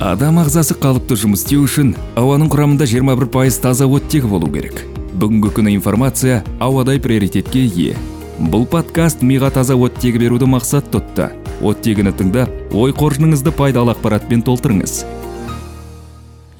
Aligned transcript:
адам 0.00 0.38
ағзасы 0.40 0.72
қалыпты 0.80 1.16
жұмыс 1.20 1.42
істеу 1.44 1.66
үшін 1.66 1.90
ауаның 2.16 2.48
құрамында 2.48 2.86
21 2.88 3.28
пайыз 3.34 3.58
таза 3.60 3.84
оттегі 3.84 4.30
болу 4.32 4.48
керек. 4.48 4.86
Бүгінгі 5.20 5.50
күні 5.58 5.74
информация 5.76 6.38
ауадай 6.58 7.00
приоритетке 7.04 7.66
ие. 7.66 7.98
Бұл 8.40 8.64
подкаст 8.64 9.20
миға 9.20 9.50
таза 9.52 9.76
оттегі 9.76 10.22
беруді 10.22 10.48
мақсат 10.48 10.88
тұтты. 10.94 11.28
Оттегіні 11.60 12.14
тыңдап 12.16 12.72
ой 12.72 12.94
қоржыныңызды 12.96 13.52
пайдалы 13.52 13.92
ақпаратпен 13.92 14.40
толтырыңыз. 14.46 15.02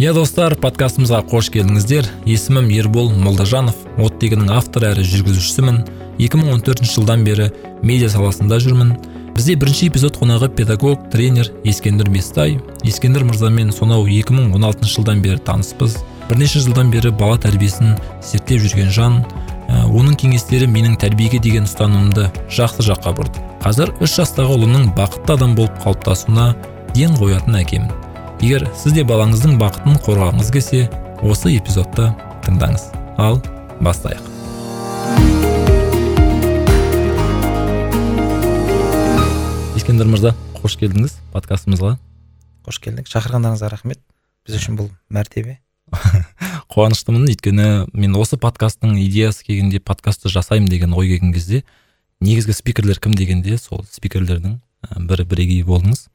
Иә 0.00 0.12
достар 0.12 0.58
подкастымызға 0.60 1.22
қош 1.32 1.48
келдіңіздер. 1.56 2.10
Есімім 2.28 2.68
ербол 2.76 3.08
молдажанов 3.16 3.80
оттегінің 3.96 4.52
авторы 4.52 4.92
әрі 4.92 5.06
жүргізушісімін. 5.08 5.86
2014 6.20 6.84
жылдан 6.92 7.24
бері 7.24 7.48
медиа 7.80 8.12
саласында 8.12 8.60
жүрмін. 8.60 8.98
Бізде 9.40 9.54
бірінші 9.56 9.86
эпизод 9.88 10.18
қонағы 10.20 10.50
педагог 10.52 11.06
тренер 11.08 11.48
ескендір 11.64 12.10
бестай 12.12 12.58
ескендір 12.84 13.24
мырзамен 13.24 13.70
сонау 13.72 14.04
2016 14.04 14.84
жылдан 14.84 15.22
бері 15.24 15.40
таныспыз. 15.40 15.94
Бірнеше 16.28 16.60
жылдан 16.60 16.90
бері 16.92 17.08
бала 17.16 17.38
тәрбиесін 17.40 17.94
зерттеп 18.20 18.60
жүрген 18.60 18.90
жан 18.92 19.22
ә, 19.24 19.86
оның 19.88 20.18
кеңестері 20.20 20.68
менің 20.68 20.98
тәрбиеге 21.00 21.40
деген 21.40 21.64
ұстанымымды 21.64 22.26
жақсы 22.52 22.84
жаққа 22.84 23.14
бұрды. 23.16 23.40
Қазір 23.64 23.94
үш 24.04 24.18
жастағы 24.20 24.58
ұлының 24.58 24.90
бақытты 24.98 25.38
адам 25.38 25.54
болып 25.56 25.78
қалыптасуына 25.86 26.50
ден 26.92 27.16
қоятын 27.16 27.56
әкемін 27.62 27.88
егер 28.44 28.66
сіз 28.76 28.98
де 28.98 29.06
балаңыздың 29.08 29.56
бақытын 29.62 30.02
қорғағыңыз 30.04 30.52
келсе 30.52 30.82
осы 31.24 31.56
эпизодты 31.56 32.12
тыңдаңыз. 32.44 32.90
Ал 33.16 33.40
бастайық. 33.80 34.29
Ескендір 40.00 40.14
мырза 40.14 40.30
қош 40.56 40.78
келдіңіз 40.80 41.12
подкастымызға. 41.34 41.90
Қош 42.64 42.78
келдік. 42.80 43.08
Шақырғандарыңызға 43.10 43.68
рахмет. 43.68 43.98
Біз 44.48 44.56
үшін 44.56 44.78
бұл 44.78 44.86
мәртебе. 45.12 45.58
Қуаныштымын. 46.72 47.26
Өйткені 47.28 47.66
мен 47.92 48.16
осы 48.16 48.38
подкасттың 48.40 48.94
идеясы 48.96 49.44
келгенде 49.44 49.76
подкастты 49.84 50.32
жасаймын 50.32 50.70
деген 50.72 50.94
ой 50.96 51.10
келген 51.10 51.34
кезде 51.34 51.64
негізгі 52.24 52.56
спикерлер 52.56 52.96
кім 52.96 53.12
дегенде 53.12 53.58
сол 53.60 53.84
спикерлердің 53.92 54.56
бірі 55.04 55.28
бірегейі 55.28 55.68
болдыңыз 55.68 56.06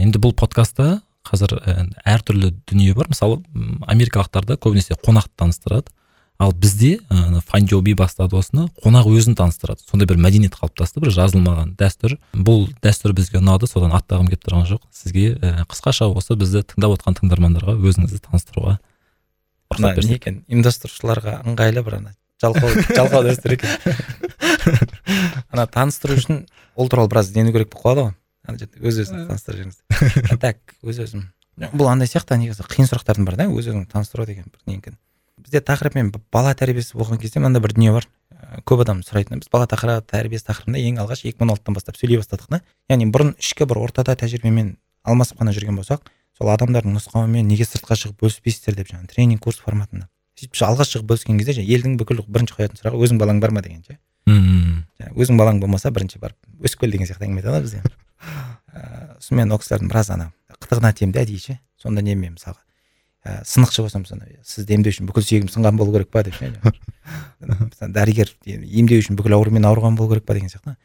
енді 0.00 0.22
бұл 0.24 0.32
подкастта 0.32 1.02
қазір 1.28 1.52
әртүрлі 2.00 2.54
дүние 2.64 2.96
бар. 2.96 3.12
Мысалы 3.12 3.42
америкалықтарда 3.84 4.56
көбінесе 4.56 4.96
қонақты 4.96 5.36
таныстырады. 5.36 5.92
Ал 6.38 6.52
бізде 6.52 6.98
ә, 7.08 7.40
файндjoби 7.48 7.94
бастады 7.96 8.36
осыны 8.36 8.66
қонақ 8.84 9.08
өзін 9.12 9.36
таныстырады. 9.38 9.84
Сондай 9.88 10.08
бір 10.10 10.20
мәдениет 10.20 10.56
қалыптасты 10.58 11.00
бір 11.00 11.14
жазылмаған 11.16 11.76
дәстүр. 11.80 12.18
Бұл 12.34 12.68
дәстүр 12.84 13.14
бізге 13.16 13.40
ұнады 13.40 13.68
содан 13.70 13.94
аттағым 13.96 14.28
келіп 14.28 14.44
тұрған 14.44 14.68
жоқ. 14.68 14.84
Сізге 14.92 15.32
ә, 15.40 15.64
қысқаша 15.70 16.10
осы 16.12 16.36
бізді 16.36 16.66
тыңдап 16.68 16.98
отқан 16.98 17.16
тыңдармандарға 17.20 17.78
өзіңізді 17.80 18.22
таныстыруға 18.28 18.76
мына 19.74 19.94
не 19.96 20.16
екен? 20.16 20.42
Ұйымдастырушыларға 20.50 21.40
ыңғайлы 21.46 21.82
бір 21.86 21.98
ана 22.00 22.12
жалқау 22.42 22.84
жалқау 22.92 23.24
дәстүр 23.26 23.56
екен. 23.56 23.70
Ана 25.52 25.66
таныстыру 25.66 26.16
үшін 26.18 26.44
ол 26.76 26.90
туралы 26.92 27.10
біраз 27.12 27.30
іздену 27.30 27.54
керек 27.54 27.72
болып 27.72 27.82
қалады 27.82 28.04
ғой? 28.04 28.68
Өз 28.84 29.00
өзін 29.02 29.26
таныстырып 29.30 29.64
жүріңіз 29.64 30.38
так 30.42 30.60
өз 30.84 31.00
өзім. 31.06 31.26
Бұл 31.72 31.88
андай 31.90 32.10
сияқты 32.10 32.36
негізі 32.38 32.66
қиын 32.68 32.90
сұрақтардың 32.90 33.26
бірі 33.26 33.40
да 33.40 33.48
өз 33.48 33.70
өзіңді 33.72 33.90
таныстыру 33.94 34.26
деген 34.28 34.50
бір 34.52 34.60
не 34.68 34.78
екен? 34.78 34.98
Бізде 35.46 35.62
тақырыппен 35.62 36.12
бала 36.34 36.52
тәрбиесі 36.58 36.98
болған 36.98 37.20
кезде 37.22 37.40
мынандай 37.40 37.62
бір 37.62 37.76
дүние 37.76 37.94
бар. 37.94 38.08
Ә, 38.34 38.60
көп 38.66 38.82
адам 38.82 39.00
сұрайтын 39.06 39.40
біз 39.40 39.50
бала 39.52 39.66
тәрбиесі 39.66 40.48
тақырыбында 40.50 40.82
ең 40.82 41.00
алғаш 41.04 41.24
екі 41.24 41.38
мың 41.38 41.46
он 41.46 41.54
алтыдан 41.54 41.78
бастап 41.78 41.96
сөйлей 41.96 42.20
бастадық 42.20 42.50
та 42.50 42.60
яғни 42.90 43.06
бұрын 43.14 43.32
ішкі 43.38 43.68
бір 43.70 43.80
ортада 43.86 44.16
тәжірибемен 44.18 44.76
алмасып 45.06 45.40
қана 45.40 45.54
жүрген 45.54 45.78
болсақ 45.78 46.10
сол 46.36 46.50
адамдардың 46.52 46.96
нұсқауымен 46.98 47.48
неге 47.48 47.64
сыртқа 47.64 47.96
шығып 47.96 48.20
бөліспейсіздер 48.20 48.76
деп 48.76 48.90
жаңағы 48.90 49.12
тренинг 49.14 49.40
курс 49.40 49.62
форматында. 49.62 50.10
Сөйтіп 50.36 50.58
алғаш 50.66 50.90
шығып 50.92 51.08
бөліскен 51.12 51.38
кезде 51.40 51.64
елдің 51.64 51.96
бүкіл 51.96 52.20
бірінші 52.28 52.58
қоятын 52.58 52.80
сұрағы 52.82 53.00
өзің 53.06 53.20
балаң 53.22 53.40
бар 53.40 53.54
ма? 53.56 53.62
деген 53.64 53.80
ше. 53.86 53.96
Өзің 55.16 55.40
балаң 55.40 55.62
болмаса 55.62 55.90
бірінші 55.90 56.20
барып 56.20 56.36
өсіп 56.60 56.82
кел 56.82 56.92
деген 56.92 57.08
сияқты 57.08 57.24
әңгіме 57.24 57.40
айтады 57.40 57.56
ғой 57.56 57.64
бізде. 57.64 57.80
Ыыы 58.74 59.16
сонымен 59.24 59.56
ол 59.56 59.62
кісілердің 59.62 59.88
біраз 59.88 60.12
ана 60.12 60.28
қытығына 60.60 60.92
тиемін 60.92 61.16
да 61.16 61.24
әдейі 61.24 61.40
ше. 61.40 61.58
Сонда 61.80 62.04
немен 62.04 62.36
мысалға? 62.36 62.65
Ә, 63.26 63.42
сынықшы 63.44 63.82
болсам 63.82 64.06
сонда 64.06 64.28
сізді 64.46 64.76
емдеу 64.78 64.94
үшін 64.94 65.08
бүкіл 65.10 65.26
сүйегім 65.26 65.50
сынған 65.50 65.78
болу 65.80 65.92
керек 65.92 66.10
па 66.14 66.22
деп 66.22 66.38
дәрігер 67.96 68.30
емдеу 68.46 69.02
үшін 69.02 69.18
бүкіл 69.18 69.36
аурумен 69.36 69.66
ауырған 69.66 69.98
болу 69.98 70.14
керек 70.14 70.26
па 70.26 70.34
деген 70.38 70.50
сияқты. 70.52 70.76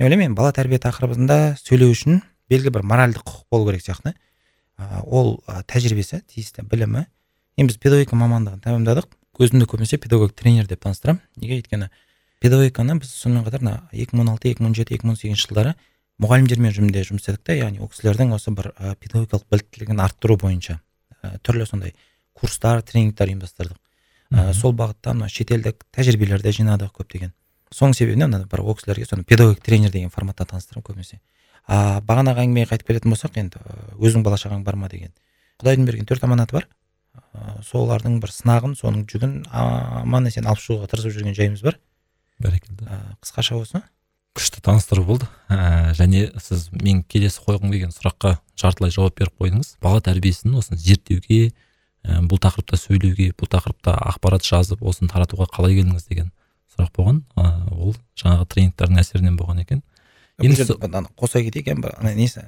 Мен 0.00 0.08
ойлаймын 0.08 0.34
бала 0.34 0.52
тәрбие 0.56 0.80
тақырыбында 0.80 1.56
сөйлеу 1.60 1.92
үшін 1.92 2.20
белгілі 2.50 2.74
бір 2.78 2.86
моральдық 2.88 3.24
құқық 3.24 3.46
болу 3.52 3.70
керек 3.70 3.84
сияқты. 3.84 4.14
Ә, 4.80 5.02
ол 5.04 5.42
ә, 5.46 5.62
тәжірибесі 5.68 6.22
тиісті 6.26 6.64
білімі. 6.64 7.06
Енді 7.60 7.74
біз 7.74 7.80
педагогика 7.82 8.16
мамандығын 8.16 8.64
тәмамдадық. 8.64 9.10
Өзімді 9.40 9.68
көбінесе 9.68 9.96
педагог 10.00 10.32
тренер 10.36 10.66
деп 10.68 10.82
таныстырамын. 10.84 11.20
Неге? 11.40 11.60
Өйткені 11.60 11.88
педагогиканы 12.40 12.98
біз 13.00 13.12
сонымен 13.12 13.44
қатар 13.46 13.64
мына 13.64 13.76
екі 13.92 14.16
мың 14.16 14.24
он 14.24 14.34
алты 14.34 14.50
екі 14.50 14.64
мың 14.64 14.72
он 14.72 14.76
жеті 14.76 14.96
екі 14.96 15.06
мың 15.06 15.14
он 15.14 15.20
сегізінші 15.20 15.48
жылдары 15.48 15.74
мұғалімдермен 16.20 16.72
жұмыс 16.72 17.20
істедік 17.20 17.44
та 17.44 17.56
яғни 17.56 17.80
ол 17.80 17.88
кісілердің 17.92 18.32
осы 18.36 18.52
бір 18.52 18.72
педагогикалық 19.00 19.44
біліктілігін 19.52 20.00
арттыру 20.04 20.36
бойынша. 20.40 20.80
Түрлі 21.44 21.66
сондай 21.68 21.94
курстар 22.36 22.82
тренингтер 22.82 23.30
ұйымдастырдық. 23.30 23.78
Ә, 24.30 24.52
сол 24.54 24.74
бағытта 24.76 25.14
мына 25.16 25.28
шетелдік 25.28 25.84
тәжірибелерді 25.94 26.52
жинадық 26.54 26.94
көптеген. 27.00 27.32
Соның 27.74 27.96
себебінен 27.98 28.30
мына 28.30 28.46
бір 28.50 28.62
ол 28.62 28.76
кісілерге 28.78 29.06
соны 29.06 29.24
педагог 29.24 29.60
тренер 29.60 29.90
деген 29.90 30.10
форматта 30.10 30.46
таныстырамын 30.46 30.86
көбінесе. 30.86 31.20
А 31.66 32.00
бағанағы 32.06 32.44
әңгімеге 32.46 32.70
қайтып 32.70 32.88
келетін 32.88 33.14
болсақ 33.14 33.36
енді 33.42 33.60
өзің 33.98 34.24
бала 34.26 34.38
шағаң 34.40 34.64
бар 34.64 34.78
ма 34.78 34.88
деген. 34.88 35.12
Құдайдың 35.60 35.86
берген 35.86 36.08
төрт 36.08 36.24
аманаты 36.24 36.56
бар. 36.56 36.68
Ә, 37.34 37.60
солардың 37.66 38.20
бір 38.22 38.32
сынағын 38.34 38.76
соның 38.78 39.04
жүгін 39.10 39.40
аман 39.50 40.30
есен 40.30 40.46
алып 40.46 40.62
шығуға 40.62 40.90
тырысып 40.90 41.18
жүрген 41.18 41.36
жайымыз 41.36 41.62
бар. 41.66 41.78
Бәрекелді. 42.38 42.86
Ә, 42.86 43.00
қысқаша 43.22 43.58
осы 43.60 43.82
күшті 44.36 44.62
таныстыру 44.64 45.04
болды. 45.04 45.26
Ә, 45.50 45.92
және 45.98 46.28
сіз 46.40 46.68
мен 46.72 47.02
келесі 47.02 47.42
қойғым 47.44 47.72
келген 47.72 47.94
сұраққа 47.94 48.36
жартылай 48.60 48.92
жауап 48.94 49.18
беріп 49.18 49.34
қойдыңыз. 49.40 49.74
Бала 49.82 50.00
тәрбиесін 50.04 50.54
осыны 50.58 50.78
зерттеуге 50.78 51.50
ә, 52.04 52.20
бұл 52.28 52.40
тақырыпта 52.42 52.78
сөйлеуге 52.78 53.32
бұл 53.38 53.50
тақырыпта 53.50 53.96
ақпарат 54.12 54.46
жазып 54.46 54.84
осыны 54.86 55.10
таратуға 55.10 55.48
қалай 55.50 55.76
келдіңіз 55.80 56.06
деген 56.08 56.30
сұрақ 56.70 56.94
болған. 56.96 57.22
Ә, 57.34 57.50
ол 57.74 57.96
жаңағы 58.20 58.46
тренингтердің 58.54 59.02
әсерінен 59.02 59.38
болған 59.40 59.64
екен. 59.64 59.82
Енді 60.40 60.64
қоса 61.18 61.42
кетейік 61.44 61.74
ана 61.74 62.14
несі? 62.14 62.46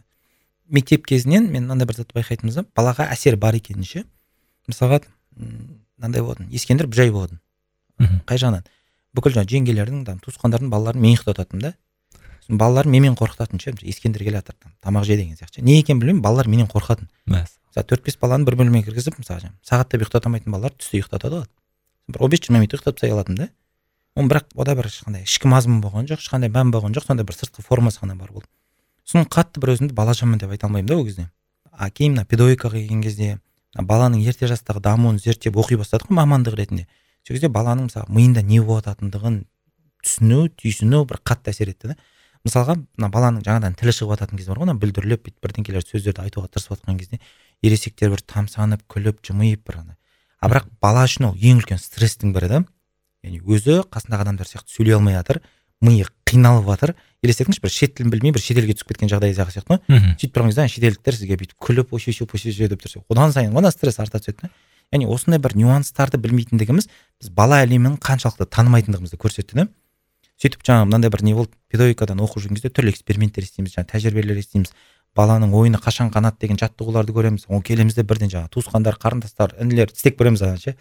Мектеп 0.73 1.05
кезінен 1.07 1.51
мен 1.51 1.67
мынандай 1.67 1.89
бір 1.91 1.99
затты 1.99 2.17
байқайтынбыз 2.17 2.61
да 2.61 2.65
балаға 2.77 3.09
әсер 3.13 3.37
бар 3.37 3.59
екенін 3.59 3.85
ше 3.85 4.05
мысалға 4.71 5.03
мынандай 5.37 6.23
болатын 6.23 6.49
ескендір 6.55 6.89
бүжай 6.89 7.11
болатын. 7.13 7.43
Қай 8.25 8.41
жағынан? 8.41 8.65
Бүкіл 9.17 9.37
жаңағы 9.37 9.53
жеңгелердің 9.57 10.21
туысқандардың 10.25 10.71
балаларын 10.73 11.03
мен 11.03 11.15
ұйықтататынмын 11.17 11.63
да. 11.63 11.75
Сосын 12.43 12.59
балаларым 12.59 12.93
менімен 12.93 13.17
қорқытатын 13.19 13.61
ше 13.63 13.75
ескендір 13.83 14.25
келе 14.25 14.41
жатыр 14.41 14.57
тамақ 14.83 15.05
же 15.05 15.17
деген 15.17 15.37
сияқты 15.37 15.63
не 15.63 15.79
екенін 15.79 16.01
білмеймін 16.01 16.23
балалар 16.23 16.49
менен 16.49 16.67
қорқатын. 16.67 17.09
Мысалы 17.27 17.87
төрт 17.87 18.03
бес 18.03 18.17
баланы 18.19 18.45
бір 18.45 18.57
бөлмеге 18.59 18.91
кіргізіп 18.91 19.21
мысалы 19.21 19.53
сағаттап 19.63 20.03
ұйықтата 20.03 20.27
алмайтын 20.27 20.53
балалар 20.53 20.75
түсте 20.75 20.99
ұйықтатады 20.99 21.39
ғой 21.39 21.47
бір 22.09 22.25
он 22.25 22.31
бес 22.33 22.41
жиырма 22.43 22.59
минут 22.59 22.75
ұйықтатып 22.75 22.99
тастай 22.99 23.15
алатынмын 23.15 23.47
да. 23.47 23.49
Оның 24.17 24.29
бірақ 24.33 24.51
ода 24.59 24.75
бір 24.75 24.91
ешқандай 24.91 25.23
ішкі 25.23 25.49
мазмұн 25.49 25.79
болған 25.85 26.09
жоқ 26.11 26.21
ешқандай 26.21 26.51
мән 26.51 26.73
болған 26.75 26.97
жоқ 26.97 27.07
сондай 27.07 27.25
бір 27.25 27.39
сыртқы 27.39 27.63
формасы 27.63 28.03
ғана 28.03 28.17
бар 28.19 28.33
болды. 28.33 28.51
Сосын 29.07 29.25
қатты 29.31 29.63
бір 29.63 29.73
өзімді 29.77 29.95
балажанмын 29.95 30.43
деп 30.43 30.51
айта 30.51 30.67
алмаймын 30.67 30.91
да 30.91 30.99
ол 30.99 31.07
кезде. 31.07 31.31
А 31.73 31.89
кейін 31.89 32.19
мына 32.19 32.27
педагогикаға 32.29 32.77
келген 32.77 33.01
кезде 33.03 33.39
баланың 33.73 34.21
ерте 34.21 34.51
жастағы 34.51 34.83
дамуын 34.85 35.17
зерттеп 35.19 35.57
оқи 35.57 35.79
бастадық 35.81 36.11
қой 36.11 36.19
мамандық 36.21 36.59
ретінде. 36.61 36.87
Сол 37.27 37.37
кезде 37.37 37.51
баланың 37.53 37.89
мысалы 37.89 38.13
миында 38.13 38.43
не 38.43 38.61
болып 38.61 38.89
жатқандығын 38.91 39.39
түсіну 40.03 40.49
түйсіну 40.59 41.05
бір 41.09 41.23
қатты 41.23 41.53
әсер 41.55 41.71
етті 41.73 41.93
да. 41.93 41.97
Мысалға 42.43 42.75
мына 42.99 43.09
баланың 43.15 43.45
жаңадан 43.47 43.77
тілі 43.79 43.95
шығып 43.95 44.17
жататын 44.17 44.41
кез 44.41 44.49
бар 44.51 44.59
ғой 44.59 44.67
ана 44.67 44.75
бүлдіріліп 44.83 45.23
бүйтіп 45.29 45.47
бірдеңкелер 45.47 45.85
сөздерді 45.87 46.25
айтуға 46.25 46.51
тырысып 46.51 46.75
жатқан 46.75 46.99
кезде 46.99 47.21
ересектер 47.63 48.11
бір 48.11 48.25
тамсанып 48.27 48.83
күліп 48.91 49.23
жымиып 49.23 49.63
бір 49.63 49.79
ана 49.85 49.97
а 50.43 50.51
бірақ 50.51 50.67
бала 50.83 51.05
үшін 51.07 51.29
ол 51.31 51.37
ең 51.39 51.63
үлкен 51.63 51.79
стресстің 51.79 52.35
бірі 52.35 52.49
да. 52.51 52.63
Яғни 53.23 53.39
өзі 53.47 53.85
қасындағы 53.95 54.27
адамдар 54.27 54.51
сияқты 54.51 54.75
сөйлей 54.75 54.99
алмай 54.99 55.15
жатыр 55.15 55.39
миы 55.83 56.07
қиналып 56.27 56.67
жатыр. 56.67 56.95
Елестетіңізші 57.23 57.63
бір 57.63 57.71
шет 57.71 57.95
тілін 57.95 58.11
білмей 58.11 58.35
бір 58.35 58.43
шетелге 58.43 58.75
түсіп 58.75 58.91
кеткен 58.91 59.11
жағдай 59.11 59.35
сияқты 59.35 59.71
ғой. 59.71 59.81
Сөйтіп 60.19 60.35
тұрған 60.35 60.51
кезде 60.51 60.67
шетелдіктер 60.75 61.19
сізге 61.19 61.39
бүйтіп 61.39 61.59
күліп 61.63 61.95
деп 62.73 62.83
тұрса 62.83 63.03
одан 63.09 63.35
сайын 63.35 63.55
ғана 63.55 63.71
стресс 63.71 64.01
арта 64.03 64.19
түседі 64.19 64.43
да. 64.43 64.51
Яғни 64.93 65.09
осындай 65.09 65.41
бір 65.43 65.57
нюанстарды 65.57 66.21
білмейтіндігіміз 66.23 66.89
біз 66.89 67.31
бала 67.33 67.63
әлемін 67.65 67.99
қаншалықты 68.03 68.47
танымайтындығымызды 68.53 69.19
көрсетті 69.21 69.59
да? 69.59 69.69
Сөйтіп 70.43 70.65
жаңағы 70.67 70.89
мынандай 70.89 71.11
бір 71.13 71.23
не 71.23 71.35
болды? 71.37 71.53
Педагогикадан 71.71 72.21
оқып 72.21 72.43
жүрген 72.43 72.59
кезде 72.59 72.71
түрлі 72.75 72.93
эксперименттер 72.93 73.47
істейміз 73.47 73.77
жаңағы 73.77 73.93
тәжірибелер 73.93 74.41
естиміз 74.43 74.73
баланың 75.17 75.53
ойыны 75.55 75.79
қашан 75.79 76.11
қанады 76.13 76.41
деген 76.41 76.59
жаттығуларды 76.59 77.15
көреміз. 77.15 77.47
Ол 77.49 77.63
келеміз 77.63 77.95
де 77.95 78.03
бірден 78.03 78.33
жаңағы 78.33 78.51
туысқандар 78.57 78.99
қарындастар 78.99 79.55
інілер 79.61 79.93
істеп 79.93 80.19
көреміз 80.19 80.43
ана 80.47 80.59
ше. 80.59 80.75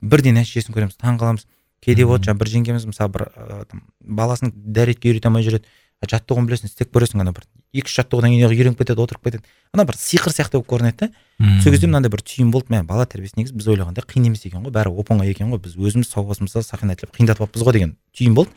Бірден 0.00 0.38
нәтижесін 0.38 0.74
көреміз 0.74 0.96
таң 1.02 1.18
қаламыз. 1.20 1.44
Кейде 1.82 2.06
болады 2.06 2.30
жаңағы 2.30 2.40
бір 2.44 2.52
жеңгеміз 2.54 2.86
мысалы 2.86 3.12
бір 3.12 3.26
ә, 3.34 3.64
баласын 4.00 4.52
дәретке 4.54 5.10
үйрете 5.10 5.28
алмай 5.28 5.42
жүреді. 5.42 5.66
Жаттығуын 6.10 6.46
білесің 6.48 6.70
істеп 6.70 6.90
көресің 6.94 7.22
ана 7.22 7.32
бір 7.36 7.44
екі 7.72 7.88
үш 7.88 7.96
жаттығудан 8.00 8.32
кейін 8.34 8.50
үйреніп 8.50 8.78
кетеді 8.80 9.02
отырып 9.04 9.22
кетеді. 9.24 9.44
Ана 9.72 9.84
бір 9.86 9.96
сиқыр 9.96 10.34
сияқты 10.34 10.58
болып 10.58 10.68
көрінеді 10.72 11.06
да 11.06 11.60
сол 11.62 11.72
кезде 11.72 11.86
мынандай 11.86 12.10
бір 12.12 12.22
түйін 12.26 12.50
болды. 12.52 12.72
Мә 12.74 12.82
бала 12.84 13.06
тәрбиесі 13.06 13.38
негізі 13.38 13.56
біз 13.56 13.68
ойлағандай 13.72 14.04
қиын 14.04 14.28
емес 14.28 14.44
екен 14.46 14.64
ғой 14.66 14.74
бәрі 14.74 14.92
оп 14.92 15.12
оңай 15.14 15.30
екен 15.30 15.52
ғой. 15.52 15.62
Біз 15.62 15.76
өзіміз 15.78 16.10
сау 16.10 16.26
басымызда 16.28 16.64
сақина 16.66 16.96
тілеп 16.98 17.14
қиындатып 17.16 17.46
алыппыз 17.46 17.64
ғой 17.64 17.76
деген 17.78 17.96
түйін 18.16 18.34
болды. 18.36 18.52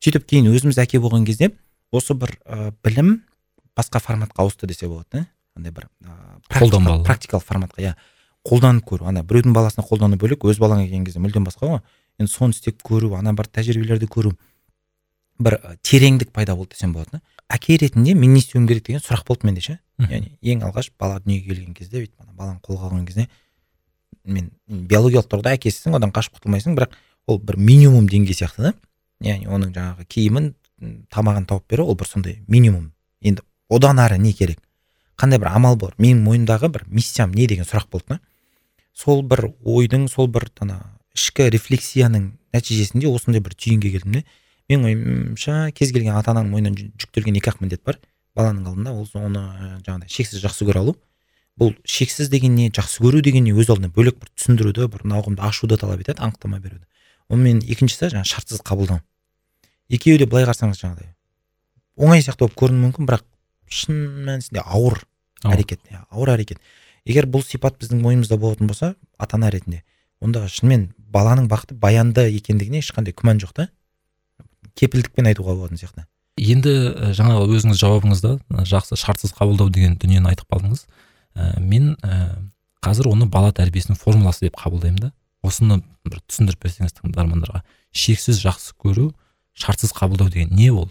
Сөйтіп 0.00 0.26
кейін 0.30 0.50
өзіміз 0.52 0.78
әке 0.80 1.00
болған 1.02 1.26
кезде 1.26 1.50
осы 1.92 2.14
бір 2.14 2.36
ә, 2.46 2.72
білім 2.84 3.22
басқа 3.76 4.00
форматқа 4.00 4.44
ауысты 4.44 4.66
десе 4.66 4.88
болады 4.88 5.06
да. 5.12 5.26
Андай 5.56 5.72
бір 5.72 5.88
қолданбалы. 6.52 7.04
практикалық 7.04 7.44
форматқа 7.44 7.82
иә. 7.82 7.94
Қолданып 8.46 8.84
көру. 8.86 9.08
Ана 9.08 9.22
біреудің 9.24 9.54
баласына 9.56 9.86
қолдану 9.86 10.18
бөлек 10.20 10.44
өз 10.44 10.60
балаңа 10.60 10.84
келген 10.84 11.04
кезде 11.04 11.20
мүлдем 11.20 11.46
басқа 11.48 11.70
ғой. 11.70 11.80
Енді 12.20 12.32
соны 12.32 12.52
істеп 12.52 12.82
көру 12.84 13.16
ана 13.16 13.32
бір 13.32 13.48
тәжірибелерді 13.48 14.06
көру. 14.06 14.34
Бір 15.38 15.58
тереңдік 15.82 16.30
пайда 16.32 16.56
болды 16.56 16.74
десем 16.74 16.92
болады 16.92 17.18
да. 17.18 17.20
Әке 17.48 17.76
ретінде 17.78 18.14
мен 18.14 18.32
не 18.32 18.40
істеуім 18.40 18.66
керек 18.68 18.86
деген 18.86 19.02
сұрақ 19.04 19.26
болды 19.26 19.46
менде 19.46 19.62
ше. 19.62 19.78
Яғни 20.00 20.32
ең 20.42 20.64
алғаш 20.66 20.90
бала 20.98 21.20
дүниеге 21.20 21.54
келген 21.54 21.74
кезде 21.74 22.02
бүйтіп 22.02 22.24
ана 22.24 22.32
баланы 22.34 22.60
қолға 22.64 22.90
алған 22.90 23.06
кезде 23.06 23.28
мен 24.24 24.50
биологиялық 24.66 25.28
тұрғыда 25.30 25.54
әкесісің 25.56 25.96
одан 25.96 26.12
қашып 26.14 26.40
құтылмайсың 26.40 26.74
бірақ 26.76 26.96
ол 27.26 27.38
бір 27.38 27.56
минимум 27.56 28.08
деңгей 28.10 28.34
сияқты 28.34 28.70
да. 28.70 28.72
Яғни 29.22 29.46
оның 29.46 29.72
жаңағы 29.76 30.06
киімін 30.10 30.54
тамағын 31.12 31.46
тауып 31.46 31.70
беру 31.70 31.86
ол 31.86 31.94
бір 31.96 32.10
сондай 32.10 32.40
минимум. 32.48 32.90
Енді 33.22 33.44
одан 33.70 34.00
ары 34.02 34.18
не 34.18 34.32
керек? 34.32 34.58
Қандай 35.16 35.38
бір 35.38 35.52
амал 35.54 35.76
бар? 35.80 35.94
Менің 35.98 36.24
мойнымдағы 36.26 36.68
бір 36.74 36.84
миссиям 36.88 37.32
не 37.32 37.46
деген 37.46 37.64
сұрақ 37.64 37.88
болды 37.92 38.16
да. 38.16 38.20
Сол 38.92 39.22
бір 39.22 39.52
ойдың 39.64 40.08
сол 40.12 40.28
бір 40.28 40.50
ана 40.60 40.82
ішкі 41.16 41.48
рефлексияның 41.54 42.32
нәтижесінде 42.52 43.08
осындай 43.08 43.40
бір 43.40 43.56
түйінге 43.56 43.94
келдім 43.94 44.18
де 44.18 44.24
менің 44.70 44.86
ойымша 44.90 45.56
кез 45.76 45.92
келген 45.94 46.16
ата 46.16 46.32
ананың 46.34 46.52
мойнына 46.52 46.88
жүктелген 47.00 47.38
екі 47.40 47.52
ақ 47.52 47.60
міндет 47.62 47.82
бар. 47.86 47.98
Баланың 48.36 48.68
алдында 48.68 48.92
ол 48.92 49.08
оны 49.20 49.44
жаңағыдай 49.86 50.12
шексіз 50.12 50.42
жақсы 50.44 50.68
көре 50.68 50.82
алу. 50.82 50.96
Бұл 51.56 51.72
шексіз 51.88 52.28
деген 52.28 52.54
не 52.54 52.68
жақсы 52.70 53.00
көру 53.00 53.22
деген 53.24 53.46
не 53.48 53.54
өз 53.56 53.70
алдына 53.72 53.88
бөлек 53.88 54.18
бір 54.20 54.32
түсіндіруді 54.36 54.90
бір 54.92 55.06
ұғымды 55.08 55.40
ашуды 55.40 55.78
талап 55.80 56.02
етеді 56.04 56.20
анықтама 56.20 56.60
беруді. 56.60 56.84
Онымен 57.32 57.62
екіншісі 57.64 58.12
жаңағы 58.12 58.28
шартсыз 58.28 58.60
қабылдау. 58.60 59.00
Екеуі 59.88 60.20
де 60.20 60.26
былай 60.28 60.44
қарасаңыз 60.44 60.82
жаңағыдай 60.82 61.16
оңай 61.96 62.20
сияқты 62.20 62.44
болып 62.44 62.56
көрінуі 62.60 62.82
мүмкін 62.86 63.08
бірақ 63.08 63.24
шын 63.72 64.00
мәнісінде 64.26 64.62
ауыр 64.62 65.00
әрекет 65.48 65.80
иә 65.90 66.04
ауыр 66.10 66.34
әрекет. 66.36 66.60
Егер 67.08 67.26
бұл 67.30 67.44
сипат 67.44 67.78
біздің 67.80 68.02
мойнымызда 68.04 68.36
болатын 68.40 68.68
болса 68.68 68.94
ата 69.18 69.38
ана 69.38 69.50
ретінде 69.50 69.82
онда 70.20 70.44
шынымен 70.48 70.90
баланың 70.98 71.48
бақыты 71.48 71.76
баянды 71.80 72.26
екендігіне 72.28 72.82
ешқандай 72.82 73.16
күмән 73.16 73.40
жоқ 73.40 73.54
та. 73.56 73.68
Кепілдікпен 74.76 75.30
айтуға 75.30 75.56
болатын 75.56 75.80
сияқты. 75.80 76.06
Енді 76.36 76.72
жаңағы 77.16 77.46
өзіңіз 77.56 77.80
жауабыңызда 77.80 78.34
жақсы 78.68 78.98
шартсыз 79.00 79.32
қабылдау 79.36 79.70
деген 79.72 79.96
дүниені 80.00 80.32
айтып 80.32 80.50
қалдыңыз. 80.52 80.84
Ә, 81.36 81.60
мен 81.60 81.94
ә, 82.04 82.36
қазір 82.84 83.08
оны 83.12 83.28
бала 83.32 83.54
тәрбиесінің 83.56 83.96
формуласы 83.96 84.46
деп 84.46 84.58
қабылдаймын 84.60 85.08
да. 85.08 85.12
Осыны 85.46 85.80
бір 86.04 86.20
түсіндіріп 86.28 86.66
берсеңіз 86.66 86.96
тыңдармандарға. 87.00 87.62
Шексіз 87.96 88.42
жақсы 88.42 88.76
көру 88.76 89.10
шартсыз 89.56 89.96
қабылдау 89.96 90.28
деген 90.28 90.52
не 90.52 90.68
ол? 90.70 90.90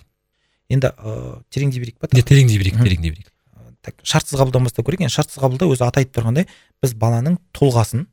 Енді 0.70 0.90
ыыы 0.98 1.40
тереңдей 1.54 1.84
берейік 1.84 2.02
па? 2.02 2.10
Тереңдей 2.10 2.58
берейік 2.58 2.82
тереңдей 2.82 3.14
берейік 3.14 3.32
так 3.86 4.02
шартсыз 4.02 4.40
қабылдаудан 4.40 4.66
бастау 4.66 4.86
керек. 4.86 5.06
Енді 5.06 5.14
шартсыз 5.14 5.42
қабылдау 5.42 5.74
өзі 5.76 5.86
аты 5.86 6.02
айтып 6.02 6.18
тұрғандай 6.18 6.48
біз 6.82 6.96
баланың 6.98 7.38
тұлғасын 7.54 8.08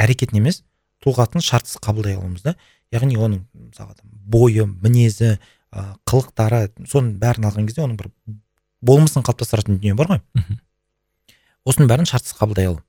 әрекетін 0.00 0.40
емес 0.40 0.62
тұлғасын 1.04 1.44
шартсыз 1.44 1.78
қабылдай 1.84 2.16
аламыз 2.18 2.42
да. 2.42 2.56
Яғни 2.94 3.18
оның 3.18 3.44
мысалға 3.70 3.94
бойы 4.04 4.66
мінезі 4.66 5.34
ә, 5.74 5.94
қылықтары 6.08 6.68
соның 6.88 7.16
бәрін 7.20 7.48
алған 7.48 7.68
кезде 7.68 7.84
оның 7.84 7.98
бір 8.00 8.10
болмысын 8.84 9.24
қалыптастыратын 9.26 9.78
дүние 9.78 9.96
бар 9.98 10.12
ғой. 10.12 10.20
Осының 11.68 11.88
бәрін 11.90 12.08
шартсыз 12.08 12.36
қабылдай 12.38 12.68
алу. 12.70 12.82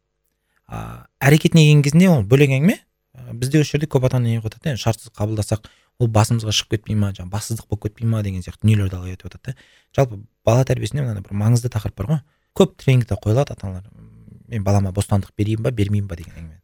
Ә, 0.68 1.07
әрекетіне 1.24 1.63
келген 1.63 1.84
кезінде 1.86 2.10
ол 2.12 2.25
бөлек 2.28 2.54
әңгіме. 2.56 2.78
Бізде 3.40 3.62
осы 3.63 3.75
жерде 3.75 3.88
көп 3.88 4.07
ата 4.07 4.19
ана 4.19 4.28
не 4.28 4.40
қойып 4.40 4.57
жатады 4.57 4.75
шартсыз 4.81 5.13
қабылдасақ 5.16 5.69
ол 6.04 6.10
басымызға 6.12 6.52
шығып 6.52 6.75
кетпей 6.75 6.98
ма 7.00 7.13
жаңағы 7.16 7.31
бассыздық 7.31 7.69
болып 7.72 7.86
кетпей 7.88 8.10
ма? 8.12 8.22
деген 8.24 8.44
сияқты 8.44 8.66
дүниелерді 8.66 8.98
ала 8.98 9.07
айтып 9.07 9.31
жатады 9.31 9.54
да. 9.54 9.63
Жалпы 9.96 10.19
бала 10.44 10.66
тәрбиесінде 10.68 11.06
мынандай 11.06 11.24
бір 11.24 11.40
маңызды 11.40 11.72
тақырып 11.72 11.96
бар 11.96 12.10
ғой. 12.12 12.19
Көп 12.60 12.75
тренингте 12.84 13.16
қойылады 13.16 13.56
ата 13.56 13.68
аналар 13.68 13.88
мен 14.52 14.63
балама 14.68 14.92
бостандық 14.92 15.31
берейін 15.38 15.63
ба 15.63 15.72
бермеймін 15.72 16.10
ба? 16.12 16.19
деген 16.19 16.36
әңгіме. 16.36 16.60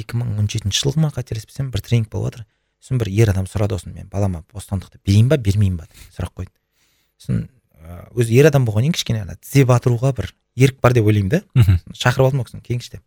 Екі 0.00 0.16
мың 0.16 0.38
он 0.40 0.48
жетінші 0.48 0.86
жылғы 0.86 1.04
ма 1.04 1.12
қателеспесем 1.12 1.68
бір 1.70 1.84
тренинг 1.84 2.08
болып 2.08 2.32
жатыр 2.32 2.46
сосын 2.80 3.00
бір 3.00 3.10
ер 3.12 3.32
адам 3.32 3.46
сұрады 3.50 3.76
осыны 3.76 3.94
мен 3.94 4.08
балама 4.12 4.44
бостандықты 4.52 5.00
берейін 5.04 5.28
ба 5.28 5.36
бермеймін 5.36 5.78
ба? 5.78 5.86
деген 5.90 6.12
сұрақ 6.16 6.32
қойды. 6.36 6.52
Сосын 7.18 7.48
өзі 8.14 8.36
ер 8.36 8.48
адам 8.50 8.64
болғаннан 8.66 8.92
кейін 8.92 8.96
кішкене 8.96 9.22
ана 9.24 9.36
тізе 9.36 9.64
батыруға 9.68 10.12
бір 10.16 10.32
ерік 10.56 10.80
бар 10.80 10.92
деп 10.92 11.06
ойлаймын 11.06 11.30
да. 11.30 11.42
Шақырып 11.94 12.30
алдым 12.30 12.42
ол 12.42 12.48
кісіні 12.48 12.64
келіңізші 12.66 12.96
деп. 12.96 13.04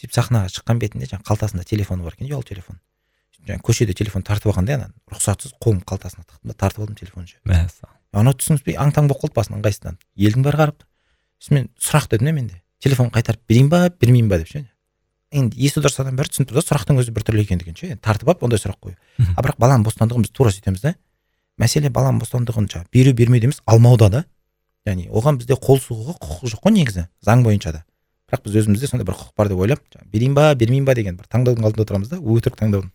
Сөйтіп 0.00 0.14
сахнаға 0.16 0.50
шыққан 0.52 0.80
бетінде 0.80 1.08
жаңағы 1.10 1.28
қалтасында 1.28 1.64
телефоны 1.64 2.04
бар 2.04 2.16
екен 2.16 2.28
ұялы 2.28 2.46
телефон. 2.48 2.80
Жаңағы 3.46 3.64
көшеде 3.64 3.94
телефон 3.96 4.22
тартып 4.22 4.52
алғанда 4.52 4.76
ана 4.76 4.90
рұқсатсыз 5.10 5.56
қолым 5.60 5.80
қалтасына 5.84 6.24
тықтым 6.26 6.52
да 6.52 6.54
тартып 6.54 6.84
алдым 6.84 6.96
телефонды 6.96 7.32
анау 8.12 8.34
түсініспей 8.36 8.76
аң 8.76 8.92
таң 8.92 9.08
болып 9.08 9.24
қалды 9.24 9.36
басында 9.38 9.60
ыңғайсызданып 9.60 10.04
елдің 10.16 10.44
бәрі 10.44 10.60
қарап 10.60 10.84
сосын 11.40 11.56
мен 11.56 11.68
сұрақ 11.80 12.08
дедім 12.10 12.26
да 12.26 12.32
менде. 12.36 12.60
Телефон 12.80 13.10
қайтарып 13.14 13.40
берейін 13.48 13.68
ба 13.70 13.88
бермеймін 13.88 14.30
ба 14.30 14.38
деп 14.40 14.50
ше. 14.50 14.64
Енді 15.30 15.56
есі 15.62 15.80
дұрыс 15.80 16.00
адам 16.02 16.16
бәрі 16.18 16.32
түсініп 16.32 16.50
тұр 16.50 16.58
да 16.58 16.64
сұрақтың 16.64 16.98
өзі 17.00 17.14
біртүрлі 17.14 17.44
екендігін 17.44 17.76
ше. 17.78 17.96
Тартып 18.02 18.32
алып 18.32 18.42
ондай 18.46 18.58
сұрақ 18.58 18.78
қою 18.82 18.96
а 19.36 19.44
бірақ 19.44 19.60
баланың 19.62 19.84
бостандығын 19.86 20.26
біз 20.26 20.32
тура 20.34 20.50
сөйтеміз 20.50 20.82
да. 20.82 20.94
Мәселе 21.60 21.90
баланың 21.90 22.18
бостандығын 22.24 22.66
жаңағы 22.72 22.90
беру 22.90 23.14
бермеуде 23.14 23.46
емес 23.46 23.60
алмауда 23.66 24.08
да. 24.10 24.24
Яғни 24.88 25.06
оған 25.06 25.38
бізде 25.38 25.54
қол 25.54 25.78
сұғуға 25.78 26.16
құқық 26.18 26.50
жоқ 26.54 26.64
қой 26.66 26.74
негізі 26.74 27.06
заң 27.22 27.44
бойынша 27.46 27.72
да. 27.76 27.84
Бірақ 28.30 28.42
біз 28.46 28.58
өзімізде 28.64 28.90
сондай 28.90 29.06
бір 29.06 29.18
құқық 29.20 29.36
бар 29.36 29.50
деп 29.52 29.60
ойлап 29.60 29.82
берейін 30.10 30.34
ба 30.34 30.54
бермеймін 30.54 30.88
ба 30.88 30.94
деген 30.98 31.18
бір 31.20 31.28
таңдаудың 31.30 31.66
алдында 31.66 31.84
отырамыз 31.84 32.10
да 32.10 32.18
өтірік 32.18 32.56
таңдаудың. 32.58 32.90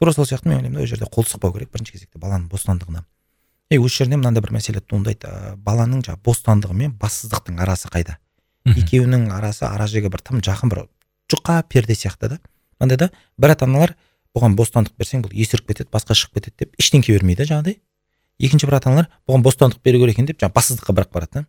Тура 0.00 0.12
сол 0.12 0.26
сияқты 0.26 0.48
мен 0.48 0.58
ойлаймын 0.58 0.80
да 0.80 0.82
ол 0.82 0.90
жерде 0.90 1.06
қол 1.06 1.28
сұқпау 1.28 1.54
керек 1.54 1.70
бірінші 1.72 1.92
кезекте 1.92 2.18
баланың 2.18 2.48
бостандығына. 2.50 3.04
И 3.70 3.78
осы 3.78 4.02
жерде 4.02 4.16
мынандай 4.16 4.42
бір 4.42 4.56
мәселе 4.56 4.80
туындайды. 4.80 5.28
Ә, 5.28 5.54
баланың 5.56 6.02
жаңағы 6.02 6.24
бостандығы 6.24 6.74
мен 6.74 6.96
бассыздықтың 6.98 7.60
арасы 7.62 7.92
қайда? 7.92 8.16
Екеуінің 8.66 9.30
арасы 9.32 9.64
ара 9.68 9.86
жегі 9.86 10.10
бір 10.12 10.24
тым 10.24 10.42
жақын 10.42 10.72
бір 10.72 10.86
жұқа 11.32 11.62
перде 11.68 11.96
сияқты 11.96 12.28
да. 12.34 12.38
Мынандай 12.80 13.08
да 13.08 13.10
бір 13.38 13.54
ата 13.56 13.66
аналар 13.66 13.96
бұған 14.36 14.54
бостандық 14.56 14.96
берсең 14.98 15.24
бұл 15.24 15.34
есіріп 15.36 15.72
кетеді 15.72 15.90
басқа 15.92 16.16
шығып 16.18 16.38
кетеді 16.38 16.64
деп 16.64 16.78
ештеңке 16.80 17.16
бермейді 17.16 17.48
жаңағыдай. 17.48 17.80
Екінші 18.42 18.68
бір 18.68 18.78
ата 18.78 18.90
аналар 18.90 19.10
бұған 19.28 19.44
бостандық 19.46 19.82
беру 19.84 20.00
керек 20.02 20.16
екен 20.16 20.28
деп 20.30 20.40
жаңағы 20.40 20.56
бассыздыққа 20.56 20.96
бірақ 20.96 21.12
барады 21.12 21.40
да. 21.40 21.44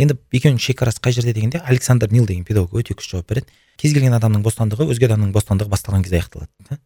Енді 0.00 0.16
екеуінің 0.32 0.60
шекарасы 0.62 1.00
қай 1.04 1.12
жерде 1.12 1.34
дегенде 1.36 1.58
александр 1.58 2.12
нил 2.12 2.26
деген 2.26 2.44
педагог 2.44 2.72
өте 2.80 2.94
күшті 2.96 3.18
жауап 3.18 3.28
береді. 3.28 3.46
Кез 3.76 3.92
келген 3.92 4.14
адамның 4.16 4.42
бостандығы 4.44 4.88
өзге 4.88 5.08
адамның 5.08 5.32
бостандығы 5.34 5.72
басталған 5.72 6.04
кезде 6.04 6.20
аяқталады 6.20 6.50
да. 6.70 6.78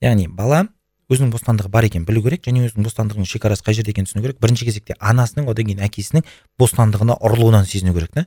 Яғни 0.00 0.28
бала 0.28 0.64
өзінің 1.10 1.32
бостандығы 1.34 1.68
бар 1.68 1.88
екенін 1.88 2.06
білу 2.08 2.22
керек 2.24 2.46
және 2.46 2.64
өзінің 2.68 2.86
бостандығының 2.86 3.28
шекарасы 3.28 3.64
қай 3.66 3.76
жерде 3.76 3.92
екенін 3.92 4.06
түсіну 4.08 4.22
керек. 4.24 4.38
Бірінші 4.40 4.68
кезекте 4.68 4.94
анасының 5.00 5.50
одан 5.50 5.66
кейін 5.66 5.82
әкесінің 5.84 6.26
бостандығына 6.60 7.18
ұрылуынан 7.18 7.66
сезіну 7.66 7.94
керек 7.96 8.14
та. 8.14 8.26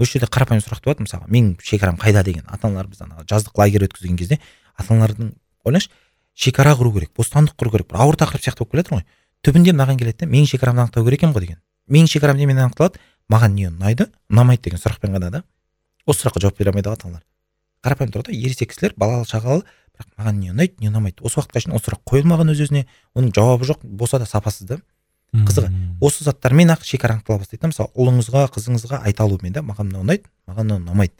Осы 0.00 0.16
жерде 0.16 0.28
қарапайым 0.32 0.64
сұрақ 0.64 0.82
туады 0.84 1.04
мысалға. 1.04 1.28
Менің 1.28 1.56
шекарам 1.62 1.96
қайда? 2.00 2.24
деген 2.24 2.44
ата 2.48 2.68
аналар 2.68 2.88
біз 2.88 3.02
ана 3.04 3.24
жаздық 3.28 3.58
лагерь 3.60 3.86
өткізген 3.86 4.16
кезде 4.16 4.40
ата 4.76 4.94
аналардың 4.94 5.32
ойлашы 5.64 5.90
шекара 6.34 6.74
құру 6.74 6.92
керек 6.94 7.12
бостандық 7.16 7.56
құру 7.56 7.74
керек 7.76 7.88
бір 7.92 8.00
ауыр 8.04 8.16
тақырып 8.16 8.44
сияқты 8.44 8.64
болып 8.64 8.72
келе 8.72 8.84
ғой. 8.90 9.04
Түбінде 9.44 9.74
мынаған 9.76 9.98
келеді 10.00 10.24
да 10.24 10.30
менің 10.30 10.50
шекарамды 10.50 10.86
анықтау 10.86 11.04
керек 11.04 11.22
екен 11.22 11.34
ғой 11.36 11.46
деген. 11.46 11.60
Менің 11.88 12.12
шекарам 12.12 12.36
немен 12.36 12.58
анықталады 12.58 13.00
маған 13.28 13.56
не 13.56 13.68
ұнайды? 13.68 14.10
Ұнамайды 14.30 14.68
деген 14.68 14.80
сұрақпен 14.80 15.16
ғана 15.16 15.30
да. 15.30 15.44
Осы 16.06 16.24
сұраққа 16.24 16.44
жауап 16.46 16.58
бере 16.58 16.72
алмайды 16.72 16.90
ата 16.90 17.08
аналар 17.08 17.24
қарапайым 17.84 18.12
тұрғыда 18.12 18.34
ересек 18.36 18.72
кісілер 18.72 18.94
балалы 19.00 19.24
шағалы 19.28 19.64
бірақ 19.96 20.10
маған 20.20 20.40
не 20.40 20.50
ұнайды 20.52 20.80
не 20.80 20.90
ұнамайды. 20.90 21.24
Осы 21.24 21.40
уақытқа 21.40 21.62
шейін 21.64 21.76
осы 21.76 21.88
сұрақ 21.88 22.02
қойылмаған 22.10 22.52
өз 22.52 22.60
өзіне 22.66 22.84
оның 23.16 23.32
жауабы 23.36 23.68
жоқ 23.68 23.84
болса 23.84 24.20
да 24.20 24.28
сапасыз 24.28 24.68
да. 24.68 24.78
Қызығы. 25.34 25.70
Осы 26.00 26.24
заттармен 26.24 26.72
ақ 26.74 26.84
шекара 26.84 27.14
анықтала 27.14 27.38
бастайды 27.38 27.62
да. 27.62 27.70
Мысалы 27.70 27.90
ұлыңызға 27.94 28.46
қызыңызға 28.54 29.02
айта 29.06 29.24
алумен 29.24 29.52
да 29.52 29.62
маған 29.62 29.90
мынау 29.90 30.04
ұнайды 30.04 30.26
маған 30.48 30.66
мынау 30.66 30.80
ұнамайды. 30.80 31.14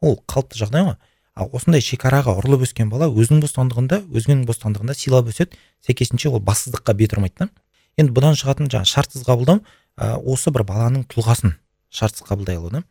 Ол 0.00 0.18
қалыпты 0.28 0.60
жағдай 0.60 0.84
ғой. 0.88 0.96
Ал 1.34 1.50
осындай 1.52 1.80
шекараға 1.80 2.36
ұрылып 2.38 2.66
өскен 2.68 2.90
бала 2.92 3.08
өзінің 3.08 3.40
бостандығында 3.42 4.02
өзгенің 4.12 4.44
бостандығында 4.46 4.94
сыйлап 4.94 5.30
өседі. 5.32 5.56
Сәйкесінше 5.86 6.30
ол 6.30 6.40
бассыздыққа 6.44 6.94
бет 6.94 7.16
ұрмайды 7.16 7.40
да. 7.40 7.48
Енді 7.96 8.14
бұдан 8.14 8.38
шығатын 8.38 8.70
жаңағы 8.70 8.90
шартсыз 8.90 9.24
қабылдау 9.26 9.62
ә, 9.98 10.14
осы 10.18 10.50
бір 10.54 10.66
баланың 10.68 11.08
тұлғасын 11.10 11.56
шартсыз 11.90 12.28
қабылдай 12.28 12.58
алу 12.58 12.70
да. 12.70 12.84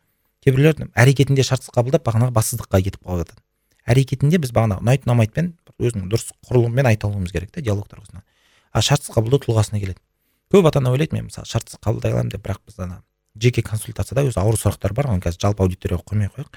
Кейбіреулер 0.44 0.90
әрекетінде 0.92 1.44
шартсыз 1.44 1.72
қабылдап 1.72 2.04
бағанағы 2.04 2.36
бассыздыққа 2.36 2.80
кетіп 2.84 3.04
қалып 3.04 3.24
жатады 3.24 3.44
әрекетінде 3.84 4.40
біз 4.40 4.52
бағана 4.56 4.78
ұнайды 4.80 5.04
ұнамайдыпен 5.08 5.50
өзінің 5.76 6.08
дұрыс 6.12 6.32
құрылымымен 6.48 6.88
айта 6.88 7.08
алуымыз 7.08 7.32
керек 7.34 7.52
та 7.52 7.60
диалог 7.64 7.88
тұрғысынан 7.90 8.24
а 8.72 8.82
шартсыз 8.82 9.12
қабылдау 9.14 9.42
тұлғасына 9.44 9.80
келеді. 9.80 10.00
Көп 10.54 10.70
ата 10.70 10.78
ана 10.78 10.94
ойлайды 10.94 11.16
мен 11.16 11.26
мысалы 11.26 11.50
шартсыз 11.50 11.82
қабылдай 11.82 12.14
аламын 12.14 12.30
деп 12.30 12.46
бірақ 12.46 12.62
біз 12.68 12.78
ана 12.78 13.02
жеке 13.34 13.62
консультацияда 13.66 14.22
өзі 14.28 14.38
ауыр 14.38 14.58
сұрақтар 14.58 14.94
бар 14.94 15.08
оны 15.10 15.22
қазір 15.22 15.42
жалпы 15.42 15.64
аудиторияға 15.64 16.04
қоймай 16.06 16.28
ақ 16.28 16.36
қояйық 16.36 16.50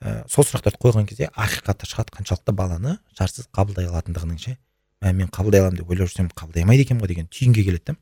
ә, 0.00 0.24
сол 0.30 0.46
сұрақтарды 0.48 0.80
қойған 0.80 1.08
кезде 1.08 1.28
ақиқаты 1.36 1.88
шығады 1.90 2.14
қаншалықты 2.16 2.54
баланы 2.56 2.96
шартсыз 3.18 3.50
қабылдай 3.52 3.90
алатындығының 3.90 4.38
ше. 4.40 4.56
Ә, 5.04 5.12
мен 5.12 5.28
қабылдай 5.28 5.60
аламын 5.60 5.82
деп 5.82 5.90
ойлап 5.92 6.08
жүрсем 6.08 6.30
қабылдай 6.32 6.64
алмайды 6.64 6.86
екенмін 6.86 7.04
ғой 7.04 7.12
деген 7.12 7.28
түйінге 7.28 7.64
келеді 7.68 7.92
да. 7.92 7.96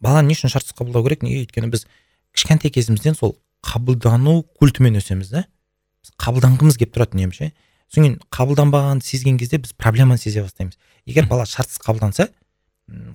Баланы 0.00 0.32
не 0.32 0.36
үшін 0.38 0.48
шартсыз 0.48 0.72
қабылдау 0.78 1.04
керек? 1.04 1.22
Неге? 1.22 1.44
Өйткені 1.44 1.68
біз 1.68 1.84
кішкентай 2.32 2.72
кезімізден 2.72 3.18
сол 3.18 3.36
қабылдану 3.60 4.40
культімен 4.56 4.96
өсеміз 4.96 5.28
да. 5.34 5.44
Біз 6.00 6.16
қабылданғымыз 6.16 6.80
келіп 6.80 6.96
тұрады 6.96 7.18
үнемі 7.18 7.36
ше. 7.36 7.52
Содан 7.92 8.06
кейін 8.06 8.16
қабылданбағанды 8.32 9.04
сезген 9.04 9.36
кезде 9.36 9.60
біз 9.60 9.76
проблеманы 9.76 10.18
сезе 10.18 10.42
бастаймыз. 10.42 10.78
Егер 11.04 11.28
бала 11.28 11.44
шартсыз 11.44 11.82
қабылданса 11.84 12.30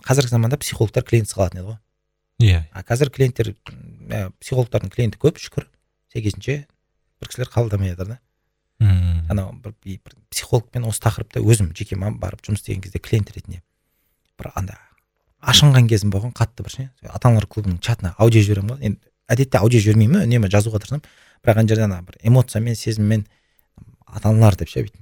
қазіргі 0.06 0.34
заманда 0.34 0.60
психологтар 0.62 1.06
клиентсіз 1.08 1.38
қалатын 1.38 1.62
еді 1.62 1.68
ғой. 1.68 1.78
Иә. 2.44 2.64
А 2.72 2.84
қазір 2.86 3.12
клиенттер 3.14 3.54
ә, 3.54 4.32
психологтардың 4.42 4.94
клиенті 4.94 5.22
көп 5.22 5.40
шүкір. 5.42 5.68
Сәйкесінше 6.14 6.66
бір 7.22 7.32
кісілер 7.32 7.52
қабылдамай 7.54 7.94
жатыр 7.94 8.14
да. 8.16 8.20
Ммм 8.80 9.32
анау 9.32 9.54
бір, 9.58 9.74
бір 9.84 10.18
психологпен 10.30 10.86
осы 10.86 11.02
тақырыпта 11.02 11.42
өзім 11.42 11.74
жеке 11.76 11.98
барып 11.98 12.46
жұмыс 12.46 12.62
істеген 12.62 12.84
кезде 12.86 13.00
клиент 13.00 13.32
ретінде 13.34 13.64
бір 14.38 14.52
андай 14.56 14.78
ашынған 15.42 15.88
кезім 15.90 16.12
болған 16.14 16.34
қатты 16.36 16.66
бір 16.66 16.74
ше. 16.74 16.90
Ата 17.04 17.30
аналар 17.30 17.48
клубының 17.48 17.80
чатына 17.82 18.14
аудио 18.18 18.42
жіберемін 18.42 18.74
ғой. 18.74 18.84
Енді 18.86 19.12
әдетте 19.30 19.60
аудио 19.62 19.82
жібермеймін 19.84 20.26
үнемі 20.26 20.50
жазуға 20.52 20.82
тырысамын. 20.82 21.06
Бірақ 21.46 21.62
ана 21.62 21.70
жерде 21.70 21.86
ана 21.86 22.02
бір 22.02 22.18
эмоциямен 22.24 22.76
сезіммен 22.76 23.26
ата 24.08 24.30
аналар 24.30 24.58
деп 24.58 24.72
ше 24.72 24.86
бүйтіп. 24.86 25.02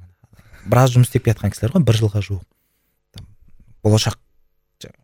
Біраз 0.67 0.96
жұмыс 0.96 1.10
істеп 1.10 1.25
келе 1.25 1.38
жатқан 1.38 1.53
кісілер 1.55 1.75
ғой 1.75 1.86
бір 1.88 2.00
жылға 2.01 2.22
жуық. 2.25 2.44
Там, 3.15 3.27
болашақ 3.86 4.20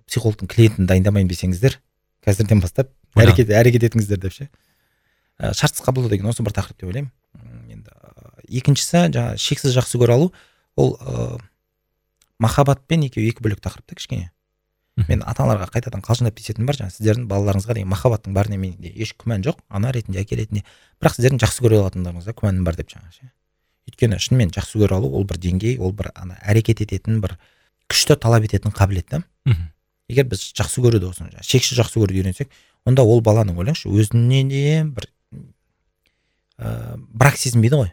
психологтың 0.09 0.49
клиентін 0.51 0.89
дайындамайын 0.89 1.29
десеңіздер 1.31 1.77
қазірден 2.25 2.61
бастап 2.63 2.91
әрекет 3.15 3.51
әрекет 3.55 3.87
етіңіздер 3.89 4.21
деп 4.21 4.35
ше. 4.35 4.49
Ә, 5.39 5.53
шартсыз 5.53 5.83
қабылдау 5.85 6.11
деген 6.11 6.29
осы 6.29 6.43
бір 6.45 6.53
тақырып 6.55 6.81
деп 6.81 6.91
ойлаймын. 6.91 7.11
Енді 7.71 7.89
ә, 7.89 8.35
екіншісі 8.61 9.07
жаңағы 9.09 9.41
шексіз 9.41 9.75
жақсы 9.77 10.01
көре 10.01 10.17
алу 10.17 10.31
ол 10.75 10.95
ыыы 10.99 11.39
махаббат 12.41 12.85
пен 12.87 13.03
екеуі 13.07 13.29
екі 13.29 13.43
бөлек 13.43 13.61
тақырып 13.61 13.89
та 13.89 13.97
кішкене. 13.97 14.31
Мен 15.07 15.23
ата 15.25 15.45
аналарға 15.45 15.69
қайтадан 15.71 16.03
қалжыңдап 16.03 16.35
кететінім 16.37 16.67
бар 16.67 16.77
жаңағы 16.77 16.95
сіздердің 16.97 17.27
балаларыңызға 17.29 17.75
деген 17.77 17.89
махаббаттың 17.89 18.33
барына 18.35 18.57
менде 18.59 18.91
еш 18.91 19.13
күмән 19.17 19.45
жоқ 19.45 19.61
ана 19.69 19.91
ретінде 19.95 20.19
әке 20.21 20.35
ретінде. 20.37 20.63
Бірақ 20.99 21.15
сіздердің 21.15 21.39
жақсы 21.41 21.63
көре 21.63 21.79
алатындарыңызға 21.79 22.35
күмәнім 22.37 22.65
бар 22.67 22.75
деп 22.75 22.91
жаңағы 22.91 23.15
ше. 23.15 23.29
Өйткені 23.87 24.19
шынымен 24.19 24.51
жақсы 24.51 24.81
көре 24.81 24.97
алу 24.97 25.13
ол 25.15 25.23
бір 25.25 25.39
деңгей 25.41 25.77
ол 25.79 25.93
бір 25.95 26.11
ана 26.13 26.37
әрекет 26.43 26.83
ететін 26.83 27.21
бір 27.23 27.37
күшті 27.89 28.19
талап 28.19 28.43
ететін 28.45 28.75
қабілет 28.75 29.07
та. 29.09 29.23
Мхм. 29.45 29.71
егер 30.11 30.27
біз 30.31 30.43
жақсы 30.57 30.83
көруді 30.83 31.09
осы 31.09 31.23
жаңағы 31.23 31.45
шексіз 31.47 31.79
жақсы 31.79 32.01
көруді 32.01 32.21
үйренсек 32.21 32.51
онда 32.85 33.03
ол 33.03 33.21
баланың 33.21 33.57
ойлаңызшы 33.61 33.89
өзіне 33.89 34.43
де 34.49 34.83
бір 34.85 35.07
ә, 36.57 36.97
брак 37.09 37.37
сезінбейді 37.37 37.81
ғой. 37.81 37.91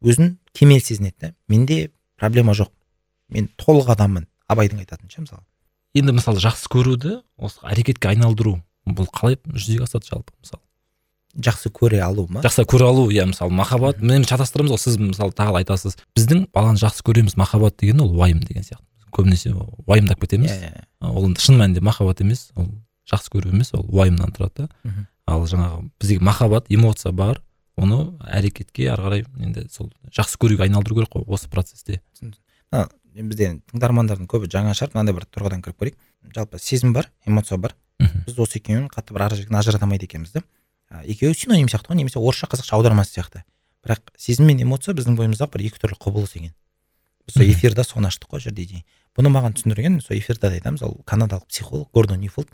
Өзін 0.00 0.38
кемел 0.56 0.80
сезінеді 0.80 1.16
да 1.20 1.34
менде 1.48 1.90
проблема 2.16 2.54
жоқ. 2.56 2.72
Мен 3.28 3.48
толық 3.60 3.92
адаммын 3.92 4.26
абайдың 4.48 4.80
айтатыны 4.82 5.10
ше 5.12 5.22
мысалы. 5.24 5.44
Енді 5.94 6.16
мысалы 6.16 6.40
жақсы 6.42 6.70
көруді 6.72 7.20
осы 7.36 7.60
әрекетке 7.66 8.12
айналдыру 8.12 8.58
бұл 8.86 9.08
қалай 9.12 9.38
жүзеге 9.44 9.84
асады 9.86 10.08
жалпы 10.08 10.32
мысалы? 10.40 10.62
Жақсы 11.36 11.70
көре 11.70 12.00
алу 12.02 12.26
ма? 12.28 12.42
Жақсы 12.42 12.64
көре 12.66 12.88
алу 12.88 13.08
иә 13.10 13.28
мысалы 13.30 13.54
махаббат. 13.54 14.00
Мен 14.02 14.24
шатастырамыз 14.26 14.72
ғой 14.74 14.80
сіз 14.82 14.96
мысалы 14.98 15.34
тағы 15.36 15.60
айтасыз. 15.60 15.96
Біздің 16.18 16.48
баланы 16.54 16.80
жақсы 16.80 17.04
көреміз 17.06 17.36
махаббат 17.38 17.76
деген 17.78 18.02
ол 18.02 18.16
уайым 18.18 18.40
деген 18.40 18.64
сияқты. 18.66 18.82
Көбінесе 19.12 19.52
уайымдап 19.86 20.20
кетеміз 20.20 20.50
Иә, 20.50 20.70
иә, 20.70 20.72
иә. 21.00 21.10
ол 21.10 21.26
енді 21.28 21.40
шын 21.40 21.58
мәнінде 21.60 21.80
махаббат 21.84 22.20
емес 22.20 22.50
ол 22.56 22.68
жақсы 23.10 23.30
көру 23.34 23.50
емес 23.52 23.72
ол 23.74 23.84
уайымнан 23.88 24.32
тұрады 24.36 24.66
да. 24.66 25.06
Ал 25.26 25.44
жаңағы 25.46 25.90
бізге 26.00 26.18
махаббат 26.20 26.66
эмоция 26.68 27.12
бар 27.12 27.42
оны 27.76 28.16
әрекетке 28.26 28.88
ары 28.92 29.02
қарай 29.02 29.24
енді 29.40 29.66
сол 29.70 29.92
жақсы 30.14 30.38
көруге 30.40 30.64
айналдыру 30.66 30.96
керек 31.00 31.12
қой 31.14 31.24
осы 31.26 31.48
процесте. 31.48 32.00
А, 32.72 32.88
бізде 33.14 33.60
тыңдармандардың 33.72 34.28
көбі 34.30 34.50
жаңа 34.50 34.74
шығар 34.76 34.92
мынандай 34.94 35.14
бір 35.16 35.26
тұрғыдан 35.32 35.62
кіріп 35.64 35.80
көрейік. 35.80 35.96
Жалпы 36.34 36.58
сезім 36.60 36.92
бар 36.92 37.08
эмоция 37.26 37.58
бар. 37.58 37.74
Біз 38.00 38.38
осы 38.38 38.58
екеуін 38.60 38.88
қатты 38.92 39.14
бір 39.16 39.26
ара 39.26 39.36
жігін 39.36 39.56
ажырата 39.58 39.84
алмайды 39.86 40.06
екенбіз 40.06 40.32
да. 40.36 40.42
Екеуі 41.04 41.34
синоним 41.34 41.68
сияқты 41.68 41.90
ғой 41.92 41.98
немесе 42.02 42.18
орысша 42.20 42.46
қазақша 42.50 42.76
аудармасы 42.76 43.14
сияқты. 43.16 43.42
Бірақ 43.84 44.12
сезім 44.18 44.46
мен 44.50 44.62
эмоция 44.62 44.94
біздің 44.94 45.16
бойымыздағы 45.18 45.52
бір 45.56 45.66
екі 45.70 45.80
түрлі 45.82 45.98
құбылыс 46.00 46.36
екен. 46.36 46.52
Сол 47.28 47.44
эфирда 47.44 47.84
соны 47.84 48.08
аштық 48.08 48.36
қой 48.36 48.40
жерде 48.40 48.64
идея 48.64 48.84
бұны 49.16 49.32
маған 49.32 49.56
түсіндірген 49.58 50.00
сол 50.00 50.16
эфирда 50.16 50.48
да 50.48 50.56
айтамыз 50.60 50.82
ол 50.82 51.00
канадалық 51.04 51.46
психолог 51.48 51.90
гордон 51.92 52.20
ньюфолд 52.20 52.48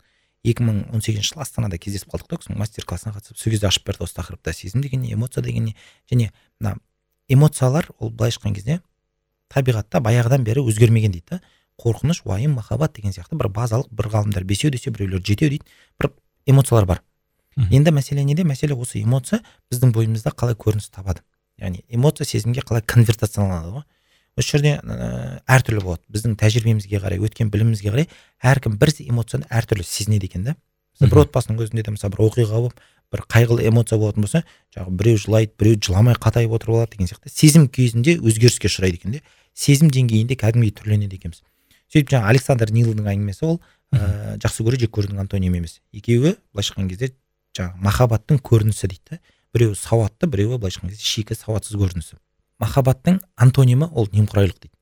екі 0.47 0.63
мың 0.63 0.81
он 0.93 1.01
сегізінші 1.01 1.33
жылы 1.33 1.43
астанада 1.43 1.77
кездесіп 1.81 2.13
қалдық 2.13 2.29
та 2.31 2.39
кісінің 2.41 2.59
мастер 2.61 2.85
классына 2.87 3.13
қатысып 3.15 3.39
сол 3.39 3.51
кезде 3.51 3.67
ашып 3.67 3.87
берді 3.87 4.05
осы 4.05 4.15
тақырыпта 4.17 4.53
сезім 4.53 4.81
деген 4.81 5.01
не 5.01 5.13
эмоция 5.13 5.43
деген 5.43 5.65
не. 5.65 5.75
Және 6.11 6.31
мына 6.59 6.77
эмоциялар 7.27 7.89
ол 7.99 8.11
былайша 8.11 8.39
айтқан 8.39 8.55
кезде 8.55 8.79
табиғатта 9.49 9.99
баяғыдан 9.99 10.43
бері 10.43 10.63
өзгермеген 10.63 11.11
дейді 11.11 11.25
да. 11.29 11.41
Қорқыныш 11.77 12.23
уайым 12.25 12.55
махаббат 12.57 12.95
деген 12.95 13.11
сияқты 13.11 13.37
бір 13.37 13.51
базалық 13.53 13.91
бір 13.91 14.09
ғалымдар 14.13 14.43
бесеу 14.43 14.71
десе 14.71 14.89
біреулер 14.91 15.21
жетеу 15.25 15.49
дейді 15.49 15.65
бір 15.99 16.11
эмоциялар 16.45 16.85
бар. 16.85 17.03
Енді 17.57 17.91
мәселе 17.91 18.23
неде? 18.23 18.43
Мәселе 18.43 18.73
осы 18.73 19.01
эмоция 19.01 19.41
біздің 19.71 19.91
бойымызда 19.93 20.31
қалай 20.31 20.55
көрініс 20.55 20.89
табады. 20.89 21.21
Яғни 21.57 21.83
эмоция 21.89 22.25
сезімге 22.25 22.61
қалай 22.61 22.81
конвертацияланады 22.85 23.71
ғой? 23.75 23.83
Осы 24.37 24.57
жерде 24.57 24.75
ә, 24.77 25.41
әртүрлі 25.49 25.83
болады. 25.83 26.03
Біздің 26.13 26.37
тәжірибемізге 26.39 27.01
қарай 27.01 27.21
өткен 27.23 27.49
білімімізге 27.53 27.93
қарай 27.93 28.07
әркім 28.41 28.77
бір 28.77 28.93
эмоцияны 29.03 29.49
әртүрлі 29.49 29.85
сезінеді 29.87 30.29
екен 30.29 30.45
да. 30.45 30.55
Бір 31.01 31.25
отбасының 31.25 31.61
өзінде 31.61 31.83
де 31.85 31.93
мысалы 31.93 32.15
бір 32.15 32.23
оқиға 32.27 32.61
болып 32.61 32.79
бір 33.13 33.23
қайғылы 33.31 33.67
эмоция 33.69 33.97
болатын 34.01 34.25
болса 34.25 34.43
жаңағы 34.75 34.95
біреу 34.99 35.19
жылайды 35.21 35.53
біреу 35.59 35.79
жыламай 35.79 36.17
қатайып 36.17 36.55
отырып 36.57 36.75
алады 36.75 36.97
деген 36.97 37.07
сияқты. 37.07 37.31
Сезім 37.31 37.67
кезінде 37.69 38.17
өзгеріске 38.17 38.67
ұшырайды 38.67 38.99
екен 38.99 39.15
де. 39.15 39.21
Сезім 39.53 39.91
деңгейінде 39.93 40.35
кәдімгідей 40.35 40.75
түрленеді 40.75 41.17
екенбіз. 41.17 41.43
Сөйтіп 41.93 42.11
жаңағы 42.11 42.33
александр 42.33 42.73
нилдың 42.75 43.07
әңгімесі 43.07 43.45
ол 43.47 43.61
ә, 43.95 44.35
жақсы 44.43 44.65
көру 44.67 44.79
жек 44.81 44.91
көрудің 44.97 45.21
антонимі 45.23 45.61
емес 45.61 45.79
екеуі 45.95 46.35
былайша 46.51 46.75
айтқан 46.75 46.89
кезде 46.91 47.13
жаңағы 47.55 47.83
махаббаттың 47.87 48.41
көрінісі 48.43 48.91
дейді 48.91 49.15
да. 49.15 49.19
Біреуі 49.55 49.79
сауатты 49.79 50.27
біреуі 50.27 50.59
былайша 50.59 50.81
айтқан 50.81 50.91
кезде 50.91 51.07
шикі 51.07 51.37
сауатсыз 51.39 51.79
көрінісі. 51.79 52.19
Махаббаттың 52.59 53.21
антонимі 53.35 53.89
ол 53.93 54.09
немқұрайлық 54.11 54.59
дейді. 54.59 54.73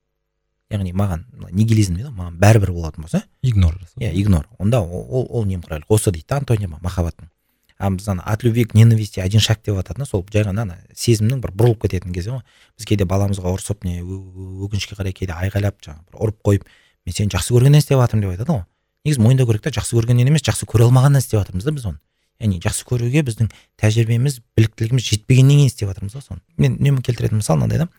Яғни 0.71 0.93
маған 0.97 1.25
нигилизм 1.51 1.95
дейді 1.95 2.09
ғой 2.09 2.17
маған 2.17 2.37
бәрібір 2.41 2.71
болатын 2.73 3.05
болса 3.05 3.23
игнор 3.41 3.77
иә 3.99 4.11
игнор. 4.13 4.47
Онда 4.57 4.81
ол 4.81 5.27
ол, 5.29 5.45
немқұрайлық. 5.45 5.85
Осы 5.89 6.11
дейді 6.11 6.25
да 6.29 6.37
антонимі 6.37 6.79
махаббаттың. 6.81 7.29
А 7.77 7.89
біз 7.91 8.07
ана 8.07 8.23
от 8.23 8.43
любви 8.43 8.63
к 8.63 8.73
ненависти 8.73 9.19
один 9.19 9.39
шаг 9.41 9.59
деп 9.65 9.75
жататыны 9.75 10.05
сол 10.05 10.25
жай 10.31 10.43
ғана 10.43 10.61
ана 10.61 10.77
сезімнің 10.95 11.41
бір 11.43 11.51
бұрылып 11.51 11.81
кететін 11.83 12.13
кезі 12.13 12.31
ғой. 12.31 12.41
Біз 12.77 12.85
кейде 12.87 13.03
баламызға 13.03 13.51
ұрсып 13.51 13.83
не 13.83 13.99
өкінішке 13.99 14.95
қарай 14.95 15.11
кейде 15.11 15.35
айғайлап 15.35 15.83
жаңағы 15.83 16.07
бір 16.13 16.23
ұрып 16.23 16.39
қойып 16.39 16.63
мен 17.05 17.13
сені 17.13 17.35
жақсы 17.35 17.51
көргеннен 17.51 17.83
істеп 17.83 17.99
жатырмын 17.99 18.23
деп 18.23 18.31
айтады 18.31 18.51
ғой. 18.53 18.63
Негізі 19.03 19.21
мойындау 19.21 19.47
керек 19.51 19.67
та 19.67 19.75
жақсы 19.75 19.99
көргеннен 19.99 20.31
емес 20.31 20.47
жақсы 20.47 20.63
көре 20.71 20.87
алмағаннан 20.87 21.19
істеп 21.19 21.41
жатырмыз 21.41 21.67
да 21.67 21.75
біз 21.75 21.85
оны. 21.91 21.99
Яғни 22.39 22.59
жақсы 22.63 22.85
көруге 22.89 23.23
біздің 23.27 23.51
тәжірибеміз 23.79 24.41
біліктілігіміз 24.57 25.07
жетпегеннен 25.09 25.61
кейін 25.61 25.71
істеп 25.71 25.89
жатырмыз 25.91 26.17
ғой 26.17 26.25
соны. 26.25 26.41
Мен 26.57 26.77
үнемі 26.81 27.03
келтіретін 27.05 27.39
мысал 27.39 27.57
мынандай 27.57 27.85
да. 27.85 27.89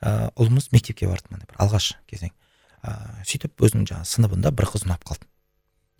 Ыыы 0.00 0.30
ұлымыз 0.36 0.70
мектепке 0.72 1.08
барды 1.10 1.26
мынандай 1.30 1.50
бір 1.50 1.60
алғаш 1.64 1.92
кезең. 2.10 2.32
Ыыы 2.86 3.26
сөйтіп 3.26 3.66
өзінің 3.66 3.88
жаңағы 3.90 4.10
сыныбында 4.14 4.54
бір 4.54 4.70
қыз 4.70 4.86
ұнап 4.86 5.04
қалды 5.04 5.26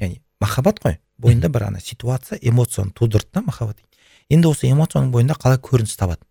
яғни 0.00 0.20
махаббат 0.40 0.80
қой. 0.80 0.98
Бойында 1.18 1.50
бір 1.52 1.66
ана 1.68 1.80
ситуация 1.80 2.38
эмоцияны 2.40 2.94
тудырды 2.96 3.28
да 3.34 3.42
махаббат 3.42 3.76
енді 4.30 4.48
осы 4.48 4.70
эмоцияның 4.70 5.10
бойында 5.12 5.34
қалай 5.36 5.58
көрініс 5.60 5.98
табады? 5.98 6.24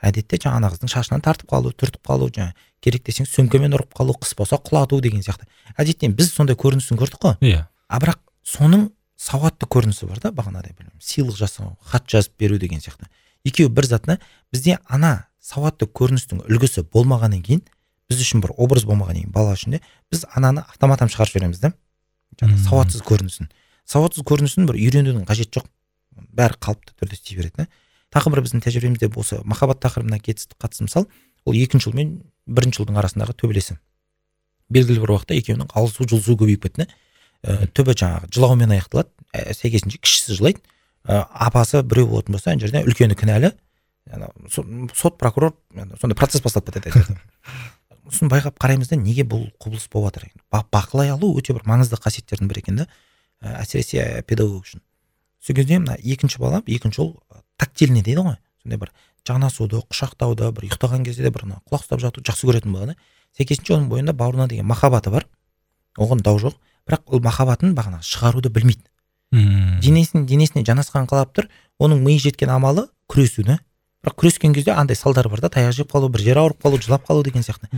Әдетте 0.00 0.38
жаңағы 0.38 0.60
ана 0.60 0.70
қыздың 0.72 0.92
шашынан 0.92 1.24
тартып 1.24 1.50
қалу 1.50 1.72
түртіп 1.72 2.04
қалу 2.06 2.28
жаңағы 2.30 2.54
керек 2.84 3.04
десең 3.08 3.26
сөмкемен 3.28 3.74
ұрып 3.76 3.96
қалу 3.96 4.14
қыс 4.16 4.36
болса 4.36 4.56
құлату 4.56 5.00
деген 5.00 5.24
сияқты. 5.24 5.48
Әдеттен 5.76 6.14
біз 6.16 6.32
сондай 6.32 6.56
көрінісін 6.56 7.00
көрдік 7.00 7.20
қой. 7.20 7.36
Иә. 7.44 7.66
А 7.88 8.00
бірақ 8.00 8.20
соның 8.44 8.88
сауатты 9.20 9.68
көрінісі 9.68 10.08
бар 10.08 10.20
да 10.22 10.30
бағанағыдай 10.32 10.72
білмеймін. 10.72 11.00
Сыйлық 11.00 11.36
жасау 11.36 11.74
хат 11.84 12.06
жазып 12.08 12.32
беру 12.40 12.58
деген 12.58 12.80
сияқты. 12.80 13.10
Екеуі 13.44 13.68
бір 13.68 13.86
зат 13.86 14.06
та 14.08 14.18
бізде 14.52 14.78
ана 14.88 15.26
сауатты 15.40 15.84
көріністің 15.86 16.46
үлгісі 16.48 16.86
болмағаннан 16.88 17.42
кейін 17.44 17.62
біз 18.08 18.22
үшін 18.24 18.40
бір 18.40 18.54
образ 18.56 18.86
болмағаннан 18.88 19.28
кейін 19.28 19.34
бала 19.34 19.52
үшін 19.56 19.76
де 19.76 19.82
біз 20.10 20.24
ананы 20.32 20.64
автоматом 20.64 21.12
шығарып 21.12 21.34
жібереміз 21.34 21.60
да 21.60 21.72
жаңағы 22.40 22.64
сауатсыз 22.64 23.04
көрінісін. 23.04 23.50
Сауатсыз 23.84 24.24
көрінісін 24.24 24.68
бір 24.70 24.80
үйренудің 24.80 25.28
қажеті 25.28 25.60
жоқ. 25.60 25.68
Бәрі 26.32 26.56
қалыпты 26.60 26.96
түрде 26.96 27.16
істей 27.16 27.36
береді 27.36 27.64
да. 27.64 27.66
Тағы 28.10 28.32
бір 28.32 28.42
біздің 28.44 28.64
тәжірибемізде 28.64 29.10
осы 29.14 29.40
махаббат 29.44 29.80
тақырыбына 29.84 30.18
қатысты 30.20 30.84
мысал 30.84 31.06
ол 31.44 31.54
екінші 31.54 31.90
ұл 31.90 31.96
мен 31.96 32.16
бірінші 32.46 32.82
ұлдың 32.82 32.98
арасындағы 33.00 33.36
төбелесі 33.38 33.78
белгілі 34.70 35.02
бір 35.02 35.14
уақытта 35.14 35.36
екеуінің 35.38 35.70
алысу 35.74 36.06
жұлысу 36.06 36.36
көбейіп 36.38 36.66
кетті 36.66 36.86
ә, 37.42 37.66
түбі 37.74 37.96
жаңағы 37.96 38.30
жылаумен 38.34 38.74
аяқталады. 38.76 39.10
Ә, 39.32 39.54
сәйкесінше 39.56 40.00
кішісі 40.02 40.38
жылайды. 40.38 40.62
Ә, 41.04 41.24
апасы 41.30 41.82
біреу 41.82 42.08
болатын 42.12 42.36
болса 42.36 42.52
ана 42.52 42.60
жерде 42.60 42.84
үлкені 42.84 43.16
кінәлі. 43.18 43.52
Сот 44.50 45.18
прокурор 45.20 45.54
сондай 46.00 46.16
процесс 46.18 46.42
басталып 46.42 46.72
кетеді 46.74 47.04
сосын 48.10 48.30
байқап 48.30 48.56
қараймыз 48.58 48.90
да 48.90 48.96
неге 48.98 49.24
бұл 49.28 49.48
құбылыс 49.62 49.86
болып 49.92 50.16
жатыр 50.16 50.30
Ба- 50.50 50.64
бақылай 50.72 51.12
алу 51.12 51.30
өте 51.38 51.54
бір 51.54 51.62
маңызды 51.68 51.98
қасиеттердің 52.00 52.50
бірі 52.50 52.62
екен 52.64 52.80
да 52.80 52.86
әсіресе 53.40 54.22
педагог 54.26 54.64
үшін. 54.66 54.82
Сол 55.40 55.56
кезде 55.56 55.78
мына 55.78 55.96
екінші 56.02 56.40
бала 56.42 56.62
екінші 56.66 57.02
ұл 57.04 57.12
тактильный 57.60 58.02
дейді 58.02 58.24
ғой. 58.26 58.38
Сондай 58.62 58.80
бір 58.82 58.90
жанасуды 59.26 59.80
құшақтауды 59.86 60.50
бір 60.56 60.66
ұйықтаған 60.68 61.04
кезде 61.06 61.28
де 61.28 61.30
бір 61.30 61.46
құлақ 61.70 61.84
ұстап 61.84 62.02
жатуды 62.02 62.26
жақсы 62.32 62.50
көретін 62.50 62.74
бала 62.74 62.92
да 62.92 62.96
сәйкесінше 63.38 63.76
оның 63.76 63.88
бойында 63.92 64.12
бауырына 64.16 64.48
деген 64.48 64.66
махаббаты 64.66 65.10
бар. 65.10 65.26
Оған 65.96 66.20
дау 66.24 66.40
жоқ. 66.42 66.56
Бірақ 66.90 67.06
ол 67.06 67.22
махаббатын 67.22 67.74
бағана 67.78 68.02
шығаруды 68.02 68.50
білмейді 68.50 68.90
денесін 69.30 70.26
денесіне 70.26 70.64
жанасқан 70.66 71.06
қалап 71.06 71.32
тұр 71.36 71.46
оның 71.78 72.02
миы 72.02 72.18
жеткен 72.18 72.50
амалы 72.50 72.88
күресу 73.08 73.44
да 73.46 73.60
бірақ 74.02 74.16
күрескен 74.18 74.54
кезде 74.54 74.72
андай 74.72 74.96
салдары 74.96 75.30
бар 75.30 75.40
да 75.44 75.50
таяқ 75.52 75.72
жеп 75.76 75.92
қалу 75.92 76.08
бір 76.10 76.24
жері 76.24 76.42
ауырып 76.42 76.62
қалу 76.64 76.80
жылап 76.82 77.06
қалу 77.06 77.22
деген 77.22 77.44
сияқты. 77.46 77.68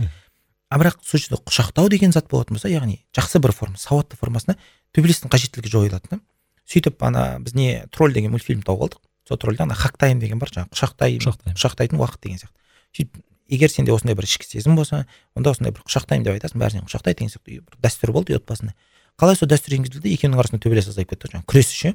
А 0.69 0.79
бірақ 0.79 1.03
сол 1.03 1.19
жерде 1.19 1.37
құшақтау 1.43 1.89
деген 1.89 2.11
зат 2.11 2.29
болатын 2.31 2.55
болса 2.55 2.71
яғни 2.71 3.03
жақсы 3.13 3.39
бір 3.43 3.51
форма 3.51 3.77
сауатты 3.77 4.17
формасында 4.17 4.55
төбелестің 4.95 5.29
қажеттілігі 5.29 5.69
жойылады 5.69 6.09
да 6.09 6.19
сөйтіп 6.65 7.03
ана 7.03 7.37
біз 7.43 7.53
не 7.53 7.83
тролль 7.91 8.13
деген 8.13 8.31
мультфильм 8.31 8.63
тауып 8.63 8.87
алдық. 8.87 9.01
Сол 9.27 9.37
тролльда 9.37 9.67
ана 9.67 9.75
хак 9.75 9.97
тайм 9.97 10.19
деген 10.19 10.39
бар 10.39 10.49
жаңағы 10.49 10.71
құшақтай 10.73 11.19
құшақтайтын 11.19 11.99
уақыт 11.99 12.23
деген 12.23 12.39
сияқты. 12.39 12.57
Сөйтіп 12.95 13.21
егер 13.49 13.69
сенде 13.69 13.93
осындай 13.93 14.15
бір 14.15 14.25
ішкі 14.27 14.47
сезім 14.47 14.75
болса 14.75 15.05
онда 15.35 15.51
осындай 15.51 15.75
бір 15.75 15.83
құшақтаймын 15.83 16.23
деп 16.23 16.39
айтасың 16.39 16.63
бәрі 16.63 16.77
сені 16.77 16.87
құшақтайды 16.87 17.19
деген 17.19 17.33
сияқты 17.35 17.59
бір 17.59 17.79
дәстүр 17.83 18.11
болды 18.15 18.33
үй 18.33 18.39
отбасында. 18.39 18.73
Қалай 19.19 19.37
сол 19.37 19.49
дәстүр 19.51 19.77
енгізілді 19.77 20.13
екеуінің 20.13 20.39
арасында 20.39 20.63
төбелес 20.63 20.89
азайып 20.89 21.13
кетті 21.13 21.29
жаңағы. 21.33 21.47
Күрес 21.49 21.69
ше? 21.73 21.93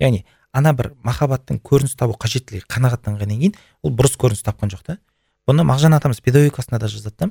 Яғни 0.00 0.24
ана 0.56 0.72
бір 0.76 0.92
махаббаттың 1.04 1.60
көрініс 1.64 1.96
табу 2.00 2.16
қажеттілігі 2.20 2.64
қанағаттанғаннан 2.72 3.42
кейін 3.42 3.56
ол 3.82 3.92
бұрыс 3.92 4.16
көрініс 4.16 4.44
тапқан 4.46 4.72
жоқ 4.72 4.82
та. 4.86 4.96
Бұны 5.46 5.66
мағжан 5.68 5.94
атамыз 5.96 6.22
педагогикасында 6.24 6.80
да 6.80 6.88
жазады 6.88 7.16
да. 7.20 7.30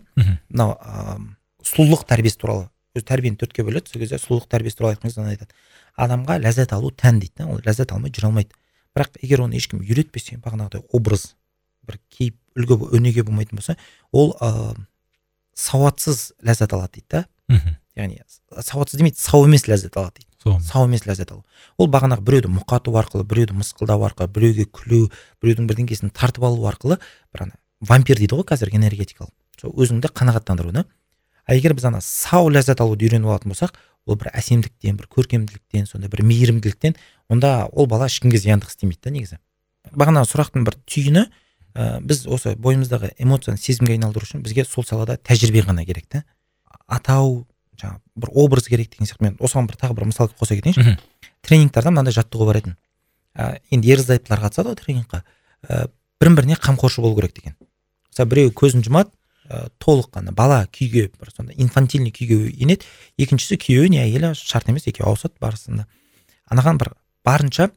Мынау 0.49 0.75
ыыы 0.77 1.25
сұлулық 1.65 2.05
тәрбиесі 2.05 2.37
туралы. 2.37 2.69
Өзі 2.95 3.07
тәрбиені 3.09 3.39
төртке 3.41 3.65
бөледі 3.65 3.91
сол 3.91 4.03
кезде 4.03 4.19
сұлулық 4.21 4.45
тәрбиесі 4.47 4.77
туралы 4.77 4.95
айтқан 4.95 5.09
кезде 5.09 5.21
ана 5.21 5.33
айтады. 5.33 5.57
Адамға 5.97 6.37
ләззат 6.45 6.73
алу 6.77 6.91
тән 6.93 7.19
дейді 7.19 7.41
да 7.41 7.49
ол 7.49 7.59
ләззат 7.65 7.91
алмай 7.91 8.13
жүре 8.13 8.29
алмайды. 8.29 8.55
Бірақ 8.95 9.17
егер 9.21 9.41
оны 9.43 9.57
ешкім 9.57 9.81
үйретпесе 9.81 10.37
бағанағыдай 10.37 10.85
образ 10.93 11.33
бір 11.83 11.99
кейіп 12.13 12.37
үлгі 12.55 12.77
өнеге 12.95 13.25
болмайтын 13.27 13.59
болса 13.59 13.75
ол 14.11 14.35
ыыы 14.39 14.85
сауатсыз 15.55 16.33
ләззат 16.45 16.71
алады 16.77 17.01
дейді 17.01 17.09
да. 17.09 17.25
Мхм. 17.49 17.75
яғни 17.95 18.21
сауатсыз 18.61 18.99
демейді 18.99 19.19
сау 19.19 19.45
емес 19.45 19.67
ләззат 19.67 19.97
алады 19.97 20.19
дейді. 20.19 20.29
Сол 20.43 20.59
сау 20.61 20.87
емес 20.89 21.05
ләззат 21.05 21.31
алу. 21.31 21.45
Ол 21.77 21.89
бағанағы 21.89 22.25
біреуді 22.25 22.51
мұқату 22.53 22.93
арқылы 22.99 23.23
біреуді 23.23 23.57
мысқылдау 23.61 24.05
арқылы 24.07 24.29
біреуге 24.35 24.65
күлу 24.65 25.09
біреудің 25.41 25.69
бірдеңкесін 25.69 26.13
тартып 26.13 26.45
алу 26.45 26.67
арқылы 26.69 26.99
бір 27.33 27.47
ана 27.47 27.57
вампир 27.81 28.19
дейді 28.19 28.35
ғой 28.35 28.47
қазір 28.51 28.73
энергетикалық. 28.75 29.33
Сол 29.61 29.73
өзіңді 29.73 30.11
қанағаттандыру 30.11 30.71
да 30.75 30.85
а 31.45 31.55
егер 31.55 31.73
біз 31.73 31.85
ана 31.85 32.01
сау 32.01 32.49
ләззат 32.49 32.81
алуды 32.81 33.05
үйреніп 33.05 33.29
алатын 33.29 33.53
болсақ 33.53 33.75
ол 34.05 34.17
бір 34.17 34.31
әсемдіктен 34.33 34.97
бір 34.97 35.09
көркемділіктен 35.13 35.85
сондай 35.89 36.09
бір 36.09 36.23
мейірімділіктен 36.25 36.95
онда 37.29 37.67
ол 37.71 37.87
бала 37.89 38.09
ешкімге 38.09 38.41
зияндық 38.41 38.73
істемейді 38.73 39.01
да 39.05 39.13
негізі. 39.13 39.37
Бағанағы 39.93 40.29
сұрақтың 40.31 40.65
бір 40.65 40.77
түйіні 40.89 41.25
ә, 41.75 42.01
біз 42.01 42.25
осы 42.25 42.55
бойымыздағы 42.57 43.13
эмоцияны 43.21 43.61
сезімге 43.61 43.97
айналдыру 43.97 44.25
үшін 44.25 44.41
бізге 44.45 44.65
сол 44.65 44.85
салада 44.85 45.17
тәжірибе 45.17 45.65
ғана 45.69 45.85
керек 45.85 46.09
та. 46.09 46.23
Атау 46.87 47.45
жаңағы 47.79 47.99
бір 48.15 48.31
образ 48.33 48.67
керек 48.67 48.91
деген 48.91 49.07
сияқты. 49.09 49.23
Мен 49.23 49.37
осыған 49.39 49.67
бір 49.67 49.79
тағы 49.81 49.95
бір 49.97 50.07
мысал 50.09 50.31
қоса 50.31 50.55
кетейінші. 50.55 50.97
Тренингтарда 51.45 51.91
мынандай 51.91 52.15
жаттығу 52.15 52.47
бар 52.47 52.61
еді. 52.61 52.75
Ә, 53.35 53.59
енді 53.71 53.91
ерлі 53.91 54.05
зайыптылар 54.07 54.45
қатысады 54.45 54.71
ғой 54.71 54.79
тренингқа. 54.79 55.23
Ә, 55.67 55.87
бірін 56.21 56.37
біріне 56.39 56.55
қамқоршы 56.55 57.03
болу 57.03 57.17
керек 57.19 57.35
деген. 57.35 57.55
Мысалы 58.09 58.29
біреуі 58.31 58.53
көзін 58.55 58.85
жұмады 58.85 59.11
ә, 59.49 59.67
толық 59.77 60.13
қана 60.15 60.31
бала 60.31 60.63
күйге 60.71 61.09
бір 61.19 61.33
сондай 61.35 61.55
инфантильный 61.59 62.13
күйге 62.15 62.51
енеді. 62.55 62.87
Екіншісі 63.19 63.59
күйеуі 63.59 63.91
не 63.91 64.03
әйелі 64.05 64.33
шарт 64.39 64.69
емес 64.71 64.87
екеуі 64.87 65.11
ауысады 65.11 65.35
барысында. 65.43 65.85
Анаған 66.49 66.79
бір 66.79 66.93
барынша 67.27 67.69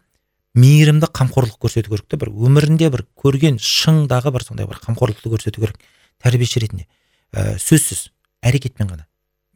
мейірімді 0.55 1.11
қамқорлық 1.11 1.59
көрсету 1.61 1.93
керек 1.93 2.07
та 2.09 2.17
бір 2.21 2.31
өмірінде 2.31 2.89
бір 2.93 3.05
көрген 3.19 3.59
шыңдағы 3.63 4.33
бір 4.35 4.47
сондай 4.47 4.69
бір 4.71 4.81
қамқорлықты 4.85 5.33
көрсету 5.33 5.61
керек 5.65 5.83
тәрбиеші 6.23 6.63
ретінде. 6.65 6.87
Ә, 7.33 7.59
сөзсіз. 7.59 8.09
Әрекетпен 8.43 8.91
ғана. 8.91 9.07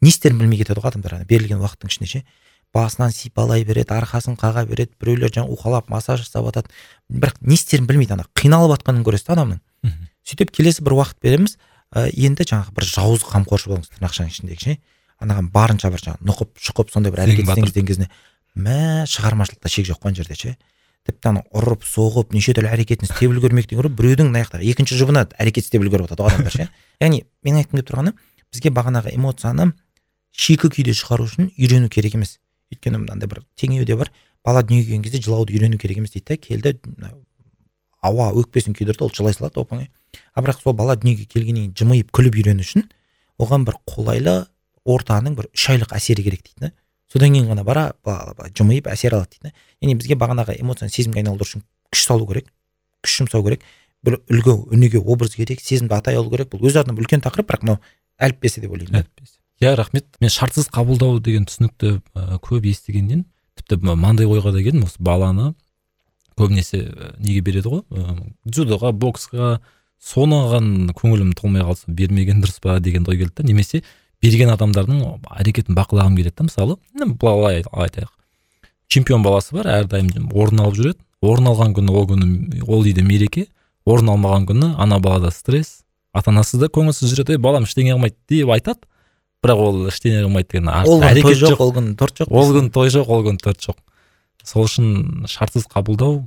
Не 0.03 0.11
істерін 0.11 0.39
білмей 0.41 0.59
кетеді 0.63 0.81
ғой 0.81 0.91
адамдар 0.93 1.19
ана. 1.19 1.27
Берілген 1.29 1.63
уақыттың 1.63 1.93
ішінде 1.93 2.09
ше. 2.11 2.23
Басынан 2.75 3.13
сипалай 3.13 3.65
береді 3.69 3.95
арқасын 3.95 4.39
қаға 4.41 4.65
береді 4.67 4.97
біреулер 5.01 5.31
жаңағы 5.31 5.55
уқалап 5.55 5.91
массаж 5.93 6.25
жасап 6.25 6.49
жатады 6.49 6.73
бірақ 7.13 7.37
не 7.41 7.55
істерін 7.55 7.87
білмейді 7.87 8.17
ана. 8.17 8.27
Қиналып 8.35 8.79
жатқанын 8.79 9.05
көресіз 9.07 9.29
да 9.29 9.37
адамның. 9.37 9.61
Сөйтіп 10.27 10.51
келесі 10.57 10.83
бір 10.83 10.97
уақыт 10.97 11.21
береміз. 11.23 11.59
Ә, 11.93 12.09
енді 12.09 12.47
жаңағы 12.49 12.73
бір 12.73 12.89
жауыз 12.89 13.27
қамқоршы 13.29 13.69
болыңыз 13.69 13.93
тырнақшаның 13.93 14.33
ішіндегі 14.33 14.65
ше. 14.65 14.77
Анаған 15.21 15.51
барынша 15.53 15.91
бір 15.93 16.01
жаңағы 16.01 16.25
нұқып 16.31 16.63
шұқып 16.65 16.93
сондай 16.95 17.13
бір 17.13 17.27
әрекет 17.27 17.45
істеңіз 17.45 17.75
деген 17.75 17.91
кезінде 17.91 18.09
мә 18.57 19.05
шығармашылықта 19.13 19.69
шек 19.69 19.91
жоқ 19.91 20.01
қой 20.01 20.15
ана 20.15 20.23
жерде 20.23 20.39
ше. 20.39 20.55
Тіпті 21.05 21.29
ана 21.29 21.43
ұрып 21.53 21.85
соғып 21.85 22.33
неше 22.33 22.55
түрлі 22.57 22.73
әрекетін 22.73 23.11
істеп 23.11 23.29
үлгермектен 23.29 23.77
гөрі 23.77 23.93
біреудің 23.93 24.31
мына 24.31 24.45
жақтағы 24.47 24.69
екінші 24.73 24.99
жұбына 25.03 25.27
әрекет 25.37 25.67
істеп 25.67 25.83
үлгеріп 25.83 26.07
жатады 26.07 26.25
ғой 26.25 26.37
адамдар 26.37 26.57
ше. 26.57 26.69
Яғни 27.03 27.25
менің 27.43 27.65
айтқым 27.65 27.81
келіп 27.81 27.91
тұрғаны 27.91 28.15
бізге 28.53 28.73
бағанағы 28.75 29.15
эмоцияны 29.17 29.73
шикі 30.33 30.71
күйде 30.73 30.95
шығару 30.97 31.27
үшін 31.29 31.51
үйрену 31.57 31.89
керек 31.93 32.15
емес. 32.17 32.39
Өйткені 32.73 33.03
мынандай 33.03 33.29
бір 33.29 33.43
теңеуде 33.59 33.97
бар. 33.97 34.13
Бала 34.45 34.63
дүниеге 34.63 34.93
келген 34.93 35.05
кезде 35.07 35.21
жылауды 35.23 35.55
үйрену 35.55 35.79
керек 35.79 35.99
емес 35.99 36.15
дейді 36.15 36.29
да. 36.29 36.37
Келді 36.37 36.79
ауа 38.03 38.33
өкпесін 38.35 38.75
күйдірді 38.77 39.07
ол 39.07 39.13
жылай 39.15 39.35
салады 39.37 39.61
оп 39.63 39.73
оңай 39.77 39.89
а 40.35 40.43
бірақ 40.43 40.63
сол 40.63 40.75
бала 40.75 40.97
дүниеге 40.99 41.27
келгеннен 41.31 41.71
кейін 41.71 41.77
жымиып 41.79 42.11
күліп 42.15 42.39
үйрену 42.41 42.65
үшін 42.65 42.89
оған 43.41 43.67
бір 43.69 43.79
қолайлы 43.89 44.35
ортаның 44.85 45.37
бір 45.39 45.49
үш 45.53 45.69
айлық 45.73 45.95
әсері 45.97 46.25
керек 46.27 46.43
дейді 46.43 46.67
да. 46.67 46.73
Содан 47.13 47.33
кейін 47.37 47.49
ғана 47.53 47.65
бара 47.65 47.93
бала 48.05 48.49
жымиып 48.51 48.89
әсер 48.91 49.15
алады 49.15 49.37
дейді 49.37 49.53
да. 49.53 49.55
Яғни 49.81 49.97
бізге 50.01 50.19
бағанағы 50.19 50.59
эмоцияны 50.59 50.93
сезімге 50.93 51.23
айналдыру 51.23 51.47
үшін 51.47 51.65
күш 51.93 52.05
салу 52.09 52.27
керек 52.27 52.51
күш 53.05 53.21
жұмсау 53.23 53.45
керек. 53.47 53.63
Бір 54.03 54.19
үлгі 54.31 54.57
өнеге 54.75 54.99
образ 54.99 55.37
керек 55.37 55.61
сезімді 55.63 55.95
атай 55.95 56.17
алу 56.19 56.31
керек. 56.31 56.51
Бұл 56.51 56.67
өз 56.67 56.79
артынан 56.81 56.99
үлкен 56.99 57.23
тақырып 57.23 57.51
бірақ 57.53 57.63
мынау 57.63 57.79
әліппесі 58.23 58.63
деп 58.63 58.73
ойлаймын 58.77 59.03
Әліппесі. 59.03 59.37
иә 59.63 59.75
рахмет. 59.79 60.07
Мен 60.21 60.31
шартсыз 60.31 60.69
қабылдау 60.73 61.21
деген 61.21 61.47
түсінікті 61.51 62.01
ә, 62.15 62.39
көп 62.43 62.67
естігеннен 62.71 63.25
тіпті 63.59 63.81
мынандай 63.83 64.27
ойға 64.27 64.53
да 64.55 64.63
келдім 64.63 64.87
осы 64.87 64.99
баланы 64.99 65.53
көбінесе 66.39 66.83
неге 67.19 67.43
береді 67.45 67.69
ғой? 67.69 67.83
Ә, 67.91 68.33
дзюдоға 68.47 68.93
боксқа 68.97 69.59
соныған 70.03 70.91
көңілім 70.99 71.35
толмай 71.39 71.63
қалса 71.63 71.87
бермеген 71.87 72.43
дұрыс 72.43 72.59
па 72.63 72.79
деген 72.81 73.07
ой 73.09 73.19
келді 73.21 73.43
да. 73.43 73.47
Немесе 73.47 73.83
берген 74.23 74.51
адамдардың 74.55 75.03
әрекетін 75.39 75.77
бақылағым 75.79 76.17
келеді 76.19 76.37
да 76.39 76.49
мысалы. 76.49 76.77
Былай 77.23 77.63
айтайық. 77.63 78.11
Чемпион 78.89 79.23
баласы 79.23 79.55
бар 79.55 79.71
әрдайым 79.81 80.29
орын 80.35 80.65
алып 80.67 80.79
жүреді. 80.81 80.99
Орын 81.23 81.53
алған 81.53 81.75
күні 81.77 81.95
ол 81.95 82.09
күні 82.11 82.63
ол 82.67 82.83
үйде 82.83 83.05
мереке. 83.07 83.47
Орын 83.87 84.11
алмаған 84.17 84.49
күні 84.51 84.75
ана 84.79 84.99
балада 84.99 85.31
стресс 85.31 85.83
ата 86.13 86.31
анасы 86.33 86.61
да 86.61 86.69
көңілсіз 86.73 87.13
жүреді 87.13 87.37
ей 87.37 87.41
балам 87.43 87.65
ештеңе 87.67 87.95
қылмайды 87.97 88.17
деп 88.29 88.53
айтады. 88.53 88.87
Бірақ 89.43 89.63
ол 89.63 89.87
ештеңе 89.91 90.25
қылмайды 90.27 90.53
деген 90.53 90.69
ол 90.69 91.01
күні 91.03 91.23
той 91.23 91.39
жоқ 91.41 91.63
ол 91.63 91.73
күні 91.77 91.97
торт 91.99 92.21
жоқ 92.21 92.31
ол 92.31 92.53
күні 92.57 92.73
той 92.73 92.93
жоқ 92.95 93.09
ол 93.09 93.25
күні 93.27 93.43
торт 93.43 93.65
жоқ. 93.65 93.79
Сол 94.43 94.67
үшін 94.67 95.27
шартсыз 95.31 95.69
қабылдау 95.71 96.25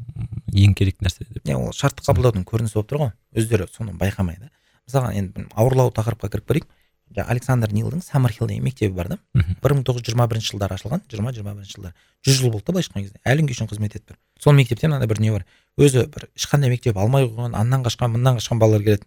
ең 0.56 0.74
керек 0.76 1.02
нәрсе 1.04 1.28
деп. 1.28 1.44
Иә 1.44 1.58
ол 1.60 1.74
шартты 1.76 2.04
қабылдаудың 2.06 2.46
көрінісі 2.48 2.78
болып 2.80 2.90
тұр 2.92 3.02
ғой. 3.02 3.12
Өздері 3.36 3.68
соны 3.72 3.92
байқамай 4.00 4.40
да. 4.40 4.52
Мысалға 4.88 5.12
енді 5.20 5.48
ауырлау 5.52 5.92
тақырыпқа 5.92 6.32
кіріп 6.32 6.48
көрейік. 6.48 6.68
Александр 7.16 7.72
нилдың 7.76 8.02
саммерхилл 8.04 8.48
деген 8.48 8.64
мектебі 8.64 8.96
бар 8.96 9.10
да. 9.12 9.18
Бір 9.36 9.76
мың 9.76 9.84
тоғыз 9.84 10.02
жүз 10.02 10.14
жиырма 10.14 10.28
бірінші 10.32 10.56
жылдары 10.56 10.76
ашылған 10.76 11.04
жиырма 11.12 11.32
жиырма 11.36 11.54
бірінші 11.54 11.76
жылдары. 11.76 11.94
Жүз 12.26 12.40
жыл 12.40 12.52
болды 12.52 12.66
да 12.66 12.74
былайша 12.74 12.92
айтқан 12.92 13.04
кезде. 13.04 13.20
Әлі 13.24 13.44
күнге 13.44 13.56
шейін 13.60 13.70
қызмет 13.72 13.96
етіп 13.96 14.10
тұр. 14.10 14.18
Сол 14.42 14.56
мектепте 14.58 14.88
мынандай 14.88 15.08
бір 15.08 15.20
дүние 15.22 15.36
бар? 15.36 15.46
Өзі 15.78 16.08
бір 16.12 16.28
ешқандай 16.36 16.74
мектеп 16.74 16.98
алмай 16.98 17.28
қойған 17.30 17.56
аннан 17.56 17.86
қашқан 17.86 18.16
мыннан 18.16 18.40
қашқан 18.42 18.60
балалар 18.60 18.84
келеді 18.84 19.06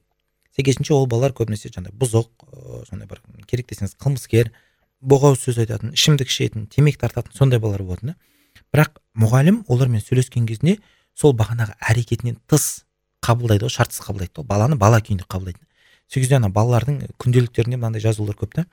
сәйкесінше 0.59 0.95
ол 0.95 1.07
балалар 1.07 1.35
көбінесе 1.39 1.71
жаңағыдай 1.71 1.95
бұзық 2.01 2.29
ыыы 2.51 2.87
сондай 2.89 3.07
бір 3.07 3.21
керек 3.47 3.69
десеңіз 3.71 3.95
қылмыскер 4.03 4.51
боғауыз 4.99 5.45
сөз 5.45 5.61
айтатын 5.63 5.95
ішімдік 5.95 6.33
ішетін 6.33 6.67
темекі 6.73 6.99
тартатын 7.05 7.37
сондай 7.37 7.63
балалар 7.63 7.85
болатын 7.87 8.13
да. 8.13 8.17
Бірақ 8.75 8.99
мұғалім 9.15 9.63
олармен 9.71 10.03
сөйлескен 10.03 10.49
кезінде 10.51 10.81
сол 11.15 11.37
бағанағы 11.39 11.77
әрекетінен 11.79 12.41
тыс 12.51 12.83
қабылдайды 13.23 13.69
ғой 13.69 13.75
шартсыз 13.77 14.03
қабылдайды 14.03 14.35
да. 14.35 14.43
Баланы 14.43 14.77
бала 14.77 14.99
күйінде 14.99 15.29
қабылдайды. 15.31 15.63
Сол 16.11 16.23
кезде 16.25 16.37
ана 16.41 16.51
балалардың 16.51 17.15
күнделіктерінде 17.23 17.79
мынандай 17.79 18.03
жазулар 18.03 18.37
көп 18.37 18.59
та. 18.59 18.67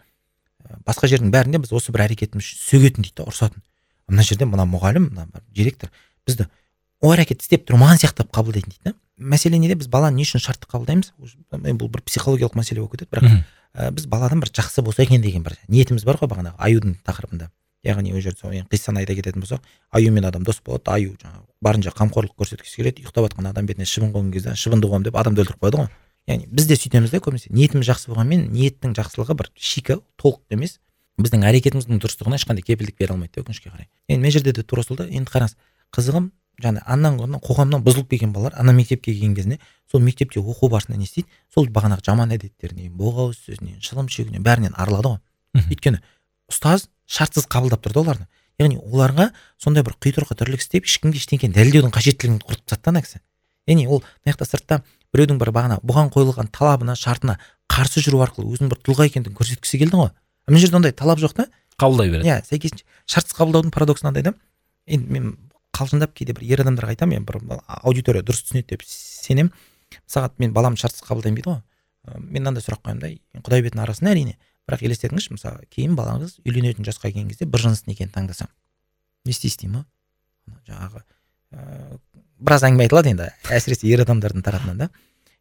Басқа 0.88 1.08
жердің 1.12 1.30
бәрінде 1.30 1.62
біз 1.62 1.74
осы 1.78 1.94
бір 1.94 2.08
әрекетіміз 2.10 2.50
үшін 2.50 2.62
сөгетін 2.66 3.06
дейді 3.06 3.22
да 3.22 3.30
ұрсатын. 3.30 3.62
Мына 4.10 4.26
жерде 4.26 4.50
мына 4.50 4.66
мұғалім 4.66 5.12
мына 5.14 5.44
директор 5.54 5.94
бізді 6.26 6.50
ол 7.02 7.14
әрекет 7.14 7.46
істеп 7.46 7.68
тұрмаған 7.70 8.02
сияқтап 8.02 8.34
қабылдайтын 8.34 8.74
дейді 8.74 8.90
да. 8.90 8.98
Мәселе 9.18 9.60
неде? 9.60 9.76
Біз 9.76 9.88
баланы 9.92 10.18
не 10.20 10.26
үшін 10.26 10.42
шартты 10.44 10.68
қабылдаймыз? 10.72 11.14
Бұл 11.52 11.90
бір 11.92 12.04
психологиялық 12.06 12.58
мәселе 12.58 12.82
болып 12.82 12.98
кетеді 12.98 13.12
бірақ 13.14 13.44
ә, 13.76 13.92
біз 13.92 14.08
баладан 14.12 14.42
бір 14.44 14.52
жақсы 14.52 14.84
болса 14.84 15.04
екен 15.04 15.22
деген 15.22 15.44
бір 15.44 15.58
ниетіміз 15.68 16.06
бар 16.06 16.20
ғой 16.20 16.32
бағанағы 16.32 16.56
аюдың 16.60 16.98
тақырыбында. 17.06 17.50
Яғни 17.86 18.14
ол 18.16 18.22
жерде 18.22 18.40
сол 18.42 18.56
қиссаны 18.72 19.04
айта 19.04 19.14
кететін 19.14 19.44
болсақ 19.44 19.62
аю 19.92 20.12
мен 20.12 20.26
адам 20.26 20.44
дос 20.44 20.62
болады 20.66 20.90
аю 20.90 21.14
жаңағы 21.22 21.46
барынша 21.62 21.94
қамқорлық 21.94 22.34
көрсеткісі 22.34 22.82
келеді 22.82 23.04
ұйықтап 23.06 23.28
жатқан 23.30 23.50
адам 23.52 23.68
бетіне 23.70 23.86
шыбын 23.86 24.10
қойған 24.16 24.32
кезде 24.34 24.56
шыбынды 24.58 24.90
қуамын 24.90 25.06
деп 25.06 25.20
адамды 25.22 25.44
өлтіріп 25.44 25.62
қояды 25.62 25.84
ғой. 25.84 25.92
Яғни 26.26 26.50
біз 26.50 26.66
де 26.66 26.76
сөйтеміз 26.80 27.14
да 27.14 27.22
көбінесе. 27.22 27.54
Ниетіміз 27.54 27.86
жақсы 27.86 28.10
болғанмен 28.10 28.48
ниеттің 28.50 28.96
жақсылығы 28.98 29.38
бір 29.38 29.52
шикі 29.54 30.00
толық 30.18 30.42
емес. 30.50 30.80
Біздің 31.22 31.46
әрекетіміздің 31.46 32.02
дұрыстығына 32.02 32.40
ешқандай 32.42 32.66
кепілдік 32.66 32.98
бере 32.98 33.14
алмайды 33.14 33.38
да 33.38 33.46
өкінішке 33.46 33.70
қарай. 33.70 33.86
Енді 34.10 34.24
мына 34.26 34.34
жерде 34.34 34.52
де 34.52 34.64
тура 34.66 34.82
сол 34.84 34.98
да 34.98 35.06
енді 35.06 35.30
қараңыз 35.30 35.54
қызығым 35.94 36.32
жаңа 36.64 36.84
аннан 36.86 37.18
қоғамнан 37.44 37.84
бұзылып 37.86 38.10
келген 38.14 38.34
балалар 38.34 38.56
ана 38.60 38.74
мектепке 38.74 39.14
келген 39.14 39.36
кезінде 39.36 39.60
сол 39.92 40.02
мектепте 40.02 40.40
оқу 40.40 40.70
барысында 40.70 40.98
не 40.98 41.06
істейді? 41.06 41.28
Сол 41.54 41.68
бағанағы 41.68 42.06
жаман 42.06 42.32
әдеттерінен 42.36 42.94
боғауыз 42.96 43.42
сөзінен 43.46 43.82
шылым 43.82 44.10
шегінен 44.10 44.44
бәрінен 44.44 44.76
арылады 44.76 45.16
ғой. 45.16 45.20
Өйткені 45.70 46.02
ұстаз 46.52 46.88
шартсыз 47.06 47.48
қабылдап 47.52 47.84
тұрды 47.86 48.02
оларды. 48.02 48.28
Яғни 48.60 48.80
оларға 48.80 49.32
сондай 49.62 49.84
бір 49.84 49.98
құйтырқы 50.00 50.36
тірлік 50.40 50.64
істеп 50.64 50.88
ешкімге 50.88 51.20
ештеңені 51.20 51.56
дәлелдеудің 51.56 51.92
қажеттілігін 51.92 52.40
құртып 52.40 52.70
тастады 52.72 52.86
да 52.86 52.94
ана 52.94 53.02
кісі. 53.04 53.20
Яғни 53.68 53.88
ол 53.88 54.00
мына 54.00 54.32
жақта 54.32 54.48
сыртта 54.48 54.80
біреудің 55.12 55.40
бір 55.42 55.52
бағана 55.52 55.80
бұған 55.84 56.12
қойылған 56.14 56.52
талабына 56.56 56.96
шартына 56.96 57.36
қарсы 57.68 58.04
жүру 58.06 58.22
арқылы 58.24 58.56
өзінің 58.56 58.72
бір 58.72 58.82
тұлға 58.86 59.10
екендігін 59.10 59.36
көрсеткісі 59.36 59.82
келді 59.82 60.00
ғой. 60.00 60.12
Мына 60.48 60.62
жерде 60.62 60.80
ондай 60.80 60.96
талап 60.96 61.20
жоқ 61.20 61.36
та. 61.36 61.48
Қабылдай 61.76 62.12
береді. 62.14 62.30
Иә 62.30 62.40
сәйкесінше 62.48 62.86
шартсыз 63.10 63.36
қабылдаудың 63.36 63.74
парадоксы 63.76 64.06
мынандай 64.06 64.24
да. 64.24 64.34
Енді 64.88 65.12
мен 65.12 65.34
қалжыңдап 65.76 66.16
кейде 66.16 66.34
бір 66.38 66.48
ер 66.48 66.64
адамдарға 66.64 66.96
айтамын 66.96 67.20
мен 67.20 67.28
бір 67.28 67.62
аудитория 67.84 68.24
дұрыс 68.24 68.46
түсінеді 68.48 68.76
деп 68.76 68.86
сенемін. 68.88 69.52
Мысалға 70.06 70.32
мен 70.40 70.54
баламды 70.56 70.82
шартсыз 70.82 71.04
қабылдаймын 71.06 71.42
дейді 71.42 71.52
ғой. 71.52 71.62
Мен 72.20 72.44
мынандай 72.44 72.64
сұрақ 72.64 72.84
қоямын 72.86 73.02
да 73.02 73.12
құдай 73.42 73.66
бетін 73.66 73.82
арасында 73.84 74.14
әрине 74.14 74.38
бірақ 74.66 74.86
елестетіңізші 74.86 75.36
мысалы 75.36 75.66
кейін 75.74 75.96
балаңыз 75.98 76.40
үйленетін 76.46 76.86
жасқа 76.86 77.10
келген 77.10 77.30
кезде 77.30 77.46
бір 77.50 77.66
жыныс 77.66 77.86
некені 77.90 78.14
таңдасам 78.14 78.50
не 79.26 79.34
істейсіз 79.34 79.60
деймін 79.62 79.84
ғой 79.84 80.62
жаңағы 80.70 81.02
ыыы 81.56 82.00
біраз 82.40 82.66
әңгіме 82.68 82.86
айтылады 82.86 83.14
енді 83.14 83.30
әсіресе 83.54 83.90
ер 83.90 84.04
адамдардың 84.06 84.46
тарапынан 84.46 84.82
да. 84.84 84.90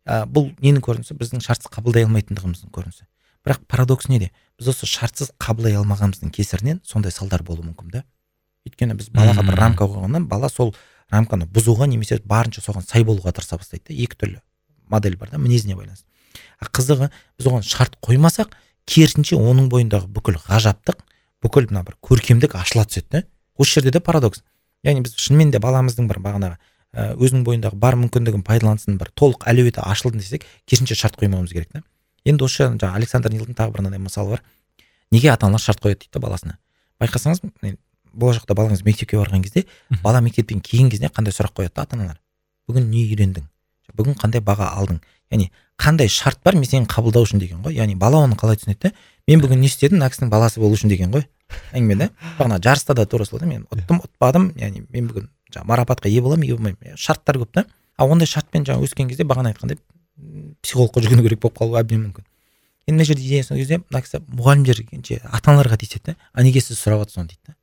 Ә, 0.05 0.25
бұл 0.29 0.51
ненің 0.63 0.83
көрінісі? 0.85 1.17
Біздің 1.19 1.43
шартсыз 1.45 1.73
қабылдай 1.73 2.05
алмайтындығымыздың 2.05 2.71
көрінісі. 2.75 3.07
Бірақ 3.45 3.65
парадокс 3.69 4.11
неде? 4.13 4.31
Біз 4.61 4.69
осы 4.75 4.87
шартсыз 4.89 5.33
қабылдай 5.41 5.79
алмағанымыздың 5.81 6.33
кесірінен 6.35 6.83
сондай 6.85 7.13
салдар 7.13 7.43
болуы 7.43 7.65
мүмкін 7.71 7.91
да. 7.97 8.05
Өйткені 8.69 8.97
біз 8.99 9.11
балаға 9.15 9.45
бір 9.45 9.59
рамка 9.61 9.87
қойғаннан 9.89 10.27
бала 10.29 10.49
сол 10.49 10.75
рамканы 11.13 11.47
бұзуға 11.47 11.89
немесе 11.91 12.21
барынша 12.25 12.63
соған 12.65 12.87
сай 12.87 13.05
болуға 13.05 13.33
тырыса 13.37 13.59
бастайды 13.61 13.91
да. 13.91 13.95
Екі 13.95 14.17
түрлі 14.17 14.41
модель 14.89 15.17
бар 15.17 15.31
да 15.31 15.39
мінезіне 15.39 15.77
байланысты. 15.77 16.07
А 16.59 16.67
қызығы 16.67 17.11
біз 17.39 17.49
оған 17.51 17.65
шарт 17.67 17.99
қоймасақ 18.05 18.55
керісінше 18.89 19.37
оның 19.37 19.69
бойындағы 19.73 20.09
бүкіл 20.09 20.41
ғажаптық 20.49 21.05
бүкіл 21.45 21.69
мына 21.71 21.85
бір 21.85 21.99
көркемдік 22.01 22.57
ашыла 22.57 22.87
түседі 22.89 23.07
да. 23.11 23.23
Осы 23.57 23.81
жерде 23.81 23.93
де 23.93 24.01
парадокс. 24.01 24.43
Яғни 24.85 25.05
біз 25.05 25.15
шынымен 25.21 25.53
де 25.53 25.61
баламыздың 25.61 26.09
бір 26.09 26.21
бағанағы 26.25 26.57
өзінің 26.95 27.45
бойындағы 27.47 27.79
бар 27.81 27.97
мүмкіндігін 28.01 28.45
пайдалансын 28.47 28.99
бір 28.99 29.11
толық 29.19 29.47
әлеуеті 29.51 29.83
ашылды 29.83 30.21
десек 30.21 30.45
керісінше 30.67 30.95
шарт 30.95 31.17
қоймауымыз 31.21 31.53
керек 31.53 31.73
та. 31.73 31.83
Енді 32.25 32.47
осы 32.47 32.63
жерде 32.63 32.79
жаңағы 32.85 33.01
александр 33.01 33.35
нилдың 33.35 33.57
тағы 33.59 33.75
бір 33.75 33.83
мынандай 33.83 34.03
мысалы 34.05 34.37
бар. 34.37 34.45
Неге 35.11 35.33
ата 35.33 35.47
аналар 35.47 35.65
шарт 35.65 35.83
қояды 35.83 36.05
дейді 36.05 36.15
да 36.15 36.23
баласына. 36.23 36.59
Байқасаңыз 37.03 37.43
болашақта 38.15 38.55
балаңыз 38.55 38.85
мектепке 38.87 39.19
барған 39.19 39.43
кезде 39.43 39.65
бала 40.03 40.21
мектептен 40.25 40.61
келген 40.61 40.91
кезде 40.91 41.11
қандай 41.13 41.35
сұрақ 41.35 41.55
қояды 41.59 41.75
да 41.75 41.83
ата 41.83 41.97
аналар 41.97 42.21
бүгін 42.69 42.89
не 42.91 43.05
үйрендің? 43.05 43.45
Бүгін 43.95 44.17
қандай 44.19 44.41
баға 44.45 44.71
алдың? 44.79 45.01
Яғни 45.31 45.51
қандай 45.81 46.09
шарт 46.09 46.41
бар 46.45 46.57
мен 46.57 46.69
сені 46.69 46.89
қабылдау 46.89 47.27
үшін 47.27 47.43
деген 47.43 47.63
ғой? 47.65 47.77
Яғни 47.77 47.97
бала 48.01 48.23
оны 48.25 48.39
қалай 48.41 48.57
түсінеді 48.61 48.89
да 48.89 48.93
мен 49.29 49.43
бүгін 49.43 49.61
не 49.61 49.69
істедім 49.69 49.99
мына 49.99 50.11
кісінің 50.13 50.31
баласы 50.33 50.61
болу 50.61 50.77
үшін 50.79 50.93
деген 50.93 51.13
ғой? 51.13 51.27
Әңгіме 51.73 51.97
да? 52.01 52.11
Бағана 52.39 52.61
жарыста 52.63 52.95
да 52.95 53.05
тура 53.07 53.27
сол 53.29 53.41
да 53.43 53.47
мен 53.47 53.67
ұттым 53.71 54.01
ұтпадым. 54.05 54.53
Яғни 54.59 54.87
мен 54.89 55.11
бүгін 55.11 55.29
жаңағы 55.53 55.71
марапатқа 55.71 56.09
ие 56.09 56.23
боламын 56.25 56.49
ие 56.49 56.57
болмаймын. 56.57 56.97
Шарттар 56.97 57.39
көп 57.43 57.53
та. 57.53 57.67
Ал 57.99 58.11
ондай 58.11 58.27
шартпен 58.27 58.65
жаңағы 58.65 58.89
өскен 58.89 59.11
кезде 59.11 59.27
бағана 59.29 59.53
айтқандай 59.53 59.79
психологқа 60.63 61.03
жүгіну 61.05 61.27
керек 61.27 61.43
болып 61.43 61.59
қалуы 61.61 61.79
әбден 61.83 62.07
мүмкін. 62.09 62.27
Енді 62.87 62.97
мына 62.99 63.07
жерде 63.09 63.27
идея 63.27 63.45
сол 63.45 63.59
кезде 63.59 63.81
мына 63.83 64.03
кісі 64.05 64.21
мұғалімдер 64.29 64.83
ата 65.31 65.53
аналарға 65.53 65.79
тиіседі 65.81 66.13
да 66.13 66.17
а 66.33 66.43
неге 66.43 66.61
сіз 66.61 66.81
сұрап 66.81 67.05
жатырсыз 67.05 67.23
оны? 67.23 67.29
дейді 67.33 67.41
да. 67.49 67.55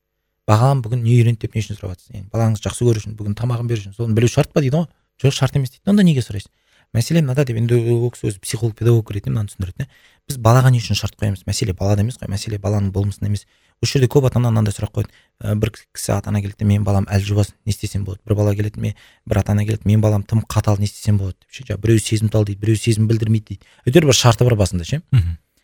Бағам 0.52 0.84
бүгін 0.84 1.06
не 1.06 1.16
үйренді 1.18 1.48
деп 1.48 1.56
не 1.56 1.64
үшін 1.64 1.80
сұрап 1.80 1.96
жатырсыз 1.96 2.16
яғни 2.16 2.30
балаңызды 2.34 2.68
жақсы 2.68 2.88
көру 2.88 3.02
үшін 3.02 3.16
бүгін 3.20 3.38
тамағын 3.40 3.72
беру 3.72 3.82
үшін 3.82 3.96
соны 3.96 4.18
білу 4.18 4.28
шарт 4.28 4.52
па 4.52 4.62
дейді 4.62 4.82
ғой? 4.82 4.90
Жоқ 5.24 5.38
шарт 5.38 5.56
емес 5.56 5.72
дейді. 5.72 5.88
Онда 5.88 6.04
неге 6.04 6.24
сұрайсыз 6.26 6.52
мәселе 6.94 7.22
мынада 7.22 7.46
деп 7.48 7.58
енді 7.58 7.78
ол 7.94 8.10
кісі 8.12 8.28
өзі 8.28 8.42
психолог 8.44 8.76
педагог 8.76 9.12
ретінде 9.16 9.32
мынаны 9.32 9.52
түсіндіреді 9.52 9.88
біз 10.28 10.38
балаға 10.44 10.72
не 10.72 10.82
үшін 10.82 10.98
шарт 11.00 11.16
қоямыз? 11.16 11.46
Мәселе 11.48 11.74
балада 11.78 12.04
емес 12.04 12.18
қой 12.20 12.28
мәселе 12.32 12.60
баланың 12.60 12.92
болмысында 12.92 13.30
емес. 13.30 13.46
Осы 13.82 13.96
жерде 13.98 14.10
көп 14.12 14.28
ата 14.28 14.40
ана 14.40 14.52
мынандай 14.52 14.76
сұрақ 14.76 14.92
қояды. 14.98 15.56
Бір 15.62 15.72
кісі 15.96 16.12
ата 16.18 16.30
ана 16.30 16.42
келеді 16.44 16.68
менің 16.68 16.84
балам 16.84 17.08
әлжуаз 17.08 17.54
не 17.66 17.72
істесем 17.72 18.04
болады? 18.04 18.22
Бір 18.28 18.36
бала 18.36 18.56
келеді 18.56 18.84
ме? 18.84 18.94
Бір 19.26 19.40
ата 19.40 19.56
ана 19.56 19.64
келеді 19.66 19.88
менің 19.88 20.04
балам 20.04 20.24
тым 20.28 20.44
қатал 20.44 20.80
не 20.80 20.86
істесем 20.86 21.18
болады? 21.18 21.40
деп 21.42 21.68
ше 21.72 21.78
біреу 21.78 22.00
сезімтал 22.00 22.46
дейді 22.46 22.60
біреу 22.60 22.76
сезім 22.76 23.08
білдірмейді 23.08 23.56
дейді. 23.56 23.66
Әйтеуір 23.88 24.12
бір 24.12 24.20
шарты 24.20 24.46
бар 24.46 24.56
басында 24.60 24.86
ше. 24.86 25.02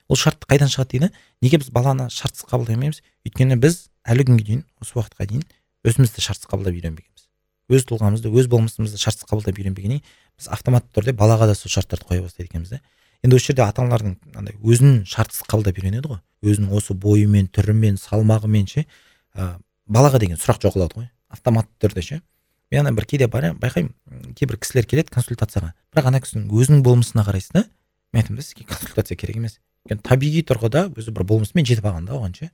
Ол 0.08 0.16
шарт 0.16 0.48
қайдан 0.48 0.72
шығады 0.72 0.98
дейді? 0.98 1.12
Неге 1.42 1.60
біз 1.60 1.70
баланы 1.70 2.10
шартсыз 2.10 2.48
қабылдай 2.50 2.80
алмаймыз? 2.80 3.04
Өйткені 3.28 3.60
біз 3.62 3.90
әлі 4.08 4.26
күнге 4.28 4.46
дейін 4.48 4.64
осы 4.82 4.98
уақытқа 4.98 5.28
дейін 5.30 5.44
өзімізді 5.88 6.24
шартсыз 6.24 6.50
қабылдап 6.50 6.78
үйренбегенбіз. 6.78 7.28
Өз 7.68 7.88
тұлғамызды 7.90 8.32
өз 8.32 8.48
болмысымызды 8.52 9.00
шартсыз 9.02 9.28
қабылдап 9.28 9.60
үйренбегеннен 9.60 10.02
біз 10.38 10.48
автоматты 10.54 10.94
түрде 10.96 11.14
балаға 11.18 11.50
да 11.50 11.56
сол 11.56 11.72
шарттарды 11.74 12.08
қоя 12.08 12.24
бастайды 12.24 12.50
екенбіз 12.50 12.78
да 12.78 12.82
енді 13.24 13.38
осы 13.38 13.52
жерде 13.52 13.64
ата 13.66 13.84
аналардың 13.84 14.16
андай 14.38 14.56
өзін 14.62 15.04
шартсыз 15.10 15.44
қабылдап 15.50 15.80
үйренеді 15.82 16.12
ғой. 16.12 16.20
Өзінің 16.46 16.74
осы 16.78 16.94
бойымен 16.94 17.50
түрімен 17.54 17.98
салмағымен 18.00 18.68
ше 18.70 18.86
ә, 19.34 19.58
балаға 19.88 20.22
деген 20.22 20.38
сұрақ 20.38 20.62
жоғалады 20.68 21.02
ғой. 21.02 21.10
Автоматты 21.34 21.88
түрде 21.88 22.04
ше. 22.06 22.22
Мен 22.72 22.86
ана 22.86 22.94
бір 22.96 23.08
кейде 23.10 23.28
байқаймын. 23.28 23.94
Кейбір 24.38 24.60
кісілер 24.62 24.86
келеді 24.86 25.14
консультацияға. 25.16 25.74
Бірақ 25.96 26.12
ана 26.12 26.22
кісінің 26.22 26.52
өзінің 26.52 26.84
болмысына 26.86 27.26
қарайсыз 27.26 27.56
да 27.56 27.66
мен 28.14 28.22
айтамын 28.22 28.38
да 28.38 28.46
сізге 28.46 28.68
консультация 28.70 29.18
керек 29.18 29.38
емес. 29.40 29.58
Өйткені 29.88 30.04
табиғи 30.06 30.44
тұрғыда 30.48 30.88
өзі 30.94 31.14
бір 31.16 31.26
болмысымен 31.28 31.66
жетіп 31.68 31.90
алған 31.90 32.08
да 32.08 32.18
оған 32.20 32.36
ше. 32.38 32.52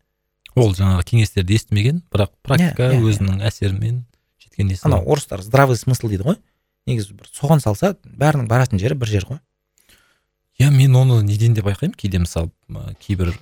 Ол 0.55 0.73
жаңағы 0.77 1.05
кеңестерді 1.09 1.57
естімеген 1.57 2.01
бірақ 2.13 2.33
практика 2.45 2.89
yeah, 2.89 2.97
yeah, 2.97 3.07
өзінің 3.09 3.39
yeah. 3.39 3.47
әсерімен 3.49 4.03
жеткен 4.41 4.73
анау 4.83 5.07
орыстар 5.09 5.41
здравый 5.41 5.77
смысл 5.77 6.09
дейді 6.11 6.27
ғой. 6.27 6.37
Негізі 6.85 7.15
бір 7.17 7.29
соған 7.31 7.63
салса 7.63 7.95
бәрінің 8.03 8.47
баратын 8.51 8.81
жері 8.81 8.97
бір 8.99 9.09
жер 9.09 9.27
ғой. 9.29 9.39
Иә 10.59 10.69
мен 10.69 10.95
оны 10.95 11.23
неден 11.25 11.53
де 11.53 11.63
байқаймын 11.65 11.95
кейде 11.97 12.19
мысалы 12.21 12.51
кейбір 13.01 13.33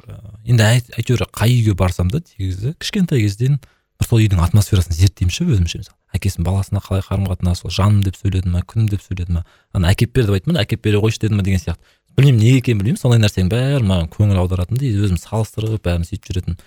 енді 0.45 0.63
әйтеуір 0.95 1.25
қай 1.35 1.51
үйге 1.57 1.75
барсам 1.75 2.11
да 2.11 2.21
негізі 2.37 2.75
кішкентай 2.79 3.25
кезден 3.25 3.59
бір 3.99 4.07
сол 4.07 4.21
үйдің 4.21 4.39
атмосферасын 4.45 4.95
зерттеймін 4.95 5.35
ше 5.35 5.45
өзімше 5.45 5.81
мысалы. 5.81 5.97
Әкесінің 6.15 6.47
баласына 6.47 6.81
қалай 6.83 7.03
қарым 7.03 7.27
қатынасы 7.27 7.65
сол 7.65 7.73
жаным 7.75 8.01
деп 8.05 8.15
сөйледі 8.15 8.49
ма 8.51 8.63
күнім 8.63 8.87
деп 8.91 9.03
сөйледі 9.03 9.35
ма? 9.35 9.43
Ана 9.73 9.91
әкеп 9.91 10.15
бер 10.15 10.29
деп 10.29 10.37
айтты 10.39 10.51
ма 10.51 10.63
әкеп 10.63 10.81
бере 10.83 11.01
қойшы 11.03 11.21
деді 11.21 11.35
ма 11.35 11.43
деген 11.43 11.59
сияқты. 11.59 11.83
Білмеймін 12.17 12.41
неге 12.41 12.57
екенін 12.59 12.81
білмеймін 12.81 12.99
сондай 12.99 13.21
нәрсенің 13.21 13.51
бәрі 13.51 13.85
маған 13.87 14.09
көңіл 14.11 14.41
аударатын 14.41 14.79
да 14.81 14.89
өзім 14.89 15.19
салыстырып 15.21 15.85
бәрін 15.85 16.03
сөйтіп 16.03 16.27
жүретін. 16.27 16.57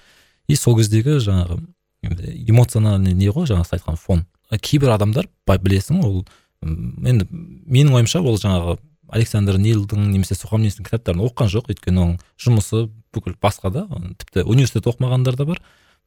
И 0.48 0.56
сол 0.56 0.76
кездегі 0.78 1.18
жаңағы 1.24 1.60
эмоциональный 2.04 3.14
не 3.16 3.30
ғой 3.32 3.48
жаңағы 3.48 3.68
сіз 3.68 3.78
айтқан 3.78 3.96
фон. 4.00 4.24
Кейбір 4.60 4.94
адамдар 4.94 5.28
білесің 5.48 6.02
ол 6.04 6.24
енді 6.64 7.26
менің 7.30 7.94
ойымша 8.00 8.20
ол 8.20 8.38
жаңағы 8.40 8.78
александр 9.14 9.58
нилдың 9.60 10.10
немесе 10.10 10.36
сухомлинскийдің 10.36 10.88
кітаптарын 10.88 11.24
оқыған 11.24 11.52
жоқ. 11.52 11.70
Өйткені 11.72 12.02
оның 12.02 12.18
жұмысы 12.40 12.88
бүкіл 13.14 13.36
басқа 13.40 13.70
да 13.72 13.86
тіпті 14.20 14.44
университет 14.44 14.88
оқымағандар 14.90 15.36
да 15.38 15.46
бар. 15.48 15.60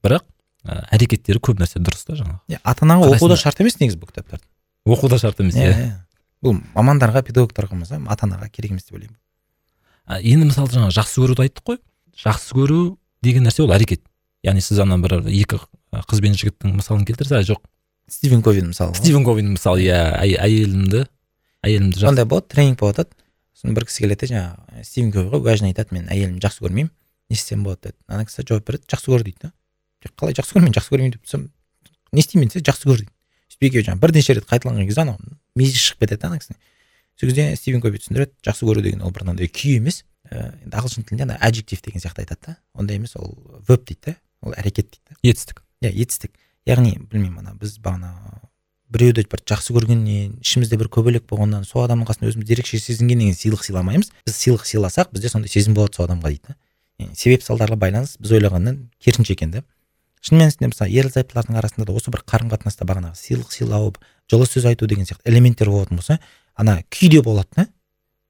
Бірақ 0.04 0.26
ә, 0.66 0.84
әрекеттері 0.94 1.42
көп 1.42 1.62
нәрсе 1.62 1.82
дұрыс 1.82 2.06
та 2.06 2.18
жаңағы. 2.18 2.60
Ата 2.64 2.86
анаға 2.86 3.14
оқу 3.16 3.30
да 3.30 3.38
шарт 3.40 3.62
емес 3.62 3.80
негізі 3.80 4.02
бұл 4.02 4.12
кітаптарды 4.12 4.46
оқу 4.88 5.10
да 5.10 5.18
шарт 5.22 5.40
емес 5.42 5.56
иә. 5.56 5.94
бұл 6.44 6.60
мамандарға 6.76 7.24
педагогтарға 7.26 7.74
болмаса 7.76 8.02
ата 8.08 8.28
анаға 8.28 8.50
керек 8.50 8.72
емес 8.72 8.86
деп 8.86 8.98
ойлаймын. 8.98 9.18
Енді 10.22 10.50
мысалы 10.52 10.72
жаңағы 10.72 10.96
жақсы 10.96 11.22
көруді 11.24 11.46
айттық 11.48 11.66
қой. 11.66 11.80
Жақсы 12.18 12.56
көру 12.56 12.98
деген 13.22 13.48
нәрсе 13.48 13.64
ол 13.66 13.74
әрекет. 13.76 14.04
Яғни 14.48 14.64
сіз 14.64 14.80
ана 14.84 14.98
бір 15.04 15.20
екі 15.28 15.60
қыз 15.92 16.24
бен 16.24 16.36
жігіттің 16.40 16.78
мысалын 16.80 17.06
келтірсіз 17.08 17.52
жоқ. 17.52 17.62
Стивен 18.08 18.42
ковин 18.42 18.72
мысалы. 18.72 18.96
Стивен 18.96 19.26
ковин 19.28 19.54
мысалы 19.54 19.84
иә 19.84 20.00
әйелімді 20.24 21.06
әйелімді 21.68 22.00
сондай 22.00 22.26
болады 22.26 22.48
тренинг 22.54 22.80
болып 22.80 22.96
жатады 22.96 23.12
сосын 23.58 23.76
бір 23.76 23.88
кісі 23.90 24.06
келеді 24.06 24.30
жаңағы 24.32 24.86
стивен 24.88 25.12
ковиға 25.12 25.42
уәжін 25.42 25.68
айтады 25.72 25.98
мен 25.98 26.08
әйелімді 26.08 26.46
жақсы 26.46 26.64
көрмеймін 26.64 26.92
не 27.28 27.36
істесем 27.36 27.66
болады 27.66 27.90
деді. 27.90 27.98
Ана 28.08 28.24
кісі 28.24 28.46
жауап 28.48 28.68
береді 28.70 28.88
жақсы 28.88 29.12
көр 29.12 29.26
дейді 29.28 29.50
да. 29.50 29.52
Қалай 30.16 30.38
жақсы 30.38 30.56
көрмеймін 30.56 30.78
жақсы 30.78 30.94
көрмеймін 30.94 31.16
деп 31.18 31.26
тұрсам 31.26 31.50
не 32.14 32.22
істеймін 32.24 32.54
десе 32.54 32.64
жақсы 32.64 32.88
көр 32.88 33.02
дейді. 33.02 33.12
Сөйтіп 33.52 33.68
екеуі 33.68 33.88
жаңағы 33.90 34.04
бірнеше 34.06 34.38
рет 34.38 34.48
қайталанған 34.48 34.88
кезде 34.88 35.04
анау 35.04 35.18
мүйізі 35.58 35.82
шығып 35.82 36.06
кетеді 36.06 36.22
да 36.22 36.30
ана 36.30 36.40
кісінің 36.40 36.60
сол 37.18 37.32
кезде 37.32 37.56
стивен 37.58 37.82
кови 37.82 37.98
түсіндіреді 37.98 38.32
жақсы 38.46 38.68
көру 38.70 38.84
деген 38.86 39.02
ол 39.02 39.12
бір 39.12 39.26
мынандай 39.26 39.50
күй 39.50 39.82
емес. 39.82 40.04
Ыыы 40.30 40.54
енді 40.68 40.78
ағылшын 40.78 41.08
тілінде 41.08 41.26
ана 41.26 41.38
әджектив 41.42 41.82
деген 41.82 42.04
сияқты 42.04 42.22
айтады 42.24 42.42
да. 42.46 42.58
Ондай 42.78 43.00
емес 43.00 43.16
ол 43.18 43.34
веб 43.68 43.84
дейді 43.88 44.12
да. 44.12 44.16
Ол 44.48 44.56
әрекет 44.58 44.90
дейді 44.94 45.34
етістік. 45.34 45.64
Иә 45.84 45.92
етістік. 45.92 46.34
Яғни 46.68 46.98
білмеймін 47.12 47.44
ана 47.44 47.56
біз 47.60 47.78
бағана 47.84 48.14
біреуді 48.92 49.26
бір 49.32 49.44
жақсы 49.48 49.76
көргеннен 49.76 50.38
ішімізде 50.44 50.80
бір 50.80 50.90
көбелек 50.92 51.28
болғаннан 51.28 51.66
сол 51.68 51.84
адамның 51.84 52.08
қасында 52.08 52.32
өзімізді 52.32 52.56
ерекше 52.56 52.80
сезінгеннен 52.80 53.34
кейін 53.34 53.40
сыйлық 53.40 53.66
сыйламаймыз. 53.68 54.12
Біз 54.26 54.38
сыйлық 54.40 54.64
сыйласақ 54.68 55.12
бізде 55.12 55.32
сондай 55.32 55.52
сезім 55.52 55.76
болады 55.76 56.00
сол 56.00 56.08
адамға 56.08 56.32
дейді 56.32 56.56
да. 56.56 56.58
Себеп 57.14 57.44
салдарға 57.44 57.76
байланыс 57.80 58.16
біз 58.20 58.32
ойлағаннан 58.40 58.80
керісінше 59.04 59.36
екен 59.36 59.52
да. 59.52 59.64
Шын 60.24 60.40
мәнісінде 60.40 60.72
мысалы 60.72 60.92
ерлі 60.92 61.12
зайыптылардың 61.14 61.60
арасында 61.60 61.88
да 61.88 61.98
осы 62.00 62.12
бір 62.12 62.24
қарым 62.28 62.50
қатынаста 62.52 62.88
бағанағы 62.88 63.20
сыйлық 63.20 63.52
сыйлау 63.54 63.92
жылы 64.32 64.48
сөз 64.48 64.66
айту 64.72 64.88
деген 64.88 65.06
сияқты 65.06 65.30
элементтер 65.30 65.70
болатын 65.70 66.00
болса 66.00 66.20
ана 66.56 66.80
күй 66.90 67.12
де 67.12 67.22
болады 67.22 67.50
да. 67.56 67.68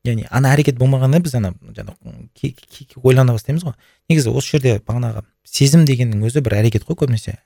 Яғни 0.08 0.28
ана 0.32 0.54
әрекет 0.56 0.78
болмағанда 0.80 1.20
біз 1.24 1.36
ана 1.40 1.54
жаңағы 1.76 3.02
ойлана 3.04 3.36
бастаймыз 3.36 3.66
ғой. 3.68 3.76
Негізі 4.10 4.34
осы 4.34 4.58
жерде 4.58 4.78
бағанағы 4.80 5.24
сезім 5.44 5.86
дегеннің 5.88 6.26
өзі 6.28 6.44
бір 6.46 6.58
әрекет 6.62 6.88
қой 6.88 6.98
көбінесе. 7.04 7.38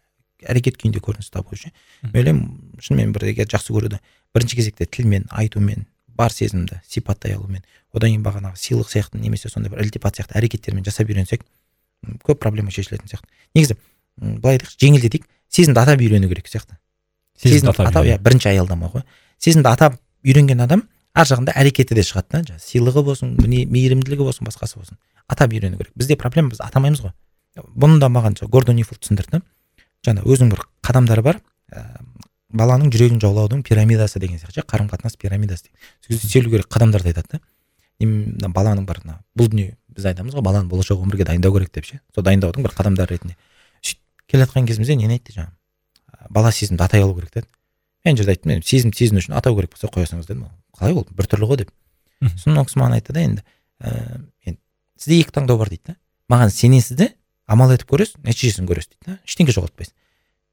Әрекет 0.41 0.77
күйінде 0.81 1.01
көрініс 1.03 1.29
табу 1.29 1.55
ше 1.55 1.69
мен 2.01 2.15
ойлаймын 2.17 2.81
шынымен 2.81 3.11
бір 3.13 3.27
егер 3.29 3.49
жақсы 3.51 3.75
көруді 3.75 3.99
бірінші 4.33 4.57
кезекте 4.57 4.87
тілмен 4.89 5.27
айтумен 5.29 5.85
бар 6.17 6.33
сезімді 6.33 6.79
сипаттай 6.87 7.35
алумен 7.35 7.61
одан 7.93 8.09
кейін 8.09 8.23
бағанағы 8.25 8.57
сыйлық 8.57 8.89
сияқты 8.89 9.21
немесе 9.21 9.51
сондай 9.53 9.69
бір 9.69 9.83
ілтипат 9.85 10.17
сияқты 10.17 10.39
әрекеттермен 10.39 10.81
жасап 10.87 11.13
үйренсек 11.13 11.45
көп 12.25 12.39
проблема 12.41 12.71
шешілетін 12.73 13.09
сияқты. 13.09 13.29
Негізі 13.55 13.77
былай 14.17 14.57
айтайықшы 14.57 14.79
жеңілдетейік. 14.81 15.27
Сезімді 15.51 15.81
атап 15.81 16.01
үйрену 16.01 16.29
керек 16.31 16.49
сияқты. 16.49 16.77
Сезімді 17.41 17.73
атап 17.83 18.05
иә 18.07 18.17
бірінші 18.21 18.49
аялдама 18.51 18.91
ғой. 18.93 19.05
Сезімді 19.37 19.69
атап 19.69 19.97
үйренген 20.25 20.63
адам 20.63 20.85
ар 21.13 21.27
жағында 21.27 21.55
әрекеті 21.59 21.95
де 21.97 22.03
шығады 22.05 22.29
да. 22.31 22.41
Жаңағы 22.47 22.63
сыйлығы 22.65 23.03
болсын 23.05 23.33
мейірімділігі 23.41 24.25
болсын 24.25 24.47
басқасы 24.47 24.79
болсын. 24.79 24.99
Атап 25.27 25.53
үйрену 25.53 25.77
керек. 25.77 25.91
Бізде 25.95 26.15
проблема 26.19 26.53
біз 26.53 26.61
атамаймыз 26.63 27.03
ғой. 27.03 27.13
Бұны 27.59 27.99
да 27.99 28.07
маған 28.11 28.37
гордон 28.47 28.79
нифорд 28.79 29.01
түсіндірді. 29.03 29.41
Жаңа 30.05 30.23
өзінің 30.23 30.53
бір 30.53 30.63
қадамдары 30.85 31.23
бар. 31.25 31.41
Ә, 31.71 31.83
баланың 32.51 32.91
жүрегін 32.91 33.19
жаулаудың 33.21 33.63
пирамидасы 33.67 34.19
деген 34.19 34.39
сияқты 34.39 34.63
қарым 34.67 34.89
қатынас 34.91 35.17
пирамидасы 35.19 35.69
деген 36.07 36.23
істелу 36.23 36.51
керек 36.51 36.71
қадамдарды 36.71 37.11
айтады 37.11 37.37
да. 37.37 38.47
Баланың 38.47 38.87
бір 38.87 39.03
бұл 39.37 39.51
дүние 39.51 39.75
біз 39.91 40.07
айтамыз 40.11 40.35
ғой 40.35 40.43
баланы 40.43 40.69
болашақ 40.71 41.03
өмірге 41.03 41.27
дайындау 41.27 41.53
керек 41.53 41.71
деп 41.75 41.85
ше. 41.85 41.99
Сол 42.15 42.23
дайындаудың 42.23 42.63
бір 42.63 42.73
қадамдары 42.75 43.15
ретінде. 43.15 43.35
Сөйтіп 43.83 44.31
келе 44.31 44.45
жатқан 44.45 44.67
кезімізде 44.67 44.95
нені 44.95 45.19
айтты 45.19 45.35
жаңағы 45.35 45.53
«А, 46.07 46.27
бала 46.29 46.51
сезімді 46.51 46.83
атай 46.83 47.03
алу 47.03 47.15
керек 47.15 47.33
деді. 47.33 47.47
Мен 48.05 48.17
жерде 48.17 48.35
айттым 48.35 48.55
мен 48.55 48.63
сезім 48.63 48.93
сезіну 48.93 49.21
үшін 49.21 49.35
атау 49.37 49.55
керек 49.55 49.75
болса 49.75 49.91
қоя 49.91 50.07
салыңыз 50.07 50.31
дедім 50.31 50.47
қалай 50.77 50.93
ол 50.95 51.07
біртүрлі 51.09 51.49
ғой 51.49 51.61
деп. 51.63 51.71
Сосын 52.21 52.57
ол 52.57 52.67
кісі 52.67 52.79
маған 52.81 52.97
айтты 52.97 53.13
да 53.13 53.21
енді 53.21 53.43
ііі 53.81 54.51
енді 54.51 54.59
сізде 54.97 55.19
екі 55.21 55.35
таңдау 55.35 55.57
бар 55.57 55.69
дейді 55.69 55.93
да. 55.93 55.95
Маған 56.29 56.53
сенесіз 56.53 56.97
де 56.97 57.09
амал 57.47 57.73
етіп 57.73 57.89
көресіз 57.91 58.21
нәтижесін 58.23 58.69
көресіз 58.69 58.93
дейді 58.93 59.07
да. 59.07 59.17
Ештеңе 59.25 59.55
жоғалтпайсыз. 59.55 59.95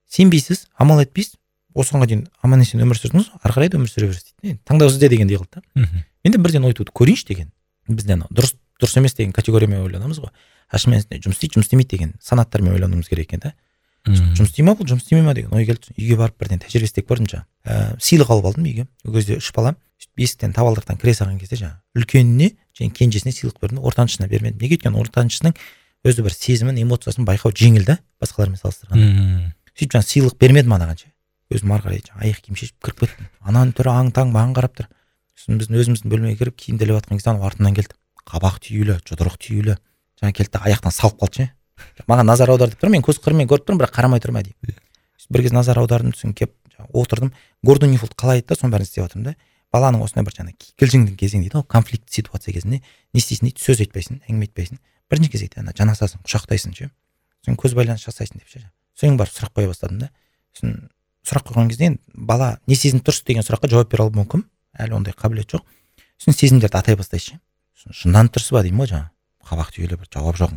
Сенбейсіз 0.08 0.66
амал 0.78 1.02
етпейсіз 1.04 1.36
осыған 1.76 2.06
дейін 2.08 2.24
аман 2.42 2.64
есен 2.64 2.80
өмір 2.80 2.96
сүрдіңіз 2.98 3.28
ары 3.42 3.54
қарай 3.54 3.68
да 3.68 3.78
өмір 3.78 3.92
сүре 3.92 4.08
бересіз 4.08 4.32
дейді 4.40 4.54
енді 4.54 4.62
таңдау 4.64 4.88
сізде 4.88 5.10
дегендей 5.12 5.36
қылды 5.36 5.60
да 5.60 5.84
мен 6.24 6.32
де 6.32 6.38
бірден 6.40 6.64
ой 6.64 6.74
туды 6.74 6.90
көрейінші 6.96 7.28
деген. 7.28 7.52
Бізде 7.86 8.16
анау 8.16 8.32
дұрыс 8.32 8.56
дұрыс 8.80 8.96
емес 8.98 9.14
деген 9.14 9.32
категориямен 9.36 9.84
ойланамыз 9.84 10.18
ғой. 10.18 10.32
А 10.68 10.78
шынымен 10.80 11.04
жұмыс 11.04 11.36
істейді 11.36 11.58
жұмыс 11.58 11.68
істемейді 11.68 11.90
деген 11.92 12.14
санаттармен 12.20 12.72
ойлануымыз 12.74 13.08
керек 13.08 13.28
екен 13.28 13.44
да. 13.44 13.52
Жұмыс 14.08 14.50
істей 14.50 14.64
ма 14.64 14.74
бұл 14.74 14.88
жұмыс 14.88 15.04
істемей 15.04 15.24
ма 15.24 15.34
деген 15.34 15.54
ой 15.54 15.64
келді. 15.68 15.92
Үйге 15.96 16.16
барып 16.18 16.38
бірден 16.40 16.60
тәжірибе 16.64 16.88
істеп 16.88 17.08
көрдім 17.08 17.28
жаңағы 17.32 17.46
ііі 17.68 18.04
сыйлық 18.04 18.32
алып 18.34 18.48
алдым 18.50 18.68
үйге. 18.68 18.86
Ол 19.04 19.14
кезде 19.14 19.38
үш 19.38 19.52
балам. 19.56 19.76
Сөйтіп 19.98 20.22
есіктен 20.22 20.54
табалдырықтан 20.54 20.98
кіре 21.00 21.14
салған 21.16 21.38
кезде 21.40 21.58
жаңағы 21.58 21.98
үлкеніне 21.98 22.52
және 22.78 22.92
кенжесіне 22.94 23.32
сыйлық 23.34 23.58
бердім. 23.60 23.80
Ортаншысына 23.82 24.28
бермедім. 24.30 24.60
Неге 24.62 24.78
өйткені 24.78 25.00
ортаншысының 25.02 25.56
өзі 26.06 26.22
бір 26.22 26.34
сезімін 26.34 26.78
эмоциясын 26.84 27.26
байқау 27.26 27.50
жеңіл 27.50 27.84
да 27.88 27.98
басқалармен 28.22 28.60
салыстырғанда. 28.60 29.08
Мхм. 29.08 29.52
сөйтіп 29.74 29.96
жаңағы 29.96 30.08
сыйлық 30.12 30.38
бермедім 30.38 30.76
анаған 30.78 31.00
ше. 31.02 31.10
Өзім 31.50 31.74
ары 31.74 31.82
қарай 31.82 32.02
жаңағы 32.06 32.28
аяқ 32.28 32.40
киім 32.46 32.58
шешіп 32.60 32.78
кіріп 32.84 33.02
кеттім. 33.02 33.28
Ананың 33.42 33.74
түрі 33.74 33.90
аң 33.90 34.12
таң 34.14 34.32
маған 34.34 34.54
қарап 34.54 34.74
тұр. 34.78 34.88
Сосын 35.34 35.58
біздің 35.58 35.78
өзіміздің 35.82 36.12
бөлмеге 36.12 36.38
кіріп 36.38 36.58
киімді 36.60 36.86
іліп 36.86 36.98
жатқан 36.98 37.18
кезде 37.18 37.30
анау 37.32 37.46
артынан 37.48 37.74
келді. 37.74 37.96
Қабақ 38.28 38.58
түйулі 38.62 38.98
жұдырық 39.08 39.38
түйулі 39.42 39.78
жаңағы 40.20 40.36
келді 40.38 40.52
да 40.54 40.62
аяқтан 40.68 40.92
салып 40.92 41.22
қалды 41.22 41.40
ше. 41.40 41.50
Маған 42.10 42.28
назар 42.28 42.52
аудар 42.52 42.74
деп 42.74 42.82
тұр 42.82 42.92
мен 42.92 43.02
көз 43.06 43.22
қырымен 43.22 43.48
көріп 43.48 43.64
тұрмын 43.64 43.80
бірақ 43.80 43.94
қарамай 43.96 44.20
тұрмын 44.20 44.42
әдейі 44.42 44.76
Сөйтіп 45.18 45.34
бір 45.34 45.44
кез 45.46 45.54
назар 45.54 45.78
аудардым 45.78 46.12
сосын 46.14 46.34
келіп 46.34 46.52
отырдым. 46.92 47.32
Гордон 47.62 47.90
нифолд 47.90 48.14
қалай 48.18 48.42
айтты 48.42 48.54
да 48.54 48.60
соның 48.60 48.74
бәрін 48.74 48.86
істеп 48.86 49.04
жатырмын 49.04 49.30
да. 49.30 49.34
Баланың 49.74 50.04
осындай 50.04 50.24
бір 50.26 50.36
жаңағы 50.36 50.56
кикілжіңдің 50.64 51.16
кезеңі 51.20 51.46
дейді 51.48 51.58
ғой 51.58 51.66
конфликт 51.68 52.10
ситуация 52.12 52.54
кезінде 52.54 52.80
не 52.80 53.20
істейсің 53.20 53.48
дейді 53.48 53.64
сөз 53.64 53.82
айтпайсың 53.84 54.20
әңгіме 54.28 54.48
айтпайсың 54.48 54.78
бірінші 55.10 55.32
кезекте 55.32 55.60
ана 55.60 55.74
жанасасың 55.76 56.22
құшақтайсың 56.24 56.76
ше. 56.76 56.90
Сосын 57.44 57.58
көз 57.60 57.74
байланыс 57.76 58.04
жасайсың 58.04 58.40
деп 58.40 58.48
ше. 58.48 58.62
Содан 58.98 59.18
барып 59.20 59.34
сұрақ 59.34 59.52
қоя 59.56 59.68
бастадым 59.72 60.00
да. 60.04 60.10
Сосын 60.56 60.88
сұрақ 61.28 61.52
қойған 61.52 61.68
кезде 61.72 61.90
бала 62.14 62.58
не 62.66 62.76
сезініп 62.76 63.08
тұрсыз 63.08 63.24
деген 63.28 63.46
сұраққа 63.46 63.70
жауап 63.72 63.92
бере 63.92 64.04
алуы 64.04 64.20
мүмкін. 64.22 64.44
Әлі 64.78 64.98
ондай 65.00 65.16
қабілет 65.16 65.52
жоқ. 65.52 65.64
Сосын 66.18 66.36
сезімдерді 66.36 66.80
атай 66.80 66.96
бастайсыз 66.96 67.34
ше. 67.34 67.40
Сосын 67.76 68.00
шынданып 68.02 68.36
тұрсыз 68.36 68.56
ба 68.56 68.64
деймін 68.66 68.84
ғой 68.84 68.92
жаңағы. 68.92 69.12
Қабақ 69.48 69.72
түйіліп 69.76 70.04
бір 70.04 70.12
жауап 70.12 70.40
жоқ 70.40 70.56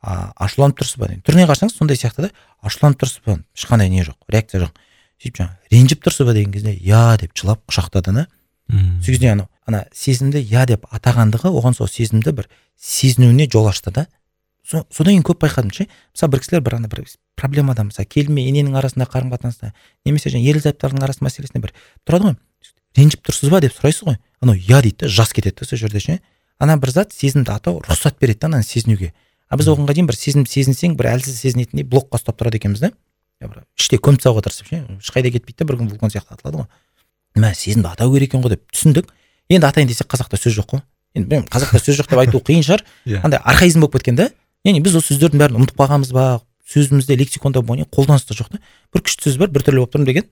а 0.00 0.32
ашуланып 0.40 0.80
тұрсыз 0.80 0.96
ба 1.00 1.10
деймін. 1.10 1.24
Түріне 1.26 1.46
қарасаңыз 1.48 1.76
сондай 1.76 1.98
сияқты 2.00 2.24
да. 2.24 2.30
Ашуланып 2.64 3.02
тұрсыз 3.02 3.20
ба? 3.26 3.36
Ешқандай 3.52 3.90
не 3.92 4.04
жоқ 4.06 4.16
реакция 4.32 4.62
жоқ. 4.62 4.78
Сөйтіп 5.20 5.40
жаңағы 5.40 5.74
ренжіп 5.74 6.04
тұрсыз 6.06 6.24
ба 6.24 6.34
деген 6.36 6.54
кезде 6.54 6.72
иә 6.72 7.18
деп 7.20 7.34
жылап 7.36 7.60
құшақтады 7.68 8.14
да. 8.16 8.24
Мхм. 8.70 9.02
сол 9.02 9.12
кезде 9.14 9.30
анау 9.32 9.48
ана 9.66 9.84
сезімді 9.92 10.40
иә 10.40 10.66
деп 10.66 10.86
атағандығы 10.90 11.50
оған 11.50 11.76
сол 11.76 11.88
сезімді 11.88 12.32
бір 12.32 12.48
сезінуіне 12.78 13.48
жол 13.50 13.68
ашты 13.68 13.90
да. 13.90 14.06
Со- 14.64 14.86
содан 14.90 15.14
кейін 15.14 15.24
көп 15.26 15.40
байқадым 15.42 15.72
ше. 15.74 15.86
Мысалы 16.14 16.30
бір 16.30 16.40
кісілер 16.40 16.62
бір 16.62 16.74
ана 16.76 16.88
бір 16.88 17.04
проблемада 17.36 17.82
мысалы 17.82 18.06
келін 18.06 18.34
мен 18.34 18.46
ененің 18.50 18.76
арасындағы 18.78 19.10
қарым 19.14 19.32
қатынаста 19.34 19.72
немесе 20.06 20.30
жаңағы 20.30 20.50
ерлі 20.52 20.62
зайыптардың 20.64 21.02
арасында 21.02 21.26
мәселесінде 21.26 21.62
бір 21.64 21.72
тұрады 22.06 22.30
ғой. 22.30 22.36
Ренжіп 22.96 23.24
тұрсыз 23.26 23.50
ба 23.50 23.60
деп 23.60 23.74
сұрайсыз 23.74 24.06
ғой. 24.06 24.18
Анау 24.40 24.54
иә 24.54 24.82
дейді 24.82 25.06
да 25.06 25.08
жас 25.08 25.32
кетеді 25.32 25.60
да 25.60 25.66
сол 25.66 25.78
жерде 25.78 26.00
ше. 26.00 26.20
Ана 26.58 26.76
бір 26.76 26.90
зат 26.90 27.12
сезімді 27.12 27.50
атау 27.50 27.80
рұқсат 27.80 28.20
береді 28.20 28.40
да 28.40 28.50
ананы 28.50 28.62
сезінуге. 28.62 29.12
А 29.48 29.56
біз 29.56 29.70
оғанға 29.72 29.94
дейін 29.96 30.06
бір 30.06 30.16
сезім 30.18 30.46
сезінсең 30.46 30.94
бір 30.98 31.14
әлсіз 31.16 31.40
сезінетіндей 31.40 31.86
блокқа 31.88 32.20
ұстап 32.20 32.38
тұрады 32.38 32.60
екенбіз 32.60 32.84
да. 32.84 32.92
Бір 33.40 33.64
іште 33.78 33.96
көміп 33.96 34.20
тастауға 34.20 34.44
тырысып 34.44 34.68
ше 34.68 34.82
ешқайда 35.00 35.32
кетпейді 35.32 35.64
да 35.64 35.66
бір 35.70 35.80
күн 35.80 35.88
вулкан 35.90 36.12
сияқты 36.12 36.36
атылады 36.36 36.60
ғой. 36.60 36.68
Мә 37.36 37.52
сезімді 37.54 37.92
атау 37.92 38.12
керек 38.14 38.30
екен 38.30 38.42
ғой 38.44 38.56
деп 38.56 38.64
түсіндік. 38.72 39.10
Енді 39.50 39.66
атайын 39.66 39.88
десек 39.90 40.10
қазақта 40.10 40.38
сөз 40.40 40.56
жоқ 40.58 40.74
қой. 40.74 40.82
Енді 41.14 41.28
білмеймін 41.28 41.48
қазақта 41.50 41.80
сөз 41.82 42.00
жоқ 42.00 42.10
деп 42.10 42.22
айту 42.22 42.40
қиын 42.40 42.64
шығар. 42.66 42.84
Иә. 43.06 43.20
андай 43.22 43.40
архаизм 43.44 43.80
болып 43.80 43.98
кеткен 43.98 44.16
да. 44.16 44.30
Яғни 44.64 44.82
біз 44.82 44.96
осы 45.00 45.14
сөздердің 45.14 45.40
бәрін 45.42 45.60
ұмытып 45.60 45.78
қалғанбыз 45.78 46.12
ба 46.14 46.40
сөзімізде 46.70 47.16
лексиконда 47.18 47.62
қолданыста 47.62 48.34
жоқ 48.34 48.52
та. 48.52 48.60
Бір 48.94 49.02
күшті 49.06 49.30
сөз 49.30 49.38
бар 49.38 49.50
біртүрлі 49.50 49.82
болып 49.82 49.94
тұрмын 49.94 50.06
деген. 50.06 50.28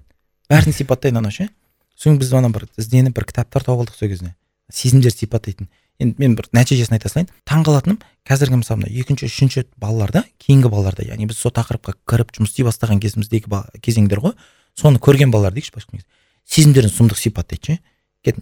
Бәрін 0.50 0.72
сипаттайды 0.72 1.18
анау 1.18 1.32
ше. 1.32 1.48
Сосын 1.96 2.18
біз 2.18 2.32
ана 2.32 2.50
бір 2.50 2.68
ізденіп 2.78 3.16
бір 3.16 3.26
кітаптар 3.26 3.64
тауып 3.66 3.88
алдық 3.88 3.98
сол 3.98 4.08
кезде 4.08 4.34
сезімдерді 4.72 5.24
сипаттайтын. 5.24 5.68
Енді 5.98 6.20
мен 6.22 6.36
бір 6.38 6.46
нәтижесін 6.54 6.94
айта 6.94 7.10
салайын. 7.10 7.30
Таңқалатыным 7.48 7.98
қазіргі 8.28 8.60
мысалы 8.60 8.84
мына 8.84 8.92
екінші 9.00 9.26
үшінші 9.26 9.64
балаларда 9.80 10.22
кейінгі 10.38 10.70
балаларда 10.70 11.06
яғни 11.08 11.26
біз 11.26 11.40
сол 11.40 11.50
тақырыпқа 11.56 11.96
кіріп 12.06 12.30
жұмыс 12.36 12.52
істей 12.52 12.68
бастаған 12.68 13.00
кезіміздегі 13.02 13.80
кезеңдер 13.82 14.22
ғой. 14.22 14.36
Соны 14.78 15.02
көрген 15.02 15.32
балалар 15.34 15.56
дейікші 15.56 15.74
сезімдерін 16.48 16.92
сұмдық 16.92 17.20
сипаттайды 17.20 17.78
ше. 17.78 17.78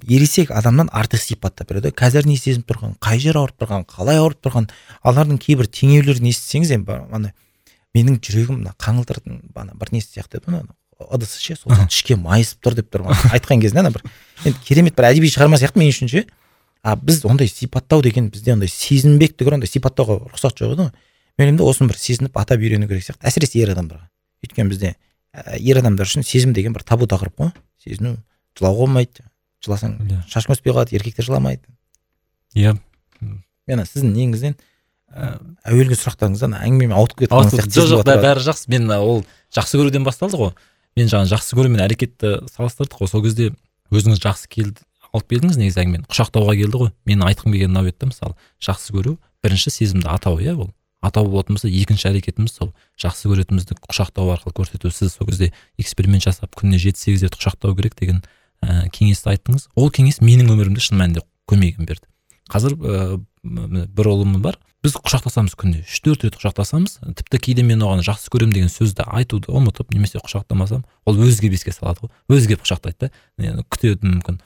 Ересек 0.08 0.50
адамнан 0.50 0.88
артық 0.94 1.20
сипаттап 1.20 1.68
береді 1.70 1.92
қазір 1.94 2.26
не 2.26 2.38
сезініп 2.40 2.70
тұрған 2.70 2.94
қай 3.02 3.20
жері 3.22 3.42
ауырып 3.42 3.60
тұрған 3.60 3.84
қалай 3.90 4.18
ауырып 4.22 4.40
тұрған 4.46 4.70
алардың 5.06 5.38
кейбір 5.42 5.68
теңеулерін 5.68 6.30
естісеңіз 6.32 6.72
енді 6.78 6.96
ана 7.12 7.32
менің 7.94 8.16
жүрегім 8.24 8.62
мына 8.62 8.72
қаңылтырдың 8.82 9.36
ана 9.54 9.76
бір 9.76 9.92
несі 9.92 10.16
сияқты 10.16 10.40
еді 10.40 10.56
ғой, 10.56 10.64
ыдысы 11.12 11.42
ше 11.44 11.58
сол 11.60 11.76
ішке 11.86 12.16
майысып 12.16 12.64
тұр 12.64 12.78
деп 12.80 12.88
тұр 12.90 13.04
айтқан 13.36 13.60
кезінде 13.60 13.84
ана 13.84 13.92
бір 13.94 14.02
енді 14.48 14.64
керемет 14.64 14.96
бір 14.96 15.10
әдеби 15.12 15.30
шығарма 15.30 15.60
сияқты 15.60 15.78
мен 15.84 15.92
үшін 15.92 16.10
ше. 16.10 16.24
А 16.82 16.94
біз 16.96 17.24
ондай 17.26 17.48
сипаттау 17.48 18.02
деген 18.02 18.30
бізде 18.30 18.54
ондай 18.54 18.70
сезінбек 18.70 19.36
түгілі 19.36 19.58
ондай 19.58 19.70
сипаттауға 19.70 20.20
рұқсат 20.30 20.56
жоқ 20.60 20.72
еді 20.72 20.86
ғой. 20.86 20.92
Мен 21.36 21.48
ойлаймын 21.48 21.58
да 21.58 21.66
осыны 21.66 21.90
бір 21.90 21.98
сезініп 21.98 22.38
атап 22.38 22.62
үйрену 22.62 22.86
керек 22.86 23.02
сияқты. 23.02 23.26
Әсіресе 23.26 23.58
ер 23.58 23.72
адамдарға. 23.74 24.06
Өйткені 24.46 24.70
бізде 24.70 24.92
ер 25.58 25.80
адамдар 25.80 26.08
үшін 26.08 26.24
сезім 26.26 26.54
деген 26.56 26.74
бір 26.76 26.84
табу 26.86 27.08
тақырып 27.10 27.36
қой. 27.40 27.50
Сезіну 27.82 28.16
жылауға 28.56 28.86
болмайды. 28.86 29.26
Жыласаң 29.64 29.98
Иә. 30.06 30.22
шашың 30.30 30.54
өспей 30.56 30.72
қалады 30.72 30.96
еркектер 30.96 31.26
жыламайды. 31.26 31.66
Иә. 32.54 32.76
Мен 33.20 33.78
ана 33.80 33.86
сіздің 33.88 34.12
неңізден 34.14 34.56
ә, 35.10 35.36
әуелгі 35.66 35.98
сұрақтарыңыздан 35.98 36.56
ауытқып 36.56 37.24
кетіп 37.24 37.34
қалған 37.34 37.52
сияқты 37.52 37.82
жоқ 37.82 37.92
жоқ 37.92 38.22
бәрі 38.24 38.44
жақсы. 38.46 38.70
Мен 38.72 38.90
ол 38.96 39.24
жақсы 39.54 39.80
көруден 39.80 40.06
басталды 40.06 40.40
ғой. 40.40 40.52
Мен 40.96 41.10
жаңағы 41.12 41.32
жақсы 41.34 41.58
көру 41.58 41.72
мен 41.72 41.82
әрекетті 41.84 42.36
салыстырдық 42.52 43.00
қой. 43.02 43.10
Сол 43.10 43.24
кезде 43.24 43.50
өзіңіз 43.92 44.22
жақсы 44.22 44.48
келді 44.48 44.84
алып 45.12 45.28
келдіңіз 45.32 45.58
негізі 45.60 45.82
әңгімені. 45.82 46.06
Құшақтауға 46.10 46.56
келді 46.60 46.80
ғой. 46.84 46.92
Менің 47.08 47.28
айтқым 47.30 47.52
келгені 47.52 47.72
мынау 47.72 47.90
еді 47.90 47.98
да 48.00 48.10
мысалы 48.12 48.36
жақсы 48.62 48.94
көру 48.96 49.16
бірінші 49.44 49.72
сезімді 49.72 50.08
атау 50.12 50.40
иә 50.40 50.56
ол 50.56 50.70
атау 51.06 51.28
болатын 51.30 51.56
болса 51.56 51.70
екінші 51.70 52.10
әрекетіміз 52.10 52.56
сол 52.58 52.72
жақсы 53.00 53.30
көретінімізді 53.30 53.78
құшақтау 53.86 54.34
арқылы 54.34 54.54
көрсету. 54.58 54.90
Сіз 54.90 55.14
сол 55.14 55.30
кезде 55.30 55.52
эксперимент 55.78 56.26
жасап 56.26 56.56
күніне 56.58 56.80
жеті 56.82 57.00
сегіз 57.00 57.26
рет 57.26 57.38
құшақтау 57.38 57.76
керек 57.78 57.96
деген 57.98 58.22
ә, 58.62 58.88
кеңесті 58.90 59.32
айттыңыз. 59.32 59.68
Ол 59.76 59.90
кеңес 59.94 60.20
менің 60.20 60.52
өмірімде 60.54 60.82
шын 60.82 60.98
мәнінде 61.00 61.24
көмегін 61.48 61.88
берді. 61.88 62.08
Қазір 62.50 62.76
ә, 62.76 63.20
бір 63.42 64.10
ұлым 64.12 64.40
бар. 64.42 64.58
Біз 64.84 64.94
құшақтасамыз 65.02 65.56
күнде 65.58 65.80
үш 65.82 66.00
төрт 66.04 66.26
рет 66.26 66.36
құшақтасамыз. 66.38 67.00
Тіпті 67.18 67.40
кейде 67.42 67.62
мен 67.66 67.80
оған 67.82 68.04
жақсы 68.06 68.30
көремін 68.30 68.52
деген 68.54 68.70
сөзді 68.70 69.06
айтуды 69.08 69.50
ұмытып 69.50 69.90
немесе 69.94 70.20
құшақтамасам 70.22 70.84
ол 71.06 71.22
өзі 71.26 71.42
келіп 71.42 71.56
еске 71.58 71.74
салады 71.74 72.04
ғой. 72.04 72.12
Өзі 72.36 72.52
келіп 72.52 72.62
құшақтайды 72.62 73.08
да. 73.08 73.64
Күтеді 73.72 74.06
мүмкін. 74.06 74.38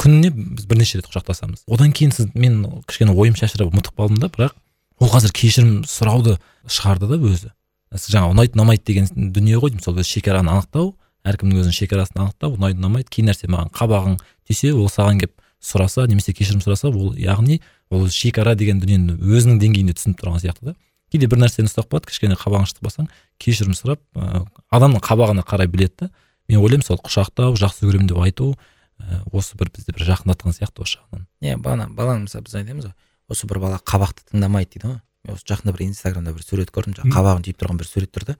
Күніне 0.00 0.30
біз 0.32 0.64
бірнеше 0.70 1.02
рет 1.02 1.10
құшақтасамыз. 1.10 1.66
Одан 1.66 1.92
кейін 1.92 2.14
сіз 2.14 2.30
мен 2.32 2.62
кішкене 2.88 3.12
ойым 3.12 3.36
шашырап 3.36 3.74
ұмытып 3.74 3.98
қалдым 3.98 4.22
да 4.22 4.30
бірақ 4.32 4.56
ол 5.02 5.10
қазір 5.10 5.34
кешірім 5.34 5.82
сұрауды 5.88 6.38
шығарды 6.70 7.08
да 7.10 7.18
өзі. 7.18 7.50
Сіз 7.92 8.14
жаңа 8.14 8.30
ұнайды 8.32 8.54
ұнамайды 8.56 8.86
деген 8.86 9.08
дүние 9.34 9.58
ғой. 9.60 9.74
Сол 9.82 9.98
өз 9.98 10.08
шекараны 10.08 10.52
анықтау 10.52 10.94
әркімнің 11.26 11.62
өзінің 11.62 11.76
шекарасын 11.76 12.22
анықтау 12.22 12.54
ұнайды 12.56 12.78
ұнамайды. 12.78 13.10
Кей 13.10 13.26
нәрсе 13.26 13.50
маған 13.50 13.72
қабағың 13.74 14.16
тисе 14.48 14.72
ол 14.72 14.88
саған 14.88 15.20
келіп 15.20 15.34
сұраса 15.62 16.06
немесе 16.08 16.32
кешірім 16.32 16.62
сұраса 16.62 16.90
ол 16.90 17.12
яғни 17.18 17.60
ол 17.90 18.08
шекара 18.10 18.54
деген 18.58 18.80
дүниені 18.82 19.18
өзінің 19.20 19.60
деңгейінде 19.62 19.94
түсініп 19.98 20.22
тұрған 20.22 20.42
сияқты 20.42 20.72
да. 20.72 20.74
Кейде 21.12 21.28
бір 21.28 21.42
нәрсені 21.44 21.68
ұстап 21.68 21.90
қалады 21.92 22.08
кішкене 22.08 22.38
қабағын 22.40 22.70
шытпасаң 22.70 23.10
кешірім 23.42 23.76
сұрап 23.76 24.00
ә, 24.16 24.46
адамның 24.72 25.02
қабағына 25.04 25.44
қарай 25.46 25.68
біледі 25.68 26.06
да. 26.06 26.10
Мен 26.48 26.62
ойлаймын 26.64 26.86
сол 26.86 26.98
құшақтау 27.04 27.54
жақсы 27.60 27.84
көремін 27.84 28.08
деп 28.10 28.18
айту 28.24 28.54
ә, 28.98 29.20
осы 29.30 29.58
бір 29.60 29.70
бізді 29.76 29.92
бір 29.92 30.08
жақындатқан 30.08 30.56
сияқты 30.56 30.82
осы 30.82 30.98
жағынан. 30.98 31.26
Иә 31.44 31.58
бала 31.60 31.86
баланы 31.92 32.24
мысалы 32.24 32.48
біз 32.48 32.56
айтамыз 32.62 32.88
ғой. 32.88 32.96
Осы 33.32 33.48
бір 33.50 33.62
бала 33.62 33.80
қабақты 33.82 34.28
тыңдамайды 34.30 34.76
дейді 34.76 34.88
ғой. 34.88 34.98
Мен 35.26 35.36
осы 35.36 35.46
жақында 35.48 35.74
бір 35.76 35.86
инстаграмда 35.88 36.34
бір 36.34 36.44
сурет 36.44 36.72
көрдім 36.74 36.96
жаңағы 36.98 37.14
қабағын 37.16 37.46
түйіп 37.46 37.62
тұрған 37.62 37.78
бір 37.80 37.88
сурет 37.88 38.12
тұр 38.12 38.32
да 38.32 38.36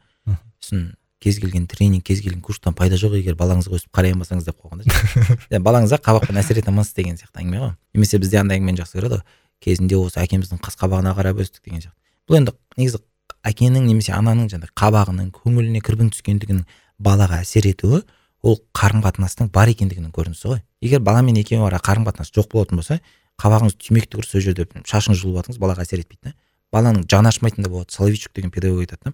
сосын 0.62 0.92
кез 1.22 1.38
келген 1.38 1.66
тренинг 1.70 2.02
кез 2.04 2.20
келген 2.20 2.40
курстан 2.42 2.74
пайда 2.74 2.98
жоқ 2.98 3.14
егер 3.20 3.36
балаңызға 3.38 3.78
өстіп 3.78 3.94
қарай 3.94 4.14
алмасаңыз 4.14 4.48
деп 4.48 4.58
қойған 4.58 4.82
да 4.82 5.60
балаңызға 5.66 6.00
қабақпен 6.02 6.40
әсер 6.42 6.58
ете 6.58 6.72
алмайсыз 6.72 6.96
деген 6.96 7.18
сияқты 7.20 7.42
әңгіме 7.42 7.60
ғой. 7.62 7.70
Немесе 7.94 8.18
бізде 8.18 8.40
андай 8.40 8.58
әңгімені 8.58 8.82
жақсы 8.82 8.98
көреді 8.98 9.20
ғой. 9.20 9.22
Кезінде 9.62 9.98
осы 10.02 10.18
әкеміздің 10.24 10.62
қас 10.64 10.78
қабағына 10.80 11.14
қарап 11.14 11.38
өстік 11.44 11.62
деген 11.62 11.84
сияқты. 11.84 11.94
Бұл 12.26 12.40
енді 12.40 12.56
негізі 12.80 13.02
әкенің 13.46 13.86
немесе 13.86 14.16
ананың 14.16 14.50
жаңағы 14.50 14.74
қабағының 14.82 15.30
көңіліне 15.38 15.82
кірбің 15.86 16.10
түскендігінің 16.16 16.66
балаға 16.98 17.38
әсер 17.46 17.70
етуі 17.70 18.02
ол 18.42 18.58
қарым 18.74 19.02
қатынастың 19.06 19.52
бар 19.54 19.70
екендігінің 19.70 20.10
көрінісі 20.14 20.50
ғой. 20.50 20.62
Егер 20.82 21.02
бала 21.02 21.22
мен 21.22 21.38
екеуі 21.38 21.62
ара 21.68 21.78
қарым 21.78 22.06
қатынас 22.08 22.34
жоқ 22.34 22.50
болатын 22.54 22.80
болса 22.82 22.98
қабағыңыз 23.42 23.76
түймек 23.82 24.08
түгір 24.12 24.28
сол 24.28 24.44
жерде 24.44 24.66
шашыңыз 24.86 25.20
жұлып 25.22 25.42
жатыңыз 25.42 25.60
балаға 25.62 25.84
әсер 25.86 26.02
етпейді 26.02 26.30
да 26.30 26.34
баланың 26.72 27.04
жаны 27.10 27.28
ашымайтын 27.32 27.66
да 27.66 27.70
болады 27.72 27.92
соловейчук 27.92 28.32
деген 28.34 28.50
педагог 28.54 28.86
айтады 28.86 29.12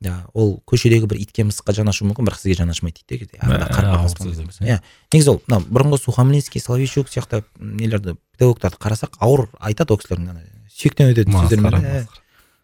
да 0.00 0.14
ол 0.34 0.58
көшедегі 0.68 1.08
бір 1.08 1.20
итке 1.22 1.44
мысыққа 1.48 1.74
жаны 1.78 1.92
ашуы 1.92 2.08
мүмкін 2.10 2.28
бірақ 2.28 2.40
сізге 2.40 2.58
жаны 2.60 2.74
ашымайды 2.74 3.04
дейді 3.08 3.38
иә. 4.60 4.80
Негізі 5.12 5.30
ол 5.32 5.40
мынау 5.46 5.64
бұрынғы 5.68 6.00
сухомлинский 6.02 6.60
соловейчук 6.60 7.08
сияқты 7.12 7.44
нелерді 7.58 8.16
педагогтарды 8.36 8.80
қарасақ 8.82 9.16
ауыр 9.24 9.46
айтады 9.60 9.94
ол 9.94 10.00
кісілердің 10.02 10.34
ана 10.34 10.44
сүйектен 10.68 11.14
өтетін 11.14 11.38
сөздермен. 11.38 12.06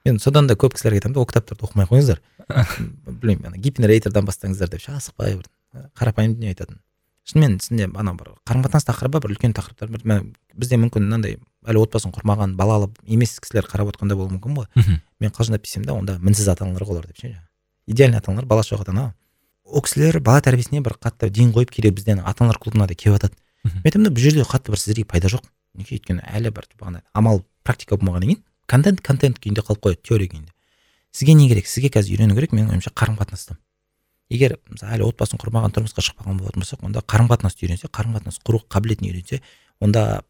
мен 0.05 0.19
содан 0.19 0.47
да 0.47 0.55
көп 0.55 0.77
кісілерге 0.77 1.01
айтамын 1.01 1.15
да 1.15 1.21
ол 1.21 1.27
кітаптарды 1.31 1.65
оқымай 1.65 1.87
ақ 1.87 1.95
қойыңыздар 1.95 2.21
білмеймін 3.23 3.47
ана 3.53 3.57
гипнорейтерден 3.57 4.27
бастаңыздар 4.27 4.69
деп 4.69 4.85
ше 4.85 4.93
асықпай 4.99 5.39
бір 5.39 5.49
қарапайым 5.97 6.35
дүние 6.35 6.53
айтатын. 6.55 6.81
Шынымен 7.31 7.59
сізде 7.63 7.87
ана 7.95 8.15
бір 8.19 8.35
қарым 8.49 8.65
қатынас 8.67 8.87
тақырыбы 8.89 9.21
бір 9.23 9.35
үлкен 9.35 9.55
тақырыптар 9.57 9.91
бір 9.91 10.25
бізде 10.55 10.79
мүмкін 10.81 11.07
мынандай 11.07 11.39
әлі 11.67 11.83
отбасын 11.85 12.13
құрмаған 12.15 12.57
балалы 12.59 12.91
емес 13.07 13.39
кісілер 13.41 13.69
қарап 13.71 13.93
отқанда 13.93 14.17
болуы 14.19 14.37
мүмкін 14.37 14.57
ғой. 14.59 14.99
Мен 15.21 15.31
қалжыңдап 15.31 15.65
десем 15.65 15.85
да 15.85 15.95
онда 15.95 16.19
мінсіз 16.19 16.49
ата 16.49 16.65
аналар 16.65 16.85
ғой 16.89 16.99
олар 16.99 17.07
деп 17.07 17.21
ше. 17.21 17.37
Идеальный 17.87 18.19
ата 18.19 18.31
аналар 18.33 18.47
баласы 18.49 18.75
жоқ 18.75 18.83
ата 18.83 18.91
ана 18.91 19.15
ол 19.65 19.83
кісілер 19.83 20.21
бала 20.21 20.41
тәрбиесіне 20.41 20.81
бір 20.81 20.97
қатты 20.99 21.31
ден 21.31 21.53
қойып 21.53 21.71
кейде 21.71 21.91
бізден 21.91 22.21
ата 22.25 22.45
аналар 22.45 22.59
клубына 22.59 22.87
да 22.87 22.95
келіп 22.95 23.21
жатады. 23.21 23.37
Мен 23.65 23.85
айтамын 23.85 24.09
да 24.09 24.15
бұл 24.15 24.25
жерде 24.25 24.45
қатты 24.49 24.73
бір 24.73 24.81
сіздерге 24.81 25.05
пайда 25.05 25.29
жоқ. 25.29 25.45
Неге? 25.77 26.01
Өйткені 26.01 26.25
әлі 26.25 26.51
бір 26.51 26.67
бағана 26.81 27.03
амал 27.13 27.45
практика 27.63 27.97
болмағаннан 27.97 28.33
кейін 28.33 28.45
контент 28.67 29.03
контент 29.05 29.39
күйінде 29.39 29.63
қалып 29.63 29.85
қояды 29.85 30.03
теория 30.03 30.33
күйінде. 30.33 30.51
Сізге 31.13 31.35
не 31.35 31.49
керек? 31.49 31.69
Сізге 31.69 31.93
қазір 31.93 32.17
үйрену 32.17 32.35
керек 32.35 32.55
менің 32.57 32.73
ойымша 32.75 32.91
қарым 32.97 33.21
қатынасты 33.21 33.59
егер 34.31 34.57
мысалы 34.71 34.95
әлі 34.97 35.09
отбасын 35.11 35.41
құрмаған 35.43 35.75
тұрмысқа 35.75 36.05
шықпаған 36.07 36.39
болатын 36.39 36.63
болсақ 36.63 36.85
онда 36.87 37.03
қарым 37.03 37.29
қатынасты 37.31 37.67
үйренсе 37.67 37.91
қарым 37.91 38.15
қатынас 38.17 38.39
құру 38.47 38.63
қабілетін 38.71 39.11
үйренсе 39.11 39.41
онда 39.81 40.23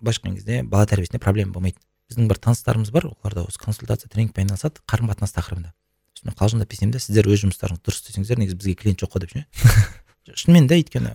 былайша 0.00 0.22
айтқан 0.22 0.36
кезде 0.36 0.62
бала 0.62 0.86
тәрбиесінде 0.86 1.18
проблема 1.18 1.52
болмайды. 1.52 1.78
Біздің 2.08 2.28
бір 2.30 2.38
таныстарымыз 2.38 2.90
бар 2.94 3.10
олар 3.10 3.34
да 3.34 3.42
осы 3.42 3.58
консультация 3.58 4.08
тренингпен 4.08 4.46
айналысады 4.46 4.80
қарым 4.86 5.10
қатынас 5.10 5.34
тақырыбында. 5.34 5.74
Сосын 6.14 6.30
мен 6.30 6.38
қалжыңдап 6.38 6.70
берсем 6.70 6.92
да 6.94 7.02
сіздер 7.02 7.28
өз 7.28 7.42
жұмыстарыңызды 7.42 7.84
дұрыс 7.84 8.00
істесеңіздер 8.00 8.38
негізі 8.40 8.56
бізге 8.62 8.74
клиент 8.80 9.02
жоқ 9.02 9.12
қой 9.12 9.26
деп 9.26 9.34
ше? 9.34 9.44
Шынымен 10.40 10.68
да 10.70 10.78
өйткені 10.78 11.12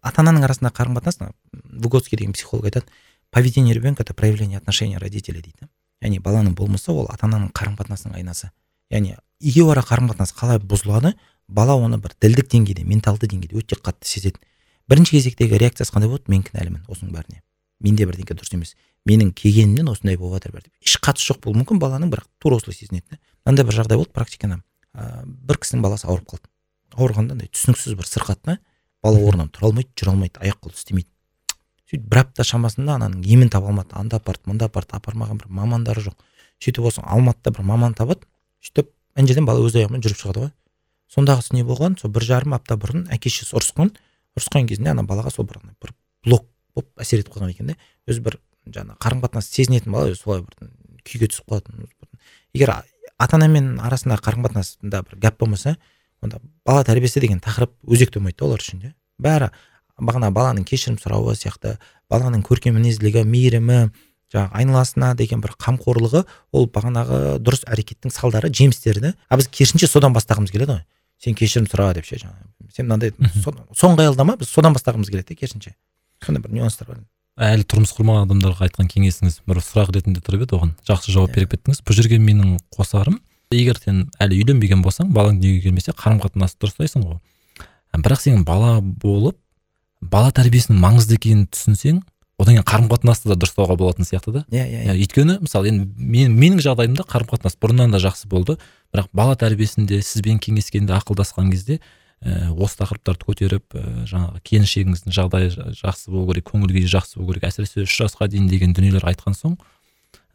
ата 0.00 0.22
ананың 0.22 0.46
арасындағы 0.46 0.76
қарым 0.78 0.96
қатынас 0.96 1.20
выготский 1.52 2.16
деген 2.16 2.32
психолог 2.32 2.64
айтады 2.64 2.86
поведение 3.30 3.74
ребенка 3.74 4.02
это 4.02 4.14
проявление 4.14 4.58
отношения 4.58 4.98
родителей 4.98 5.42
дейді. 5.42 5.68
Яғни 6.00 6.18
баланың 6.18 6.54
болмысы 6.56 6.92
ол 6.92 7.06
ата 7.12 7.26
ананың 7.26 7.52
қарым 7.52 7.76
қатынасының 7.76 8.16
айнасы. 8.16 8.50
Яғни 8.90 9.16
екеуара 9.40 9.84
қарым 9.84 10.08
қатынас 10.10 10.32
қалай 10.32 10.58
бұзылады 10.58 11.14
бала 11.50 11.76
оны 11.76 11.98
бір 12.00 12.14
ділдік 12.22 12.48
деңгейде 12.52 12.84
менталды 12.86 13.28
деңгейде 13.30 13.58
өте 13.58 13.76
қатты 13.76 14.06
сезеді. 14.08 14.40
Бірінші 14.88 15.16
кезектегі 15.16 15.58
реакциясы 15.58 15.92
қандай 15.94 16.10
болады 16.10 16.30
мен 16.32 16.42
кінәлімін 16.46 16.86
осының 16.88 17.12
бәріне. 17.14 17.42
Менде 17.80 18.06
бірдеңке 18.06 18.34
дұрыс 18.34 18.54
емес. 18.54 18.74
Менің 19.08 19.32
келгенімнен 19.32 19.88
осындай 19.88 20.18
болып 20.20 20.40
жатыр 20.40 20.58
бәрі 20.58 20.72
еш 20.84 20.98
қатысы 21.00 21.30
жоқ 21.30 21.40
болуы 21.46 21.62
мүмкін 21.62 21.78
баланың 21.80 22.10
бірақ 22.12 22.26
тура 22.42 22.58
осылай 22.60 22.76
сезінеді 22.76 23.16
да 23.16 23.20
мынандай 23.46 23.64
бір 23.64 23.76
жағдай 23.78 23.96
болды 23.96 24.12
практикада 24.12 24.58
ә, 24.92 25.24
бір 25.24 25.56
кісінің 25.62 25.80
баласы 25.86 26.04
ауырып 26.04 26.28
қалды. 26.28 26.50
Ауырғанда 26.92 27.38
андай 27.38 27.48
түсініксіз 27.48 27.96
бір 27.96 28.08
сырқат 28.10 28.42
та 28.44 28.58
бала 29.00 29.22
орнынан 29.24 29.48
тұра 29.48 29.70
алмайды 29.70 29.94
жүре 29.96 30.12
алмайды 30.12 30.42
аяқ 30.44 30.60
қолы 30.60 30.76
істемейді. 30.76 31.08
Сөйтіп 31.88 32.06
бір 32.12 32.20
апта 32.22 32.44
шамасында 32.44 32.98
ананың 32.98 33.24
емін 33.24 33.48
таба 33.50 33.70
алмады. 33.72 33.96
Анда 33.96 34.20
апарды 34.20 34.50
мында 34.50 34.68
апарды 34.68 34.94
апармаған 34.98 35.40
бір 35.40 35.48
мамандары 35.48 36.04
жоқ. 36.04 36.14
Сөйтіп 36.62 36.86
осы 36.90 37.02
алматыда 37.02 37.54
бір 37.56 37.64
маман 37.66 37.96
табады. 37.98 38.28
Сөйтіп 38.62 38.92
ана 39.16 39.26
жерден 39.26 39.48
бала 39.48 39.64
өз 39.64 39.74
аяғымен 39.80 40.04
жүріп 40.04 40.20
шығады 40.20 40.44
ғой. 40.44 40.52
Сондағысы 41.10 41.56
не 41.56 41.64
болған? 41.66 41.98
Сол 42.00 42.12
бір 42.14 42.26
жарым 42.28 42.54
апта 42.56 42.76
бұрын 42.80 43.06
әке 43.12 43.32
шешесі 43.32 43.58
ұрысқан. 43.58 43.92
Ұрысқан 44.38 44.68
кезінде 44.70 44.92
ана 44.94 45.04
балаға 45.06 45.32
сол 45.34 45.48
бір 45.48 45.60
бір 45.82 45.94
блок 46.24 46.46
болып 46.74 47.02
әсер 47.02 47.22
етіп 47.22 47.34
қалған 47.34 47.54
екен 47.54 47.72
да 47.72 47.76
өзі 48.08 48.22
бір 48.26 48.38
жаңағы 48.70 48.98
қарым 49.02 49.22
қатынас 49.24 49.48
сезінетін 49.50 49.94
бала 49.94 50.10
өзі 50.10 50.20
солай 50.20 50.44
бір 50.44 50.70
күйге 51.06 51.30
түсіп 51.32 51.50
қалатын 51.50 51.88
егер 52.54 52.74
ата 53.18 53.36
анамен 53.36 53.72
арасындағы 53.82 54.24
қарым 54.26 54.46
қатынасында 54.46 55.02
бір 55.08 55.18
гәп 55.24 55.40
болмаса 55.40 55.76
онда 56.22 56.40
бала 56.66 56.84
тәрбиесі 56.84 57.20
деген 57.20 57.40
тақырып 57.40 57.72
өзекті 57.88 58.20
болмайды 58.20 58.38
да 58.38 58.46
олар 58.46 58.62
үшін 58.62 58.84
де. 58.84 58.92
Бәрі 59.18 59.50
бағана 59.98 60.30
баланың 60.32 60.64
кешірім 60.68 61.00
сұрауы 61.00 61.34
сияқты 61.36 61.76
баланың 62.10 62.44
көркем 62.46 62.76
мінезділігі 62.76 63.24
мейірімі 63.28 63.80
жаңағы 64.32 64.60
айналасына 64.60 65.14
деген 65.18 65.42
бір 65.42 65.56
қамқорлығы 65.60 66.24
ол 66.52 66.68
бағанағы 66.70 67.40
дұрыс 67.42 67.64
әрекеттің 67.66 68.14
салдары 68.14 68.52
жемістері 68.52 69.02
да 69.08 69.12
а 69.28 69.40
біз 69.40 69.48
керісінше 69.50 69.88
содан 69.90 70.14
бастағымыз 70.14 70.52
келеді 70.52 70.78
ғой. 70.78 70.84
Сен 71.20 71.36
кешірім 71.36 71.68
сұра 71.70 71.90
деп 71.96 72.06
ше 72.08 72.18
жаңағы. 72.22 72.48
Сен 72.74 72.88
мынандай 72.88 73.12
соңғы 73.76 74.06
аялдама 74.06 74.36
біз 74.40 74.50
содан 74.50 74.76
бастағымыз 74.76 75.10
келеді 75.12 75.34
да 75.34 75.40
керісінше. 75.40 75.74
Сондай 76.24 76.42
бір 76.44 76.54
нюанстар 76.56 76.88
бар. 76.88 77.02
Әлі 77.40 77.64
тұрмыс 77.64 77.92
құрмаған 77.96 78.28
адамдарға 78.28 78.68
айтқан 78.68 78.88
кеңесіңіз 78.90 79.40
бір 79.48 79.60
сұрақ 79.64 79.92
ретінде 79.96 80.20
тұрып 80.24 80.46
еді 80.46 80.56
оған. 80.58 80.72
Жақсы 80.88 81.12
жауап 81.14 81.34
беріп 81.36 81.54
кеттіңіз 81.54 81.82
бұл 81.86 81.96
жерге 81.96 82.18
менің 82.20 82.58
қосарым 82.74 83.20
егер 83.54 83.78
сен 83.80 84.08
әлі 84.20 84.42
үйленбеген 84.42 84.82
болсаң 84.84 85.12
балаң 85.14 85.40
дүниеге 85.40 85.68
келмесе 85.68 85.94
қарым 85.96 86.20
қатынасты 86.22 86.60
дұрыстайсың 86.66 87.06
ғой. 87.06 87.18
Бірақ 87.96 88.20
сен 88.22 88.44
бала 88.44 88.80
болып 88.80 89.38
бала 90.00 90.30
тәрбиесінің 90.36 90.78
маңызды 90.80 91.16
екенін 91.16 91.46
түсінсең 91.50 92.02
одан 92.40 92.56
кейін 92.56 92.66
қарым 92.66 92.88
қатынасты 92.90 93.30
да 93.30 93.36
дұрыстауға 93.36 93.76
болатын 93.76 94.08
сияқты 94.08 94.32
да. 94.32 94.44
Иә 94.50 94.64
иә 94.64 94.96
өйткені 94.96 95.38
мысалы 95.44 95.70
енді 95.70 95.88
мен 96.00 96.34
менің 96.34 96.62
жағдайымда 96.64 97.04
қарым 97.04 97.28
қатынас 97.30 97.58
бұрыннан 97.60 97.92
да 97.92 98.00
жақсы 98.02 98.28
болды. 98.28 98.56
Бірақ 98.94 99.10
бала 99.12 99.36
тәрбиесінде 99.36 100.00
сізбен 100.02 100.40
кеңескенде 100.42 100.96
ақылдасқан 100.96 101.50
кезде 101.52 101.78
ә, 102.20 102.50
осы 102.52 102.80
тақырыптарды 102.80 103.26
көтеріп 103.28 103.76
ә, 103.76 103.84
жаңағы 104.10 104.40
келіншегіңіздің 104.44 105.14
жағдайы 105.16 105.52
жақсы 105.78 106.12
болу 106.12 106.32
керек 106.32 106.50
көңіл 106.50 106.72
күйі 106.74 106.90
жақсы 106.92 107.20
болу 107.20 107.32
керек 107.32 107.46
әсіресе 107.48 107.84
үш 107.86 107.96
жасқа 108.02 108.28
дейін 108.28 108.48
деген 108.50 108.74
дүниелер 108.76 109.06
айтқан 109.08 109.36
соң 109.36 109.56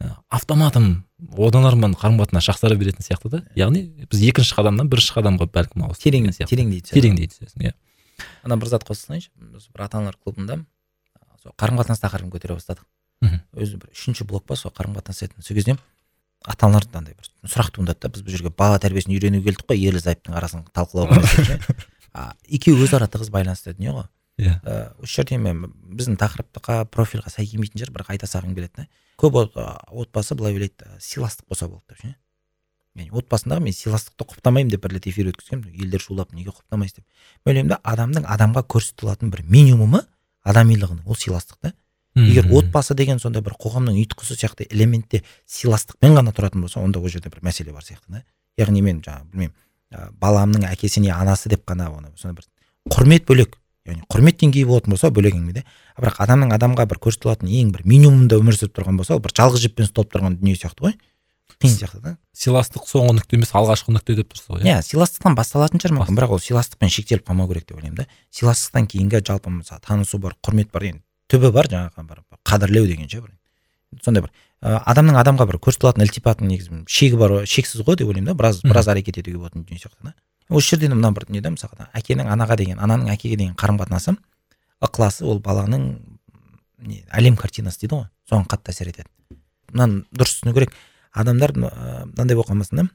ә, 0.00 0.16
автоматом 0.28 1.04
одан 1.36 1.66
арман 1.68 1.94
қарым 1.94 2.18
қатынас 2.22 2.48
жақсара 2.48 2.78
беретін 2.80 3.06
сияқты 3.06 3.30
да. 3.30 3.42
Яғни 3.54 3.86
біз 4.10 4.24
екінші 4.32 4.56
қадамнан 4.58 4.90
бірінші 4.90 5.14
қадамға 5.18 5.50
бәлкім 5.54 5.86
тереңдейді 5.94 6.48
тереңдей 6.50 6.82
тереңдей 6.90 7.30
түсесің 7.30 7.68
иә. 7.68 7.76
Ана 8.42 8.58
бір 8.58 8.72
зат 8.72 8.86
қоса 8.88 9.06
салайыншы 9.06 9.30
біз 9.36 9.68
бір 9.70 9.86
ата 9.86 10.00
аналар 10.00 10.18
клубында 10.24 10.64
сол 11.46 11.54
қарым 11.54 11.78
қатынас 11.80 12.02
тақырыбын 12.02 12.32
көтере 12.34 12.58
бастадық. 12.58 12.86
Мхм. 13.22 13.38
Өзі 13.56 13.78
бір 13.80 13.92
үшінші 13.94 14.26
блок 14.26 14.44
па 14.46 14.58
сол 14.58 14.74
қарым 14.74 14.98
қатынас 14.98 15.22
етін 15.24 15.42
сол 15.46 15.56
кезде 15.56 15.78
ата 16.44 16.66
аналар 16.66 16.84
андай 16.92 17.14
бір 17.16 17.30
сұрақ 17.48 17.72
туындады 17.74 18.02
да 18.02 18.10
біз 18.12 18.26
бұл 18.26 18.34
жерге 18.34 18.50
бала 18.50 18.78
тәрбиесін 18.82 19.14
үйренуге 19.14 19.48
келдік 19.50 19.70
қой 19.70 19.80
ерлі 19.88 20.02
зайыптың 20.02 20.36
арасын 20.36 20.66
талқылауға 20.76 21.22
екеуі 22.50 22.84
өзара 22.84 23.08
тығыз 23.08 23.32
байланысты 23.32 23.72
дүние 23.74 23.94
ғой. 23.96 24.06
Иә. 24.36 24.60
Осы 25.00 25.22
жерде 25.22 25.38
мен 25.40 25.64
біздің 25.96 26.18
тақырыпқа 26.20 26.84
профильға 26.92 27.32
сай 27.32 27.48
келмейтін 27.48 27.80
шығар 27.80 27.94
бірақ 27.96 28.12
айта 28.12 28.28
салғым 28.28 28.54
келеді 28.56 28.82
да. 28.82 28.86
Көп 29.16 29.40
отбасы 29.40 30.36
былай 30.36 30.52
ойлайды 30.52 30.86
сыйластық 31.00 31.48
болса 31.48 31.68
болды 31.68 31.94
деп 31.94 32.02
ше. 32.02 32.14
Яғни 32.96 33.12
отбасындағы 33.16 33.64
мен 33.64 33.76
сыйластықты 33.76 34.28
құптамаймын 34.28 34.72
деп 34.72 34.84
бір 34.84 34.96
рет 34.96 35.08
эфир 35.08 35.32
өткізгенмін. 35.32 35.72
Елдер 35.72 36.04
шулап 36.04 36.32
неге 36.36 36.52
құптамайсыз 36.52 37.00
деп. 37.00 37.06
Мен 37.44 37.52
ойлаймын 37.52 37.72
да 37.74 37.80
адамның 37.84 38.28
адамға 38.28 38.62
көрсете 38.68 39.08
алатын 39.08 39.32
бір 39.32 39.42
минимумы 39.44 40.04
адамилығының 40.46 41.04
ол 41.06 41.18
сыйластық 41.18 41.58
та. 41.60 41.74
Егер 42.16 42.48
отбасы 42.48 42.94
деген 42.96 43.18
сондай 43.20 43.42
бір 43.44 43.58
қоғамның 43.60 43.98
ұйытқысы 44.00 44.38
сияқты 44.38 44.64
элементте 44.70 45.20
сыйластықпен 45.44 46.16
ғана 46.16 46.32
тұратын 46.32 46.62
болса 46.64 46.80
онда 46.80 47.02
ол 47.02 47.12
жерде 47.12 47.28
бір 47.28 47.42
мәселе 47.44 47.74
бар 47.76 47.84
сияқты 47.84 48.08
да. 48.08 48.22
Яғни 48.56 48.80
мен 48.80 49.02
жаңағы 49.04 49.28
білмеймін 49.34 49.54
баламның 50.20 50.64
әкесі 50.70 51.02
не 51.04 51.12
анасы 51.12 51.50
деп 51.52 51.66
қана 51.68 51.90
оны 51.92 52.08
сондай 52.16 52.40
бір 52.40 52.94
құрмет 52.94 53.26
бөлек 53.28 53.58
яғни 53.86 54.02
құрмет 54.10 54.40
деңгейі 54.40 54.66
болатын 54.66 54.94
болса 54.94 55.10
бөлек 55.14 55.36
әңгіме 55.36 55.60
да 55.60 55.64
бірақ 56.00 56.22
адамның 56.24 56.54
адамға 56.56 56.86
бір 56.90 57.00
көрсете 57.04 57.30
алатын 57.30 57.52
ең 57.52 57.70
бір 57.74 57.84
минимумда 57.86 58.40
өмір 58.40 58.56
сүріп 58.58 58.74
тұрған 58.80 58.98
болса 58.98 59.14
ол 59.14 59.22
бір 59.22 59.34
жалғыз 59.36 59.62
жіппен 59.66 59.86
ұсталып 59.86 60.10
тұрған 60.14 60.40
дүние 60.40 60.56
сияқты 60.58 60.88
ғой. 60.88 60.96
Қиын 61.62 61.74
сияқты 61.76 62.00
да. 62.02 62.12
сыйластық 62.36 62.88
соңғы 62.90 63.16
нүкте 63.16 63.38
емес 63.38 63.52
алғашқы 63.56 63.94
нүкте 63.94 64.16
деп 64.18 64.32
тұрсыз 64.32 64.50
ғой 64.52 64.66
иә? 64.66 64.82
Сыйластықтан 64.84 65.36
басталатын 65.38 65.80
шығар 65.80 65.94
мүмкін. 65.96 66.18
Бірақ 66.18 66.34
ол 66.36 66.42
сыйластықпен 66.44 66.92
шектеліп 66.92 67.24
қалмау 67.28 67.48
керек 67.48 67.64
деп 67.68 67.78
ойлаймын 67.78 68.02
да. 68.02 68.06
Сыйластықтан 68.30 68.88
кейінгі 68.92 69.22
жалпы 69.24 69.52
мысалы 69.54 69.80
танысу 69.80 70.20
бар 70.20 70.36
құрмет 70.44 70.68
бар 70.70 70.90
енді 70.90 71.02
түбі 71.32 71.50
бар 71.54 71.70
жаңағы 71.72 72.04
бір 72.06 72.20
қадірлеу 72.44 72.86
деген 72.86 73.08
ше 73.08 73.22
бір. 73.24 73.32
Сондай 74.04 74.26
бір. 74.26 74.30
Ә, 74.62 74.78
адамның 74.92 75.16
адамға 75.20 75.46
бір 75.48 75.58
көрсете 75.62 75.88
алатын 75.88 76.04
ілтипатының 76.06 76.52
негізі 76.52 76.82
шегі 76.86 77.18
бар 77.20 77.34
шексіз 77.48 77.82
ғой 77.86 77.96
деп 77.98 78.08
ойлаймын 78.10 78.30
да 78.30 78.36
біраз 78.38 78.62
біраз 78.62 78.88
әрекет 78.92 79.18
етуге 79.20 79.40
болатын 79.40 79.64
дүние 79.64 79.80
сияқты 79.80 80.10
да. 80.10 80.14
Осы 80.48 80.74
жерде 80.74 80.88
мына 80.92 81.12
бір 81.14 81.26
дүние 81.28 81.42
да 81.42 81.52
мысалға 81.54 81.88
әкенің 81.96 82.30
анаға 82.32 82.56
деген 82.60 82.80
ананың 82.82 83.10
әкеге 83.14 83.36
деген 83.40 83.54
қарым 83.58 83.80
қатынасы 83.80 84.16
ықыласы 84.82 85.24
ол 85.26 85.40
баланың 85.44 85.86
не 86.78 87.02
әлем 87.10 87.36
картинасы 87.36 87.84
дейді 87.84 88.00
ғой 88.00 88.06
соған 88.30 88.46
қатты 88.50 88.72
әсер 88.74 88.90
етеді. 88.92 89.08
Мынаны 89.72 90.04
дұрыс 90.12 90.38
түсіну 90.40 90.54
керек. 90.54 90.74
Адамдар 91.16 91.54
мынандай 91.56 92.36
болып 92.36 92.50
қалмасын 92.50 92.82
да. 92.82 92.86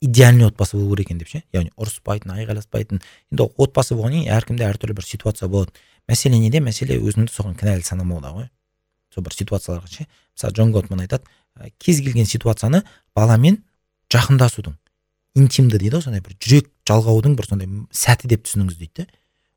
Идеальный 0.00 0.46
отбасы 0.46 0.78
болу 0.78 0.94
керек 0.94 1.10
екен 1.10 1.18
деп 1.18 1.28
ше. 1.28 1.42
Яғни 1.52 1.72
ұрыспайтын 1.76 2.32
айғайласпайтын. 2.38 3.02
Енді 3.32 3.48
отбасы 3.60 3.94
болғаннан 3.98 4.22
кейін 4.22 4.36
әркімде 4.38 4.64
әртүрлі 4.64 4.96
бір 4.96 5.04
ситуация 5.04 5.48
болады. 5.52 5.74
Мәселе 6.08 6.38
неде? 6.40 6.62
Мәселе 6.64 6.96
өзіңді 6.96 7.34
соған 7.34 7.58
кінәлі 7.60 7.84
санамауда 7.84 8.32
ғой. 8.32 8.48
Сол 9.12 9.26
бір 9.26 9.36
ситуацияларға 9.36 9.90
ше. 9.92 10.06
Мысалы 10.38 10.54
джон 10.56 10.72
готман 10.72 11.04
айтады 11.04 11.28
кез 11.78 12.00
келген 12.00 12.24
ситуацияны 12.24 12.82
баламен 13.14 13.60
жақындасудың 14.12 14.76
интимді 15.36 15.78
дейді 15.78 15.98
ғой 15.98 16.04
сондай 16.06 16.22
бір 16.24 16.36
жүрек 16.40 16.70
жалғаудың 16.88 17.36
бір 17.38 17.48
сондай 17.50 17.68
сәті 17.94 18.30
деп 18.30 18.46
түсініңіз 18.46 18.78
дейді 18.78 19.04
да 19.04 19.06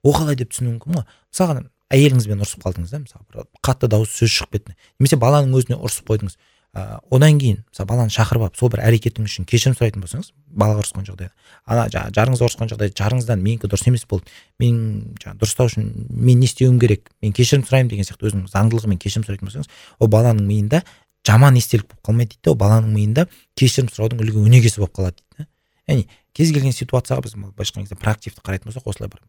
ол 0.03 0.15
қалай 0.17 0.35
деп 0.35 0.51
түсіну 0.51 0.75
мүмкін 0.75 0.99
ғой? 0.99 1.05
Мысалға 1.31 1.63
әйеліңізбен 1.93 2.43
ұрысып 2.43 2.65
қалдыңыз 2.65 2.91
да 2.91 2.99
мысалы 3.03 3.25
бір 3.31 3.47
қатты 3.63 3.87
дауыс 3.87 4.11
сөз 4.11 4.33
шығып 4.33 4.57
кетті. 4.57 4.75
Немесе 4.99 5.17
баланың 5.21 5.55
өзіне 5.55 5.77
ұрысып 5.79 6.09
қойдыңыз. 6.09 6.35
Ә, 6.73 6.99
одан 7.13 7.37
кейін 7.37 7.59
мысалы 7.69 7.87
баланы 7.87 8.13
шақырып 8.13 8.47
алып 8.47 8.57
сол 8.57 8.71
бір 8.73 8.81
әрекетің 8.87 9.27
үшін 9.29 9.45
кешірім 9.49 9.75
сұрайтын 9.77 10.01
болсаңыз 10.03 10.31
балаға 10.49 10.81
ұрысқан 10.81 11.05
жағдайда 11.05 11.33
ана 11.69 11.85
жаңағы 11.93 12.15
жарыңызға 12.17 12.47
ұрысқан 12.49 12.71
жағдайда 12.71 12.97
жарыңыздан 12.97 13.43
менікі 13.45 13.69
дұрыс 13.69 13.85
емес 13.87 14.05
болды. 14.09 14.25
Мен 14.59 14.79
жаңағы 15.21 15.39
дұрыстау 15.43 15.69
үшін 15.69 15.91
мен 16.09 16.41
не 16.41 16.49
істеуім 16.49 16.79
керек? 16.81 17.11
Мен 17.21 17.33
кешірім 17.37 17.63
сұраймын 17.67 17.93
деген 17.93 18.09
сияқты 18.09 18.29
өзінің 18.29 18.49
заңдылығымен 18.51 18.99
кешірім 19.05 19.27
сұрайтын 19.27 19.49
болсаңыз 19.49 19.69
ол 19.99 20.11
баланың 20.13 20.49
миында 20.49 20.81
жаман 21.27 21.57
естелік 21.61 21.87
болып 21.87 22.09
қалмайды 22.09 22.35
дейді 22.35 22.51
ол 22.51 22.57
баланың 22.59 22.91
миында 22.97 23.27
кешірім 23.59 23.93
сұраудың 23.93 24.23
үлгі 24.25 24.43
өнегесі 24.43 24.81
болып 24.81 24.97
қалады 24.97 25.21
дейді 25.21 25.47
яғни 25.87 26.07
кез 26.35 26.51
келген 26.51 26.75
ситуацияға 26.75 27.23
біз 27.23 27.37
былайша 27.37 27.71
айтқан 27.71 27.85
кезде 27.85 27.99
проактивті 28.01 28.43
қарайтын 28.43 28.71
болсақ 28.71 28.89
осылай 28.91 29.11
бір 29.13 29.23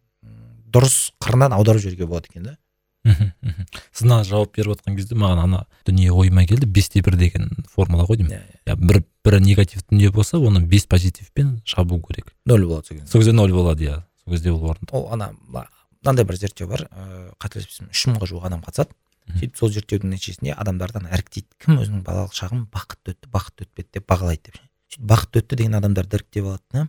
дұрыс 0.75 0.97
қырынан 1.23 1.55
аударып 1.55 1.85
жіберуге 1.85 2.09
болады 2.11 2.31
екен 2.33 2.49
да 2.49 2.57
мхм 3.05 3.31
сіз 3.93 4.07
мына 4.07 4.23
жауап 4.25 4.55
беріп 4.57 4.75
отқан 4.75 4.97
кезде 4.97 5.17
маған 5.19 5.43
ана 5.45 5.61
дүние 5.87 6.11
ойыма 6.13 6.47
келді. 6.49 6.67
Бесте 6.67 7.03
бір 7.05 7.17
деген 7.21 7.51
формула 7.71 8.07
ғой 8.09 8.19
деймін. 8.21 8.39
Иә, 8.39 8.61
иә. 8.67 8.77
бір 8.77 9.03
бір 9.25 9.41
негатив 9.41 9.85
дүние 9.91 10.11
болса 10.11 10.39
оны 10.39 10.65
бес 10.65 10.87
позитивпен 10.87 11.61
шабу 11.65 12.01
керек. 12.01 12.33
Нөл 12.47 12.67
болады 12.67 12.89
сол 12.89 12.97
кезде 12.97 13.11
сол 13.11 13.21
кезде 13.21 13.33
нөл 13.33 13.53
болады 13.53 13.85
иә. 13.85 14.03
Сол 14.25 14.35
кезде 14.35 14.53
ол 14.53 14.65
орын 14.71 14.89
ол 14.91 15.09
ана 15.13 15.33
мынандай 15.47 16.25
бір 16.25 16.37
зерттеу 16.41 16.69
бар. 16.69 16.89
Ыыы 16.91 17.33
қателеспесем 17.39 17.93
үш 17.93 18.07
мыңға 18.09 18.31
жуық 18.33 18.47
адам 18.49 18.65
қатысады. 18.65 18.97
Сөйтіп 19.25 19.57
сол 19.57 19.71
зерттеудің 19.73 20.13
нәтижесінде 20.13 20.53
адамдарды 20.53 21.01
іріктейді 21.01 21.49
кім 21.65 21.79
өзінің 21.81 22.03
балалық 22.05 22.35
шағын 22.37 22.67
бақытты 22.69 23.15
өтті 23.15 23.31
бақытты 23.33 23.65
өтпеді 23.65 23.89
деп 23.97 24.05
бағалайды 24.11 24.51
деп. 24.51 24.59
Сөйтіп 24.93 25.07
бақытты 25.09 25.41
өтті 25.41 25.57
деген 25.57 25.79
адамдарды 25.79 26.19
іріктеп 26.19 26.45
алады 26.45 26.63
да 26.75 26.89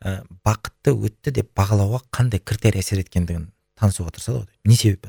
ә, 0.00 0.24
бақытты 0.44 0.94
өтті 0.96 1.34
деп 1.36 1.50
бағалауға 1.56 2.00
қандай 2.16 2.40
критерий 2.40 2.80
әсер 2.80 3.02
еткендігін 3.02 3.50
танысуға 3.76 4.14
тырысады 4.16 4.40
ғой 4.40 4.72
не 4.72 4.76
себеп 4.80 5.04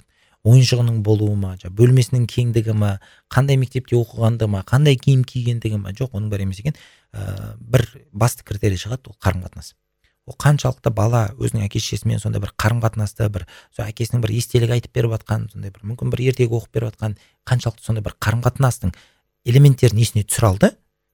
ойыншығының 0.48 1.02
болуы 1.04 1.36
ма 1.40 1.56
бөлмесінің 1.80 2.28
кеңдігі 2.32 2.76
ма 2.78 2.94
қандай 3.34 3.60
мектепте 3.60 3.98
оқығандығы 4.00 4.54
ма 4.54 4.64
қандай 4.68 4.96
киім 5.00 5.26
кигендігі 5.28 5.82
ма 5.82 5.94
жоқ 5.98 6.16
оның 6.18 6.32
бәрі 6.32 6.48
емес 6.48 6.62
екен. 6.64 6.78
Ә, 7.14 7.56
бір 7.60 7.88
басты 8.14 8.48
критерий 8.48 8.80
шығады 8.80 9.12
ол 9.12 9.18
қарым 9.20 9.44
қатынас 9.46 9.74
ол 10.28 10.36
қаншалықты 10.36 10.92
бала 10.92 11.30
өзінің 11.40 11.66
әке 11.68 11.80
шешесімен 11.80 12.20
сондай 12.20 12.42
бір 12.44 12.52
қарым 12.60 12.82
қатынасты 12.84 13.30
бір 13.32 13.46
сол 13.72 13.88
әкесінің 13.88 14.24
бір 14.26 14.34
естелік 14.36 14.74
айтып 14.76 14.94
беріп 14.98 15.16
жатқан 15.16 15.48
сондай 15.54 15.72
бір 15.72 15.86
мүмкін 15.88 16.12
бір 16.12 16.24
ертегі 16.34 16.58
оқып 16.60 16.76
беріп 16.76 16.92
жатқан 16.92 17.16
қаншалықты 17.48 17.88
сондай 17.88 18.04
бір 18.04 18.18
қарым 18.20 18.44
қатынастың 18.44 18.92
элементтерін 19.48 20.04
есіне 20.04 20.26
түсіре 20.28 20.52
алды 20.52 20.72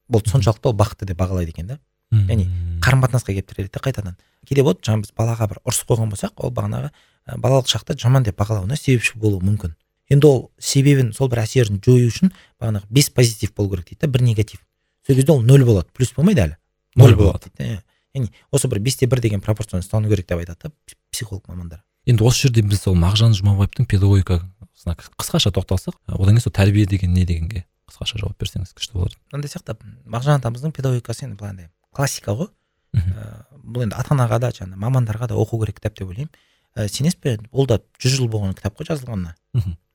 бұл 0.10 0.26
соншалықты 0.26 0.72
ол 0.72 0.78
бақытты 0.82 1.06
деп 1.06 1.22
бағалайды 1.22 1.54
екен 1.54 1.70
да. 1.70 1.80
Яғни 2.14 2.50
қарым 2.82 3.06
қатынасқа 3.06 3.34
келіп 3.34 3.54
тіреледі 3.54 3.74
да 3.74 3.82
қайтадан. 3.86 4.18
Кейде 4.50 4.66
болады 4.66 4.82
жаңағы 4.86 5.06
біз 5.06 5.14
балаға 5.18 5.48
бір 5.54 5.62
ұрысып 5.64 5.94
қойған 5.94 6.12
болсақ 6.14 6.44
ол 6.44 6.52
бағанағы 6.54 6.90
балалық 7.28 7.69
шақта 7.71 7.97
жаман 7.99 8.24
деп 8.24 8.38
бағалауына 8.39 8.78
себепші 8.80 9.19
болуы 9.19 9.41
мүмкін. 9.43 9.76
Енді 10.11 10.28
ол 10.28 10.39
себебін 10.59 11.13
сол 11.15 11.30
бір 11.32 11.43
әсерін 11.45 11.80
жою 11.84 12.09
үшін 12.11 12.34
бағанағы 12.61 12.89
бес 12.89 13.09
позитив 13.09 13.53
болу 13.55 13.71
керек 13.71 13.89
дейді 13.89 14.01
да 14.01 14.11
бір 14.11 14.26
негатив. 14.28 14.59
Сол 15.07 15.15
кезде 15.15 15.32
ол 15.32 15.41
нөл 15.41 15.65
болады. 15.65 15.88
Плюс 15.93 16.13
болмайды 16.15 16.43
әлі. 16.43 16.57
Нөл 16.99 17.15
болады. 17.15 17.49
дейді 17.57 17.80
яғни 18.13 18.30
осы 18.51 18.69
бір 18.69 18.80
бесте 18.80 19.07
бір 19.09 19.21
деген 19.24 19.41
пропорцияны 19.41 19.84
ұстану 19.84 20.09
керек 20.09 20.28
деп 20.28 20.39
айтады 20.43 20.69
да 20.69 20.95
психолог 21.11 21.47
мамандар. 21.47 21.82
Енді 22.05 22.24
осы 22.24 22.47
жерде 22.47 22.61
біз 22.61 22.84
сол 22.84 22.95
мағжан 22.99 23.34
жұмабаевтың 23.34 23.88
педагогикасына 23.89 24.95
қысқаша 25.17 25.53
тоқталсақ 25.55 25.95
одан 26.07 26.36
кейін 26.36 26.43
сол 26.43 26.53
тәрбие 26.53 26.86
деген 26.86 27.13
не 27.13 27.26
дегенге 27.26 27.65
қысқаша 27.89 28.19
жауап 28.19 28.38
берсеңіз 28.38 28.76
күшті 28.78 28.93
болар. 28.93 29.15
Мынандай 29.32 29.49
сияқты 29.49 29.78
мағжан 30.05 30.38
атамыздың 30.38 30.76
педагогикасы 30.76 31.26
енді 31.26 31.39
былай 31.39 31.69
классика 31.93 32.36
ғой. 32.38 32.51
Ә, 32.93 33.45
бұл 33.63 33.88
енді 33.88 33.97
ата 33.97 34.13
анаға 34.13 34.39
да 34.43 34.51
жаңағы 34.53 34.82
мамандарға 34.84 35.32
да 35.32 35.38
оқу 35.39 35.59
керек 35.63 35.80
кітап 35.80 35.97
деп 35.97 36.09
ойлаймын. 36.09 36.30
Ә, 36.76 36.88
сенесіз 36.88 37.19
бе? 37.21 37.38
Ол 37.51 37.67
да 37.69 37.80
жүз 38.01 38.19
жыл 38.19 38.30
болған 38.32 38.55
кітап 38.57 38.78
қой 38.80 38.89
жазылғанына. 38.89 39.36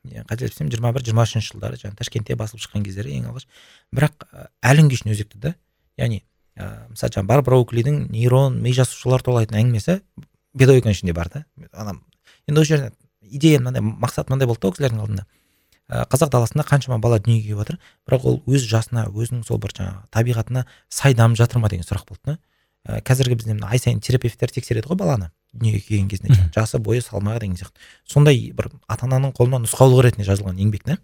Иә 0.09 0.25
қателеспесем 0.29 0.71
жиырма 0.73 0.93
бір 0.95 1.05
жиырма 1.05 1.25
үшінші 1.27 1.53
жылдары 1.53 1.77
жаңағы 1.77 1.99
ташкентте 1.99 2.37
басылып 2.39 2.63
шыққан 2.63 2.85
кездері 2.87 3.17
ең 3.19 3.29
алғаш. 3.29 3.49
Бірақ 3.93 4.25
әлі 4.63 4.85
күнге 4.85 5.01
шейін 5.01 5.15
өзекті 5.15 5.41
да 5.43 5.55
яғни 5.99 6.23
ә, 6.57 6.87
мысалы 6.89 7.13
жаңағы 7.13 7.29
барбара 7.29 7.59
оклидің 7.61 7.99
нейрон 8.13 8.61
ми 8.63 8.73
жасушалар 8.73 9.23
туралы 9.27 9.45
айтқан 9.45 9.59
әңгімесі 9.61 9.99
педагогиканың 10.57 10.97
ішінде 10.97 11.13
бар 11.13 11.29
да. 11.35 11.45
Ана 11.73 11.99
енді 12.47 12.63
ол 12.63 12.65
жерде 12.65 12.93
идея 13.23 13.59
мынандай 13.59 13.83
мақсат 13.83 14.31
мынандай 14.31 14.49
болды 14.49 14.63
да 14.63 14.69
ол 14.71 14.75
кісілердің 14.79 15.03
алдында. 15.03 15.27
Ә, 15.89 16.05
қазақ 16.09 16.31
даласында 16.33 16.65
қаншама 16.69 16.99
бала 17.03 17.19
дүниеге 17.19 17.49
келіп 17.49 17.63
жатыр. 17.65 17.79
Бірақ 18.07 18.25
ол 18.29 18.43
өз 18.47 18.65
жасына 18.69 19.09
өзінің 19.09 19.45
сол 19.47 19.59
бір 19.59 19.75
жаңағы 19.77 20.09
табиғатына 20.15 20.65
сай 20.89 21.15
дамып 21.17 21.39
жатыр 21.41 21.63
ма 21.63 21.69
деген 21.73 21.87
сұрақ 21.87 22.07
болды 22.09 22.21
да. 22.25 22.39
Ә, 22.87 23.01
қазіргі 23.03 23.39
бізде 23.41 23.57
ай 23.67 23.79
сайын 23.79 24.01
терапевттер 24.01 24.53
тексереді 24.53 24.89
ғой 24.89 24.99
баланы 25.01 25.31
дүниеге 25.53 25.81
келген 25.81 26.09
кезінде. 26.09 26.51
Жасы 26.55 26.79
бойы 26.79 27.01
салмағы 27.01 27.41
деген 27.41 27.57
сияқты. 27.57 27.81
Сондай 28.07 28.53
бір 28.53 28.71
ата 28.87 29.07
ананың 29.07 29.33
қолынан 29.37 29.65
нұсқаулық 29.65 30.05
ретінде 30.05 30.27
жазылған 30.29 30.61
еңбек 30.61 30.85
та 30.85 30.99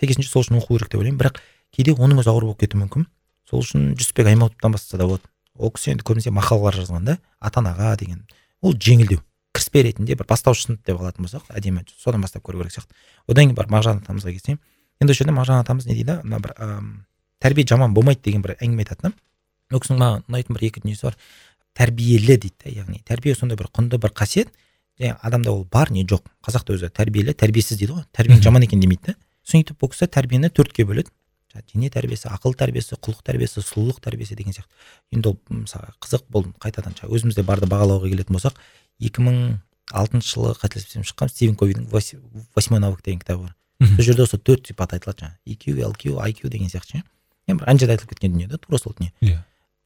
сәйкесінше 0.00 0.28
сол 0.28 0.42
үшін 0.42 0.58
оқу 0.58 0.76
керек 0.76 0.90
деп 0.90 1.00
ойлаймын. 1.00 1.20
Бірақ 1.20 1.38
кейде 1.72 1.94
оның 1.94 2.20
өзі 2.20 2.32
ауыр 2.32 2.48
болып 2.50 2.60
кетуі 2.60 2.82
мүмкін. 2.82 3.06
Сол 3.48 3.62
үшін 3.62 3.94
жүсіпбек 3.96 4.28
аймауытовтан 4.32 4.74
бастаса 4.74 4.98
да 4.98 5.06
болады. 5.06 5.30
Ол 5.56 5.70
кісі 5.70 5.94
енді 5.94 6.04
көбінесе 6.04 6.34
мақалалар 6.34 6.76
жазған 6.76 7.06
да 7.06 7.18
ата 7.40 7.62
анаға 7.62 7.94
деген. 7.96 8.26
Ол 8.60 8.74
жеңілдеу 8.74 9.22
кіріспе 9.56 9.86
ретінде 9.86 10.16
бір 10.18 10.26
бастауыш 10.28 10.66
сынып 10.66 10.84
деп 10.84 11.00
алатын 11.00 11.24
болсақ 11.24 11.48
әдемі 11.48 11.86
содан 11.96 12.20
бастап 12.20 12.44
көру 12.44 12.60
керек 12.60 12.74
сияқты. 12.74 12.92
Одан 13.26 13.46
кейін 13.46 13.56
барып 13.56 13.72
мағжан 13.72 14.02
атамызға 14.02 14.34
келсем 14.34 14.58
енді 15.00 15.14
осы 15.14 15.22
жерде 15.22 15.32
мағжан 15.32 15.62
атамыз 15.62 15.86
не 15.88 15.96
дейді? 15.96 16.18
Мына 16.24 16.42
бір 16.44 16.52
тәрбие 17.40 17.64
жаман 17.64 17.94
болмайды 17.96 18.20
деген 18.26 18.44
бір 18.44 18.58
әңгіме 18.60 18.84
айтады 18.84 19.08
да. 19.08 19.12
Ол 19.72 19.82
кісінің 19.82 20.00
маған 20.02 20.24
ұнайтын 20.30 20.56
бір 20.56 20.66
екі 20.68 20.82
дүниесі 20.84 21.08
бар. 21.08 21.18
Тәрбиелі 21.76 22.36
дейді 22.36 22.54
да 22.64 22.72
яғни. 22.72 23.02
Тәрбие 23.04 23.34
сондай 23.34 23.58
бір 23.58 23.68
құнды 23.74 23.98
бір 24.00 24.14
қасиет. 24.16 24.52
Және 25.00 25.18
адамда 25.20 25.52
ол 25.52 25.66
бар 25.68 25.90
не 25.92 26.06
жоқ? 26.08 26.24
Қазақта 26.44 26.76
өзі 26.76 26.88
тәрбиелі 26.94 27.34
тәрбиесіз 27.36 27.78
дейді 27.78 27.98
ғой. 27.98 28.06
Тәрбиең 28.16 28.42
жаман 28.44 28.64
екен 28.64 28.80
демейді 28.80 29.12
да 29.12 29.16
сөйтіп 29.46 29.78
бұл 29.82 29.92
кісі 29.92 30.08
тәрбиені 30.10 30.50
төртке 30.50 30.86
бөледі. 30.88 31.12
Дене 31.72 31.88
тәрбиесі 31.92 32.28
ақыл 32.32 32.56
тәрбиесі 32.58 32.98
құлық 33.00 33.22
тәрбиесі 33.24 33.62
сұлулық 33.64 34.00
тәрбиесі 34.04 34.36
деген 34.36 34.52
сияқты. 34.56 34.72
Енді 35.14 35.30
ол 35.30 35.36
мысалы 35.62 35.92
қызық 36.04 36.26
бұл 36.32 36.48
қайтадан 36.60 36.96
өзімізде 37.06 37.44
барды 37.46 37.68
бағалауға 37.70 38.10
келетін 38.10 38.36
болсақ 38.36 38.58
екі 39.00 39.24
мың 39.24 39.38
алтыншы 39.92 40.34
жылы 40.34 40.52
қателеспесем 40.58 41.06
шыққан 41.06 41.30
стивен 41.32 41.56
ковидің 41.56 41.88
восьмой 42.54 42.80
навык 42.80 43.00
деген 43.04 43.20
кітабы 43.20 43.46
бар. 43.46 43.56
Сол 43.80 44.04
жерде 44.04 44.26
осы 44.26 44.36
төрт 44.36 44.66
сипат 44.68 44.92
айтылады 44.92 45.22
жаңағы. 45.22 45.36
EQ, 45.46 45.80
LQ, 45.94 46.16
IQ 46.28 46.50
деген 46.50 46.68
сияқты 46.68 46.98
ше. 46.98 47.02
Енді 47.46 47.62
бір 47.62 47.70
ана 47.70 47.78
жерде 47.78 47.96
айтылып 47.96 48.14
кеткен 48.14 48.32
дүние 48.32 48.48
да 48.48 48.58
тура 48.58 48.78
сол 48.78 48.96
дүние. 48.98 49.12
Иә. 49.20 49.42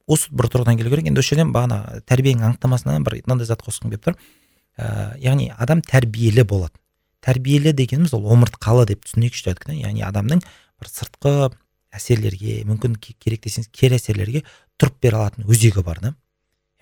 Осы 0.07 0.31
бір 0.31 0.49
тұрғыдан 0.51 0.79
келу 0.79 0.91
керек 0.93 1.09
енді 1.09 1.21
осы 1.21 1.35
жерден 1.35 1.51
бағана 1.55 2.01
тәрбиенің 2.09 2.47
анықтамасына 2.49 2.99
бір 3.05 3.19
мынандай 3.25 3.49
зат 3.49 3.63
қосқым 3.65 3.91
келіп 3.91 4.07
тұр. 4.09 4.17
Ә, 4.77 5.17
яғни 5.21 5.51
адам 5.57 5.81
тәрбиелі 5.85 6.45
болады. 6.47 6.77
Тәрбиелі 7.21 7.73
дегеніміз 7.77 8.15
ол 8.17 8.25
омыртқалы 8.33 8.87
деп 8.89 9.03
түсінейікші 9.05 9.49
дедік 9.49 9.67
яғни 9.75 10.05
адамның 10.07 10.41
бір 10.41 10.89
сыртқы 10.89 11.51
әсерлерге 11.91 12.61
мүмкін 12.69 12.95
керек 13.01 13.43
десеңіз 13.45 13.69
кері 13.75 13.99
әсерлерге 13.99 14.43
тұрып 14.79 15.01
бере 15.03 15.19
алатын 15.19 15.45
өзегі 15.45 15.83
бар 15.85 15.99
да. 16.01 16.13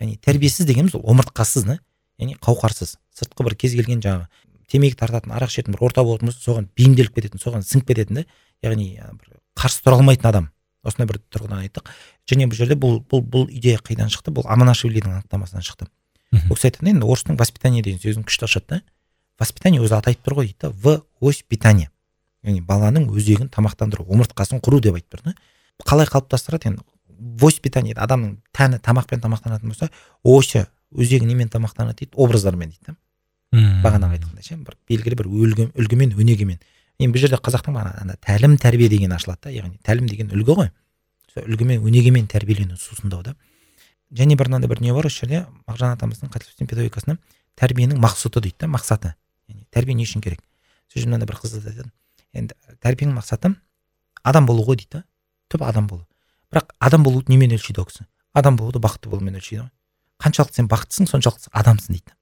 Яғни 0.00 0.16
тәрбиесіз 0.22 0.68
дегеніміз 0.68 0.94
ол 0.96 1.04
омыртқасыз 1.12 1.66
да. 1.66 1.78
Яғни 2.20 2.38
қауқарсыз. 2.40 2.96
Сыртқы 3.16 3.44
бір 3.48 3.56
кез 3.58 3.74
келген 3.76 4.00
жаңағы 4.04 4.46
темекі 4.70 4.96
тартатын 5.02 5.34
арақ 5.34 5.52
ішетін 5.52 5.74
бір 5.74 5.84
орта 5.88 6.04
болатын 6.06 6.30
болса 6.30 6.40
соған 6.46 6.70
бейімделіп 6.78 7.18
кететін 7.18 7.42
соған 7.42 7.66
сіңіп 7.66 7.90
кететін 7.90 8.22
да. 8.22 8.24
Яғни 8.64 8.94
бір 8.96 9.40
қарсы 9.58 9.82
тұра 9.84 9.98
алмайтын 9.98 10.30
адам. 10.30 10.48
Осындай 10.86 11.08
бір 11.10 11.20
тұрғыдан 11.32 11.64
айттық. 11.64 11.90
Және 12.30 12.48
бұл 12.48 12.58
жерде 12.58 12.76
бұл 12.78 13.00
бұл 13.04 13.22
бұл 13.22 13.46
идея 13.50 13.80
қайдан 13.84 14.10
шықты? 14.12 14.32
Бұл 14.32 14.46
аманашвилидің 14.48 15.20
анықтамасынан 15.20 15.64
шықты. 15.66 15.88
Ол 16.32 16.56
кісі 16.56 16.70
айтады 16.70 16.90
енді 16.92 17.06
орыстың 17.06 17.38
воспитание 17.40 17.82
деген 17.82 18.00
сөзін 18.00 18.24
күшті 18.24 18.46
ашады 18.46 18.66
да. 18.68 18.82
Воспитание 19.40 19.82
өзі 19.82 19.98
аты 19.98 20.12
айтып 20.12 20.28
тұр 20.28 20.38
ғой 20.40 20.50
дейді 20.50 20.60
да. 20.62 20.70
В 20.70 21.02
ось 21.20 21.42
питание 21.42 21.90
яғни 22.46 22.62
баланың 22.64 23.10
өзегін 23.10 23.50
тамақтандыру 23.52 24.06
омыртқасын 24.08 24.62
құру 24.64 24.80
деп 24.80 24.96
айтып 24.96 25.18
тұр 25.18 25.24
да. 25.30 25.34
Қалай 25.84 26.06
қалыптастырады 26.06 26.70
енді? 26.70 26.84
Воспитание 27.40 27.96
адамның 27.96 28.38
тәні 28.56 28.78
тамақпен 28.80 29.20
тамақтанатын 29.20 29.68
болса 29.68 29.90
осі 30.22 30.66
өзегі 30.94 31.26
немен 31.26 31.50
тамақтанады 31.52 32.04
дейді? 32.04 32.14
Образдармен 32.14 32.70
дейді 32.70 32.94
да. 32.94 32.96
Бағанағы 33.84 34.20
айтқандай 34.20 34.46
ше 34.46 34.56
бір 34.56 34.76
белгілі 34.88 35.16
бір 35.18 35.26
үлгі, 35.26 35.68
үлгімен 35.74 36.14
өнегемен. 36.14 36.60
Енді 37.00 37.16
бұл 37.16 37.22
жерде 37.24 37.38
қазақтың 37.40 37.78
ана 37.80 38.16
тәлім 38.20 38.56
тәрбие 38.60 38.88
деген 38.92 39.12
ашылады 39.16 39.48
да 39.48 39.54
яғни 39.54 39.78
тәлім 39.86 40.08
деген 40.10 40.30
үлгі 40.36 40.56
ғой. 40.58 40.70
Сол 41.32 41.46
үлгімен 41.48 41.80
өнегемен 41.86 42.26
тәрбиелену 42.28 42.76
сусындау 42.76 43.22
да. 43.24 43.34
Және 44.12 44.36
бір 44.36 44.50
мынандай 44.50 44.68
бір 44.68 44.82
дүние 44.82 44.92
бар 44.92 45.06
осы 45.06 45.24
жерде 45.24 45.46
мағжан 45.70 45.94
атамыздың 45.96 46.32
қателеспесем 46.34 46.68
педагогикасында 46.68 47.16
тәрбиенің 47.56 48.00
мақсұты 48.02 48.42
дейді 48.42 48.64
да 48.64 48.68
мақсаты. 48.68 49.14
Яғни 49.48 49.64
тәрбие 49.70 49.94
не 49.94 50.04
үшін 50.04 50.20
керек? 50.20 50.42
Сол 50.92 51.00
жерде 51.00 51.12
мынандай 51.12 51.30
бір 51.30 51.40
қызды 51.40 51.62
айтады. 51.62 51.90
Енді 52.34 52.54
тәрбиенің 52.82 53.14
мақсаты 53.16 53.54
адам 54.22 54.46
болу 54.46 54.66
ғой 54.66 54.76
дейді 54.82 54.98
да. 54.98 55.04
Түп 55.48 55.62
адам 55.64 55.86
болу. 55.86 56.06
Бірақ 56.50 56.74
адам 56.78 57.04
болуды 57.06 57.32
немен 57.32 57.54
өлшейді 57.54 57.80
ол 57.80 57.86
кісі? 57.86 58.06
Адам 58.34 58.56
болуды 58.58 58.82
бақытты 58.82 59.08
болумен 59.08 59.38
өлшейді 59.38 59.62
ғой. 59.62 59.70
Қаншалықты 60.20 60.58
сен 60.58 60.68
бақыттысың 60.68 61.08
соншалықты 61.10 61.50
адамсың 61.54 61.94
дейді 61.96 62.14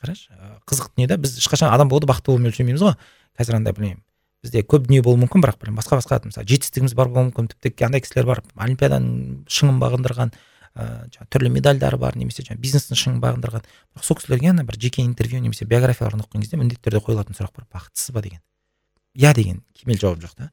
қарашы 0.00 0.30
қызық 0.68 0.92
дүние 0.94 1.08
да. 1.08 1.16
Біз 1.16 1.36
ешқашан 1.40 1.72
адам 1.72 1.88
болуды 1.88 2.08
бақытты 2.08 2.32
болумен 2.32 2.52
өлшемейміз 2.52 2.84
ғой. 2.84 2.94
Қазір 3.36 3.58
андай 3.58 3.74
білмеймін. 3.76 4.04
Бізде 4.44 4.62
көп 4.62 4.86
дүние 4.86 5.02
болуы 5.04 5.20
мүмкін 5.24 5.42
бірақ 5.44 5.58
білмеймін 5.60 5.80
басқа 5.80 5.98
басқа 6.00 6.20
мысалы 6.24 6.46
жетістігіміз 6.48 6.94
бар 6.96 7.10
болуы 7.10 7.30
мүмкін. 7.30 7.50
Тіпті 7.60 7.86
андай 7.86 8.00
кісілер 8.04 8.28
бар 8.28 8.42
олимпиаданың 8.56 9.44
шыңын 9.50 9.80
бағындырған 9.82 10.32
ыыы 10.80 11.26
түрлі 11.32 11.50
медальдары 11.52 11.98
бар 12.00 12.16
немесе 12.16 12.44
жаңағы 12.46 12.62
бизнестің 12.62 13.00
шыңын 13.00 13.20
бағындырған. 13.20 13.66
Бірақ 13.92 14.06
сол 14.06 14.16
кісілерге 14.16 14.52
ана 14.54 14.64
бір 14.64 14.80
жеке 14.80 15.02
интервью 15.02 15.40
немесе 15.40 15.66
биографияларын 15.68 16.24
оқыған 16.24 16.46
кезде 16.46 16.56
міндетті 16.56 16.88
түрде 16.88 17.02
қойылатын 17.04 17.36
сұрақ 17.36 17.52
бар. 17.58 17.66
Бақыттысыз 17.74 18.14
ба 18.14 18.22
деген. 18.22 18.40
Иә 19.14 19.34
деген 19.34 19.60
кемел 19.74 19.98
жауап 20.00 20.22
жоқ 20.24 20.36
та. 20.38 20.50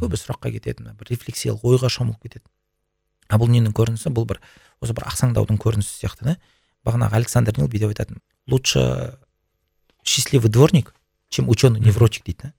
Көбі 0.00 0.18
сұраққа 0.18 0.50
кетеді 0.56 0.96
бір 0.98 1.12
рефлексиялық 1.12 1.62
ойға 1.62 1.92
шомылып 1.92 2.24
кетеді 2.26 2.48
а 3.28 3.38
бұл 3.40 3.50
ненің 3.52 3.74
көрінісі 3.76 4.12
бұл 4.14 4.26
бір 4.28 4.40
осы 4.82 4.94
бір 4.96 5.06
ақсаңдаудың 5.10 5.58
көрінісі 5.62 6.00
сияқты 6.00 6.26
да. 6.28 6.34
Бағанағы 6.84 7.20
александр 7.20 7.56
нил 7.58 7.70
бүйтіп 7.72 7.94
айтатын 7.94 8.20
лучше 8.50 9.16
счастливый 10.04 10.50
дворник 10.50 10.94
чем 11.28 11.48
ученый 11.48 11.80
невротик 11.80 12.24
дейді 12.24 12.42
да. 12.42 12.52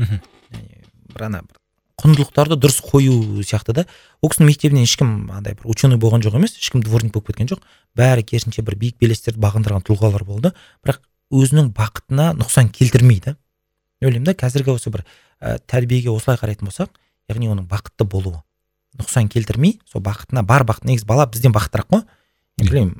Бір 0.00 1.26
ана 1.26 1.42
бір 1.44 1.60
құндылықтарды 2.00 2.56
дұрыс 2.56 2.80
қою 2.84 3.42
сияқты 3.44 3.74
да. 3.76 3.84
Ол 4.22 4.30
кісінің 4.32 4.48
мектебінен 4.48 4.86
ешкім 4.86 5.30
андай 5.34 5.56
бір 5.58 5.68
ученый 5.68 6.00
болған 6.00 6.24
жоқ 6.24 6.38
емес 6.38 6.56
ешкім 6.56 6.82
дворник 6.84 7.12
болып 7.12 7.28
кеткен 7.30 7.50
жоқ. 7.50 7.60
Бәрі 7.96 8.24
керісінше 8.24 8.64
бір 8.64 8.78
биік 8.80 8.96
белестерді 9.00 9.40
бағындырған 9.42 9.84
тұлғалар 9.84 10.24
болды. 10.24 10.54
Бірақ 10.84 11.02
өзінің 11.30 11.72
бақытына 11.76 12.32
нұқсан 12.38 12.70
келтірмейді. 12.72 13.36
Ойлаймын 14.00 14.30
да 14.30 14.36
қазіргі 14.38 14.72
осы 14.72 14.90
бір 14.90 15.04
ә, 15.40 15.58
тәрбиеге 15.68 16.08
осылай 16.08 16.40
қарайтын 16.40 16.70
болсақ 16.70 16.96
яғни 17.28 17.50
оның 17.52 17.68
бақытты 17.68 18.06
болуы. 18.08 18.40
Нұқсан 18.96 19.28
келтірмей 19.28 19.78
сол 19.86 20.00
бақытына 20.02 20.42
бар 20.46 20.64
бақыт 20.64 20.88
негізі 20.88 21.06
бала 21.06 21.28
бізден 21.28 21.52
бақыттырақ 21.52 21.92
қой. 21.92 22.06
Білмеймін 22.58 22.96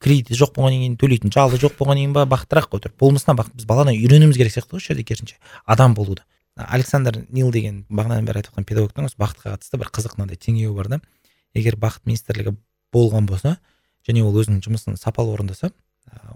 кредиті 0.00 0.34
жоқ 0.34 0.56
болғаннан 0.56 0.82
кейін 0.82 0.98
төлейтін 1.00 1.32
жалы 1.32 1.60
жоқ 1.60 1.78
болғаннан 1.78 2.02
кейін 2.02 2.18
ба 2.18 2.26
бақыттырақ 2.28 2.68
қой. 2.72 2.92
Болмысынан 2.98 3.38
бақыт 3.38 3.56
біз 3.56 3.68
баладан 3.70 3.94
үйренуіміз 3.94 4.36
керек 4.36 4.52
сияқты 4.52 4.74
ғой 4.74 4.82
осы 4.82 4.92
жерде 4.92 5.06
керісінше. 5.06 5.38
Адам 5.64 5.94
болуды. 5.94 6.26
Александр 6.56 7.24
нил 7.28 7.50
деген 7.52 7.84
бағанадан 7.88 8.26
бері 8.26 8.40
айтып 8.42 8.54
жатқан 8.54 8.68
педагогтың 8.68 9.08
осы 9.08 9.18
бақытқа 9.20 9.54
қатысты 9.54 9.80
бір 9.80 9.92
қызық 9.94 10.16
мынандай 10.18 10.36
теңеуі 10.36 10.74
бар 10.76 10.88
да. 10.88 11.00
Егер 11.54 11.76
бақыт 11.76 12.06
министрлігі 12.06 12.56
болған 12.92 13.26
болса 13.26 13.56
және 14.06 14.22
ол 14.24 14.36
өзінің 14.36 14.60
жұмысын 14.64 14.98
сапалы 14.98 15.32
орындаса 15.34 15.72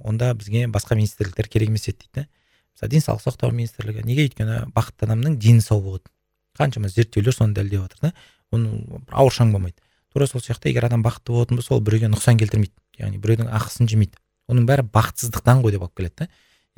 онда 0.04 0.32
бізге 0.34 0.66
басқа 0.68 0.96
министрліктер 0.96 1.48
керек 1.48 1.68
емес 1.68 1.88
еді 1.88 2.06
дейді 2.06 2.28
мысалы 2.74 2.90
денсаулық 2.90 3.24
сақтау 3.24 3.54
министрлігі 3.54 4.04
неге 4.06 4.28
өйткені 4.28 4.64
бақытты 4.74 5.08
адамның 5.08 5.38
дені 5.38 5.62
сау 5.64 5.80
болады 5.80 6.10
қаншама 6.58 6.88
зерттеулер 6.88 7.34
соны 7.34 7.54
дәлелдеп 7.54 7.82
жатыр 7.82 8.00
да. 8.00 8.12
Оны 8.54 9.02
ауыр 9.10 9.34
шаң 9.34 9.52
болмайды. 9.52 9.76
Тура 10.12 10.26
сол 10.30 10.40
сияқты 10.40 10.70
егер 10.70 10.86
адам 10.86 11.02
бақытты 11.02 11.34
болатын 11.34 11.58
болса 11.58 11.74
ол 11.74 11.82
біреуге 11.82 12.10
нұқсан 12.12 12.38
келтірмейді. 12.38 12.74
Яғни 13.00 13.18
біреудің 13.18 13.50
ақысын 13.50 13.90
жемейді. 13.90 14.20
Оның 14.50 14.68
бәрі 14.68 14.86
бақытсыздықтан 14.94 15.64
ғой 15.64 15.74
деп 15.74 15.86
алып 15.86 15.96
келеді 15.98 16.14
да. 16.22 16.28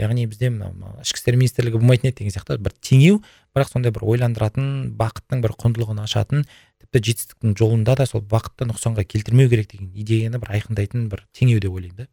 Яғни 0.00 0.26
бізде 0.28 0.50
мынау 0.52 1.00
ішкі 1.02 1.20
істер 1.20 1.36
министрлігі 1.40 1.80
болмайтын 1.80 2.10
еді 2.10 2.20
деген 2.20 2.34
сияқты 2.34 2.58
бір 2.60 2.74
теңеу 2.84 3.20
бірақ 3.56 3.70
сондай 3.72 3.92
бір 3.96 4.04
ойландыратын 4.04 4.92
бақыттың 4.98 5.42
бір 5.44 5.54
құндылығын 5.56 6.02
ашатын 6.04 6.44
тіпті 6.82 7.02
жетістіктің 7.08 7.56
жолында 7.56 7.96
да 7.96 8.06
сол 8.06 8.20
бақытты 8.20 8.68
нұқсанға 8.68 9.06
келтірмеу 9.08 9.48
керек 9.48 9.70
деген 9.72 9.92
идеяны 9.96 10.40
бір 10.42 10.52
айқындайтын 10.58 11.08
бір 11.12 11.24
теңеу 11.32 11.62
деп 11.64 11.72
ойлаймын 11.72 12.04
да. 12.04 12.08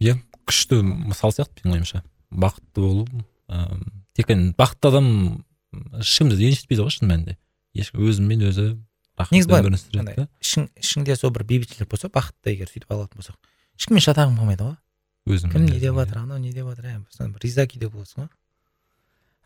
Иә 0.00 0.16
күшті 0.48 0.80
мысал 0.82 1.34
сияқты 1.36 1.66
менің 1.66 1.82
ойымша. 1.82 2.02
Бақытты 2.32 2.80
болу 2.80 3.06
ыыы 3.48 3.82
тек 4.16 4.32
бақытты 4.56 4.88
адам 4.88 5.44
ешкімді 6.00 6.40
ренжітпейді 6.40 6.86
ғой 6.86 6.96
шын 6.96 7.12
мәнінде. 7.12 7.36
Ешкім 7.76 8.08
өзімен 8.08 8.48
өзі 8.48 8.66
негізі 9.30 9.48
былай 9.48 10.26
ішің 10.42 10.68
ішіңде 10.80 11.16
сол 11.16 11.32
бір 11.32 11.44
бейбітшілік 11.48 11.90
болса 11.90 12.08
бақытты 12.12 12.54
егер 12.54 12.70
сөйтіп 12.70 12.92
алатын 12.92 13.20
болсақ 13.20 13.36
ешкіммен 13.78 14.04
шатағың 14.04 14.36
болмайды 14.38 14.64
ғой. 14.64 14.76
Өзің 15.26 15.52
кім 15.52 15.66
не 15.66 15.80
деп 15.80 15.98
жатыр 15.98 16.22
анау 16.24 16.38
не 16.38 16.52
деп 16.52 16.66
жатыр 16.70 16.92
ә 16.92 17.32
риза 17.42 17.66
күйде 17.66 17.88
боласың 17.88 18.24
ғой 18.24 18.30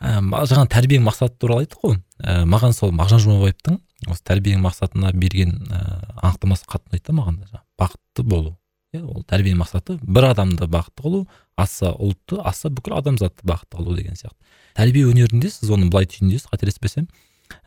ә, 0.00 0.20
жаңа 0.48 0.66
тәрбиенің 0.70 1.06
мақсаты 1.06 1.38
туралы 1.40 1.64
айттық 1.64 1.82
қой. 1.82 1.98
Ә, 2.20 2.44
маған 2.48 2.74
сол 2.76 2.92
мағжан 2.96 3.20
жұмабаевтың 3.22 3.78
осы 4.10 4.24
тәрбиенің 4.28 4.64
мақсатына 4.66 5.12
берген 5.16 5.56
ә, 5.70 5.80
анықтамасы 6.20 6.66
қатты 6.68 6.92
ұнайды 6.92 7.06
да 7.06 7.16
маған 7.16 7.38
бақытты 7.80 8.22
болу. 8.22 8.56
Иә 8.92 9.02
ол 9.02 9.24
тәрбиенің 9.24 9.62
мақсаты 9.62 9.98
бір 10.02 10.30
адамды 10.32 10.68
бақытты 10.68 11.02
қылу 11.06 11.22
аса 11.56 11.94
ұлтты 11.94 12.40
аса 12.44 12.70
бүкіл 12.70 12.98
адамзатты 13.00 13.46
бақытты 13.48 13.80
қылу 13.80 13.96
деген 13.96 14.16
сияқты. 14.16 14.36
Тәрбие 14.76 15.06
өнерінде 15.08 15.50
сіз 15.50 15.72
оны 15.72 15.88
былай 15.90 16.06
түйіндейсіз 16.12 16.50
қателеспесем 16.52 17.08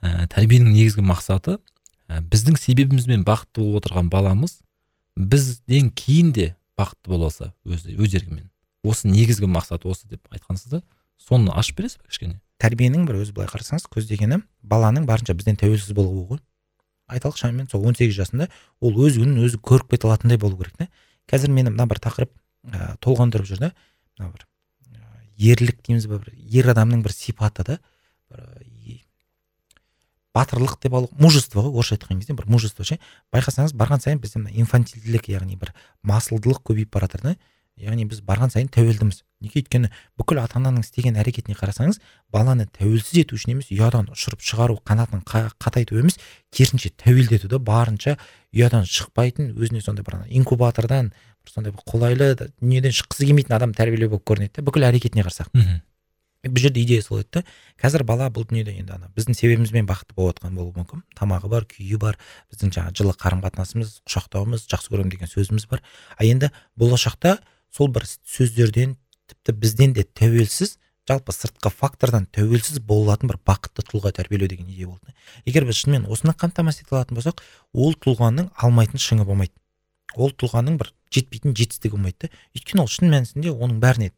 ә, 0.01 0.30
тәрбиенің 0.30 0.72
негізгі 0.76 1.05
мақсаты 1.10 1.57
ә, 2.07 2.22
біздің 2.22 2.60
себебімізбен 2.62 3.26
бақытты 3.26 3.64
болып 3.66 3.84
отырған 3.84 4.14
баламыз 4.14 4.60
бізден 5.18 5.89
кейін 5.89 6.32
де 6.32 6.49
бақытты 6.80 7.11
бола 7.11 7.27
алса 7.27 7.51
өз 7.67 7.86
өз 7.91 8.15
еркімен 8.15 8.47
осы 8.84 9.09
негізгі 9.11 9.49
мақсат 9.51 9.86
осы 9.86 10.07
деп 10.07 10.27
айтқансыз 10.32 10.71
да 10.71 10.82
соны 11.19 11.51
ашып 11.51 11.80
бересіз 11.80 11.99
ба 11.99 12.07
кішкене? 12.09 12.39
Тәрбиенің 12.59 13.05
бір 13.07 13.21
өзі 13.21 13.36
былай 13.36 13.49
қарасаңыз 13.51 13.88
көздегені 13.91 14.41
баланың 14.63 15.05
барынша 15.07 15.36
бізден 15.36 15.59
тәуелсіз 15.59 15.93
болуы 15.95 16.25
ғой. 16.27 16.39
Айталық 17.11 17.39
шамамен 17.39 17.69
сол 17.71 17.86
он 17.88 17.95
сегіз 17.95 18.15
жасында 18.17 18.49
ол 18.80 18.95
өз 19.05 19.19
күнін 19.19 19.43
өзі 19.45 19.59
көріп 19.63 19.91
кете 19.95 20.07
алатындай 20.07 20.39
болу 20.39 20.57
керек 20.59 20.75
та 20.77 20.88
қазір 21.32 21.51
мені 21.55 21.73
мына 21.73 21.88
бір 21.89 22.01
тақырып 22.03 22.32
ә, 22.71 22.95
толғандырып 23.03 23.47
жүр 23.49 23.63
да. 23.63 23.71
Мына 24.19 24.32
бір 24.34 24.45
ерлік 25.39 25.82
дейміз 25.88 26.07
ба 26.11 26.19
бір 26.19 26.36
ер 26.36 26.71
адамның 26.73 27.03
бір 27.03 27.15
сипаты 27.15 27.65
да. 27.67 27.80
Батырлық 30.39 30.79
деп 30.81 30.95
алу 30.95 31.11
мужество 31.19 31.67
ғой 31.67 31.75
орысша 31.75 31.99
айтқан 31.99 32.23
кезде 32.23 32.33
бір 32.33 32.47
мужество 32.47 32.87
ше. 32.87 32.99
Байқасаңыз 33.35 33.75
барған 33.75 34.01
сайын 34.03 34.19
бізде 34.23 34.39
мына 34.39 34.55
инфантильділік 34.55 35.29
яғни 35.29 35.59
бір 35.59 35.73
масылдылық 36.07 36.63
көбейіп 36.63 36.93
бара 36.95 37.11
жатыр 37.11 37.27
да. 37.27 37.35
Яғни 37.79 38.03
біз 38.09 38.19
барған 38.27 38.51
сайын 38.51 38.67
тәуелдіміз. 38.75 39.21
Неге? 39.39 39.61
Өйткені 39.61 39.87
бүкіл 40.19 40.41
ата 40.41 40.57
ананың 40.59 40.83
істеген 40.83 41.15
әрекетіне 41.15 41.55
қарасаңыз 41.55 42.01
баланы 42.27 42.65
тәуелсіз 42.75 43.21
ету 43.21 43.37
үшін 43.37 43.53
емес 43.53 43.69
ұядан 43.71 44.09
ұшырып 44.11 44.43
шығару 44.43 44.75
қанатын 44.83 45.23
қатайту 45.23 45.95
емес 45.95 46.19
керісінше 46.51 46.91
тәуелді 46.99 47.37
ету 47.39 47.47
да 47.47 47.61
барынша 47.63 48.17
ұядан 48.51 48.83
шықпайтын 48.83 49.53
өзіне 49.55 49.79
сондай 49.79 50.03
бір 50.03 50.25
инкубатордан 50.27 51.13
бір 51.15 51.53
сондай 51.53 51.71
бір 51.71 51.87
қолайлы 51.87 52.33
дүниеден 52.35 52.91
шыққысы 52.99 53.29
келмейтін 53.29 53.55
адам 53.55 53.71
тәрбиелеу 53.71 54.11
болып 54.11 54.27
көрінеді 54.27 54.59
да 54.59 54.67
бүкіл 54.67 54.89
әрекетіне 54.91 55.23
қарасақ. 55.23 55.55
Бұл 56.47 56.61
жерде 56.63 56.83
идея 56.83 57.03
сол 57.03 57.19
еді 57.19 57.43
қазір 57.81 58.05
бала 58.07 58.29
бұл 58.31 58.45
дүниеде 58.47 58.77
енді 58.79 58.95
ана 58.95 59.09
біздің 59.15 59.35
себебімізбен 59.35 59.87
бақытты 59.89 60.15
болып 60.15 60.39
жатқан 60.39 60.55
болуы 60.55 60.71
мүмкін. 60.77 61.03
Тамағы 61.17 61.49
бар 61.51 61.65
күйі 61.67 61.99
бар 61.99 62.19
біздің 62.53 62.71
жаңағы 62.75 62.95
жылы 62.95 63.15
қарым 63.19 63.41
қатынасымыз 63.43 63.99
құшақтауымыз 64.07 64.67
жақсы 64.71 64.93
көремін 64.93 65.11
деген 65.11 65.27
сөзіміз 65.27 65.67
бар. 65.67 65.83
А 66.15 66.23
енді 66.23 66.51
болашақта 66.79 67.39
сол 67.75 67.91
бір 67.91 68.07
сөздерден 68.07 68.95
тіпті 69.27 69.57
бізден 69.59 69.93
де 69.93 70.05
тәуелсіз 70.07 70.77
жалпы 71.09 71.33
сыртқы 71.33 71.71
фактордан 71.73 72.27
тәуелсіз 72.31 72.79
болатын 72.85 73.31
бір 73.31 73.39
бақытты 73.45 73.83
тұлға 73.87 74.13
тәрбиелеу 74.15 74.47
деген 74.47 74.69
идея 74.69 74.87
болды. 74.87 75.13
Егер 75.45 75.65
біз 75.65 75.81
шынымен 75.81 76.07
осыны 76.07 76.35
қамтамасыз 76.37 76.85
ете 76.85 76.95
алатын 76.95 77.17
болсақ 77.17 77.43
ол 77.73 77.95
тұлғаның 77.97 78.51
алмайтын 78.55 79.01
шыңы 79.01 79.25
болмайды. 79.25 79.55
Ол 80.15 80.31
тұлғаның 80.31 80.77
бір 80.79 80.93
жетпейтін 81.13 81.55
жетістігі 81.57 81.95
болмайды 81.95 82.27
да. 82.27 82.33
Өйткені 82.53 82.85
ол 82.85 82.89
шын 82.89 83.09
мәнісінде 83.13 83.53
оның 83.53 83.81
бәріне 83.81 84.11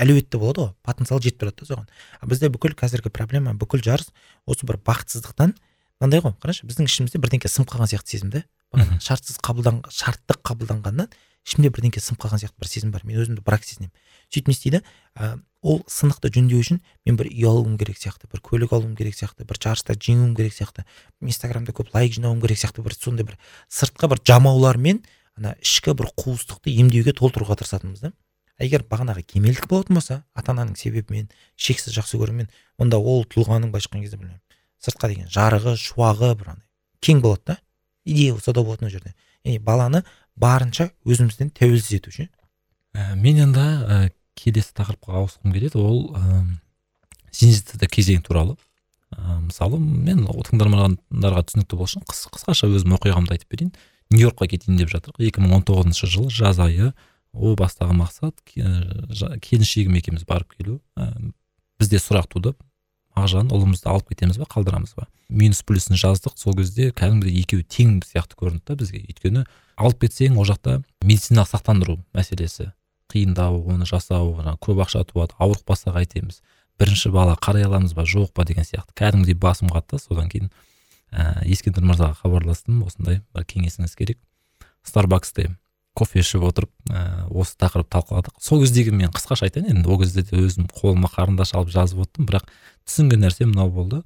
әлеуетті 0.00 0.40
болады 0.40 0.64
ғой 0.64 0.72
потенциал 0.82 1.20
жетіп 1.22 1.42
тұрады 1.42 1.62
да 1.62 1.68
соған. 1.68 1.86
Бізде 2.26 2.50
бүкіл 2.50 2.74
қазіргі 2.78 3.12
проблема 3.14 3.54
бүкіл 3.54 3.82
жарыс 3.84 4.10
осы 4.46 4.66
бір 4.66 4.80
бақытсыздықтан 4.82 5.54
мынандай 6.00 6.24
ғой 6.24 6.34
қарашы 6.42 6.66
біздің 6.66 6.90
ішімізде 6.90 7.20
бірдеңке 7.22 7.48
сынып 7.48 7.70
қалған 7.74 7.90
сияқты 7.92 8.16
сезім 8.16 8.34
да 8.34 8.42
шартсыз 8.74 9.38
қабылдан 9.38 9.84
шартты 9.90 10.34
қабылданғаннан 10.42 11.10
ішімде 11.46 11.70
бірдеңке 11.70 12.02
сынып 12.02 12.24
қалған 12.24 12.42
сияқты 12.42 12.58
бір 12.58 12.68
сезім 12.68 12.90
бар. 12.90 13.04
Мен 13.04 13.20
өзімді 13.22 13.44
брак 13.44 13.64
сезінемін 13.64 13.92
сөйтіп 14.32 14.48
не 14.48 14.54
істейді? 14.56 14.80
Ә, 15.14 15.38
ол 15.62 15.82
сынықты 15.86 16.30
жөндеу 16.34 16.58
үшін 16.60 16.80
мен 17.06 17.18
бір 17.20 17.28
үй 17.30 17.46
алуым 17.48 17.76
керек 17.78 18.00
сияқты 18.00 18.28
бір 18.32 18.42
көлік 18.44 18.72
алуым 18.74 18.96
керек 18.96 19.14
сияқты 19.14 19.46
бір 19.46 19.60
жарыста 19.60 19.94
жеңуім 19.94 20.34
керек 20.36 20.56
сияқты 20.56 20.84
инстаграмда 21.20 21.72
көп 21.76 21.92
лайк 21.94 22.16
жинауым 22.16 22.40
керек 22.42 22.58
сияқты 22.58 22.84
бір 22.84 22.96
сондай 22.96 23.28
бір 23.28 23.38
сыртқы 23.68 24.10
бір 24.12 24.20
жамаулармен 24.26 25.02
ана 25.38 25.54
ішкі 25.62 25.94
бір 25.96 26.10
қуыстықты 26.16 26.72
емдеуге 26.74 27.14
толтыруға 27.16 27.56
тырысатынбыз 27.60 28.08
да. 28.08 28.12
Егер 28.62 28.84
бағанағы 28.86 29.24
кемелдік 29.26 29.66
болатын 29.70 29.98
болса 29.98 30.20
ата 30.34 30.52
ананың 30.52 30.76
себебімен 30.78 31.28
шексіз 31.56 31.96
жақсы 31.96 32.18
көрумен 32.20 32.50
онда 32.78 32.98
ол 32.98 33.24
тұлғаның 33.26 33.72
былайша 33.72 33.88
айтқан 33.90 34.04
кезде 34.04 34.18
білмеймін. 34.20 34.40
Сыртқа 34.78 35.10
деген 35.10 35.30
жарығы 35.32 35.74
шуағы 35.80 36.34
бір 36.38 36.54
андай 36.54 36.66
кең 37.02 37.22
болады 37.24 37.42
да 37.46 37.58
идея 38.04 38.36
да 38.46 38.62
болатын 38.62 38.86
ол 38.86 38.92
жерде. 38.92 39.14
Яғни 39.44 39.58
баланы 39.58 40.04
барынша 40.36 40.90
өзімізден 41.04 41.50
тәуелсіз 41.50 41.98
ету 41.98 42.12
ше 42.14 42.28
ә, 42.94 43.14
мен 43.16 43.40
енді 43.42 43.60
ә, 43.60 44.12
келесі 44.38 44.74
тақырыпқа 44.78 45.18
ауысқым 45.20 45.52
келеді. 45.52 45.78
Ол 45.78 46.14
ә, 46.14 46.44
зенитада 47.32 47.88
кезең 47.90 48.22
туралы. 48.22 48.56
Ә, 49.14 49.40
мысалы 49.48 49.80
мен 49.80 50.24
тыңдармандарға 50.26 51.44
түсінікті 51.50 51.78
болу 51.78 51.90
үшін 51.90 52.06
қысқаша 52.06 52.70
өзім 52.70 52.96
оқиғамды 52.98 53.34
айтып 53.36 53.50
берейін. 53.50 53.74
Нью 54.12 54.28
йоркқа 54.28 54.46
кетейін 54.46 54.78
деп 54.78 55.38
он 55.38 55.62
тоғызыншы 55.64 56.06
жылы 56.06 56.30
жаз 56.30 56.58
айы 56.60 56.92
о 57.34 57.54
бастаған 57.58 57.98
мақсат 57.98 58.38
келіншегім 58.46 59.98
екеуміз 59.98 60.24
барып 60.28 60.54
келу. 60.56 60.78
Ә, 60.96 61.10
бізде 61.80 61.98
сұрақ 61.98 62.30
туды. 62.30 62.54
Мағжан 63.14 63.50
ұлымызды 63.54 63.86
алып 63.90 64.08
кетеміз 64.10 64.40
ба 64.40 64.46
қалдырамыз 64.50 64.94
ба? 64.96 65.06
Минус 65.28 65.62
плюсын 65.62 65.98
жаздық. 65.98 66.34
Сол 66.38 66.56
кезде 66.58 66.90
кәдімгідей 66.90 67.44
екеуі 67.44 67.66
тең 67.66 68.00
сияқты 68.06 68.38
көрінді 68.38 68.64
да 68.66 68.78
бізге. 68.80 69.04
Өйткені 69.06 69.44
алып 69.78 70.00
кетсең 70.02 70.38
ол 70.38 70.48
жақта 70.48 70.80
медициналық 71.04 71.50
сақтандыру 71.52 72.00
мәселесі. 72.14 72.72
Қиындау 73.12 73.60
оны 73.70 73.86
жасау 73.86 74.34
көп 74.58 74.82
ақша 74.82 75.04
туады 75.06 75.38
ауырып 75.38 75.70
қайтеміз. 75.70 76.42
Бірінші 76.78 77.12
бала 77.14 77.36
қарай 77.38 77.62
аламыз 77.68 77.94
ба 77.94 78.02
жоқ 78.02 78.32
па 78.34 78.44
деген 78.44 78.66
сияқты. 78.66 78.96
Кәдімгідей 78.98 79.38
басым 79.38 79.70
қатты 79.70 80.00
содан 80.02 80.26
кейін 80.28 80.50
ә, 81.12 81.46
ескендір 81.46 81.86
мырзаға 81.86 82.18
хабарластым. 82.18 82.82
Осындай 82.82 83.22
бір 83.30 83.46
кеңесіңіз 83.46 83.94
керек. 83.94 84.18
Старбаксте 84.82 85.54
кофе 85.94 86.20
ішіп 86.20 86.44
отырып 86.48 86.70
ә, 86.90 87.26
осы 87.30 87.56
тақырыпты 87.60 87.92
талқыладық. 87.94 88.34
Сол 88.42 88.62
кездегі 88.62 88.92
мен 88.94 89.12
қысқаша 89.14 89.46
айтайын 89.46 89.70
енді 89.76 89.90
ол 89.90 90.00
кезде 90.02 90.24
де 90.26 90.36
өзім 90.36 90.66
қолыма 90.68 91.10
қарындаш 91.12 91.54
алып 91.54 91.70
жазып 91.74 92.02
отырдым 92.04 92.28
бірақ 92.28 92.50
түсінген 92.84 93.22
нәрсе 93.24 93.46
мынау 93.46 93.70
болды. 93.70 94.02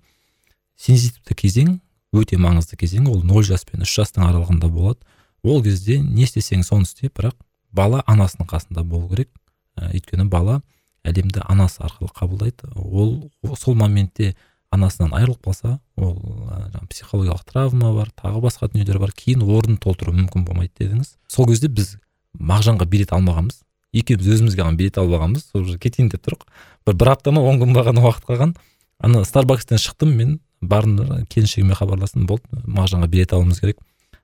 Сензитивті 0.76 1.34
кезең 1.34 1.78
өте 2.12 2.38
маңызды 2.40 2.76
кезең 2.80 3.08
ол 3.10 3.22
нөл 3.24 3.44
жас 3.46 3.64
пен 3.68 3.84
үш 3.84 3.94
жастың 3.96 4.28
аралығында 4.28 4.68
болады. 4.68 5.00
Ол 5.42 5.62
кезде 5.64 5.98
не 6.02 6.26
істесең 6.28 6.64
соны 6.66 6.88
істе 6.88 7.08
бірақ 7.08 7.36
бала 7.72 8.02
анасының 8.06 8.48
қасында 8.50 8.84
болу 8.84 9.08
керек. 9.08 9.32
Ә, 9.76 9.92
өйткені 9.94 10.28
бала 10.28 10.60
әлемді 11.08 11.42
анасы 11.48 11.80
арқылы 11.82 12.12
қабылдайды. 12.14 12.68
Ол 12.76 13.30
сол 13.56 13.74
моментте 13.74 14.34
анасынан 14.74 15.14
айырылып 15.16 15.46
қалса 15.46 15.78
ол 15.96 16.16
ә, 16.50 16.82
психологиялық 16.90 17.44
травма 17.48 17.92
бар 17.96 18.10
тағы 18.16 18.42
басқа 18.44 18.68
дүниелер 18.72 18.98
бар 19.00 19.12
кейін 19.16 19.42
орнын 19.42 19.78
толтыру 19.80 20.12
мүмкін 20.12 20.44
болмайды 20.44 20.84
дедіңіз. 20.84 21.14
Сол 21.28 21.48
кезде 21.48 21.68
біз 21.68 21.96
мағжанға 22.38 22.86
билет 22.86 23.12
алмағанбыз. 23.16 23.62
Екеуміз 23.96 24.28
өзімізге 24.34 24.62
ғана 24.62 24.76
билет 24.76 24.98
алып 25.00 25.16
алғанбыз. 25.16 25.48
Уже 25.56 25.78
кетейін 25.80 26.10
деп 26.12 26.26
тұрық. 26.26 26.44
Бір 26.86 26.98
бір 27.00 27.12
апта 27.14 27.32
ма 27.32 27.40
он 27.48 27.60
күн 27.62 27.72
ба 27.72 27.86
ғана 27.86 28.04
уақыт 28.04 28.28
қалған. 28.28 28.54
Ана 29.00 29.24
старбакстен 29.24 29.80
шықтым 29.80 30.12
мен 30.12 30.38
бардым 30.60 31.24
келіншегіме 31.32 31.74
хабарластым 31.74 32.26
болды. 32.26 32.44
Мағжанға 32.66 33.08
билет 33.08 33.32
алуымыз 33.32 33.62
керек. 33.64 33.80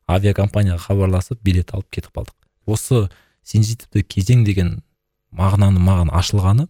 Авиакомпанияға 0.07 0.91
хабарласып 0.91 1.41
билет 1.43 1.73
алып 1.73 1.89
кетіп 1.91 2.13
қалдық. 2.13 2.37
Осы 2.67 3.09
сензитивті 3.45 4.05
кезең 4.05 4.45
деген 4.45 4.83
мағынаны 5.33 5.81
маған 5.81 6.13
ашылғаны 6.13 6.69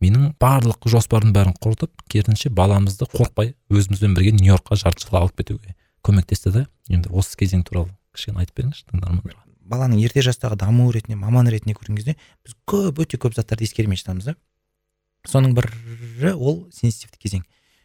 менің 0.00 0.32
барлық 0.40 0.88
жоспардың 0.88 1.34
бәрін 1.36 1.58
құртып 1.60 2.06
керісінше 2.08 2.50
баламызды 2.50 3.08
қорықпай 3.10 3.54
өзімізбен 3.68 4.16
бірге 4.16 4.32
нью 4.38 4.54
йоркқа 4.54 4.80
жарты 4.80 5.06
жыл 5.06 5.20
алып 5.20 5.36
кетуге 5.42 5.76
көмектесті 6.06 6.54
да 6.56 6.66
енді 6.88 7.12
осы 7.12 7.36
кезең 7.36 7.66
туралы 7.68 7.92
кішкене 8.16 8.44
айтып 8.44 8.62
беріңізші 8.62 8.88
тыңдармандарға 8.90 9.50
баланың 9.70 10.02
ерте 10.02 10.22
жастағы 10.24 10.58
дамуы 10.58 10.96
ретінде 10.96 11.16
маман 11.18 11.48
ретінде 11.50 11.76
көрген 11.78 11.98
кезде 12.00 12.16
біз 12.44 12.56
көп 12.68 13.02
өте 13.04 13.20
көп 13.22 13.36
заттарды 13.36 13.68
ескермей 13.68 14.00
жатамыз 14.00 14.32
да. 14.32 14.34
Соның 15.28 15.54
бірі 15.54 16.32
ол 16.34 16.64
сенситивті 16.74 17.20
кезең. 17.22 17.44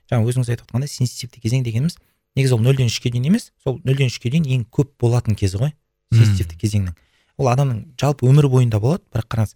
Жаңа 0.09 0.26
өзіңіз 0.26 0.49
айтып 0.53 0.70
отқандай 0.70 0.89
сенситивті 0.89 1.43
кезең 1.43 1.66
дегеніміз 1.68 1.97
негізі 2.36 2.57
ол 2.57 2.63
нөлден 2.63 2.89
үшке 2.89 3.11
дейін 3.13 3.30
емес 3.30 3.51
сол 3.63 3.78
нөлден 3.84 4.09
үшке 4.09 4.32
дейін 4.34 4.47
ең 4.55 4.66
көп 4.74 4.95
болатын 5.01 5.38
кезі 5.38 5.61
ғой 5.61 5.74
сенситивті 6.13 6.57
кезеңнің. 6.63 6.95
Ол 7.38 7.51
адамның 7.51 7.84
жалпы 8.01 8.30
өмір 8.30 8.49
бойында 8.49 8.80
болады 8.80 9.03
бірақ 9.11 9.30
қараңыз 9.36 9.55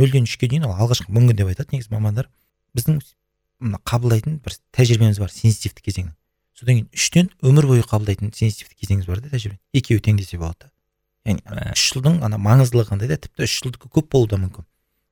нөлден 0.00 0.26
үшке 0.26 0.48
дейін 0.48 0.66
ол 0.68 0.74
алғашқы 0.74 1.12
мың 1.12 1.30
күн 1.30 1.38
деп 1.38 1.50
айтады 1.52 1.76
негізі 1.76 1.92
мамандар. 1.92 2.30
Біздің 2.76 2.98
мына 3.60 3.80
қабылдайтын 3.84 4.40
бір 4.44 4.56
тәжірибеміз 4.72 5.20
бар 5.20 5.32
сенситивті 5.34 5.84
кезеңнің. 5.84 6.14
Содан 6.56 6.80
кейін 6.80 6.88
үштен 6.96 7.30
өмір 7.44 7.68
бойы 7.68 7.84
қабылдайтын 7.84 8.32
сенситивті 8.36 8.78
кезеңіміз 8.80 9.08
бар 9.10 9.20
да 9.20 9.32
тәжірибе. 9.32 9.60
Екеуі 9.76 10.00
тең 10.04 10.20
десе 10.20 10.40
болады. 10.40 10.70
Яғни 11.28 11.44
үш 11.74 11.84
жылдың 11.92 12.20
ана 12.24 12.40
маңыздылығы 12.40 12.90
қандай 12.94 13.10
да 13.10 13.18
тіпті 13.20 13.44
үш 13.44 13.58
жылдікі 13.60 13.90
көп 13.92 14.10
болуы 14.12 14.30
да 14.32 14.40
мүмкін. 14.40 14.66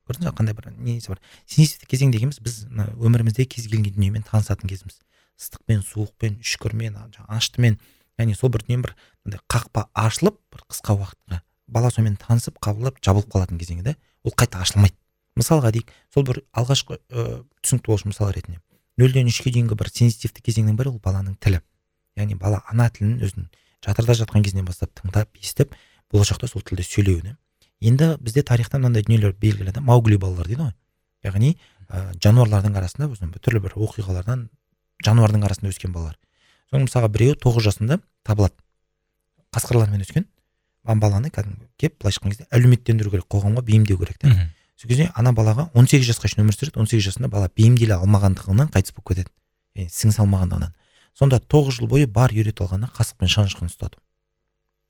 Көрдіңіз 0.09 0.29
ба 0.29 0.35
қандай 0.39 0.57
бір 0.57 0.71
несі 0.73 1.13
бар? 1.13 1.21
Сенситивті 1.45 1.89
кезең 1.89 2.13
дегеніміз 2.15 2.41
біз 2.41 2.63
мына 2.69 2.87
өмірімізде 2.97 3.45
кез 3.45 3.67
келген 3.69 3.93
дүниемен 3.93 4.25
танысатын 4.25 4.69
кезіміз. 4.69 4.97
Ыстықпен 5.37 5.83
суықпен 5.85 6.39
үшкірмен 6.41 6.97
аштымен 7.29 7.77
яғни 8.17 8.35
сол 8.35 8.49
бір 8.49 8.65
дүние 8.65 8.81
бір 8.89 9.43
қақпа 9.53 9.85
ашылып 9.93 10.39
бір 10.49 10.65
қысқа 10.65 10.97
уақытқа 10.97 11.41
бала 11.69 11.91
сонымен 11.93 12.17
танысып 12.19 12.57
қабылдап 12.63 12.97
жабылып 13.05 13.29
қалатын 13.31 13.61
кезеңі 13.61 13.85
да. 13.85 13.95
Ол 14.23 14.33
қайта 14.35 14.61
ашылмайды. 14.63 14.95
Мысалға 15.39 15.71
дейік 15.75 15.91
сол 16.13 16.25
бір 16.27 16.41
алғашқы 16.51 16.99
ә, 16.99 17.43
түсінікті 17.63 17.87
болшы 17.87 18.09
мысал 18.09 18.31
ретінде. 18.33 18.59
нөлден 18.99 19.29
үшке 19.31 19.51
дейінгі 19.55 19.77
бір 19.79 19.89
сенситивті 19.93 20.43
кезеңнің 20.43 20.75
бірі 20.75 20.91
ол 20.91 20.99
баланың 20.99 21.37
тілі. 21.39 21.61
Яғни 22.19 22.35
бала 22.35 22.59
ана 22.67 22.89
тілін 22.91 23.21
өзінің 23.23 23.47
жатырда 23.85 24.15
жатқан 24.19 24.43
кезінен 24.43 24.65
бастап 24.67 24.91
тыңдап 24.99 25.29
естіп 25.39 25.75
болашақта 26.11 26.49
сол 26.51 26.61
тілде 26.67 26.83
сөйлеуіне. 26.83 27.37
Енді 27.79 28.17
бізде 28.19 28.43
тарихта 28.43 28.77
мынандай 28.77 29.05
дүниелер 29.07 29.37
белгілі 29.39 29.71
да 29.71 29.79
маугли 29.79 30.17
балалар 30.19 30.47
дейді 30.47 30.65
ғой. 30.65 30.73
Яғни 31.23 31.55
ә, 31.87 32.11
жануарлардың 32.19 32.75
арасында 32.75 33.07
түрлі 33.39 33.63
бір 33.63 33.77
оқиғалардан 33.79 34.49
жануардың 35.05 35.45
арасында 35.47 35.71
өскен 35.71 35.93
балалар. 35.95 36.17
Соның 36.69 36.89
мысалға 36.89 37.09
біреуі 37.13 37.39
тоғыз 37.39 37.69
жасында 37.69 37.99
табылады. 38.27 38.55
Қасқырлармен 39.55 40.03
өскен. 40.03 40.27
Баланы 40.97 41.29
кәдімгі 41.29 41.69
келіп 41.77 41.99
былайша 42.01 42.19
айтқан 42.19 42.33
кезде 42.33 42.47
әлеуметтендіру 42.49 43.13
керек 43.13 43.29
қоғамға 43.29 43.61
бейімдеу 43.69 43.99
керек 44.01 44.17
та 44.17 44.33
сол 44.79 44.89
кезде 44.89 45.11
ана 45.13 45.33
балаға 45.35 45.69
18 45.77 46.09
жасқа 46.09 46.31
шейін 46.31 46.47
өмір 46.47 46.57
сүреді 46.57 46.79
18 46.81 47.05
жасында 47.11 47.29
бала 47.29 47.51
бейімделе 47.53 47.99
алмағандығынан 47.99 48.71
қайтыс 48.73 48.95
болып 48.95 49.11
кетеді. 49.11 49.31
Яғни 49.75 49.91
сіңісе 49.91 50.23
алмағандығынан. 50.23 50.71
Сонда 51.19 51.39
тоғыз 51.39 51.81
жыл 51.81 51.91
бойы 51.91 52.07
бар 52.07 52.31
үйретіп 52.31 52.63
алғаны 52.63 52.87
қасық 52.95 53.19
пен 53.19 53.33
шанышқыны 53.33 53.67
ұстату 53.67 53.99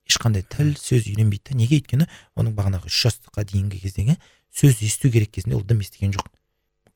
ешқандай 0.09 0.43
тіл 0.49 0.73
сөз 0.79 1.07
үйренбейді 1.09 1.51
да 1.51 1.57
неге? 1.57 1.79
Өйткені 1.79 2.07
оның 2.37 2.55
бағанағы 2.57 2.89
үш 2.89 2.97
жастыққа 3.05 3.45
дейінгі 3.51 3.81
кездегі 3.83 4.15
сөз 4.55 4.81
есту 4.85 5.11
керек 5.13 5.31
кезінде 5.35 5.57
ол 5.59 5.63
дым 5.63 5.83
естіген 5.83 6.15
жоқ. 6.15 6.25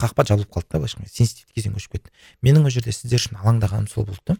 Қақпа 0.01 0.26
жабылып 0.26 0.49
қалды 0.49 0.74
да 0.74 0.82
былайша 0.82 1.06
сенситивті 1.06 1.54
кезең 1.54 1.78
көшіп 1.78 1.97
кетті. 1.97 2.14
Менің 2.41 2.66
ол 2.66 2.74
жерде 2.74 2.91
сіздер 2.91 3.22
үшін 3.22 3.38
алаңдағаным 3.43 3.88
сол 3.91 4.08
болды 4.10 4.34
да. 4.34 4.38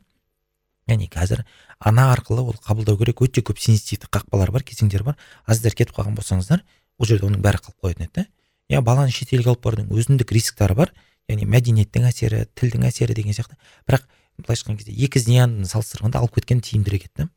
Яғни 0.88 1.08
қазір 1.12 1.44
ана 1.80 2.10
арқылы 2.14 2.44
ол 2.44 2.56
қабылдау 2.64 2.98
керек. 3.00 3.22
Өте 3.22 3.42
көп 3.42 3.60
сенситивті 3.60 4.10
қақпалар 4.12 4.52
бар 4.52 4.64
кезеңдер 4.64 5.04
бар. 5.04 5.18
А 5.46 5.56
сіздер 5.56 5.76
кетіп 5.76 5.96
қалған 5.96 6.18
болсаңыздар 6.18 6.64
ол 6.98 7.08
жерде 7.08 7.28
оның 7.28 7.44
бәрі 7.44 7.62
қалып 7.64 7.88
қоятын 7.88 8.08
еді 8.08 8.14
да. 8.20 8.26
Иә 8.70 8.82
баланы 8.82 9.12
шетелге 9.12 9.54
алып 9.54 9.64
барудың 9.64 9.92
өзіндік 9.94 10.32
рисктары 10.36 10.76
бар. 10.76 10.94
Яғни 11.30 11.48
мәдениеттің 11.48 12.08
әсері 12.10 12.46
тілдің 12.60 12.88
әсері 12.90 13.16
деген 13.16 13.36
сияқты. 13.36 13.56
Бірақ 13.88 14.08
былайша 14.38 14.66
айтқан 14.66 14.78
кезде 14.80 14.96
екі 14.96 15.20
зиянын 15.24 15.68
салыстырғанда 15.70 16.20
алып 16.20 16.36
кеткен 16.36 16.62
тиімдірек 16.62 17.08
еді 17.08 17.24
да. 17.24 17.30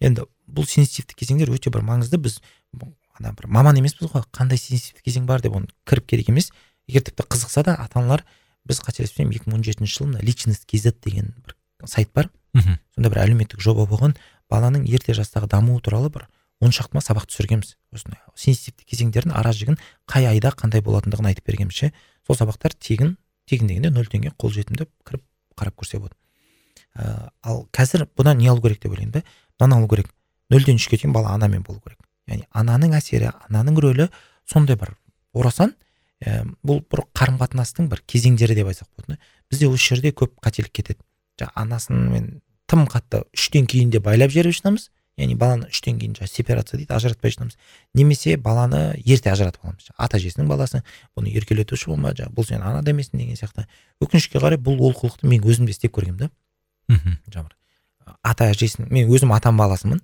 Енді 0.00 0.26
бұл 0.46 0.68
сенситивті 0.70 1.18
кезеңдер 1.18 1.50
өте 1.50 1.70
бір 1.74 1.82
маңызды. 1.86 2.18
Біз 2.18 2.38
ана 3.18 3.34
бір 3.34 3.50
маман 3.50 3.78
емеспіз 3.80 4.12
ғой. 4.12 4.26
Қандай 4.30 4.60
сенситивті 4.60 5.02
кезең 5.02 5.26
бар 5.26 5.42
деп 5.42 5.56
оны 5.58 5.70
кіріп 5.88 6.06
керек 6.14 6.30
емес. 6.30 6.52
Егер 6.86 7.02
тіпті 7.02 7.26
қызықса 7.26 7.64
да 7.66 7.74
ата 7.74 7.98
аналар 7.98 8.24
біз 8.68 8.82
қателеспесем 8.84 9.32
екі 9.34 9.50
мың 9.50 9.58
он 9.58 9.66
жетінші 9.66 9.98
жылы 9.98 10.12
мына 10.12 10.24
личность 10.24 10.68
kz 10.70 10.94
деген 11.04 11.34
бір 11.44 11.57
сайт 11.86 12.10
бар. 12.14 12.30
Мхм. 12.54 12.78
Сонда 12.94 13.10
бір 13.12 13.22
әлеуметтік 13.24 13.62
жоба 13.62 13.86
болған. 13.86 14.16
Баланың 14.50 14.86
ерте 14.88 15.14
жастағы 15.14 15.48
дамуы 15.50 15.80
туралы 15.80 16.10
бір 16.10 16.26
он 16.60 16.72
шақты 16.74 16.96
ма 16.96 17.02
сабақ 17.04 17.28
түсіргенбіз. 17.30 17.76
Осындай 17.94 18.18
сенситивті 18.34 18.86
кезеңдердің 18.88 19.34
ара 19.36 19.52
жігін 19.54 19.78
қай 20.10 20.26
айда 20.26 20.50
қандай 20.50 20.82
болатындығын 20.82 21.30
айтып 21.30 21.46
бергенбіз 21.46 21.76
ше. 21.76 21.92
Сол 22.26 22.36
сабақтар 22.36 22.74
тегін 22.74 23.16
тегін 23.46 23.70
дегенде 23.70 23.92
нөл 23.94 24.08
теңге 24.10 24.32
қолжетімді 24.34 24.88
кіріп 25.06 25.22
қарап 25.54 25.78
көрсе 25.78 26.00
болады. 26.02 26.16
Ә, 26.98 27.30
ал 27.42 27.66
қазір 27.72 28.08
бұдан 28.18 28.40
не 28.42 28.48
алу 28.50 28.62
керек 28.62 28.82
деп 28.82 28.92
ойлаймын 28.92 29.20
да 29.20 29.22
мынаны 29.60 29.78
алу 29.78 29.88
керек. 29.88 30.10
Нөлден 30.50 30.80
үшке 30.80 30.98
дейін 30.98 31.14
бала 31.14 31.34
анамен 31.36 31.62
болу 31.62 31.80
керек. 31.84 32.00
Яғни 32.26 32.48
ананың 32.50 32.96
әсері 32.98 33.30
ананың 33.48 33.78
рөлі 33.78 34.08
сондай 34.50 34.76
бір 34.76 34.96
орасан. 35.32 35.76
Ә, 36.18 36.42
бұл 36.66 36.82
бір 36.90 37.06
қарым 37.14 37.38
қатынастың 37.38 37.86
бір 37.92 38.02
кезеңдері 38.10 38.58
деп 38.58 38.72
айтсақ 38.72 38.88
болады 38.96 39.20
бізде 39.48 39.68
осы 39.70 39.94
жерде 39.94 40.10
көп 40.10 40.34
қателік 40.42 40.72
кетеді. 40.74 40.98
Жаңағы 41.38 41.62
анасымен 41.62 42.30
тым 42.68 42.86
қатты 42.90 43.24
үштен 43.34 43.66
кейін 43.66 43.90
де 43.90 44.00
байлап 44.00 44.30
жіберіп 44.34 44.58
жатамыз 44.58 44.90
яғни 45.18 45.34
баланы 45.38 45.68
үштен 45.72 45.98
кейін 45.98 46.14
жаңағы 46.14 46.30
сепарация 46.30 46.78
дейді 46.78 46.94
ажыратпай 46.94 47.32
жатамыз 47.34 47.56
немесе 47.98 48.36
баланы 48.36 48.94
ерте 49.04 49.32
ажыратып 49.32 49.64
аламыз 49.64 49.90
ата 49.96 50.18
әжесінің 50.18 50.48
баласы 50.48 50.82
бұны 51.16 51.32
еркелетуші 51.34 51.90
болма 51.90 52.12
жаңағы 52.14 52.34
бұл 52.36 52.46
сен 52.46 52.62
ана 52.62 52.82
демесін 52.86 53.18
деген 53.18 53.36
сияқты. 53.36 53.66
Өкінішке 54.00 54.38
қарай 54.38 54.60
бұл 54.62 54.78
олқылықты 54.78 55.26
мен 55.26 55.42
өзім 55.42 55.66
де 55.66 55.74
істеп 55.74 55.96
көргенмін 55.96 56.28
да 56.28 56.30
мхм. 56.88 57.18
Жаңағы 57.34 58.14
ата 58.22 58.50
әжесінің 58.52 58.92
мен 58.94 59.10
өзім 59.10 59.34
атам 59.34 59.58
баласымын. 59.58 60.00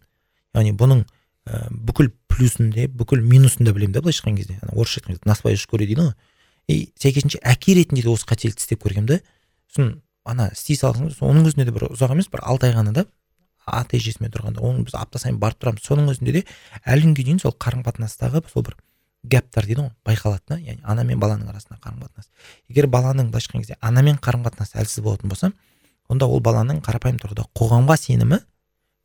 Яғни 0.55 0.74
бұның 0.74 1.05
ә, 1.47 1.68
бүкіл 1.70 2.11
плюсын 2.26 2.72
де 2.74 2.89
бүкіл 2.89 3.22
минусын 3.22 3.66
да 3.66 3.72
білемін 3.72 3.95
да 3.95 4.03
былайша 4.03 4.24
айтқан 4.24 4.37
кезде. 4.41 4.59
Орысша 4.72 5.01
айтқан 5.01 5.14
кезде 5.14 5.30
на 5.30 5.57
шкуре 5.57 5.87
дейді 5.87 6.09
ғой. 6.09 6.14
И 6.66 6.91
сәйкесінше 6.99 7.39
әке 7.45 7.74
ретінде 7.76 8.03
де 8.03 8.11
осы 8.11 8.26
қателікті 8.26 8.64
істеп 8.64 8.82
көргенмін 8.82 9.07
да 9.07 9.20
сосын 9.70 10.01
ана 10.25 10.49
істей 10.53 10.79
салсаңыз 10.81 11.20
оның 11.22 11.51
өзінде 11.51 11.68
де 11.68 11.75
бір 11.75 11.89
ұзақ 11.91 12.14
емес 12.16 12.31
бір 12.33 12.43
алты 12.45 12.68
ай 12.70 12.75
ғана 12.77 12.95
да. 12.97 13.05
Ата 13.64 13.97
әжесімен 13.97 14.33
тұрғанда 14.33 14.61
оны 14.64 14.85
біз 14.85 14.97
апта 14.99 15.20
сайын 15.20 15.39
барып 15.41 15.62
тұрамыз. 15.62 15.85
Соның 15.85 16.11
өзінде 16.12 16.33
де 16.37 16.43
әлі 16.85 17.07
күнге 17.09 17.25
дейін 17.25 17.41
сол 17.41 17.55
қарым 17.57 17.85
қатынастағы 17.85 18.43
сол 18.53 18.64
бір 18.66 18.77
гэптар 19.25 19.64
дейді 19.64 19.87
ғой 19.87 19.93
байқалады 20.05 20.43
да. 20.49 20.59
Яғни 20.61 20.85
ана 20.85 21.05
мен 21.05 21.20
баланың 21.20 21.49
арасындағы 21.49 21.81
қарым 21.81 22.03
қатынас 22.05 22.29
егер 22.68 22.89
баланың 22.93 23.31
былайша 23.31 23.49
айтқан 23.49 23.64
кезде 23.64 23.79
анамен 23.81 24.20
қарым 24.20 24.45
қатынасы 24.45 24.77
әлсіз 24.81 25.05
болатын 25.05 25.33
болса 25.33 25.53
онда 26.12 26.29
ол 26.29 26.43
баланың 26.45 26.83
қарапайым 26.85 27.20
тұрғыда 27.22 27.47
қоғамға 27.57 27.97
сенімі 28.01 28.41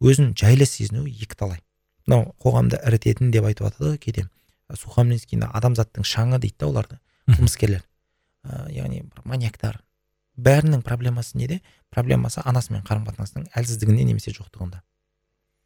өзін 0.04 0.34
жайлы 0.36 0.68
сезінуі 0.68 1.14
екіталай. 1.24 1.62
Мынау 2.08 2.34
қоғамды 2.44 2.80
ірітетін 2.88 3.32
деп 3.32 3.48
айтып 3.48 3.70
жатады 3.70 3.94
ғой 3.94 3.98
кейде. 4.04 4.28
Сухомлинский 4.76 5.40
адамзаттың 5.40 6.04
шаңы 6.04 6.40
дейді 6.40 6.60
да 6.60 6.68
оларды 6.68 7.00
қылмыскерлер. 7.30 7.84
Ә, 8.44 8.70
яғни 8.72 9.02
бір 9.04 9.24
маньяктар 9.26 9.80
бәрінің 10.46 10.84
проблемасы 10.86 11.38
неде? 11.38 11.60
Проблемасы 11.94 12.42
анасымен 12.46 12.84
қарым 12.88 13.06
қатынастың 13.08 13.50
әлсіздігінде 13.58 14.06
немесе 14.08 14.34
жоқтығында. 14.36 14.82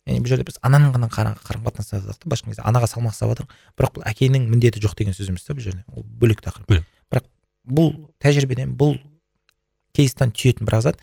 Яғни 0.08 0.24
бұл 0.24 0.34
жерде 0.34 0.44
біз 0.48 0.60
ананың 0.66 0.92
ғана 0.98 1.08
қарым 1.14 1.64
қатынас 1.64 1.94
жасадық 1.94 2.20
та 2.20 2.28
былайша 2.28 2.50
кезде 2.50 2.64
анаға 2.68 2.90
салмақ 2.92 3.16
салып 3.16 3.38
жатырмық 3.38 3.54
бірақ 3.80 3.94
бұл 3.96 4.08
әкенің 4.10 4.50
міндеті 4.52 4.82
жоқ 4.84 4.98
деген 5.00 5.16
сөз 5.16 5.30
емес 5.32 5.46
та 5.48 5.56
бұл 5.56 5.64
жерде. 5.64 5.86
Ол 5.96 6.04
бөлек 6.04 6.44
тақырып. 6.44 6.84
Бірақ 7.08 7.30
бұл 7.64 7.94
тәжірибеден 8.20 8.74
бұл 8.76 8.98
кейстан 9.96 10.34
түйетін 10.36 10.68
бір 10.68 10.82
зат 10.84 11.00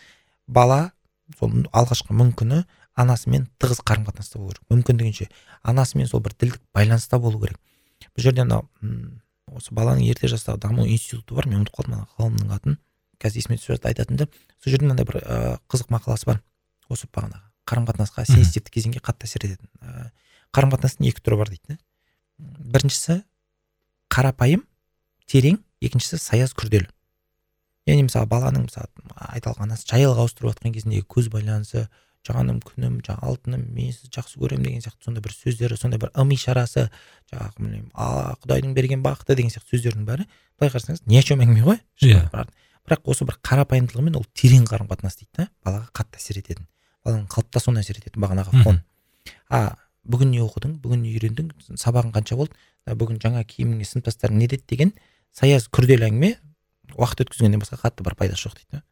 бала 0.47 0.93
сол 1.39 1.65
алғашқы 1.73 2.13
мүмкіні 2.13 2.65
анасымен 3.01 3.49
тығыз 3.63 3.81
қарым 3.87 4.05
қатынаста 4.05 4.37
болу 4.37 4.53
керек. 4.53 4.69
Мүмкіндігінше 4.69 5.31
анасымен 5.63 6.11
сол 6.11 6.21
бір 6.21 6.37
тілдік 6.37 6.61
байланыста 6.75 7.19
болу 7.19 7.41
керек. 7.41 7.57
Бұл 8.13 8.27
жерде 8.27 8.45
анау 8.45 8.67
осы 9.55 9.73
баланың 9.75 10.05
ерте 10.11 10.29
жастағы 10.29 10.61
даму 10.61 10.87
институты 10.87 11.35
бар 11.35 11.49
мен 11.49 11.63
ұмытып 11.63 11.79
қалдым 11.79 11.97
ана 11.97 12.09
ғалымның 12.19 12.55
атын. 12.55 12.79
Қазір 13.21 13.43
есіме 13.43 13.59
түсіп 13.61 13.77
жатыр 13.77 13.93
айтатын 13.93 14.21
да. 14.21 14.27
Сол 14.63 14.73
жерде 14.73 14.89
мынандай 14.89 15.07
бір 15.09 15.21
ә, 15.21 15.59
қызық 15.71 15.93
мақаласы 15.95 16.29
бар. 16.29 16.41
Осы 16.89 17.09
бағанағы. 17.13 17.45
Қарым 17.69 17.87
қатынасқа 17.87 18.25
сенситивті 18.27 18.73
кезеңге 18.75 19.03
қатты 19.05 19.29
әсер 19.29 19.47
ететін 19.47 19.69
қарым 20.55 20.73
қатынастың 20.75 21.07
екі 21.11 21.23
түрі 21.23 21.39
бар 21.41 21.53
дейді 21.53 21.77
да. 21.77 21.79
Біріншісі 22.41 23.21
қарапайым 24.11 24.65
терең 25.31 25.61
екіншісі 25.85 26.19
саяз 26.19 26.55
күрделі. 26.57 26.89
Яғни 27.87 28.09
мысалы 28.09 28.29
баланың 28.31 28.67
мысалы 28.67 28.89
айталық 29.37 29.63
анасы 29.65 29.87
жайлық 29.91 30.25
ауыстырып 30.25 30.55
жатқан 30.55 30.75
кезіндегі 30.75 31.07
көз 31.09 31.31
байланысы 31.33 31.87
жаным 32.27 32.61
күнім 32.65 32.99
жаңағы 33.05 33.29
алтыным 33.31 33.63
мен 33.73 33.95
сізді 33.95 34.11
жақсы 34.19 34.41
көремін 34.43 34.67
деген 34.67 34.83
сияқты 34.85 35.07
сондай 35.07 35.25
бір 35.25 35.33
сөздері 35.33 35.79
сондай 35.81 36.01
бір 36.03 36.11
ым 36.21 36.35
ишарасы 36.35 36.91
жаңағы 37.33 37.55
білмеймін 37.57 37.87
а 37.95 38.35
құдайдың 38.43 38.75
берген 38.77 39.05
бақыты 39.05 39.39
деген 39.39 39.55
сияқты 39.55 39.79
сөздердің 39.79 40.05
бәрі 40.05 40.27
былай 40.61 40.75
қарасаңыз 40.75 41.07
ни 41.07 41.17
о 41.17 41.23
чем 41.25 41.41
әңгіме 41.41 41.65
ғой? 41.65 41.81
Иә. 42.05 42.27
Бірақ 42.87 43.11
осы 43.13 43.27
бір 43.29 43.39
қарапайымдылығымен 43.47 44.19
ол 44.19 44.27
терең 44.35 44.67
қарым 44.69 44.89
қатынас 44.91 45.19
дейді 45.21 45.31
да 45.37 45.47
балаға 45.65 45.91
қатты 45.97 46.21
әсер 46.21 46.41
ететін. 46.41 46.67
Баланың 47.05 47.29
қалыптасуына 47.33 47.83
әсер 47.85 48.01
ететін 48.01 48.23
бағанағы 48.25 48.63
фон. 48.65 48.83
А 49.49 49.77
бүгін 50.05 50.33
не 50.35 50.43
оқыдың 50.45 50.79
бүгін 50.83 51.05
не 51.05 51.15
үйрендің 51.15 51.51
сабағың 51.81 52.13
қанша 52.15 52.37
болды? 52.41 52.57
Бүгін 52.87 53.21
жаңа 53.23 53.45
киіміңе 53.45 53.87
сыныптастарың 53.89 54.39
не 54.41 54.49
деді 54.49 54.65
деген 54.69 54.93
саяз 55.37 55.69
күрделі 55.69 56.09
әңгіме 56.09 56.35
уақыт 56.97 57.25
өткізгеннен 57.27 57.61
басқа 57.63 57.79
қатты 57.85 58.05
бір 58.07 58.17
пайдасы 58.19 58.49
жоқ 58.49 58.57
дейді 58.59 58.81
да. 58.81 58.83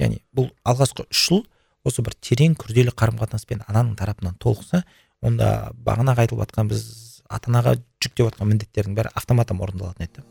Яғни 0.00 0.22
бұл 0.32 0.50
алғашқы 0.64 1.06
үш 1.10 1.26
жыл 1.28 1.44
осы 1.84 2.04
бір 2.06 2.16
терең 2.22 2.56
күрделі 2.60 2.94
қарым 2.94 3.18
қатынаспен 3.20 3.64
ананың 3.66 3.96
тарапынан 3.98 4.38
толықса 4.40 4.84
онда 5.20 5.72
бағанағы 5.74 6.24
айтылып 6.24 6.46
жатқан 6.46 6.70
біз 6.70 6.84
ата 7.28 7.50
анаға 7.50 7.76
жүктеп 8.02 8.30
жатқан 8.30 8.52
міндеттердің 8.52 8.96
бәрі 8.96 9.12
автоматом 9.14 9.60
орындалатын 9.64 10.06
еді. 10.06 10.24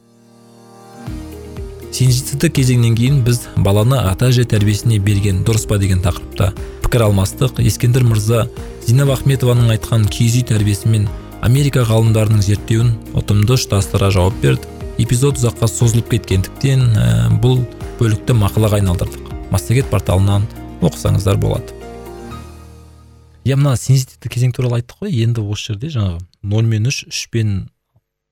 Сенситивті 1.91 2.49
кезеңнен 2.53 2.95
кейін 2.97 3.21
біз 3.25 3.47
баланы 3.57 3.97
ата 3.99 4.29
әже 4.29 4.45
тәрбиесіне 4.49 4.99
берген 5.03 5.41
дұрыс 5.47 5.65
па 5.69 5.79
деген 5.81 6.03
тақырыпта 6.03 6.51
пікір 6.85 7.07
алмастық. 7.07 7.59
Ескендір 7.63 8.05
мырза 8.07 8.45
зинаб 8.85 9.11
ахметованың 9.15 9.73
айтқан 9.75 10.05
киіз 10.09 10.39
үй 10.39 10.45
тәрбиесі 10.49 10.91
мен 10.93 11.07
америка 11.45 11.83
ғалымдарының 11.87 12.43
зерттеуін 12.45 12.93
ұтымды 13.17 13.57
ұштастыра 13.57 14.11
жауап 14.13 14.37
берді. 14.43 14.69
Эпизод 14.99 15.39
ұзаққа 15.39 15.69
созылып 15.71 16.09
кеткендіктен 16.11 16.81
ә, 16.93 17.09
бұл 17.41 17.61
бөлікті 17.99 18.35
мақалаға 18.35 18.81
айналдырдық. 18.81 19.29
Массагет 19.53 19.87
порталынан 19.89 20.47
оқысаңыздар 20.81 21.39
болады. 21.39 21.71
Иә 23.47 23.55
мына 23.55 23.77
сенситивті 23.79 24.29
кезең 24.29 24.51
туралы 24.53 24.81
айттық 24.81 25.05
қой. 25.05 25.13
Енді 25.23 25.45
осы 25.47 25.71
жерде 25.71 25.93
жаңағы 25.93 26.19
нөл 26.43 26.67
мен 26.67 26.91
үш 26.91 27.05
үш 27.07 27.27
пен 27.31 27.69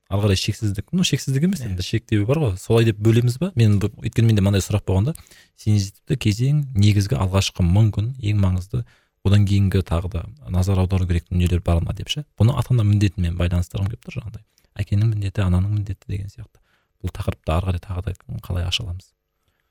ары 0.10 0.22
қарай 0.24 0.40
шексіздік. 0.40 0.92
Ну 0.92 1.04
шексіздік 1.08 1.48
емес 1.48 1.64
енді 1.66 1.84
шектеуі 1.84 2.26
бар 2.28 2.40
ғой. 2.44 2.54
Солай 2.62 2.88
деп 2.88 3.00
бөлеміз 3.04 3.40
ба? 3.42 3.52
Мен 3.56 3.80
өйткені 3.80 4.32
менде 4.32 4.44
мынандай 4.46 4.64
сұрақ 4.64 4.86
болған 4.88 5.12
да 5.12 5.16
сенситивті 5.60 6.18
кезең 6.28 6.62
негізгі 6.76 7.20
алғашқы 7.20 7.66
мың 7.66 7.92
күн 7.96 8.14
ең 8.22 8.40
маңызды 8.44 8.84
одан 9.28 9.48
кейінгі 9.48 9.84
тағы 9.84 10.12
да 10.14 10.24
назар 10.48 10.80
аудару 10.80 11.08
керек 11.08 11.28
дүниелер 11.32 11.60
бар 11.66 11.84
ма 11.84 11.94
деп 11.98 12.14
ше? 12.14 12.24
Бұны 12.40 12.56
ата 12.56 12.72
ана 12.76 12.86
міндетімен 12.88 13.36
байланыстырғым 13.36 13.92
келіп 13.92 14.08
тұр 14.08 14.20
жаңағыдай 14.22 14.46
әкенің 14.78 15.12
міндеті 15.16 15.44
ананың 15.44 15.74
міндеті 15.80 16.08
деген 16.08 16.32
сияқты. 16.32 16.62
Бұл 17.02 17.14
тақырыпты 17.14 17.54
ары 17.54 17.72
қарай 17.72 17.84
тағы 17.84 18.04
да 18.08 18.42
қалай 18.46 18.68
аша 18.68 18.86
аламыз? 18.86 19.12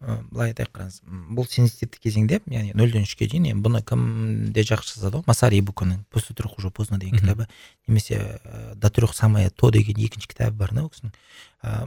Былай 0.00 0.50
айтайық 0.52 0.72
қараңыз 0.76 0.96
бұл 1.32 1.46
сенситивті 1.48 2.00
кезеңде 2.04 2.40
яғни 2.52 2.74
нөлден 2.76 3.06
үшке 3.06 3.28
дейін 3.32 3.46
енді 3.52 3.64
бұны 3.64 3.80
кім 3.86 4.02
де 4.52 4.64
жақсы 4.66 4.98
жазады 4.98 5.22
ғой? 5.22 5.24
Масари 5.26 5.60
буконың 5.64 6.02
после 6.12 6.36
трех 6.36 6.58
уже 6.58 6.70
поздно 6.70 6.98
деген 6.98 7.18
кітабы. 7.18 7.46
Немесе 7.88 8.40
до 8.76 8.90
трех 8.90 9.14
самое 9.16 9.48
то 9.50 9.70
деген 9.70 9.96
екінші 9.96 10.28
кітабы 10.28 10.56
бар 10.56 10.74
да 10.74 10.84
ол 10.84 10.90
кісінің. 10.92 11.14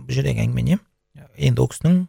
Бұл 0.02 0.10
жердегі 0.10 0.42
әңгіме 0.42 0.64
не 0.66 0.80
енді 1.38 1.62
ол 1.62 1.70
кісінің 1.70 2.08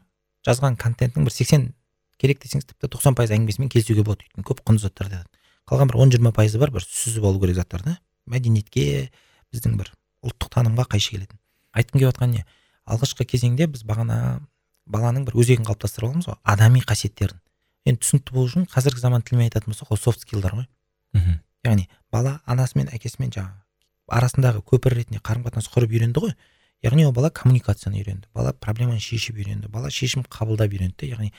жазған 0.49 0.81
контентінің 0.81 1.29
бір 1.29 1.37
сексен 1.37 1.75
керек 2.17 2.41
десеңіз 2.41 2.65
тіпті 2.73 2.89
тоқсан 2.97 3.17
пайыз 3.17 3.37
әңгімесімен 3.37 3.69
келісуге 3.69 4.05
болады 4.05 4.25
өйткені 4.25 4.47
көп 4.49 4.65
құнды 4.65 4.89
айтады 4.89 5.27
қалған 5.69 5.93
бір 5.93 6.01
он 6.01 6.11
жиырма 6.13 6.33
пайызы 6.33 6.59
бар 6.59 6.73
бір 6.73 6.85
сүзіп 6.85 7.25
алу 7.29 7.41
керек 7.41 7.57
заттар 7.61 7.85
да. 7.85 7.99
Мәдениетке 8.27 9.11
біздің 9.53 9.77
бір 9.79 9.93
ұлттық 10.25 10.51
танымға 10.53 10.85
қайшы 10.91 11.15
келетін. 11.15 11.39
Айтқым 11.73 12.01
келіп 12.01 12.11
жатқан 12.13 12.35
не? 12.35 12.45
Алғашқы 12.85 13.25
кезеңде 13.25 13.69
біз 13.71 13.85
бағана 13.87 14.41
баланың 14.91 15.27
бір 15.29 15.39
өзегін 15.41 15.67
қалыптастырып 15.69 16.11
аламыз 16.11 16.29
ғой 16.31 16.39
адами 16.45 16.83
қасиеттерін. 16.85 17.41
Енді 17.87 18.03
түсінікті 18.05 18.35
болу 18.35 18.51
үшін 18.51 18.67
қазіргі 18.71 19.01
заман 19.01 19.23
тілімен 19.23 19.49
айтатын 19.49 19.73
болсақ 19.73 19.95
ол 19.95 20.01
софт 20.01 20.27
скиллдар 20.27 20.57
ғой. 20.59 20.67
Мхм. 21.17 21.41
Яғни 21.65 21.89
бала 22.13 22.41
анасымен 22.47 22.91
әкесімен 22.93 23.33
жаңағы 23.35 23.61
арасындағы 24.11 24.65
көпір 24.67 24.99
ретінде 24.99 25.23
қарым 25.23 25.47
қатынас 25.47 25.71
құрып 25.73 25.95
үйренді 25.95 26.25
ғой. 26.25 26.35
Яғни 26.83 27.07
ол 27.07 27.13
бала 27.13 27.31
коммуникацияны 27.31 28.01
үйренді 28.01 28.29
бала 28.35 28.53
проблеманы 28.53 29.01
шешіп 29.01 29.41
үйренді 29.41 29.69
бала 29.69 29.91
шешім 29.93 30.25
қабылдап 30.25 30.73
үйренді 30.73 31.11
яғни 31.11 31.33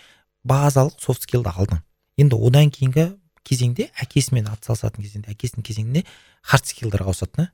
базалық 0.46 1.00
софт 1.02 1.26
скиллді 1.26 1.50
алды 1.50 1.80
енді 2.22 2.38
одан 2.38 2.70
кейінгі 2.74 3.08
кезеңде 3.48 3.90
әкесімен 4.04 4.50
атсалысатын 4.52 5.02
кезеңде 5.02 5.34
әкесінің 5.34 5.66
кезеңінде 5.66 6.04
хард 6.46 6.70
скиллдарға 6.70 7.10
ауысады 7.10 7.38
да 7.40 7.48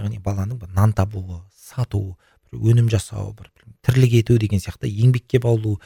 яғни 0.00 0.20
баланың 0.24 0.64
нан 0.72 0.94
табуы 0.96 1.42
өнім 2.54 2.90
жасау 2.92 3.32
бір 3.38 3.50
тірлік 3.84 4.18
ету 4.20 4.38
деген 4.38 4.62
сияқты 4.62 4.88
еңбекке 4.88 5.40
баулу 5.42 5.78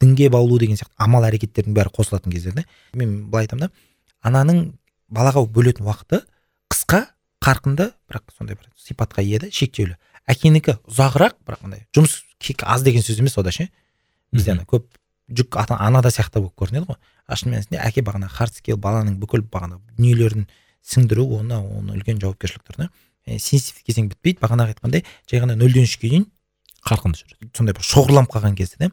дінге 0.00 0.30
баулу 0.30 0.58
деген 0.58 0.76
сияқты 0.76 0.94
амал 0.96 1.26
әрекеттердің 1.28 1.76
бәрі 1.76 1.92
қосылатын 1.96 2.32
кездер 2.32 2.54
да 2.56 2.64
мен 2.94 3.30
былай 3.30 3.48
айтамын 3.48 3.68
да 3.68 3.72
ананың 4.22 4.62
балаға 5.10 5.44
бөлетін 5.46 5.88
уақыты 5.88 6.22
қысқа 6.70 7.06
қарқынды 7.44 7.90
бірақ 8.08 8.32
сондай 8.36 8.56
бір 8.56 8.68
сипатқа 8.76 9.22
ие 9.24 9.40
да 9.40 9.50
шектеулі. 9.50 9.96
Әкенікі 10.28 10.76
ұзағырақ 10.86 11.38
бірақ 11.46 11.64
андай 11.64 11.86
жұмыс 11.96 12.20
аз 12.62 12.82
деген 12.84 13.02
сөз 13.02 13.20
емес 13.20 13.38
ода 13.40 13.52
ше 13.52 13.70
бізде 14.32 14.52
ана 14.52 14.66
көп 14.68 14.86
жүк 15.32 15.56
ата 15.58 15.78
анада 15.80 16.10
сияқты 16.12 16.40
болып 16.40 16.54
көрінеді 16.60 16.90
ғой. 16.90 16.98
А 17.26 17.36
шын 17.36 17.54
мәнісінде 17.54 17.80
әке 17.80 18.04
бағана 18.04 18.28
хард 18.28 18.60
скилл 18.60 18.78
баланың 18.78 19.16
бүкіл 19.22 19.42
бағана 19.42 19.80
дүниелерін 19.96 20.46
сіңдіру 20.82 21.26
оны 21.40 21.58
оны 21.58 21.96
үлкен 21.96 22.20
жауапкершілік 22.20 22.66
тұр 22.66 22.84
да. 22.84 22.88
Сенситивті 23.26 23.84
кезең 23.86 24.10
бітпейді. 24.10 24.40
Бағанағы 24.42 24.74
айтқандай 24.74 25.04
жай 25.30 25.42
ғана 25.42 25.56
нөлден 25.58 25.86
үшке 25.88 26.08
дейін 26.08 26.26
қарқынды 26.86 27.20
жүреді. 27.20 27.50
Сондай 27.56 27.76
бір 27.76 27.86
шоғырланып 27.86 28.32
қалған 28.32 28.56
кезде 28.58 28.80
да 28.80 28.90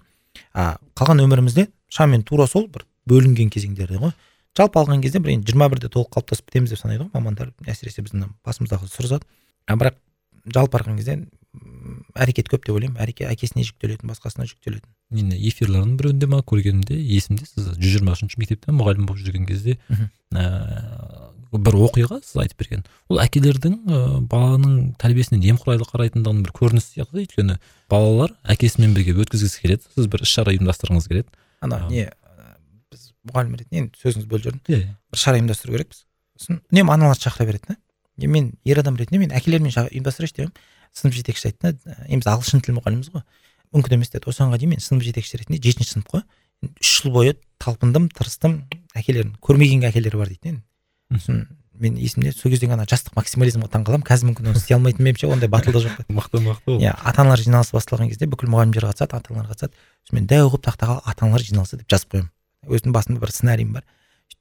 а 0.53 0.77
қалған 0.97 1.23
өмірімізде 1.23 1.67
шамамен 1.89 2.25
тура 2.27 2.47
сол 2.47 2.67
бір 2.67 2.85
бөлінген 3.07 3.49
кезеңдерде 3.53 4.01
ғой. 4.01 4.11
Жалпы 4.57 4.81
алған 4.81 5.01
кезде 5.01 5.21
бір 5.23 5.37
енді 5.37 5.51
жиырма 5.51 5.69
бірде 5.71 5.89
толық 5.93 6.11
қалыптасып 6.17 6.49
бітеміз 6.49 6.73
деп 6.73 6.81
санайды 6.81 7.05
ғой 7.05 7.11
мамандар. 7.13 7.53
Әсіресе 7.65 8.03
біздің 8.03 8.27
басымыздағы 8.45 8.89
сұрзат 8.91 9.23
а 9.67 9.77
бірақ 9.79 9.97
жалпы 10.53 10.79
алған 10.81 10.97
кезде 10.99 11.17
әрекет 12.17 12.49
көп 12.51 12.65
деп 12.67 12.75
ойлаймын. 12.75 12.99
Әреке 13.01 13.25
әкесіне 13.29 13.63
жүктелетін 13.65 14.11
басқасына 14.11 14.45
жүктелетін. 14.49 14.89
Мен 15.15 15.31
эфирлердің 15.33 15.95
біреуінде 15.97 16.29
ма 16.29 16.41
көргенімде 16.45 16.97
есімде 16.97 17.47
сіз 17.47 17.71
жүз 17.71 17.79
жиырма 17.81 18.13
үшінші 18.17 18.37
мектепте 18.41 18.75
мұғалім 18.75 19.07
болып 19.07 19.23
жүрген 19.23 19.47
кезде 19.47 19.77
бір 21.53 21.77
оқиға 21.87 22.19
сіз 22.23 22.41
айтып 22.43 22.61
берген. 22.61 22.83
Ол 23.07 23.21
әкелердің 23.23 23.75
ә, 23.87 23.99
баланың 24.29 24.77
тәрбиесіне 25.01 25.39
немқұрайлы 25.43 25.87
қарайтындығының 25.87 26.45
бір 26.45 26.53
көрінісі 26.57 26.97
сияқты. 26.97 27.23
Өйткені 27.23 27.57
балалар 27.91 28.33
әкесімен 28.43 28.95
бірге 28.97 29.15
өткізгісі 29.23 29.63
келеді. 29.63 29.87
Сіз 29.95 30.09
бір 30.11 30.25
іс 30.25 30.33
шара 30.33 30.53
ұйымдастырғыңыз 30.55 31.07
келеді. 31.07 31.29
Ана 31.63 31.81
не 31.91 32.09
біз 32.91 33.11
мұғалім 33.27 33.57
ретінде 33.59 33.83
енді 33.83 34.01
сөзіңізді 34.03 34.31
бөліп 34.31 34.47
жібердім 34.47 34.75
иә 34.75 34.95
бір 35.13 35.21
шара 35.23 35.39
ұйымдастыру 35.39 35.77
керекпіз. 35.77 36.03
Сосын 36.37 36.61
үнемі 36.71 36.93
аналарды 36.93 37.27
шақыра 37.27 37.47
береді 37.49 37.73
да. 37.73 37.77
Мен 38.27 38.53
ер 38.65 38.81
адам 38.81 38.97
ретінде 38.99 39.23
мен 39.23 39.35
әкелермен 39.35 39.73
ұйымдастырайыншы 39.73 40.37
дегенмін 40.37 40.55
сынып 40.97 41.17
жетекшісі 41.17 41.51
айтты 41.51 41.75
да 41.83 41.97
енді 42.07 42.23
біз 42.23 42.31
ағылшын 42.31 42.63
тілі 42.65 42.77
мұғаліміміз 42.79 43.11
ғой. 43.13 43.25
Мүмкін 43.75 43.97
емес 43.97 44.13
деді. 44.13 44.29
Осыған 44.31 44.55
дейін 44.57 44.73
мен 44.73 44.81
сынып 44.81 45.05
жетекшісі 45.05 45.41
ретінде 45.43 45.59
жетінші 45.61 45.97
сынып 45.97 46.13
қой 46.13 46.23
үш 46.81 46.93
жыл 47.03 47.13
бойы 47.13 47.35
талпындым 47.61 48.07
тырыстым. 48.15 48.63
Әкелерін 48.97 49.35
көрмеген 49.43 49.85
әкелері 49.91 50.17
бар 50.17 50.31
дейді 50.33 50.55
сосын 51.11 51.47
мен 51.77 51.97
есімде 51.97 52.31
сол 52.33 52.51
кездегі 52.51 52.73
ана 52.73 52.85
жастық 52.89 53.13
максимализмға 53.17 53.69
таңқаламын 53.73 54.05
қазір 54.07 54.31
мүмкін 54.31 54.49
оны 54.49 54.57
істей 54.57 54.75
алмайтын 54.77 55.05
ба 55.05 55.11
едім 55.11 55.19
ше 55.21 55.27
ондай 55.29 55.49
батылдық 55.49 55.83
жоқ 55.85 56.09
мықты 56.09 56.41
мықты 56.41 56.71
ол. 56.73 56.79
Иә 56.81 56.95
ата 56.97 57.21
аналар 57.21 57.39
жиналысы 57.39 57.75
басталған 57.75 58.09
кезде 58.09 58.25
бүкіл 58.25 58.49
мұғалімдер 58.49 58.87
қатысады 58.89 59.13
ата 59.13 59.33
аналар 59.33 59.51
қатысады. 59.51 59.77
Сосын 60.07 60.17
мен 60.17 60.25
дәу 60.25 60.49
қылып 60.49 60.65
тақтаға 60.65 60.97
ата 61.05 61.25
аналар 61.25 61.45
жиналысы 61.45 61.77
деп 61.77 61.85
жазып 61.93 62.15
қоямын. 62.15 62.31
Өзімнің 62.65 62.95
басымда 62.97 63.21
бір 63.21 63.29
сценариім 63.29 63.77
бар. 63.77 63.85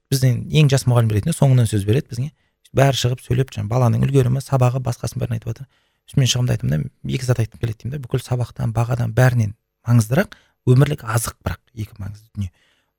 Біздің 0.09 0.47
ең 0.49 0.71
жас 0.73 0.87
мұғалім 0.89 1.13
ретінде 1.13 1.37
соңынан 1.37 1.69
сөз 1.69 1.85
береді 1.85 2.09
бізге. 2.09 2.31
Бәрі 2.73 2.97
шығып 2.97 3.21
сөйлеп 3.21 3.53
жаңағы 3.53 3.69
баланың 3.69 4.07
үлгерімі 4.07 4.41
сабағы 4.41 4.81
басқасын 4.81 5.21
бәрін 5.21 5.37
айтып 5.37 5.53
жатыр 5.53 5.67
сосын 6.07 6.19
мен 6.19 6.29
шығамын 6.31 6.47
да 6.47 6.55
айтамын 6.57 6.83
да 6.83 7.13
екі 7.13 7.25
зат 7.27 7.39
айтқым 7.39 7.61
келеді 7.61 7.83
деймін 7.83 7.95
да. 7.95 8.01
Бүкіл 8.03 8.23
сабақтан 8.23 8.73
бағадан 8.75 9.13
бәрінен 9.15 9.53
маңыздырақ 9.87 10.35
өмірлік 10.67 11.03
азық 11.03 11.37
бірақ 11.43 11.59
екі 11.75 11.95
маңызды 11.99 12.27
дүние. 12.35 12.51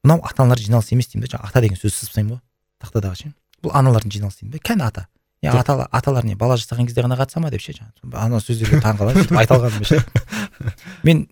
Мынау 0.05 0.25
ата 0.25 0.43
аналар 0.43 0.61
жиналысы 0.61 0.95
емес 0.95 1.09
деймін 1.13 1.29
да 1.29 1.37
жаңағы 1.37 1.49
ата 1.49 1.63
деген 1.65 1.81
сөзді 1.81 1.97
сызып 1.97 2.09
тастаймын 2.09 2.33
ғой 2.33 2.41
тақтадағы 2.85 3.21
ше. 3.23 3.33
Бұл 3.65 3.75
аналардың 3.79 4.13
жиналысы 4.15 4.43
деймін 4.43 4.57
да 4.57 4.63
кәні 4.65 4.87
ата? 4.87 5.07
Иә 5.43 5.53
Жоқ. 5.55 5.61
ата, 5.61 5.89
аталар 5.95 6.25
не 6.27 6.35
бала 6.35 6.57
жасаған 6.59 6.89
кезде 6.89 7.03
ғана 7.05 7.15
қатыса 7.19 7.39
ма 7.39 7.51
деп 7.51 7.63
ше 7.63 7.73
жаңағы? 7.77 8.11
Ана 8.19 8.41
сөздерге 8.43 8.81
таңқаламын 8.83 9.23
сөйтіп 9.23 9.39
айта 9.39 9.55
алғаным 9.55 9.85
ше? 9.87 10.01
Мен 11.07 11.29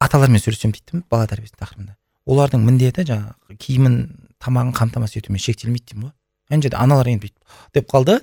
аталармен 0.00 0.40
сөйлесемін 0.40 0.72
дейді 0.78 1.02
бала 1.12 1.26
тәрбиесі 1.28 1.58
тақырыбында. 1.60 1.96
Олардың 2.24 2.64
міндеті 2.64 3.04
жаңағы 3.10 3.58
киімін 3.60 3.98
тамағын 4.40 4.72
қамтамасыз 4.78 5.20
етумен 5.20 5.44
шектелмейді 5.44 5.92
деймін 5.92 6.08
ғой. 6.08 6.14
Ана 6.50 6.64
жерде 6.64 6.80
аналар 6.80 7.10
енді 7.12 7.26
бүйтіп 7.26 7.76
деп 7.76 7.90
қалды. 7.92 8.16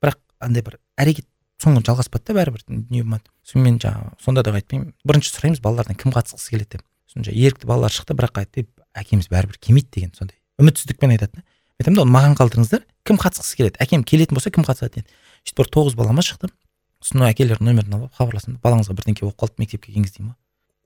Бірақ 0.00 0.18
андай 0.40 0.64
бір 0.64 0.78
әрекет 0.96 1.28
соңы 1.60 1.84
жалғаспады 1.84 2.30
да 2.30 2.38
бәрібір. 2.38 2.64
Дүние 2.68 3.04
болмады. 3.04 3.28
Сонымен 3.44 3.76
жаңағы 3.82 4.16
сонда 4.24 4.44
да 4.46 4.54
айтпаймын. 4.56 4.94
Бірінші 5.04 5.34
сұраймыз 5.34 5.60
балалардан 5.60 5.98
кім 6.00 6.14
қатысқысы 6.16 6.54
келеді 6.54 6.78
деп. 6.78 6.84
Сосын 7.10 7.28
ерікті 7.28 7.68
балалар 7.68 7.92
шықты 7.92 8.16
бірақ 8.16 8.40
айтты 8.42 8.66
әкеміз 8.94 9.28
бәрібір 9.32 9.58
келмейді 9.60 9.90
деген 9.94 10.14
сондай. 10.16 10.38
Үмітсіздікпен 10.60 11.14
айтады 11.16 11.40
да. 11.40 11.44
Айтамын 11.78 11.98
да 11.98 12.04
оны 12.04 12.14
маған 12.14 12.36
қалдырыңыздар. 12.38 12.84
Кім 13.06 13.18
қатысқысы 13.22 13.56
келеді? 13.58 13.78
Әкем 13.82 14.04
келетін 14.04 14.34
болса 14.38 14.50
кім 14.50 14.66
қатысады 14.66 15.00
деді 15.00 15.06
сөйтіп 15.44 15.62
бір 15.62 15.70
тоғыз 15.74 15.96
балама 15.98 16.24
шықты 16.24 16.50
сосын 17.02 17.24
әкелер 17.28 17.62
нөмірін 17.62 17.94
алып 17.94 18.18
хабарласамын 18.18 18.58
балаңызға 18.62 18.96
бірдеңке 18.98 19.24
болып 19.24 19.38
қалды 19.38 19.62
мектепке 19.62 19.92
келіңіз 19.92 20.16
деймін 20.18 20.34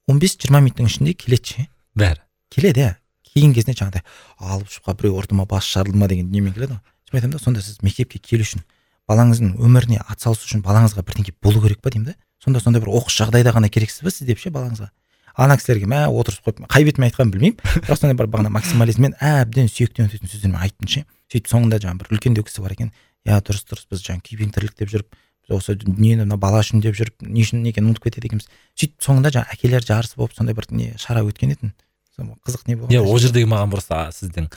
он 0.09 0.19
бес 0.19 0.37
жиырма 0.37 0.61
минуттың 0.61 0.91
ішінде 0.91 1.15
келеді 1.15 1.55
ше? 1.55 1.67
Бәрі. 1.97 2.21
Келеді 2.53 2.85
иә. 2.85 2.91
Келген 3.33 3.55
кезінде 3.57 3.77
жаңағыдай 3.79 4.03
алып 4.39 4.69
ұшып 4.69 4.91
біреу 5.01 5.17
ұрды 5.21 5.37
ма 5.39 5.47
басы 5.49 5.73
жарылды 5.73 5.99
ма 5.99 6.09
деген 6.11 6.29
дүниемен 6.29 6.53
келеді 6.53 6.77
ғой. 6.77 6.83
Сосын 7.07 7.19
айтамын 7.19 7.37
да 7.37 7.41
сонда 7.41 7.63
сіз 7.65 7.81
мектепке 7.83 8.19
келу 8.19 8.45
үшін 8.45 8.65
балаңыздың 9.09 9.55
өміріне 9.63 10.03
атсалысу 10.05 10.45
үшін 10.45 10.65
балаңызға 10.67 11.05
бірдеңке 11.07 11.33
болу 11.43 11.63
керек 11.65 11.81
па 11.81 11.91
деймін 11.95 12.13
да. 12.13 12.17
Сонда 12.43 12.61
сондай 12.61 12.83
бір 12.83 12.93
оқыс 12.99 13.17
жағдайда 13.23 13.55
ғана 13.57 13.71
керексіз 13.73 14.05
ба 14.05 14.13
сіз 14.13 14.27
деп 14.29 14.43
ше 14.43 14.53
балаңызға? 14.53 14.91
Ана 15.37 15.57
кісілерге 15.59 15.89
мә 15.91 16.05
отырғызып 16.13 16.49
қойып 16.49 16.63
қай 16.73 16.87
бетіме 16.87 17.09
айтқанын 17.09 17.33
білмеймін. 17.33 17.59
Бірақ 17.87 18.01
сондай 18.01 18.17
бір 18.19 18.29
бағана 18.33 18.53
максимализммен 18.53 19.17
әбден 19.21 19.71
сүйектен 19.73 20.09
өтетін 20.09 20.31
сөздермен 20.31 20.61
айттым 20.61 20.91
ше. 20.91 21.05
Сөйтіп 21.33 21.51
соңында 21.53 21.81
жаңағы 21.83 22.03
бір 22.03 22.17
үлкендеу 22.17 22.47
кісі 22.47 22.65
бар 22.65 22.75
екен. 22.77 22.93
Иә 23.27 23.39
дұрыс 23.41 23.65
дұрыс 23.71 23.89
біз 23.91 24.05
жаңағы 24.05 24.27
күйбең 24.29 24.53
тірлік 24.53 24.77
деп 24.79 24.93
жүріп 24.93 25.17
біз 25.49 25.57
осы 25.57 25.77
дүниені 25.79 26.27
мына 26.27 26.39
бала 26.43 26.61
үшін 26.63 26.83
деп 26.83 26.97
жүріп 26.99 27.25
не 27.27 27.43
үшін 27.45 27.65
екенін 27.71 27.93
ұмытып 27.93 28.09
кетеді 28.09 28.29
екенбіз 28.29 28.49
сөйтіп 28.79 29.07
соңында 29.07 29.33
жаңағы 29.37 29.57
әкелер 29.57 29.87
жарысы 29.87 30.19
болып 30.19 30.35
сондай 30.37 30.55
бір 30.59 30.69
не 30.71 30.93
шара 30.99 31.23
өткен 31.27 31.55
еді. 31.55 31.73
Қызық 32.19 32.67
не 32.69 32.77
болған 32.77 32.95
иә 32.95 33.03
ол 33.03 33.19
жердегі 33.23 33.49
маған 33.51 33.73
просто 33.73 34.01
сіздің 34.19 34.51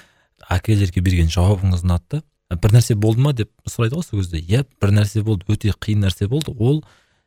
әкелерге 0.51 1.01
берген 1.05 1.30
жауабыңыз 1.34 1.86
ұнады 1.86 2.21
бір 2.53 2.76
нәрсе 2.76 2.95
болды 2.95 3.21
ма? 3.21 3.34
деп 3.34 3.51
сұрайды 3.69 3.97
ғой 3.97 4.05
сол 4.05 4.21
кезде. 4.21 4.41
Иә 4.41 4.65
бір 4.82 4.93
нәрсе 4.93 5.23
болды 5.26 5.47
өте 5.49 5.73
қиын 5.73 6.05
нәрсе 6.05 6.28
болды. 6.30 6.53
Ол. 6.53 6.84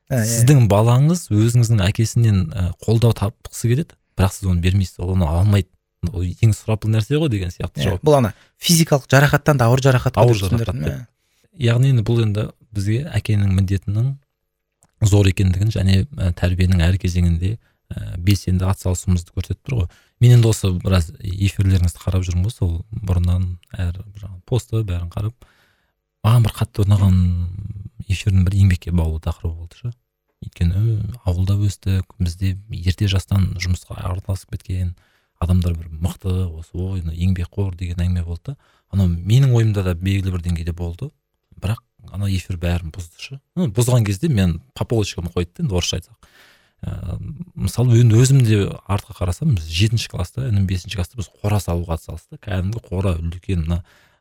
Сіздің 0.08 0.68
балаңыз 0.70 1.26
өзіңіздің 1.34 1.82
әкесінен 1.88 2.38
ә, 2.52 2.68
қолдау 2.84 3.12
тапқысы 3.16 3.68
келеді 3.68 3.96
бірақ 4.18 4.32
сіз 4.34 4.48
оны 4.48 4.62
бермейсіз. 4.64 4.98
Ол 5.04 5.12
оны 5.14 5.28
алмайды. 5.28 5.68
Ол 6.12 6.22
ең 6.24 6.54
сұрапыл 6.54 6.92
нәрсе 6.94 7.18
ғой 7.18 7.28
деген 7.32 7.50
сияқты 7.50 7.82
Иә, 7.82 7.88
жауап. 7.90 8.02
бұл 8.06 8.16
ана 8.20 8.32
физикалық 8.62 9.08
жарақаттан 9.10 9.58
да 9.58 9.66
ауыр 9.66 9.82
жарақат 9.82 10.16
ауыр 10.16 10.38
жарақат 10.38 11.06
яғни 11.58 11.90
енді 11.90 12.04
бұл 12.06 12.22
енді 12.22 12.44
бізге 12.70 13.00
әкенің 13.18 13.50
міндетінің 13.56 14.12
зор 15.10 15.26
екендігін 15.26 15.72
және 15.74 16.04
ә, 16.06 16.30
тәрбиенің 16.38 16.84
әр 16.86 16.98
кезеңінде 17.02 17.56
ә, 17.58 18.16
белсенді 18.18 18.68
атсалысуымызды 18.70 19.34
көрсетіп 19.34 19.60
тұр 19.66 19.80
ғой. 19.82 19.88
Мен 20.22 20.36
енді 20.38 20.48
осы 20.50 20.70
біраз 20.70 21.10
эфирлеріңізді 21.18 22.02
қарап 22.04 22.22
жүрмін 22.26 22.46
ғой 22.46 22.54
сол 22.54 22.72
бұрыннан 22.90 23.58
әр 23.74 23.98
посты 24.46 24.84
бәрін 24.86 25.10
қарап. 25.10 25.34
Маған 26.22 26.46
бір 26.46 26.54
қатты 26.62 26.86
ұнаған 26.86 27.18
эфирдің 28.08 28.44
бір 28.46 28.56
еңбекке 28.58 28.92
баулу 28.92 29.20
тақырыбы 29.22 29.54
болды 29.64 29.80
ше. 29.82 29.92
Өйткені 30.44 31.18
ауылда 31.26 31.58
өстік 31.66 32.14
бізде 32.18 32.56
ерте 32.70 33.08
жастан 33.10 33.54
жұмысқа 33.58 33.98
араласып 33.98 34.54
кеткен 34.54 34.94
адамдар 35.40 35.74
бір 35.78 35.88
мықты 36.02 36.34
осы 36.46 36.74
ой 36.74 37.02
мына 37.02 37.14
еңбекқор 37.14 37.74
деген 37.78 38.02
әңгіме 38.04 38.24
болды 38.26 38.52
да. 38.52 38.56
Анау 38.90 39.08
менің 39.08 39.54
ойымда 39.54 39.84
да 39.86 39.94
белгілі 39.94 40.34
бір 40.36 40.44
деңгейде 40.46 40.72
болды. 40.72 41.10
Бірақ 41.58 41.82
ана 42.12 42.30
эфир 42.30 42.58
бәрін 42.58 42.92
бұзды 42.94 43.18
ше. 43.20 43.40
Ну, 43.56 43.68
бұзған 43.74 44.06
кезде 44.06 44.30
мен 44.30 44.60
по 44.74 44.86
полочкам 44.86 45.28
қойды 45.30 45.58
да 45.58 45.64
енді 45.64 45.74
орысша 45.74 45.98
айтсақ. 45.98 46.30
Ә, 46.78 47.18
мысалы 47.58 47.98
енді 47.98 48.20
өзім 48.22 48.44
де 48.46 48.60
артқа 48.86 49.16
қарасам 49.18 49.56
біз 49.56 49.66
жетінші 49.66 50.12
класста 50.12 50.46
інім 50.46 50.68
бесінші 50.70 51.00
класста 51.00 51.18
біз 51.18 51.26
қора 51.42 51.58
салуға 51.58 51.96
атсалыстық 51.98 52.38
кәдімгі 52.46 52.82
қора 52.86 53.16
үлкен 53.18 53.64
мына 53.64 53.80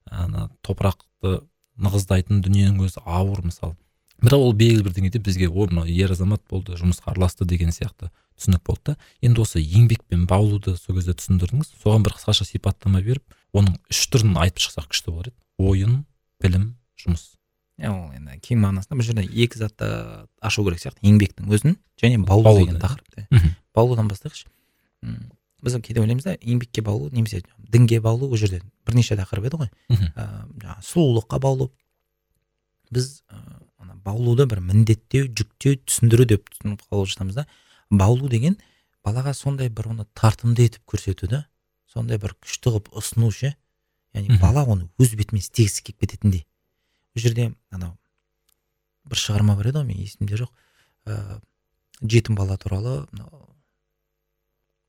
ана 0.09 0.47
топырақты 0.65 1.43
нығыздайтын 1.81 2.41
дүниенің 2.45 2.81
өзі 2.87 3.03
ауыр 3.05 3.43
мысалы 3.45 3.75
бірақ 4.21 4.43
ол 4.47 4.53
белгілі 4.57 4.87
бір 4.87 4.95
деңгейде 4.95 5.21
бізге 5.21 5.49
о 5.49 5.67
мынау 5.69 5.85
ер 5.85 6.11
азамат 6.11 6.41
болды 6.49 6.77
жұмысқа 6.79 7.11
араласты 7.13 7.45
деген 7.45 7.69
сияқты 7.69 8.09
түсінік 8.37 8.63
болды 8.65 8.93
да. 8.93 8.97
Енді 9.21 9.41
осы 9.43 9.61
еңбекпен 9.61 10.25
баулуды 10.29 10.75
сол 10.77 10.97
кезде 10.97 11.15
түсіндірдіңіз. 11.17 11.73
Соған 11.81 12.05
бір 12.05 12.15
қысқаша 12.17 12.45
сипаттама 12.45 13.01
беріп 13.05 13.23
оның 13.57 13.77
үш 13.91 14.03
түрін 14.13 14.37
айтып 14.41 14.63
шықсақ 14.65 14.89
күшті 14.91 15.13
болар 15.13 15.29
еді. 15.31 15.37
Ойын 15.57 15.95
білім 16.41 16.67
жұмыс. 17.01 17.31
Иә 17.81 17.91
ол 17.93 18.13
енді 18.17 18.37
кең 18.45 18.61
мағынасында 18.61 18.97
бұл 18.97 19.07
жерде 19.09 19.25
екі 19.25 19.61
затты 19.61 19.89
ашу 20.41 20.65
керек 20.65 20.81
сияқты. 20.81 21.01
Еңбектің 21.05 21.49
өзін 21.49 21.77
және 22.01 22.21
баулу 22.21 22.57
деген 22.59 22.81
тақырыпты. 22.81 23.27
баулудан 23.73 24.09
бастайықшы. 24.09 24.47
М, 25.67 25.81
біз 25.81 25.85
кейде 25.85 26.01
ойлаймыз 26.01 26.23
да 26.23 26.35
еңбекке 26.39 26.81
баулу 26.81 27.09
немесе 27.11 27.43
дінге 27.57 27.99
баулу 28.01 28.29
ол 28.31 28.37
жерде 28.37 28.61
бірнеше 28.87 29.17
тақырып 29.19 29.49
еді 29.49 29.59
ғой. 29.61 29.69
Мхм. 29.89 30.09
ә, 30.15 30.25
жаңағы 30.63 30.85
сұлулыққа 30.87 31.39
баулу. 31.43 31.71
Біз 32.91 33.21
ә, 33.29 33.41
ана 33.83 33.95
баулуды 34.05 34.47
бір 34.47 34.61
міндеттеу 34.63 35.27
жүктеу 35.27 35.77
түсіндіру 35.83 36.25
деп 36.25 36.49
түсініп 36.49 36.81
қалып 36.87 37.11
жатамыз 37.11 37.35
да. 37.35 37.47
Баулу 37.89 38.29
деген 38.29 38.57
балаға 39.03 39.33
сондай 39.33 39.69
бір 39.69 39.91
оны 39.93 40.05
тартымды 40.13 40.65
етіп 40.67 40.83
көрсету 40.87 41.27
да 41.27 41.45
сондай 41.91 42.17
бір 42.19 42.35
күшті 42.43 42.71
қылып 42.71 42.89
ұсыну 42.95 43.31
ше 43.31 43.55
яғни 44.15 44.39
бала 44.41 44.63
оны 44.67 44.89
өз 44.99 45.15
бетімен 45.15 45.43
істегісі 45.43 45.83
келіп 45.83 45.99
кететіндей. 46.03 46.45
Бұл 47.15 47.23
жерде 47.27 47.51
анау 47.71 47.95
бір 49.07 49.19
шығарма 49.21 49.55
бар 49.55 49.71
еді 49.71 49.79
ғой 49.81 49.87
менің 49.91 50.07
есімде 50.07 50.39
жоқ. 50.39 50.51
Ә, 51.07 51.39
жетім 52.03 52.35
бала 52.35 52.57
туралы 52.57 53.07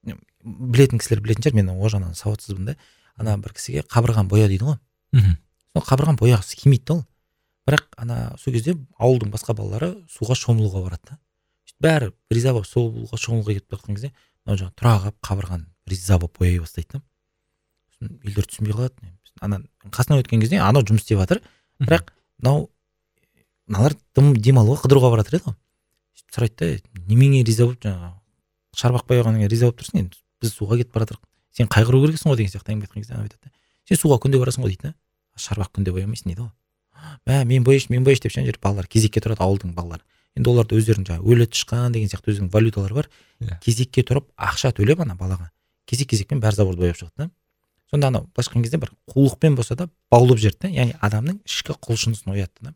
білетін 0.05 1.01
кісілер 1.01 1.22
білетін 1.22 1.44
шығар. 1.44 1.57
мен 1.59 1.70
ол 1.74 1.88
жағынан 1.88 2.14
сауатсызбын 2.14 2.72
да. 2.72 2.76
Ана 3.16 3.36
бір 3.38 3.53
кісіге 3.53 3.82
қабырғаны 3.88 4.28
боя 4.28 4.49
дейді 4.49 4.64
ғой. 4.64 4.78
Мхм. 5.12 5.36
сол 5.74 5.82
қабырғаны 5.82 6.18
бояғысы 6.18 6.57
келмейді 6.57 6.84
да 6.84 6.94
ол. 6.94 7.05
Бірақ 7.68 7.84
ана 7.96 8.36
сол 8.38 8.53
кезде 8.55 8.76
ауылдың 8.99 9.32
басқа 9.34 9.55
балалары 9.55 9.90
суға 10.09 10.36
шомылуға 10.38 10.84
барады 10.86 11.11
да. 11.11 11.18
Сөйтіп 11.66 11.84
бәрі 11.84 12.12
риза 12.30 12.53
болып 12.53 12.68
суға 12.70 13.18
шомылуға 13.18 13.59
кетіп 13.59 13.70
бара 13.70 13.82
жатқан 13.82 13.99
кезде 13.99 14.12
мынау 14.46 14.61
жаңағы 14.62 14.78
тұра 14.78 14.94
қалып 15.03 15.18
қабырғаны 15.28 15.66
риза 15.90 16.18
болып 16.18 16.38
бояй 16.38 16.59
бастайды 16.62 16.96
да. 16.96 17.03
Сосын 17.99 18.20
елдер 18.24 18.49
түсінбей 18.49 18.72
қалады. 18.72 19.12
Ана 19.40 19.61
қасынан 19.90 20.22
өткен 20.22 20.40
кезде 20.40 20.62
анау 20.62 20.86
жұмыс 20.86 21.05
істеп 21.05 21.20
жатыр. 21.20 21.42
Бірақ 21.82 22.12
мынау 22.40 22.70
мыналар 23.68 23.99
дым 24.16 24.32
демалуға 24.36 24.86
қыдыруға 24.86 25.12
бара 25.12 25.26
жатыр 25.26 25.38
еді 25.38 25.51
ғой. 25.51 25.59
Сөйтіп 26.16 26.38
сұрайды 26.38 26.57
да 26.62 27.05
немене 27.11 27.44
риза 27.44 27.66
болып 27.66 27.84
жаңағы 27.84 28.14
шарбақ 28.77 29.09
бояғаныңа 29.09 29.49
риза 29.49 29.69
болып 29.69 29.83
тұрсың 29.83 30.03
енді 30.03 30.21
біз 30.43 30.55
суға 30.55 30.79
кетіп 30.81 30.95
бара 30.95 31.19
сен 31.59 31.69
қайғыру 31.73 32.03
керексің 32.05 32.31
ғой 32.31 32.39
деген 32.39 32.53
сияқты 32.53 32.73
әңгіме 32.75 32.87
айтқан 32.87 33.03
кезде 33.03 33.16
айтады 33.19 33.49
да. 33.49 33.53
Сен 33.89 33.99
суға 33.99 34.19
күнде 34.23 34.39
барасың 34.39 34.64
ғой 34.64 34.75
дейді 34.75 34.91
да. 34.91 34.95
Шарбақ 35.39 35.73
күнде 35.75 35.95
боямайсың 35.95 36.31
дейді 36.31 36.45
ғой. 36.45 36.53
Мә 37.27 37.45
мен 37.49 37.64
бояйыншы 37.66 37.91
мен 37.91 38.05
бояйыншы 38.07 38.29
деп 38.29 38.39
ана 38.39 38.47
жерде 38.47 38.62
балалар 38.62 38.87
кезекке 38.87 39.23
тұрады 39.25 39.43
ауылдың 39.43 39.75
балалары. 39.75 40.05
Енді 40.37 40.53
оларда 40.53 40.79
өздерінің 40.79 41.09
жаңағы 41.09 41.33
өлі 41.33 41.49
тышқан 41.51 41.95
деген 41.97 42.11
сияқты 42.12 42.33
өздерінің 42.33 42.53
валюталары 42.53 42.95
бар. 42.95 43.09
Иә. 43.41 43.59
кезекке 43.64 44.03
тұрып 44.03 44.29
ақша 44.37 44.73
төлеп 44.77 45.01
ана 45.03 45.16
балаға 45.19 45.51
кезек 45.87 46.11
кезекпен 46.11 46.41
бәрі 46.43 46.59
завод 46.59 46.79
бояп 46.79 46.99
шығады 46.99 47.25
да. 47.25 47.31
Сонда 47.91 48.11
анау 48.12 48.29
былайша 48.35 48.51
айтқан 48.51 48.62
кезде 48.62 48.79
бір 48.79 48.93
қулықпен 49.11 49.57
болса 49.57 49.75
да 49.75 49.89
баулып 50.11 50.39
жіберді 50.39 50.69
да. 50.69 50.73
Яғни 50.75 50.97
адамның 51.01 51.41
ішкі 51.47 51.79
құлшынысын 51.81 52.35
оятты 52.35 52.69
да. 52.69 52.75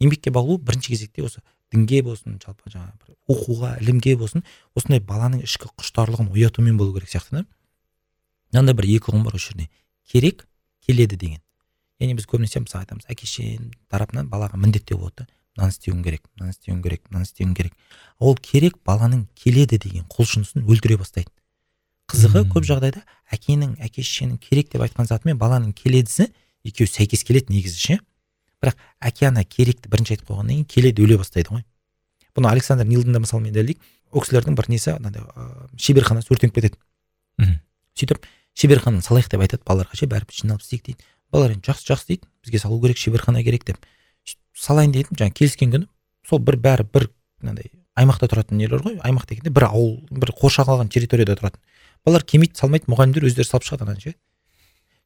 Еңбекке 0.00 0.32
баулу 0.34 0.58
бірінші 0.58 0.94
кезекте 0.96 1.22
осы 1.22 1.42
дінге 1.72 2.02
болсын 2.02 2.38
жалпы 2.42 2.70
жаңағы 2.72 2.94
бір 3.02 3.16
оқуға 3.34 3.72
ілімге 3.82 4.14
болсын 4.20 4.44
осындай 4.78 5.02
баланың 5.04 5.42
ішкі 5.44 5.70
құштарлығын 5.78 6.30
оятумен 6.32 6.78
болу 6.80 6.94
керек 6.96 7.12
сияқты 7.12 7.40
да. 7.40 7.44
Мынандай 8.52 8.76
бір 8.78 8.88
екі 8.96 9.12
ұғым 9.12 9.26
бар 9.26 9.36
осы 9.36 9.52
жерде. 9.52 9.68
Керек 10.08 10.46
келеді 10.86 11.16
деген. 11.16 11.42
Яғни 12.00 12.16
біз 12.16 12.28
көбінесе 12.30 12.62
мысалы 12.64 12.86
айтамыз 12.86 13.08
әке 13.10 13.26
шешем 13.26 13.72
тарапынан 13.90 14.30
балаға 14.32 14.56
міндеттеу 14.56 14.98
болады 15.02 15.26
да. 15.26 15.28
Мынаны 15.58 15.74
істеуің 15.74 16.02
керек 16.06 16.24
мынаны 16.38 16.54
істеуің 16.54 16.82
керек 16.82 17.02
мынаны 17.10 17.28
істеуің 17.28 17.54
керек. 17.58 17.74
Ол 18.18 18.36
керек 18.40 18.78
баланың 18.86 19.26
келеді 19.34 19.78
деген 19.82 20.06
құлшынысын 20.08 20.64
өлтіре 20.64 20.96
бастайды. 20.96 21.32
Қызығы 22.08 22.46
көп 22.54 22.64
жағдайда 22.64 23.02
әкенің 23.34 23.74
әке 23.84 24.00
шешенің 24.00 24.38
керек 24.40 24.70
деп 24.72 24.86
айтқан 24.86 25.10
заты 25.10 25.28
мен 25.28 25.36
баланың 25.36 25.74
келедісі 25.76 26.30
екеуі 26.64 26.88
сәйкес 26.88 27.26
келеді 27.26 27.52
негізі 27.52 27.82
ше. 27.82 27.98
Бірақ 28.62 28.78
әке 29.00 29.28
ана 29.28 29.44
керекті 29.44 29.90
бірінші 29.92 30.16
айтып 30.16 30.30
қойғаннан 30.30 30.64
кейін 30.64 30.66
келеді 30.72 31.04
өле 31.04 31.18
бастайды 31.20 31.52
ғой. 31.52 31.64
Бұны 32.34 32.50
александр 32.50 32.86
нилдың 32.88 33.14
да 33.14 33.22
мысалымен 33.22 33.54
дәлелдейік. 33.54 33.80
Ол 34.12 34.24
кісілердің 34.24 34.56
бір 34.58 34.68
несі 34.72 34.94
мынандай 34.96 35.22
ыыы 35.22 35.68
шеберханасы 35.76 36.32
өртеніп 36.32 36.54
кетеді 36.54 36.78
мхм. 37.38 37.60
сөйтіп 37.94 38.26
шеберхананы 38.58 39.04
салайық 39.04 39.30
деп 39.30 39.44
айтады 39.44 39.62
балаларға 39.68 39.98
ше 39.98 40.08
бәріміз 40.08 40.42
жиналып 40.42 40.62
істейік 40.64 40.84
дейді. 40.86 41.04
Балалар 41.30 41.54
енді 41.54 41.68
жақсы 41.68 41.92
жақсы 41.92 42.06
дейді 42.08 42.28
бізге 42.44 42.58
салу 42.58 42.80
керек 42.80 42.96
шеберхана 42.96 43.42
керек 43.44 43.66
деп. 43.68 43.78
Сөйтіп 44.24 44.62
салайын 44.64 44.94
дедім 44.96 45.18
жаңағы 45.18 45.36
келіскен 45.42 45.74
күні 45.74 45.88
сол 46.24 46.40
бір 46.40 46.56
бәрі 46.56 46.88
бір 46.88 47.10
мынандай 47.42 47.70
аймақта 47.98 48.30
тұратын 48.30 48.58
нелер 48.58 48.82
ғой. 48.82 48.96
Аймақ 49.04 49.28
дегенде 49.28 49.50
бір 49.50 49.68
ауыл 49.68 49.98
бір 50.10 50.32
қоршаған 50.38 50.78
алған 50.78 50.90
территорияда 50.94 51.36
тұратын. 51.36 51.60
Балалар 52.06 52.24
келмейді 52.24 52.58
салмайды 52.58 52.90
мұғалімдер 52.90 53.26
өздері 53.28 53.48
салып 53.48 53.66
шығады 53.66 53.86
ананы 53.86 54.00
ше. 54.00 54.14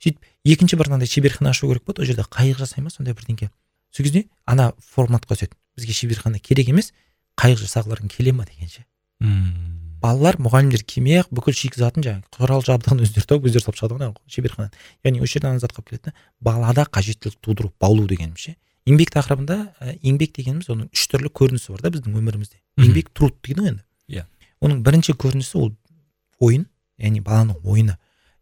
Сөйтіп 0.02 0.24
екінші 0.44 0.76
бір 0.76 0.90
мынандай 0.90 1.10
шеберхана 1.10 1.50
ашу 1.50 1.68
керек 1.70 1.84
болады 1.86 2.02
ол 2.02 2.10
жерде 2.10 2.26
қайық 2.26 2.58
жасай 2.58 2.82
ма 2.82 2.90
сондай 2.90 3.14
бірдеңке. 3.14 3.50
Сол 3.94 4.06
кезде 4.06 4.26
ана 4.46 4.72
форматқа 4.94 5.36
түседі. 5.36 5.54
Бізге 5.76 5.92
шеберхана 5.92 6.38
керек 6.38 6.68
емес 6.68 6.92
қайық 7.38 7.62
жасағыларың 7.62 8.10
келе 8.10 8.32
ма 8.32 8.44
деген 8.44 8.68
ше. 8.68 8.84
Мм 9.20 9.82
балалар 10.02 10.36
мұғалімдер 10.42 10.82
келмей 10.82 11.20
ақ 11.22 11.30
бүкіл 11.30 11.54
шикізатын 11.54 12.02
жаңағы 12.02 12.34
құрал 12.34 12.64
жабдығын 12.66 13.04
өздері 13.04 13.28
тауып 13.30 13.46
өздері 13.46 13.62
салып 13.62 13.78
шығады 13.78 13.94
ғой 13.94 14.08
ана 14.08 14.32
шеберханадан. 14.34 14.80
Яғни 15.06 15.22
осы 15.22 15.36
жерде 15.36 15.48
ана 15.52 15.62
затқа 15.62 15.78
алып 15.78 15.92
келеді 15.92 16.10
да 16.10 16.14
балада 16.42 16.86
қажеттілік 16.90 17.38
тудыру 17.38 17.70
баулу 17.78 18.08
дегеніміз 18.10 18.48
ше. 18.48 18.56
Еңбек 18.82 19.12
тақырыбында 19.14 19.58
ә, 19.78 19.94
еңбек 20.02 20.34
дегеніміз 20.34 20.72
оның 20.74 20.90
үш 20.90 21.06
түрлі 21.06 21.30
көрінісі 21.30 21.70
бар 21.76 21.84
да 21.86 21.92
біздің 21.94 22.18
өмірімізде. 22.18 22.58
Еңбек 22.82 23.12
труд 23.14 23.36
дейді 23.46 23.62
ғой 23.62 23.70
енді. 23.76 23.84
Иә. 24.10 24.26
оның 24.58 24.82
бірінші 24.82 25.14
көрінісі 25.22 25.60
ол 25.62 25.70
ойын 26.42 26.66
яғни 26.98 27.22
баланың 27.22 27.62
ойыны. 27.62 27.94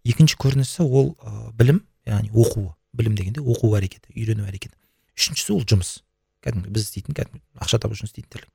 Екінші 0.04 0.36
көрінісі 0.40 0.84
ол 0.86 1.14
ә, 1.20 1.50
білім 1.56 1.82
яғни 2.06 2.30
оқуы. 2.32 2.70
Білім 2.96 3.16
дегенде 3.18 3.40
оқу 3.40 3.72
әрекеті 3.78 4.12
үйрену 4.16 4.46
әрекеті. 4.48 4.74
Үшіншісі 5.18 5.54
ол 5.54 5.64
жұмыс. 5.64 6.00
Кәдімгі 6.44 6.72
біз 6.74 6.86
істейтін 6.88 7.16
кәдімгі 7.18 7.42
ақша 7.60 7.78
табу 7.78 7.94
үшін 7.94 8.08
істейтін 8.08 8.30
тірлік. 8.32 8.50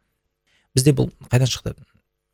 Бізде 0.75 0.95
бұл 0.97 1.11
қайдан 1.31 1.47
шықты? 1.47 1.75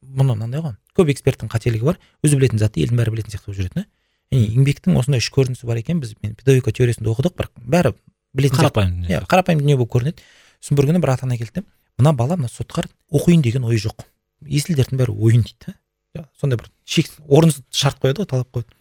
Мұны 0.01 0.33
мынандай 0.33 0.63
ғой. 0.63 0.77
Көп 0.97 1.11
эксперттің 1.13 1.51
қателігі 1.51 1.91
бар. 1.91 1.99
Өзі 2.25 2.39
білетін 2.39 2.61
затты 2.61 2.81
елдің 2.81 2.97
бәрі 2.97 3.13
білетін 3.13 3.35
сияқты 3.35 3.51
болып 3.51 3.59
жүреді 3.59 3.75
да 3.75 3.85
яғни 4.31 4.55
еңбектің 4.55 4.97
осындай 4.97 5.21
үш 5.21 5.27
көрінісі 5.35 5.67
бар 5.67 5.81
екен. 5.83 5.99
Біз 6.01 6.15
мен 6.23 6.33
педагогика 6.39 6.71
теориясында 6.71 7.11
оқыдық 7.11 7.35
бірақ 7.37 7.51
бәрі 7.61 7.93
білетін 8.33 8.63
қарапайым 8.63 8.95
иә 9.11 9.21
қарапайым 9.27 9.61
дүние 9.61 9.77
болып 9.77 9.91
көрінеді. 9.93 10.23
Сосын 10.63 10.79
бір 10.79 10.87
күні 10.89 11.03
бір 11.03 11.13
ата 11.13 11.27
ана 11.27 11.37
келді 11.37 11.65
мына 11.99 12.13
бала 12.17 12.37
мына 12.39 12.49
сотқар 12.49 12.87
оқиын 13.11 13.43
деген 13.43 13.65
ойы 13.67 13.77
жоқ 13.81 14.05
есіл 14.47 14.79
бәрі 14.79 15.13
ойын 15.13 15.43
дейді 15.45 15.75
да 16.15 16.27
сондай 16.39 16.57
бір 16.57 16.71
шек 16.85 17.11
орынсыз 17.27 17.63
шарт 17.69 17.99
қояды 18.01 18.23
ғой 18.23 18.29
талап 18.31 18.49
қояды. 18.51 18.73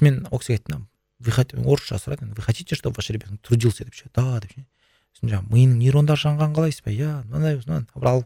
Мен 0.00 0.26
ол 0.30 0.40
кісіге 0.40 0.60
айттым 0.62 0.88
вы 1.20 1.32
орысша 1.72 1.98
сұрады 2.00 2.32
вы 2.32 2.42
хотите 2.42 2.74
чтобы 2.74 2.96
ваш 2.96 3.10
ребенок 3.10 3.40
трудился 3.42 3.84
деп 3.84 3.94
ше 3.94 4.08
да 4.14 4.40
деп 4.40 4.52
ше 4.54 4.64
сосын 5.12 5.28
жаңағы 5.28 5.52
миының 5.52 5.78
нейрондары 5.78 6.20
жанғанын 6.22 6.56
қалайсыз 6.56 6.82
ба 6.84 6.90
иә 6.90 7.10
мынандай 7.28 7.60
мынандай 7.60 8.24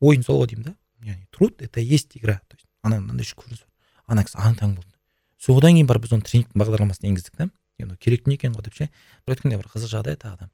ойын 0.00 0.22
сол 0.22 0.40
ғой 0.40 0.48
деймін 0.48 0.70
да? 0.70 0.74
Яғни 1.02 1.26
труд 1.30 1.60
это 1.60 1.80
есть 1.80 2.16
игра. 2.16 2.40
То 2.48 2.56
есть 2.56 2.66
ана 2.82 3.00
мынандай 3.00 3.26
көрініс 3.26 3.60
бар 3.60 4.14
ана 4.14 4.24
кісі 4.24 4.38
аң 4.38 4.56
таң 4.56 4.76
болды 4.76 4.94
содан 5.40 5.74
кейін 5.74 5.86
барып 5.88 6.06
біз 6.06 6.14
оны 6.16 6.24
тренингтің 6.24 6.62
бағдарламасына 6.62 7.10
енгіздік 7.10 7.36
та 7.36 7.50
енді 7.80 7.96
керек 8.00 8.24
дүние 8.24 8.38
екен 8.38 8.54
ғой 8.54 8.64
деп 8.64 8.76
ше 8.78 8.88
бір 9.26 9.36
өткенде 9.36 9.58
бір 9.60 9.68
қызық 9.72 9.92
жағдай 9.92 10.16
тағы 10.20 10.46
да. 10.46 10.50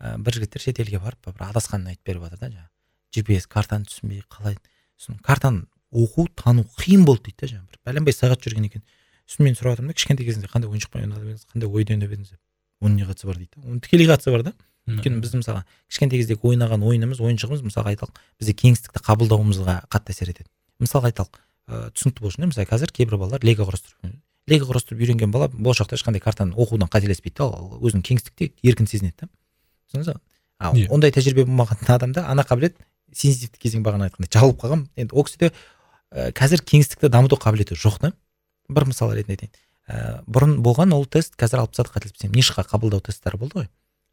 Ә, 0.00 0.16
бір 0.18 0.36
жігіттер 0.36 0.64
шетелге 0.64 1.00
барып 1.00 1.28
бір 1.28 1.48
адасқанын 1.50 1.92
айтып 1.92 2.08
беріп 2.08 2.24
жатыр 2.28 2.40
да 2.40 2.50
жаңағы 2.54 2.70
gps 3.12 3.48
картаны 3.48 3.84
түсінбей 3.84 4.22
қалай. 4.30 4.56
Сосын 4.96 5.18
картаны 5.20 5.66
оқу 5.92 6.28
тану 6.36 6.64
қиын 6.78 7.04
болды 7.04 7.30
дейді 7.30 7.40
да 7.40 7.50
жаңағы. 7.52 7.68
Бір 7.74 7.80
бәленбай 7.90 8.16
сағат 8.16 8.44
жүрген 8.46 8.68
екен. 8.68 8.84
Сосын 9.30 9.46
мен 9.46 9.54
сұрап 9.54 9.76
жатырмын 9.78 9.92
да. 9.92 9.96
Кішкентай 9.96 10.26
кезіңізде 10.26 10.50
қандай 10.50 10.70
ойыншықпен 10.70 11.04
ойнап 11.06 11.22
едіңіз 11.22 11.46
қандай 11.54 11.70
ойды 11.70 11.94
ойнап 11.94 12.10
едіңіз 12.10 12.32
деп 12.34 12.40
оның 12.80 12.96
не 12.98 13.06
қатысы 13.06 13.28
бар 13.28 13.38
дейді. 13.38 13.60
Оның 13.62 13.80
тікелей 13.84 14.08
қатысы 14.10 14.34
бар 14.34 14.42
да. 14.48 14.54
Өйткені 14.90 15.20
біз 15.20 15.34
мысалға 15.36 15.62
кішкентай 15.90 16.18
кездегі 16.18 16.40
ойнаған 16.50 16.82
ойынымыз 16.82 17.20
ойыншығымыз 17.20 17.62
мысалға 17.62 17.92
айталық 17.92 18.16
бізде 18.40 18.54
кеңістікті 18.58 19.02
қабылдауымызға 19.06 19.74
қатты 19.92 20.14
әсер 20.14 20.32
етеді. 20.32 20.48
Мысалға 20.80 21.12
айталық 21.12 21.38
ыыы 21.70 21.92
түсінікті 21.94 22.24
болсын 22.24 22.46
иә 22.46 22.50
мысалы 22.50 22.66
қазір 22.66 22.90
кейбір 22.96 23.20
балалар 23.20 23.44
лего 23.44 23.68
құрастырып 23.68 24.16
лего 24.50 24.66
құрастырып 24.72 25.04
үйренген 25.04 25.30
бала 25.30 25.50
болашақта 25.52 25.94
ешқандай 26.00 26.24
картаны 26.24 26.56
оқудан 26.56 26.90
қателеспейді 26.90 27.36
да. 27.38 27.60
Ол 27.60 27.84
өзінің 27.84 28.02
кеңістікте 28.08 28.50
еркін 28.64 28.88
сезінеді 28.90 29.14
да. 29.20 29.28
Түсіндіңіз 29.92 30.10
ба? 30.10 30.20
Ал 30.58 30.74
Иә. 30.74 30.88
ондай 30.90 31.12
тәжірибе 31.12 31.44
болмаған 31.44 31.86
адамда 31.86 32.24
ана 32.26 32.42
қабілет 32.42 32.74
сенситивті 33.12 33.60
кезең 33.62 33.84
бағана 33.84 34.08
айтқандай 34.08 34.32
жабылып 34.32 34.58
қалған. 34.64 34.86
Енді 34.96 35.14
ол 35.14 35.24
кісіде 35.24 35.52
ә, 36.10 36.32
қазір 36.36 36.64
кеңістікті 36.66 37.08
дамыту 37.12 37.38
қабілеті 37.40 37.78
жоқ 37.78 38.00
та. 38.00 38.12
Бір 38.70 38.86
мысал 38.90 39.12
ретінде 39.14 39.36
айтайын. 39.36 39.52
Ә, 39.90 40.22
бұрын 40.30 40.58
болған 40.64 40.94
ол 40.94 41.06
тест 41.06 41.36
қазір 41.40 41.64
алып 41.64 41.74
тастады 41.74 41.94
қателеспесем 41.96 42.34
нишқа 42.34 42.64
қабылдау 42.68 43.02
тесттері 43.04 43.40
болды 43.40 43.60
ғой. 43.60 43.68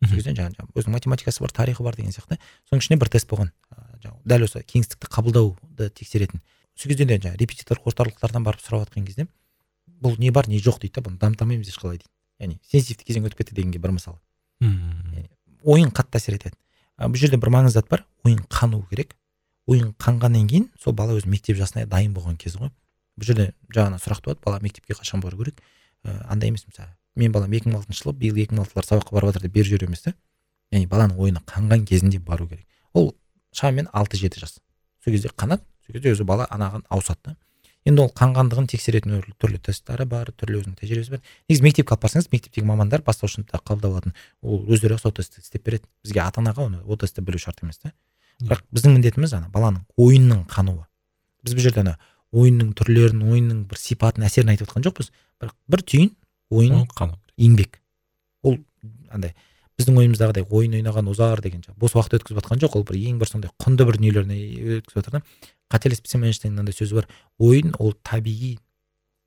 Сол 0.06 0.18
кезде 0.18 0.34
жаңағы 0.38 0.68
өзінің 0.78 0.94
математикасы 0.94 1.42
бар 1.42 1.54
тарихы 1.54 1.84
бар 1.84 1.96
деген 1.98 2.14
сияқты. 2.14 2.38
Соның 2.70 2.84
ішінде 2.84 3.00
бір 3.02 3.10
тест 3.14 3.30
болған. 3.30 3.50
Ыыы 3.74 4.02
жаңағы 4.04 4.32
дәл 4.34 4.46
осы 4.46 4.62
кеңістікті 4.62 5.10
қабылдауды 5.10 5.90
тексеретін. 5.90 6.42
Сол 6.78 6.92
кезде 6.92 7.06
де 7.06 7.18
жаңағы 7.18 7.42
репетитор 7.42 7.82
орталықтардан 7.82 8.46
барып 8.46 8.62
сұрап 8.62 8.86
жатқан 8.86 9.06
кезде 9.06 9.28
бұл 10.02 10.18
не 10.22 10.30
бар 10.32 10.48
не 10.48 10.60
жоқ 10.62 10.82
дейді 10.82 11.00
да 11.00 11.06
бұны 11.08 11.18
дамыта 11.18 11.46
алмаймыз 11.46 11.72
ешқалай 11.72 11.98
дейді. 11.98 12.12
Яғни 12.40 12.60
сенситивті 12.70 13.08
кезең 13.08 13.26
өтіп 13.26 13.42
кетті 13.42 13.56
дегенге 13.58 13.82
бір 13.82 13.96
мысал. 13.98 14.20
Мм 14.62 15.26
ойын 15.66 15.90
қатты 15.90 16.22
әсер 16.22 16.38
етеді. 16.38 16.56
А 16.98 17.10
бұл 17.10 17.18
жерде 17.18 17.38
бір 17.42 17.50
маңызды 17.54 17.82
зат 17.82 17.90
бар. 17.90 18.06
Ойын 18.26 18.44
қану 18.50 18.84
керек. 18.92 19.16
Ойын 19.68 19.94
қанғаннан 19.98 20.48
кейін 20.50 20.70
сол 20.80 20.94
бала 20.94 21.18
өзі 21.18 21.30
мектеп 21.32 21.58
жасына 21.58 21.88
дайын 21.90 22.14
болған 22.14 22.38
кезі 22.38 22.62
ғой. 22.62 22.72
Бұл 23.18 23.28
жерде 23.28 23.52
жаңа 23.74 24.00
сұрақ 24.02 24.22
туады. 24.24 24.40
Бала 24.46 24.60
мектепке 24.62 24.94
қашан 24.94 25.22
бару 25.22 25.38
керек? 25.42 25.62
Ә, 26.06 26.22
андай 26.30 26.50
емес 26.50 26.66
мысалы. 26.68 26.94
Мен 27.16 27.32
балам 27.34 27.52
екі 27.52 27.70
мың 27.70 27.82
алтыншы 27.82 28.04
жылы 28.04 28.16
биыл 28.18 28.38
екі 28.38 28.54
мың 28.54 28.68
алтылар 28.68 28.86
сабаққа 28.86 29.16
барып 29.16 29.34
жатыр 29.34 29.48
деп 29.48 29.54
беріп 29.58 29.72
жіберу 29.72 29.90
емес 29.90 30.06
та 30.06 30.14
яғни 30.72 30.88
баланың 30.92 31.18
ойыны 31.18 31.42
қанған 31.50 31.86
кезінде 31.88 32.20
бару 32.20 32.48
керек. 32.48 32.68
Ол 32.94 33.16
шамамен 33.56 33.90
алты 33.94 34.18
жеті 34.18 34.44
жас. 34.44 34.60
Сол 35.04 35.14
кезде 35.14 35.32
қанады 35.34 35.64
сол 35.86 35.98
кезде 35.98 36.14
өзі 36.14 36.28
бала 36.28 36.48
анаған 36.52 36.86
ауысады 36.90 37.32
да. 37.32 37.36
Енді 37.88 38.04
ол 38.04 38.12
қанғандығын 38.12 38.68
тексеретін 38.68 39.22
түрлі 39.40 39.62
тесттері 39.64 40.06
бар 40.06 40.30
түрлі 40.36 40.60
өзінің 40.60 40.76
тәжірибесі 40.82 41.16
бар. 41.16 41.22
Негізі 41.48 41.64
мектепке 41.64 41.96
алып 41.96 42.04
барсаңыз 42.04 42.28
мектептегі 42.34 42.68
мамандар 42.68 43.02
бастауыш 43.02 43.38
сыныпта 43.38 43.62
қабылдап 43.64 43.94
алатын 43.94 44.16
ол 44.42 44.66
өздері 44.68 44.98
сол 45.00 45.14
тестті 45.16 45.40
істеп 45.40 45.64
береді. 45.64 45.88
Бізге 46.04 46.20
ата 46.26 46.42
анаға 46.44 46.68
оны 46.68 46.82
ол 46.84 47.00
тестті 47.00 47.24
білу 47.24 47.40
шарт 47.40 47.64
емес 47.64 47.80
та 47.80 47.94
бірақ 48.44 48.66
біздің 48.76 48.98
міндетіміз 48.98 49.38
ана 49.40 49.48
баланың 49.54 49.86
ойынның 49.96 50.44
қануы. 50.52 50.84
Біз 51.48 51.56
бұл 51.56 51.64
жерде 51.64 51.86
ана 51.86 51.96
ойынның 52.36 52.72
түрлерін 52.78 53.24
ойынның 53.28 53.66
бір 53.70 53.80
сипатын 53.82 54.26
әсерін 54.28 54.54
айтып 54.54 54.70
отқан 54.70 54.86
жоқпыз. 54.88 55.12
Бірақ 55.42 55.56
бір 55.72 55.84
түйін 55.88 56.12
ойын 56.52 56.88
еңбек. 57.38 57.80
Ол 58.44 58.58
андай 59.14 59.34
біздің 59.78 60.00
ойымыздағыдай 60.02 60.48
ойын 60.50 60.80
ойнаған 60.80 61.10
озар 61.12 61.42
деген 61.42 61.62
бос 61.78 61.94
уақыт 61.96 62.18
өткізіп 62.18 62.42
жатқан 62.42 62.62
жоқ. 62.64 62.78
Ол 62.80 62.86
бір 62.88 62.98
ең 62.98 63.20
бір 63.22 63.30
сондай 63.30 63.52
құнды 63.62 63.86
бір 63.86 64.00
дүниелеріне 64.00 64.38
өткізіп 64.80 65.02
жатыр 65.02 65.20
да. 65.20 65.22
Қателеспесем 65.72 66.26
эйнштейннің 66.26 66.58
мынандай 66.58 66.74
сөзі 66.74 66.98
бар. 66.98 67.10
Ойын 67.38 67.76
ол 67.78 67.94
табиғи 68.02 68.58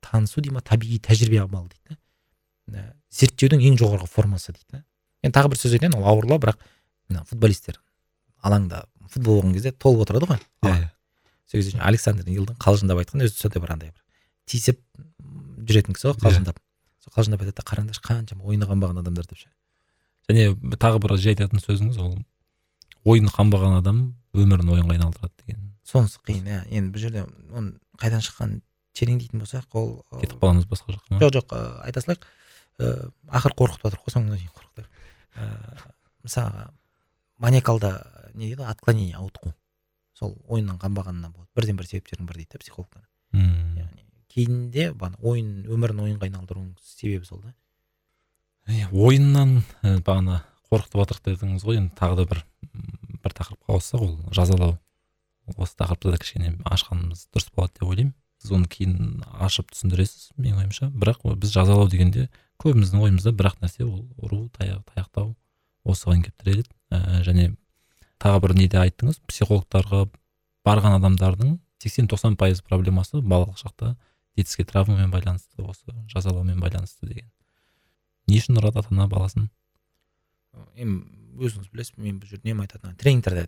танысу 0.03 0.41
дей 0.41 0.51
ма 0.51 0.61
табиғи 0.65 0.99
тәжірибе 1.07 1.39
амалы 1.45 1.71
дейді 1.71 1.97
да. 2.67 2.83
Зерттеудің 3.13 3.63
ең 3.69 3.79
жоғарғы 3.79 4.09
формасы 4.11 4.51
дейді 4.51 4.81
да. 4.81 4.83
Енді 5.23 5.37
тағы 5.37 5.53
бір 5.53 5.61
сөз 5.61 5.77
айтайын 5.77 5.95
ол 6.01 6.09
ауырлау 6.11 6.41
бірақ 6.41 6.59
мына 7.07 7.23
футболисттер 7.29 7.79
алаңда 8.43 8.85
футбол 9.11 9.39
болған 9.39 9.55
кезде 9.55 9.71
толып 9.71 10.05
отырады 10.05 10.29
ғой. 10.33 10.41
Алаң. 10.65 10.89
Сол 11.51 11.81
александр 11.83 12.27
нилдың 12.29 12.57
қалжыңдап 12.63 13.01
айтқан 13.03 13.25
өзі 13.25 13.35
сондай 13.37 13.61
бір 13.61 13.73
андай 13.75 13.91
бір 13.91 14.01
тиісіп 14.47 14.79
жүретін 15.67 15.95
кісі 15.97 16.07
ғой 16.09 16.15
Иә. 16.15 16.23
қалжыңдап 16.25 16.61
сол 17.03 17.13
қалжыңдап 17.17 17.43
айтады 17.43 17.57
да 17.59 17.65
қараңдаршы 17.67 18.03
қаншама 18.05 18.47
ойыны 18.47 18.67
қанбаған 18.69 19.01
адамдар 19.03 19.27
деп 19.27 19.37
ше. 19.41 19.49
Және 20.29 20.55
тағы 20.79 21.01
бір 21.03 21.17
жай 21.17 21.33
айтатын 21.35 21.59
сөзіңіз 21.61 21.99
ол 22.01 22.17
ойын 23.05 23.27
қанбаған 23.33 23.77
адам 23.81 24.01
өмірін 24.33 24.69
ойынға 24.71 24.95
айналдырады 24.95 25.33
деген. 25.45 25.71
Сонысы 25.83 26.19
қиын 26.25 26.45
иә. 26.47 26.59
Енді 26.71 26.93
бұл 26.93 27.01
жерде 27.03 27.25
оны 27.51 27.73
қайдан 27.99 28.21
шыққанын 28.23 28.61
тереңдейтін 28.95 29.41
болсақ 29.41 29.75
ол 29.75 29.89
кетіп 30.21 30.37
қаламыз 30.39 30.67
басқа 30.69 30.93
жаққа 30.95 31.15
ма? 31.15 31.19
Жоқ 31.23 31.33
жоқ 31.39 31.55
айта 31.83 32.03
салайық. 32.05 32.27
Ы, 32.79 33.09
ақыры 33.27 33.57
қорқытып 33.59 33.87
жатыр 33.89 33.99
ғой 34.05 34.13
соңына 34.15 34.37
дейін 34.37 34.53
қорқытып 34.55 34.85
ыыы 35.41 35.91
мысалға 36.23 36.67
маниакалды 37.41 37.91
не 38.35 38.45
дейді 38.51 38.61
ғой 38.61 38.71
отклонение 38.71 39.17
ауытқу. 39.17 39.53
Сол 40.21 40.35
ойыннан 40.47 40.77
қанбағанынан 40.81 41.33
болады. 41.33 41.49
Бірден 41.57 41.79
бір 41.79 41.89
себептердің 41.89 42.29
бірі 42.29 42.43
дейді 42.43 42.53
да 42.53 42.61
психологтар. 42.61 43.07
Мм. 43.33 43.77
яғни 43.79 44.05
кейінде 44.31 44.91
бағана 44.93 45.17
ойын 45.25 45.65
өмірін 45.71 46.03
ойынға 46.05 46.27
айналдыруының 46.29 46.75
себебі 46.85 47.25
сол 47.25 47.41
да. 47.41 47.53
Иә, 48.69 48.89
ойыннан 48.93 49.63
ә, 49.81 49.97
бағана 50.05 50.43
қорқытып 50.69 51.01
жатырық 51.01 51.23
дедіңіз 51.25 51.65
ғой. 51.65 51.81
Енді 51.81 51.95
тағы 51.97 52.21
да 52.21 52.27
бір 52.29 52.43
бір 53.23 53.35
тақырыпқа 53.39 53.73
ауыссақ 53.73 54.05
ол 54.05 54.15
жазалау. 54.31 54.77
Осы 55.57 55.75
тақырыпты 55.81 56.13
да 56.13 56.21
кішкене 56.21 56.53
ашқанымыз 56.69 57.27
дұрыс 57.33 57.49
болады 57.55 57.79
деп 57.79 57.89
ойлаймын. 57.89 58.13
Сіз 58.41 58.53
оны 58.57 58.69
кейін 58.71 59.23
ашып 59.41 59.73
түсіндіресіз 59.73 60.31
менің 60.37 60.63
ойымша. 60.63 60.91
Бірақ 60.93 61.25
біз 61.41 61.51
жазалау 61.53 61.89
дегенде 61.89 62.29
көбіміздің 62.61 63.03
ойымызда 63.07 63.33
бір 63.35 63.51
ақ 63.51 63.59
нәрсе 63.65 63.85
ол 63.85 64.05
ұру 64.21 64.45
таяқ 64.55 64.85
таяқтау 64.93 65.33
осыған 65.83 66.23
келіп 66.25 66.37
тіреледі 66.41 66.69
ә, 66.93 67.21
және 67.25 67.51
тағы 68.21 68.41
бір 68.45 68.55
неде 68.57 68.79
айттыңыз. 68.81 69.19
Психологтарға 69.29 70.05
барған 70.67 70.97
адамдардың 70.99 71.57
сексен 71.81 72.09
тоқсан 72.11 72.37
пайыз 72.37 72.61
проблемасы 72.61 73.21
балалық 73.21 73.57
шақта 73.61 73.95
детский 74.37 74.63
травмамен 74.63 75.11
байланысты 75.11 75.63
осы 75.65 75.95
жазалаумен 76.13 76.59
байланысты 76.61 77.07
деген. 77.07 77.31
Не 78.27 78.37
үшін 78.39 78.61
ұрады 78.61 78.79
ата 78.79 78.93
ана 78.93 79.07
баласын? 79.09 79.49
Енді 80.75 81.03
өзіңіз 81.41 81.71
білесіз 81.71 81.97
мен 81.97 82.19
бұл 82.21 82.29
жерде 82.29 82.51
неме 82.51 82.67
айтатын 82.67 82.95
тренингтерде 82.99 83.47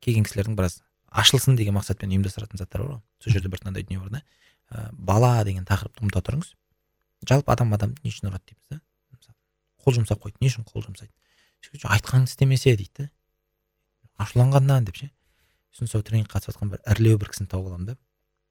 келген 0.00 0.24
кісілердің 0.24 0.56
біраз 0.56 0.80
ашылсын 1.10 1.58
деген 1.58 1.76
мақсатпен 1.76 2.12
ұйымдастыратын 2.14 2.60
заттар 2.60 2.84
бар 2.84 2.92
ғой. 2.96 3.02
Сол 3.22 3.34
жерде 3.34 3.50
бір 3.52 3.62
мынандай 3.64 3.84
дүние 3.84 4.00
бар 4.00 4.12
да. 4.14 4.22
Ә, 4.70 4.88
бала 4.92 5.44
деген 5.44 5.66
тақырыпты 5.68 6.04
ұмыта 6.04 6.22
тұрыңыз. 6.24 6.54
Жалпы 7.28 7.52
адам 7.52 7.74
адамды 7.74 8.00
не 8.04 8.12
үшін 8.12 8.30
ұрады 8.30 8.52
дейміз 8.52 8.78
да? 8.78 8.80
Қол 9.84 9.98
жұмсап 9.98 10.22
қойды 10.22 10.38
не 10.40 10.50
үшін 10.52 10.66
қол 10.68 10.84
жұмсайды? 10.86 11.12
Айтқаныңды 11.82 12.30
істемесе 12.30 12.76
дейді 12.76 13.06
да. 13.06 13.10
Ашуланғаннан 14.18 14.86
деп 14.88 14.98
ше. 15.00 15.10
Сосын 15.72 15.90
сол 15.92 16.02
тренингке 16.02 16.36
қатысып 16.36 16.54
жатқан 16.54 16.72
бір 16.74 16.82
ірілеу 16.94 17.18
бір 17.22 17.32
кісіні 17.32 17.50
тауып 17.52 17.70
аламын 17.70 17.90
да. 17.92 17.96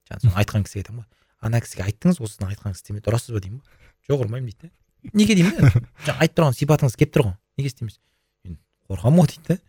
Жаңағы 0.08 0.28
соны 0.28 0.40
айтқан 0.42 0.66
кісіге 0.68 0.84
айтамын 0.84 1.04
ғой. 1.04 1.24
Ана 1.48 1.62
кісіге 1.62 1.88
айттыңыз 1.88 2.22
осы 2.22 2.38
сіздің 2.38 2.54
айтқаныңызды 2.54 2.84
істемеді 2.86 3.12
ұрасыз 3.12 3.36
ба 3.36 3.42
деймін 3.44 3.62
ғой. 3.62 3.90
Жоқ 4.08 4.24
ұрмаймын 4.26 4.52
дейді 4.52 4.70
да 4.70 4.74
неге 5.14 5.36
деймін 5.36 5.58
да 5.60 5.72
жаңа 6.08 6.24
айтып 6.24 6.40
тұрған 6.40 6.58
сипатыңыз 6.58 6.98
келіп 6.98 7.14
тұр 7.16 7.26
ғой. 7.28 7.36
Неге 7.58 7.72
істемейсіз? 7.72 8.00
Мен 8.46 8.58
қорқамын 8.90 9.22
ғой 9.22 9.30
дейді 9.34 9.48
да 9.48 9.60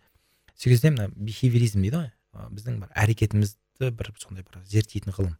сол 0.54 0.72
кезде 0.72 0.92
мына 0.94 1.08
бихевиоризм 1.14 1.82
дейді 1.82 1.98
ғой. 1.98 2.10
Біздің 2.54 2.80
бір 2.82 2.92
әрекетімізді 2.94 3.90
бір 3.98 4.12
сондай 4.22 4.44
бір 4.46 4.62
зерттейтін 4.68 5.14
ғылым. 5.16 5.36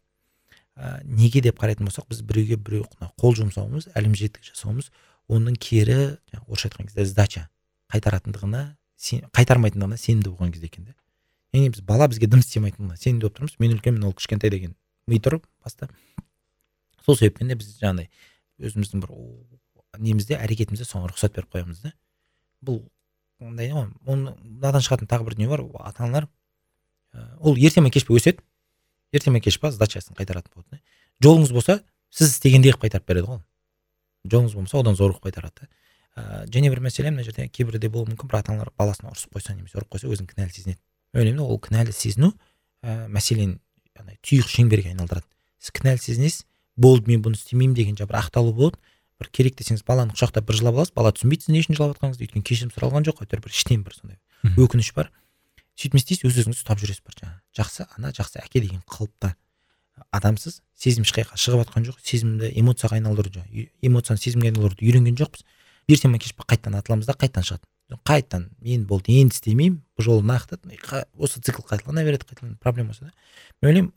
Ә, 0.79 1.01
неге 1.03 1.41
деп 1.43 1.59
қарайтын 1.59 1.87
болсақ 1.87 2.07
біз 2.07 2.21
біреуге 2.23 2.55
біреу 2.55 2.85
қол 3.19 3.35
жұмсауымыз 3.35 3.89
әлімжеттік 3.99 4.45
жасауымыз 4.47 4.91
оның 5.27 5.57
кері 5.59 6.15
орысша 6.47 6.69
айтқан 6.69 6.87
кезде 6.87 7.05
сдача 7.05 7.41
қайтаратындығына 7.91 8.61
сен, 8.99 9.23
қайтармайтындығына 9.33 9.97
сенімді 9.97 10.33
болған 10.33 10.51
кезде 10.53 10.67
екен 10.67 10.89
да 10.89 10.95
яғни 11.53 11.71
біз 11.73 11.81
бала 11.87 12.07
бізге 12.11 12.27
дым 12.29 12.43
істемейтініне 12.43 12.97
сенімді 12.99 13.25
болып 13.25 13.39
тұрмыз 13.39 13.55
мен 13.61 13.73
үлкенмін 13.77 14.05
ол 14.09 14.13
кішкентай 14.13 14.51
деген 14.53 14.75
ми 15.07 15.17
тұр 15.17 15.39
баста. 15.63 15.89
Сол 17.05 17.17
себептен 17.17 17.49
де 17.49 17.57
біз 17.57 17.71
жаңағыдай 17.79 18.09
өзіміздің 18.59 19.01
бір 19.01 19.15
немізде 19.97 20.37
әрекетімізде 20.37 20.85
соған 20.85 21.09
рұқсат 21.09 21.33
беріп 21.33 21.55
қоямыз 21.55 21.81
да. 21.81 21.93
Бұл 22.61 22.83
мындай 23.41 23.71
ғой 23.73 23.89
оны 24.05 24.35
мынадан 24.43 24.85
шығатын 24.85 25.09
тағы 25.09 25.25
бір 25.25 25.39
дүние 25.39 25.49
бар 25.49 25.65
ата 25.81 26.03
аналар 26.03 26.27
ол 27.39 27.57
ерте 27.57 27.81
ма 27.81 27.89
кеш 27.89 28.05
па 28.05 28.13
өседі. 28.13 28.43
Ерте 29.11 29.31
ма 29.31 29.41
кеш 29.41 29.57
па 29.59 29.71
сдачасын 29.71 30.13
қайтаратын 30.13 30.53
болады 30.53 30.83
жолыңыз 31.23 31.53
болса 31.53 31.79
сіз 32.13 32.35
істегендей 32.35 32.75
қылып 32.75 32.85
қайтарып 32.85 33.07
береді 33.07 33.31
ғой. 33.31 33.41
Жолыңыз 34.29 34.53
болмаса 34.53 34.77
одан 34.77 34.95
зор 34.95 35.15
қылып 35.15 35.31
қайтарады 35.31 35.69
да 36.15 36.45
және 36.49 36.69
бір 36.69 36.81
мәселе 36.83 37.11
мына 37.11 37.23
жерде 37.23 37.47
кейбірде 37.47 37.89
болуы 37.89 38.13
мүмкін 38.13 38.29
бір 38.29 38.39
ата 38.39 38.53
аналар 38.53 38.71
баласына 38.77 39.11
ұрысып 39.13 39.35
қойса 39.35 39.55
немесе 39.55 39.79
ұрып 39.79 39.93
қойса 39.95 40.09
өзін 40.09 40.29
кінәлі 40.29 40.53
сезінеді. 40.53 40.79
Ойлаймын 41.13 41.43
ол 41.45 41.59
кінәлі 41.59 41.93
сезіну 41.95 42.33
ә, 42.83 43.07
мәселені 43.07 43.59
андай 43.99 44.17
тұйық 44.23 44.49
шеңберге 44.49 44.93
айналдырады. 44.93 45.27
Сіз 45.59 45.73
кінәлі 45.79 46.01
сезінесіз 46.03 46.45
болды 46.77 47.11
мен 47.11 47.23
бұны 47.23 47.39
істемеймін 47.39 47.75
деген 47.75 47.95
жаңағы 47.99 48.13
бір 48.13 48.19
ақталу 48.23 48.53
болады. 48.53 48.79
Бір 49.19 49.29
керек 49.35 49.57
десеңіз 49.59 49.83
баланы 49.83 50.15
құшақтап 50.15 50.47
бір 50.47 50.55
жылап 50.55 50.77
аласыз 50.79 50.95
бала 50.95 51.11
түсінбейді 51.11 51.43
сіз 51.43 51.51
не 51.51 51.59
үшін 51.59 51.75
жылап 51.75 51.97
жатқаныңызды 51.97 52.23
өйткені 52.23 52.45
кешірім 52.47 52.71
сұралған 52.71 53.03
жоқ 53.03 53.19
әйтеуір 53.25 53.41
бір 53.43 53.51
іштен 53.51 53.83
бір 53.83 53.97
сондай 53.97 54.15
өкініш 54.55 54.93
бар. 54.95 55.11
Сөйтіп 55.75 55.97
не 55.97 55.99
істейсіз 55.99 56.23
өз 56.29 56.39
өзіңізді 56.39 56.63
ұстап 56.63 56.79
жүресіз 56.79 57.03
бір 57.03 57.17
жаңағы 57.19 57.59
жақсы 57.59 57.85
ана 57.97 58.13
жақсы 58.15 58.39
әке 58.39 58.61
деген 58.63 58.79
қалыпта. 58.87 59.33
Адамсыз 60.15 60.61
сезім 60.79 61.03
ешқайыққа 61.03 61.35
шығып 61.35 61.65
жатқан 61.65 61.87
жоқ. 61.89 61.99
Сезімді 61.99 62.47
эмоцияға 62.59 62.99
айналдыруды 62.99 63.43
эмоцияны 63.83 64.19
сезімге 64.23 64.53
айналдыруды 64.53 64.87
үйренген 64.87 65.19
жоқпыз. 65.19 65.43
Ерте 65.89 66.07
ма 66.07 66.19
кеш 66.21 66.35
па 66.37 66.45
қайтадан 66.45 66.77
атыламыз 66.79 67.09
да 67.09 67.17
қайтадан 67.17 67.45
шығады 67.47 67.65
қайтадан 68.05 68.49
мен 68.61 68.85
болды 68.85 69.15
енді 69.17 69.33
істемеймін 69.33 69.79
бұл 69.97 70.05
жолы 70.05 70.25
нақты. 70.29 70.59
Осы 71.17 71.41
цикл 71.41 71.63
қайталана 71.65 72.03
береді 72.05 72.27
қайталана 72.29 72.57
проблема 72.61 72.91
осы 72.93 73.05
да 73.05 73.13
мен 73.61 73.71
ойлаймын 73.71 73.93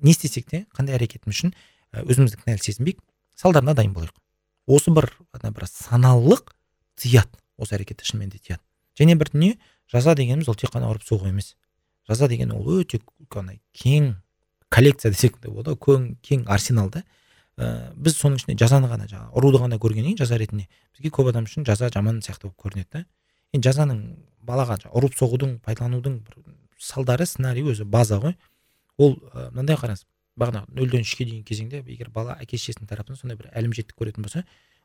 не 0.00 0.10
істесек 0.10 0.48
те 0.48 0.64
қандай 0.72 0.96
әрекетіміз 0.96 1.36
үшін 1.36 1.52
өзімізді 1.92 2.40
кінәлі 2.40 2.64
сезінбейік 2.64 3.02
салдарына 3.36 3.74
дайын 3.74 3.92
болайық. 3.92 4.16
Осы 4.66 4.94
бір 4.94 5.10
ана 5.36 5.52
бір 5.52 5.68
саналылық 5.68 6.54
тыяды 6.96 7.36
осы 7.58 7.76
әрекетті 7.76 8.08
шынымен 8.08 8.32
де 8.32 8.40
тыяды 8.40 8.62
және 8.96 9.18
бір 9.20 9.34
дүние 9.34 9.58
жаза 9.92 10.14
дегеніміз 10.16 10.48
ол 10.48 10.56
тек 10.56 10.72
қана 10.72 10.88
ұрып 10.94 11.04
соғу 11.04 11.28
емес. 11.28 11.54
Жаза 12.08 12.28
деген 12.28 12.52
ол 12.56 12.80
өте 12.80 13.02
андай 13.36 13.60
кең 13.76 14.14
коллекция 14.70 15.12
десек 15.12 15.36
те 15.40 15.48
болады 15.48 15.76
ғой 15.76 16.14
кең 16.22 16.48
арсенал 16.48 16.88
да. 16.90 17.04
Ә, 17.58 17.92
біз 17.94 18.16
соның 18.18 18.40
ішінде 18.40 18.56
жазаны 18.60 18.88
ғана 18.90 19.06
жаңағы 19.10 19.38
ұруды 19.38 19.60
ғана 19.62 19.78
көргеннен 19.82 20.14
кейін 20.14 20.22
жаза 20.22 20.38
ретінде 20.40 20.66
бізге 20.94 21.12
көп 21.14 21.30
адам 21.30 21.46
үшін 21.48 21.66
жаза 21.66 21.90
жаман 21.94 22.20
сияқты 22.24 22.48
болып 22.48 22.58
көрінеді 22.64 22.90
да. 22.92 23.04
Енді 23.54 23.68
жазаның 23.68 24.00
балаға 24.42 24.78
ұрып 24.90 25.14
соғудың 25.18 25.58
пайдаланудың 25.64 26.18
бір 26.26 26.54
салдары 26.78 27.26
сценарий 27.26 27.62
өзі 27.62 27.84
база 27.84 28.18
ғой. 28.22 28.34
Ол 28.98 29.16
мынандай 29.52 29.78
қараңыз 29.78 30.04
бағана 30.38 30.64
нөлден 30.74 31.04
үшке 31.06 31.24
дейінгі 31.28 31.46
кезеңде 31.46 31.82
егер 31.86 32.10
бала 32.14 32.36
әке 32.42 32.58
шешесінің 32.58 32.90
тарапынан 32.90 33.18
сондай 33.18 33.38
бір 33.38 33.52
әлімжеттік 33.54 33.96
көретін 33.98 34.26
болса 34.26 34.42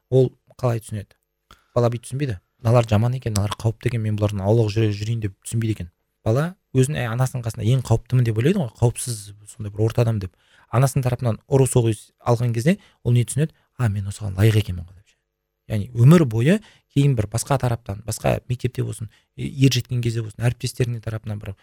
ол 0.09 0.31
қалай 0.57 0.81
түсінеді? 0.83 1.17
Бала 1.73 1.89
бүйтіп 1.89 2.05
түсінбейді. 2.05 2.37
Мыналар 2.61 2.87
жаман 2.89 3.15
екен 3.17 3.33
мыналар 3.33 3.55
қауіпті 3.57 3.89
екен 3.89 4.03
мен 4.03 4.17
бұлардан 4.19 4.43
аулақ 4.45 4.69
жүре 4.73 4.91
жүрейін 4.93 5.23
деп 5.25 5.35
түсінбейді 5.45 5.75
екен. 5.77 5.91
Бала 6.25 6.53
өзін 6.75 6.97
ә, 6.99 7.07
анасының 7.13 7.45
қасында 7.45 7.65
ең 7.65 7.83
қауіптімін 7.87 8.25
деп 8.27 8.41
ойлайды 8.41 8.59
ғой 8.59 8.71
қауіпсіз 8.77 9.19
сондай 9.47 9.73
бір 9.73 9.85
ортадамын 9.87 10.21
деп. 10.25 10.35
Анасының 10.71 11.05
тарапынан 11.05 11.41
ұру 11.47 11.67
соғу 11.69 11.93
алған 12.19 12.53
кезде 12.53 12.77
ол 13.03 13.13
не 13.13 13.25
түсінеді? 13.25 13.55
А 13.77 13.89
мен 13.89 14.07
осыған 14.11 14.35
лайық 14.37 14.61
екенмін 14.63 14.85
ғой 14.85 14.95
деп 14.95 15.09
яғни 15.69 15.89
өмір 15.93 16.25
бойы 16.29 16.57
кейін 16.95 17.13
бір 17.17 17.27
басқа 17.29 17.59
тараптан 17.61 18.01
басқа 18.07 18.39
мектепте 18.49 18.83
болсын 18.83 19.09
ер 19.37 19.73
жеткен 19.73 20.01
кезде 20.01 20.23
болсын 20.25 20.45
әріптестерінің 20.47 21.03
тарапынан 21.05 21.39
бір 21.41 21.53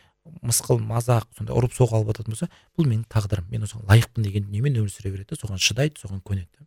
мысқыл 0.46 0.78
мазақ 0.78 1.26
сондай 1.36 1.57
ұрып 1.57 1.74
соғу 1.74 1.98
алып 1.98 2.12
жататын 2.12 2.36
болса 2.36 2.48
бұл 2.78 2.86
менің 2.86 3.04
тағдырым 3.11 3.50
мен 3.50 3.66
осыған 3.66 3.86
лайықпын 3.90 4.26
деген 4.26 4.46
дүниемен 4.46 4.78
өмір 4.82 4.94
сүре 4.94 5.12
береді 5.14 5.38
соған 5.40 5.59
шыдайды 5.59 5.98
соған 6.02 6.22
көнеді 6.22 6.66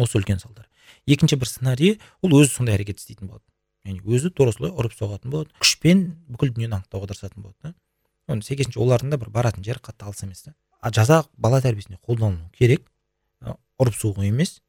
осы 0.00 0.16
үлкен 0.16 0.40
салдар. 0.40 0.64
Екінші 1.04 1.36
бір 1.36 1.48
сценарий 1.48 1.98
ол 2.24 2.32
өзі 2.40 2.54
сондай 2.54 2.78
әрекет 2.78 3.02
істейтін 3.02 3.28
болады. 3.28 3.44
Яғни 3.84 4.00
өзі 4.08 4.32
тура 4.32 4.54
солай 4.56 4.72
ұрып 4.72 4.96
соғатын 4.96 5.32
болады 5.34 5.52
күшпен 5.60 6.06
бүкіл 6.32 6.54
дүниені 6.56 6.78
анықтауға 6.78 7.12
тырысатын 7.12 7.44
болады 7.44 7.74
да. 7.74 8.40
Сәйкесінше 8.40 8.80
олардың 8.80 9.12
да 9.12 9.20
бір 9.20 9.28
баратын 9.34 9.64
жері 9.66 9.82
қатты 9.84 10.08
алыс 10.08 10.24
емес 10.24 10.46
та 10.46 10.54
жаза 10.88 11.24
бала 11.36 11.60
тәрбиесінде 11.60 12.00
қолданылу 12.06 12.50
керек. 12.56 12.86
Ұрып 13.80 13.96
соғу 13.96 14.24
емес. 14.26 14.60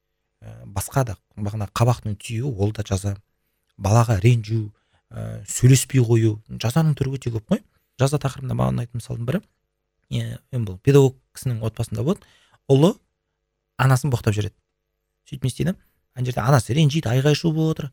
Басқа 0.66 1.06
да 1.06 1.18
бағана 1.38 1.70
қабақтың 1.72 2.18
тиюі 2.20 2.52
ол 2.52 2.72
да 2.76 2.84
жаза. 2.88 3.16
Балаға 3.78 4.20
ренжу 4.22 4.72
ә, 5.10 5.42
сөйлеспей 5.48 6.04
қою. 6.06 6.40
Жазаның 6.50 6.96
түрі 7.00 7.16
өте 7.18 7.32
көп 7.34 7.48
қой. 7.50 7.64
Жаза 8.00 8.20
тақырыбында 8.22 8.58
маған 8.58 8.80
ұнайтын 8.80 9.02
мысалдың 9.02 9.28
бірі 9.28 9.42
енді 10.12 10.66
бұл 10.68 10.78
педагог 10.84 11.16
кісінің 11.36 11.62
отбасында 11.64 12.04
болады 12.04 12.28
ұлы 12.72 12.94
анасын 13.80 14.12
боқтап 14.12 14.36
жүреді. 14.36 14.56
Сөйтіп 15.30 15.46
не 15.46 15.52
істейді? 15.52 15.76
Ана 16.16 16.26
жерде 16.26 16.44
анасы 16.44 16.76
ренжиді 16.76 17.10
айғай 17.12 17.36
шу 17.38 17.54
болып 17.56 17.80
отыр. 17.80 17.92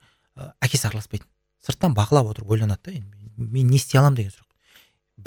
Әкесі 0.65 0.89
араласпайды 0.91 1.27
сырттан 1.65 1.95
бақылап 1.95 2.33
отырып 2.33 2.51
ойланады 2.51 2.93
да 2.93 3.03
мен 3.37 3.71
не 3.71 3.77
істей 3.77 4.01
аламын? 4.01 4.17
деген 4.17 4.33
сұрақ. 4.33 4.48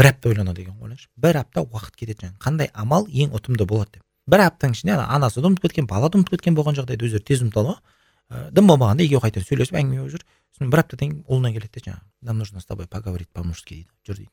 Бір 0.02 0.10
апта 0.10 0.30
ойланады 0.32 0.64
екен 0.66 0.76
ойлаңызшы 0.82 1.10
бір 1.22 1.38
апта 1.44 1.62
уақыт 1.62 1.96
кетеді 1.96 2.26
жаңағы. 2.26 2.40
Қандай 2.42 2.72
амал 2.74 3.06
ең 3.08 3.36
ұтымды 3.38 3.68
болады 3.70 4.00
деп. 4.00 4.04
Бір 4.26 4.46
аптаның 4.48 4.74
ішінде 4.74 4.98
анасы 4.98 5.42
да 5.42 5.50
ұмытып 5.52 5.70
кеткен 5.70 5.88
бала 5.90 6.10
да 6.10 6.18
ұмытып 6.18 6.40
кеткен 6.40 6.58
болған 6.58 6.78
жағдайда 6.80 7.06
өздері 7.06 7.26
тез 7.28 7.44
ұмытады 7.46 7.70
ғой 7.70 7.78
ә, 8.32 8.50
дым 8.50 8.70
болмағанда 8.70 9.06
екеуі 9.06 9.22
қайтадан 9.22 9.46
сөйлесіп 9.46 9.78
әңгіме 9.78 10.02
болып 10.02 10.14
жүр. 10.16 10.26
Сосын 10.56 10.72
бір 10.72 10.82
аптадан 10.82 11.12
кейін 11.12 11.24
ұлына 11.28 11.52
келеді 11.54 11.74
да 11.78 11.86
жаңағы 11.86 12.06
нам 12.22 12.38
нужно 12.38 12.62
с 12.62 12.66
тобой 12.66 12.88
поговорить 12.88 13.30
по 13.30 13.44
мужски 13.44 13.76
дейді 13.76 13.90
жүр 14.08 14.22
дейді. 14.22 14.32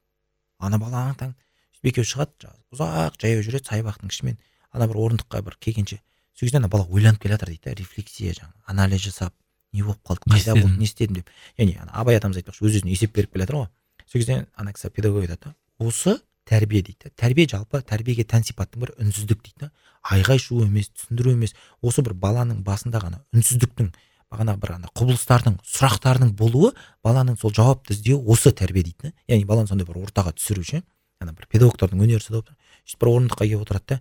Ана 0.58 0.78
бала 0.78 1.04
аң 1.08 1.16
таң. 1.18 1.34
Екеуі 1.82 2.06
шығады 2.06 2.52
ұзақ 2.72 3.18
жаяу 3.20 3.42
жүреді 3.42 3.68
саябақтың 3.68 4.12
ішімен. 4.12 4.38
Ана 4.72 4.88
бір 4.88 5.00
орындыққа 5.02 5.42
бір 5.42 5.58
келгенше 5.58 6.00
сол 6.38 6.46
кезде 6.46 6.58
ана 6.58 6.68
бала 6.68 6.86
ойланып 6.86 7.22
келе 7.22 7.34
жатыр 7.34 7.50
дейді 7.50 7.64
да 7.64 7.74
рефлексия 7.74 8.32
жаңағы 8.32 8.62
анализ 8.66 9.02
жасап 9.02 9.34
не 9.72 9.82
болып 9.82 9.98
қалды 10.06 10.30
қайда 10.30 10.54
болды 10.54 10.78
не 10.78 10.86
істедім 10.86 11.18
деп. 11.18 11.30
Яғни 11.58 11.74
абай 11.90 12.18
атамыз 12.18 12.38
айтпақшы 12.38 12.62
өз 12.62 12.78
өзіне 12.78 12.94
есеп 12.94 13.14
беріп 13.16 13.32
келе 13.32 13.46
жатыр 13.46 13.58
ғой. 13.58 13.66
Сол 14.08 14.20
кезде 14.20 14.46
ана 14.56 14.72
кісі 14.72 14.90
педагог 14.90 15.26
айтады 15.26 15.54
осы 15.78 16.18
тәрбие 16.48 16.82
дейді 16.82 17.12
тәрбие 17.16 17.46
жалпы 17.50 17.82
тәрбиеге 17.84 18.24
тән 18.24 18.44
сипаттың 18.46 18.82
бір 18.82 18.94
үнсіздік 18.96 19.42
дейді 19.44 19.66
да. 19.66 19.70
Айғай 20.02 20.40
шу 20.40 20.62
емес 20.64 20.88
түсіндіру 20.94 21.34
емес 21.36 21.54
осы 21.84 22.02
бір 22.02 22.14
баланың 22.16 22.62
басында 22.64 23.02
ғана 23.02 23.20
үнсіздіктің 23.36 23.90
бағана 24.32 24.56
бір 24.60 24.74
ана 24.78 24.92
құбылыстардың 24.96 25.58
сұрақтардың 25.64 26.32
болуы 26.38 26.72
баланың 27.04 27.36
сол 27.40 27.52
жауапты 27.52 27.92
іздеуі 27.92 28.24
осы 28.32 28.52
тәрбие 28.52 28.86
дейді 28.86 29.10
да. 29.10 29.12
Яғни 29.28 29.44
баланы 29.44 29.68
сондай 29.68 29.88
бір 29.88 30.00
ортаға 30.06 30.32
түсіру 30.36 30.64
ше 30.64 30.82
ана 31.20 31.34
бір 31.36 31.48
педагогтардың 31.52 32.00
өнері 32.06 32.24
сонда 32.24 32.56
сөйтіп 32.86 33.04
бір 33.04 33.12
орындыққа 33.12 33.44
келіп 33.44 33.64
отырады 33.66 33.98
да 33.98 34.00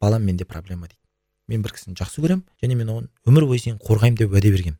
балам 0.00 0.22
менде 0.22 0.44
проблема 0.44 0.86
дейді. 0.86 1.02
Мен 1.48 1.62
бір 1.64 1.74
кісіні 1.74 1.98
жақсы 1.98 2.22
көремін 2.22 2.44
және 2.62 2.76
мен 2.76 2.90
оны 2.92 3.08
өмір 3.26 3.48
бойы 3.48 3.62
сені 3.62 3.80
қорғаймын 3.82 4.18
деп 4.20 4.34
уәде 4.34 4.52
бергенмін 4.52 4.78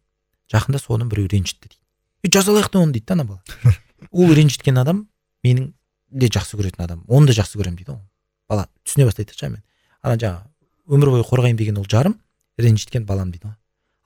жақында 0.53 0.79
соны 0.83 1.09
біреу 1.09 1.31
ренжітті 1.33 1.71
дейді. 1.73 1.83
Е 2.23 2.29
жазалайық 2.29 2.71
та 2.71 2.83
оны 2.83 2.93
дейді 2.93 3.07
да 3.09 3.17
ана 3.17 3.25
бала. 3.25 3.43
ол 4.11 4.35
ренжіткен 4.35 4.79
адам 4.79 5.07
менің 5.45 5.73
де 6.11 6.29
жақсы 6.29 6.59
көретін 6.59 6.85
адам 6.85 7.05
оны 7.09 7.29
да 7.29 7.37
жақсы 7.37 7.59
көремін 7.59 7.79
дейді 7.81 7.93
ғой. 7.93 8.03
Бала 8.49 8.69
түсіне 8.85 9.07
бастайды 9.09 9.37
шамамен 9.37 9.63
ана 10.03 10.17
жаңағы 10.17 10.95
өмір 10.95 11.13
бойы 11.17 11.27
қорғаймын 11.29 11.59
деген 11.59 11.79
ол 11.79 11.89
жарым 11.89 12.19
ренжіткен 12.59 13.05
балам 13.07 13.33
дейді 13.33 13.49
ғой. 13.49 13.57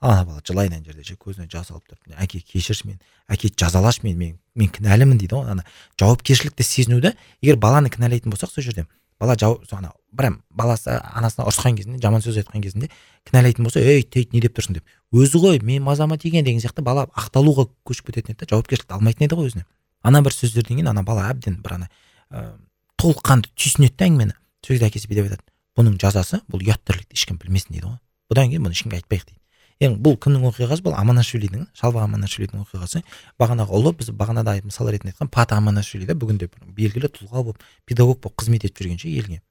Ана 0.01 0.25
бала 0.25 0.41
жылайды 0.45 0.75
ана 0.75 0.83
жерде 0.83 1.03
ше 1.03 1.15
көзіне 1.15 1.47
жас 1.51 1.71
алып 1.71 1.85
тұрып 1.87 2.17
әке 2.19 2.41
кешірші 2.41 2.89
мен 2.89 2.99
әке 3.29 3.49
жазалашы 3.49 4.03
мені 4.03 4.17
мен 4.17 4.39
мен 4.55 4.69
кінәлімін 4.69 5.17
дейді 5.17 5.37
ғой. 5.37 5.47
Ана 5.53 5.63
жауапкершілікті 5.99 6.63
сезінуді 6.63 7.13
егер 7.41 7.55
баланы 7.55 7.89
кінәлайтын 7.93 8.33
болсақ 8.33 8.51
сол 8.51 8.63
жерде 8.63 8.85
бала 9.19 9.37
жауап 9.39 9.63
ана 9.71 9.93
прям 10.17 10.41
баласы 10.49 10.91
анасына 10.91 11.47
ұрысқан 11.47 11.77
кезінде 11.77 12.01
жаман 12.03 12.21
сөз 12.21 12.41
айтқан 12.41 12.61
кезінде 12.61 12.89
кінәлайтын 13.29 13.63
болса 13.63 13.79
ей 13.79 14.03
тейт 14.03 14.33
не 14.33 14.41
деп 14.41 14.57
тұрсың 14.57 14.75
деп. 14.75 14.83
Өзі 15.13 15.39
ғой 15.39 15.61
мен 15.63 15.83
мазама 15.83 16.17
тиген 16.17 16.43
деген 16.43 16.59
сияқты 16.59 16.83
бала 16.83 17.07
ақталуға 17.15 17.69
көшіп 17.87 18.11
кететін 18.11 18.35
еді 18.35 18.43
да 18.43 18.49
жауапкершілікті 18.51 18.97
алмайтын 18.97 19.27
еді 19.27 19.39
ғой 19.39 19.47
өзіне. 19.47 19.65
Ана 20.03 20.21
бір 20.23 20.35
сөздерден 20.35 20.79
кейін 20.79 20.91
ана 20.91 21.03
бала 21.03 21.27
әбден 21.31 21.59
бір 21.63 21.77
ана 21.77 21.89
ә, 22.29 22.55
толыққанды 22.99 23.51
түйсінеді 23.55 23.95
да 23.97 24.07
әңгімені. 24.07 24.35
Сол 24.63 24.75
кезде 24.75 24.89
әкесі 24.89 25.09
бүйтіп 25.11 25.29
айтады. 25.29 25.45
Бұның 25.77 25.95
жазасы 26.01 26.41
бұл 26.51 26.63
ұят 26.63 26.83
тірлікті 26.87 27.17
ешкім 27.17 27.39
білмесін 27.41 27.75
дейді 27.75 27.87
ғой. 27.87 27.97
Бұдан 28.31 28.51
кейін 28.51 28.67
бұны 28.67 28.77
ешкімге 28.77 28.99
айтпайық 29.01 29.25
дейді. 29.27 29.39
Яғни 29.81 29.97
бұл 30.05 30.17
кімнің 30.21 30.45
оқиғасы 30.51 30.83
бұл? 30.85 30.93
Аманашвилидің 30.95 31.65
шалва 31.75 32.03
аманашвилидің 32.05 32.61
оқиғасы. 32.63 33.01
Бағанағы 33.41 33.73
ұлы 33.73 33.93
біз 33.97 34.11
бағанада 34.15 34.53
мысал 34.63 34.87
ретінде 34.93 35.11
айтқан 35.11 35.31
пата 35.33 35.57
аманашвили 35.57 36.05
да 36.07 36.15
бүгінде 36.15 36.47
белгілі 36.77 37.09
тұлға 37.09 37.43
болып 37.43 37.65
педагог 37.89 38.21
болып 38.21 38.37
қызмет 38.39 38.67
етіп 38.69 38.83
жүрген 38.83 39.01
ше 39.01 39.09
елге. 39.09 39.41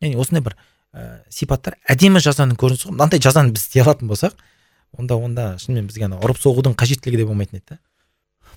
Яғни 0.00 0.16
осындай 0.16 0.42
бір 0.48 0.56
ә, 0.56 1.20
сипаттар 1.30 1.76
әдемі 1.86 2.24
жазаның 2.24 2.56
көрінісі 2.58 2.88
ғой. 2.88 2.96
Мынандай 2.96 3.20
жазаны 3.22 3.52
біз 3.52 3.68
істей 3.68 3.84
алатын 3.84 4.08
болсақ 4.08 4.34
онда 4.96 5.16
онда 5.20 5.46
шынымен 5.60 5.90
бізге 5.90 6.08
ана 6.08 6.18
ұрып 6.24 6.40
соғудың 6.40 6.74
қажеттілігі 6.78 7.22
де 7.22 7.28
болмайтын 7.28 7.60
еді 7.60 7.76
да 7.76 7.78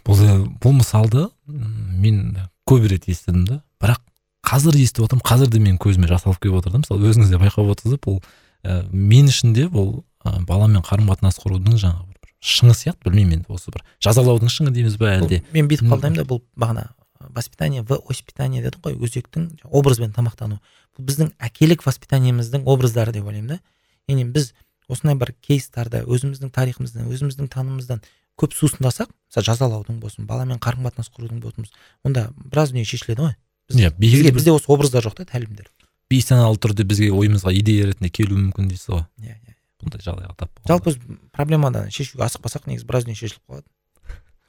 бұл 0.07 0.21
бұл 0.61 0.77
мысалды 0.79 1.27
мен 1.47 2.37
көп 2.69 2.87
рет 2.91 3.07
естідім 3.09 3.45
да. 3.47 3.61
Бірақ 3.81 4.01
қазір 4.45 4.77
естіп 4.79 5.07
отырмын 5.07 5.25
қазір 5.25 5.49
де 5.51 5.61
менің 5.61 5.79
көзіме 5.81 6.09
жас 6.09 6.27
алып 6.27 6.41
келіп 6.43 6.61
отыр 6.61 6.75
да. 6.75 6.83
Мысалы 6.83 7.09
өзіңіз 7.09 7.33
де 7.33 7.39
байқап 7.41 7.73
отырсыз 7.73 7.99
бұл 8.03 8.21
ә, 8.63 8.83
мен 8.91 9.29
үшін 9.31 9.53
де 9.57 9.67
бұл 9.71 10.03
ә, 10.23 10.39
баламен 10.45 10.83
қарым 10.85 11.09
қатынас 11.11 11.39
құрудың 11.41 11.79
жаңағы 11.81 12.07
бір 12.13 12.33
шыңы 12.39 12.75
сияқты 12.77 13.09
білмеймін 13.09 13.41
енді 13.41 13.53
осы 13.55 13.73
бір 13.73 13.83
жазалаудың 14.05 14.53
шыңы 14.53 14.73
дейміз 14.75 14.97
ба 15.01 15.11
әлде. 15.17 15.43
Мен 15.53 15.67
бүйтіп 15.69 15.89
қабылдаймын 15.91 16.21
да 16.21 16.27
бұл 16.29 16.41
бағана 16.55 16.87
воспитание 17.35 17.83
в 17.83 17.99
воспитание 18.07 18.63
дедік 18.63 18.79
қой 18.85 18.95
өзектің 18.95 19.49
образбен 19.63 20.13
тамақтану. 20.15 20.59
Бұл 20.97 21.09
біздің 21.09 21.33
әкелік 21.39 21.83
воспитаниеміздің 21.85 22.63
образдары 22.65 23.11
деп 23.11 23.27
ойлаймын 23.27 23.57
да. 23.57 23.59
Яғни 24.07 24.25
біз 24.31 24.53
осындай 24.89 25.19
бір 25.19 25.33
кейстарды 25.45 26.01
өзіміздің 26.07 26.53
тарихымыздан 26.55 27.09
өзіміздің 27.11 27.51
танымымыздан 27.51 28.01
көп 28.39 28.55
сусындасақ 28.55 29.11
мысалы 29.11 29.45
жазалаудың 29.49 29.99
болсын 29.99 30.27
баламен 30.29 30.59
қарым 30.63 30.87
қатынас 30.87 31.11
құрудың 31.11 31.41
болсын 31.43 31.67
онда 32.07 32.29
біраз 32.39 32.71
дүние 32.71 32.87
шешіледі 32.87 33.27
ғой. 33.27 33.35
Иә 33.75 33.91
бізге 33.97 34.31
бізде 34.33 34.53
осы 34.55 34.71
образдар 34.71 35.03
жоқ 35.05 35.19
та 35.19 35.25
тәлімдер. 35.29 35.69
бейсаналы 36.09 36.57
түрде 36.57 36.83
бізге 36.83 37.11
ойымызға 37.13 37.53
идея 37.53 37.89
ретінде 37.91 38.09
келуі 38.09 38.39
мүмкін 38.47 38.69
дейсіз 38.71 38.89
ғой. 38.89 39.03
Иә 39.21 39.35
иә 39.35 39.55
бұндай 39.83 40.01
жағдайға 40.01 40.35
тап 40.37 40.63
жалпы 40.67 40.93
біз 40.93 41.19
проблеманы 41.35 41.89
шешуге 41.91 42.25
асықпасақ 42.25 42.65
негізі 42.67 42.87
біраз 42.87 43.05
дүние 43.05 43.19
шешіліп 43.19 43.43
қалады. 43.45 43.67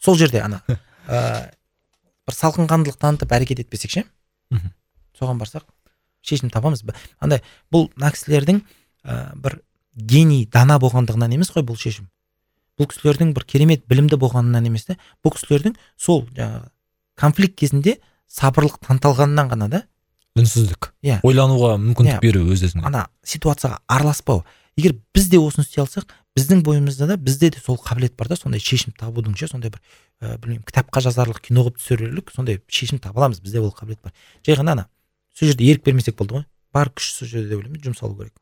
Сол 0.00 0.16
жерде 0.16 0.40
ана 0.40 0.62
ә, 1.06 1.50
бір 2.26 2.38
салқынқандылық 2.38 2.96
танытып 2.96 3.34
әрекет 3.36 3.60
етпесек 3.66 3.92
ше? 3.92 4.04
Соған 5.18 5.42
барсақ 5.42 5.66
шешім 6.24 6.50
табамыз. 6.50 6.82
Андай 7.20 7.42
бұл 7.72 7.90
мына 7.96 8.12
кісілердің 8.14 8.62
ә, 9.04 9.36
бір 9.36 9.60
гений 9.94 10.46
дана 10.46 10.78
болғандығынан 10.80 11.36
емес 11.36 11.52
қой 11.52 11.64
бұл 11.66 11.78
шешім. 11.80 12.08
Бұл 12.80 12.88
кісілердің 12.88 13.34
бір 13.36 13.44
керемет 13.44 13.84
білімді 13.90 14.16
болғанынан 14.20 14.70
емес 14.70 14.88
та 14.88 14.96
бұл 15.24 15.34
кісілердің 15.36 15.76
сол 16.00 16.24
жаңағы 16.32 16.70
конфликт 17.20 17.58
кезінде 17.60 17.98
сабырлық 18.30 18.80
таныталғанынан 18.86 19.50
ғана 19.52 19.68
да. 19.68 19.82
Үнсіздік. 20.38 20.92
Иә. 21.04 21.18
Ойлануға 21.26 21.74
мүмкіндік 21.82 22.16
Иә. 22.16 22.20
беру 22.22 22.46
өз 22.54 22.62
өзіңе 22.64 22.86
ана 22.86 23.08
ситуацияға 23.26 23.82
араласпау. 23.90 24.44
Егер 24.78 24.94
біз 25.12 25.28
де 25.28 25.40
осыны 25.42 25.66
істей 25.66 25.82
алсақ 25.82 26.06
біздің 26.38 26.62
бойымызда 26.64 27.08
да 27.10 27.16
бізде 27.18 27.50
де 27.50 27.60
сол 27.60 27.76
қабілет 27.76 28.14
бар 28.16 28.30
да 28.30 28.36
сондай 28.38 28.62
шешім 28.62 28.94
табудың 28.96 29.34
ше 29.36 29.48
сондай 29.50 29.74
бір 29.74 29.82
ә, 30.22 30.38
білмеймін 30.38 30.62
кітапқа 30.62 31.02
жазарлық 31.02 31.42
кино 31.42 31.66
қылып 31.66 31.80
түсірерлік 31.82 32.30
сондай 32.32 32.60
шешім 32.68 33.02
таба 33.02 33.24
аламыз 33.24 33.42
бізде 33.42 33.60
ол 33.60 33.74
қабілет 33.74 33.98
бар. 34.04 34.14
Жай 34.46 34.56
ғана 34.56 34.78
ана 34.78 34.86
сол 35.34 35.50
жерде 35.50 35.66
ерік 35.66 35.84
бермесек 35.84 36.16
болды 36.16 36.38
ғой. 36.38 36.46
Бар 36.72 36.92
күш 36.94 37.10
сол 37.18 37.28
жерде 37.28 37.50
деп 37.50 37.58
ойлаймын 37.58 37.82
жұмсалу 37.82 38.16
керек. 38.16 38.38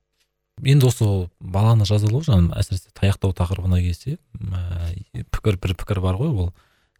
Енді 0.65 0.89
осы 0.89 1.09
баланы 1.41 1.87
жазалау 1.89 2.23
жаңағы 2.27 2.59
әсіресе 2.59 2.93
таяқтау 2.97 3.35
тақырыбына 3.37 3.81
келсе 3.83 4.17
ә, 4.17 4.95
пікір 5.33 5.59
бір 5.63 5.75
пікір 5.79 6.01
бар 6.05 6.19
ғой 6.21 6.33
ол. 6.33 6.51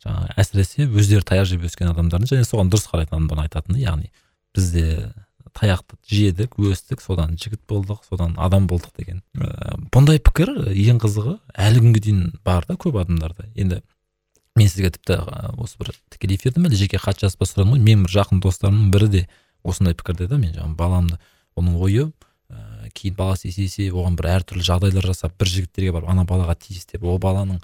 Жаңағы 0.05 0.37
әсіресе 0.39 0.87
өздері 0.87 1.27
таяқ 1.27 1.49
жеп 1.51 1.65
өскен 1.67 1.91
адамдардың 1.91 2.31
және 2.31 2.47
соған 2.47 2.71
дұрыс 2.71 2.87
қарайтын 2.91 3.19
адамдардың 3.19 3.49
айтатыны 3.49 3.83
яғни 3.83 4.13
бізде 4.55 5.13
таяқты 5.59 5.99
жедік 6.07 6.55
өстік 6.61 7.03
содан 7.03 7.35
жігіт 7.41 7.65
болдық 7.69 8.05
содан 8.07 8.37
адам 8.39 8.69
болдық 8.71 8.95
деген. 8.99 9.23
Ә, 9.35 9.79
бұндай 9.91 10.21
пікір 10.23 10.71
ең 10.71 11.01
қызығы 11.03 11.39
әлі 11.55 11.83
күнге 11.83 12.03
дейін 12.05 12.23
бар 12.47 12.67
да 12.69 12.79
көп 12.79 13.01
адамдарда. 13.03 13.49
Енді 13.57 13.83
мен 14.59 14.71
сізге 14.71 14.93
тіпті 14.95 15.19
осы 15.59 15.79
бір 15.81 15.93
тікелей 16.15 16.39
эфирде 16.39 16.61
ме 16.61 16.71
жеке 16.71 16.99
хат 16.99 17.19
жазып 17.23 17.43
та 17.43 17.51
сұрадым 17.51 17.75
ғой. 17.75 17.83
Менің 17.83 18.07
бір 18.07 18.15
жақын 18.19 18.43
достарымның 18.45 18.93
бірі 18.95 19.11
де 19.13 19.27
осындай 19.65 19.95
пікірде 19.99 20.29
да 20.31 20.39
мен 20.39 20.55
жаңағы 20.55 20.77
баламды 20.79 21.19
оның 21.59 21.79
ойы 21.83 22.09
кейін 22.95 23.17
баласы 23.19 23.49
есейсе 23.49 23.91
оған 23.91 24.17
бір 24.19 24.31
әртүрлі 24.39 24.65
жағдайлар 24.69 25.11
жасап 25.11 25.35
бір 25.41 25.51
жігіттерге 25.55 25.93
барып 25.97 26.13
ана 26.13 26.25
балаға 26.29 26.57
тиіс 26.61 26.87
деп 26.93 27.05
ол 27.05 27.21
баланың 27.23 27.61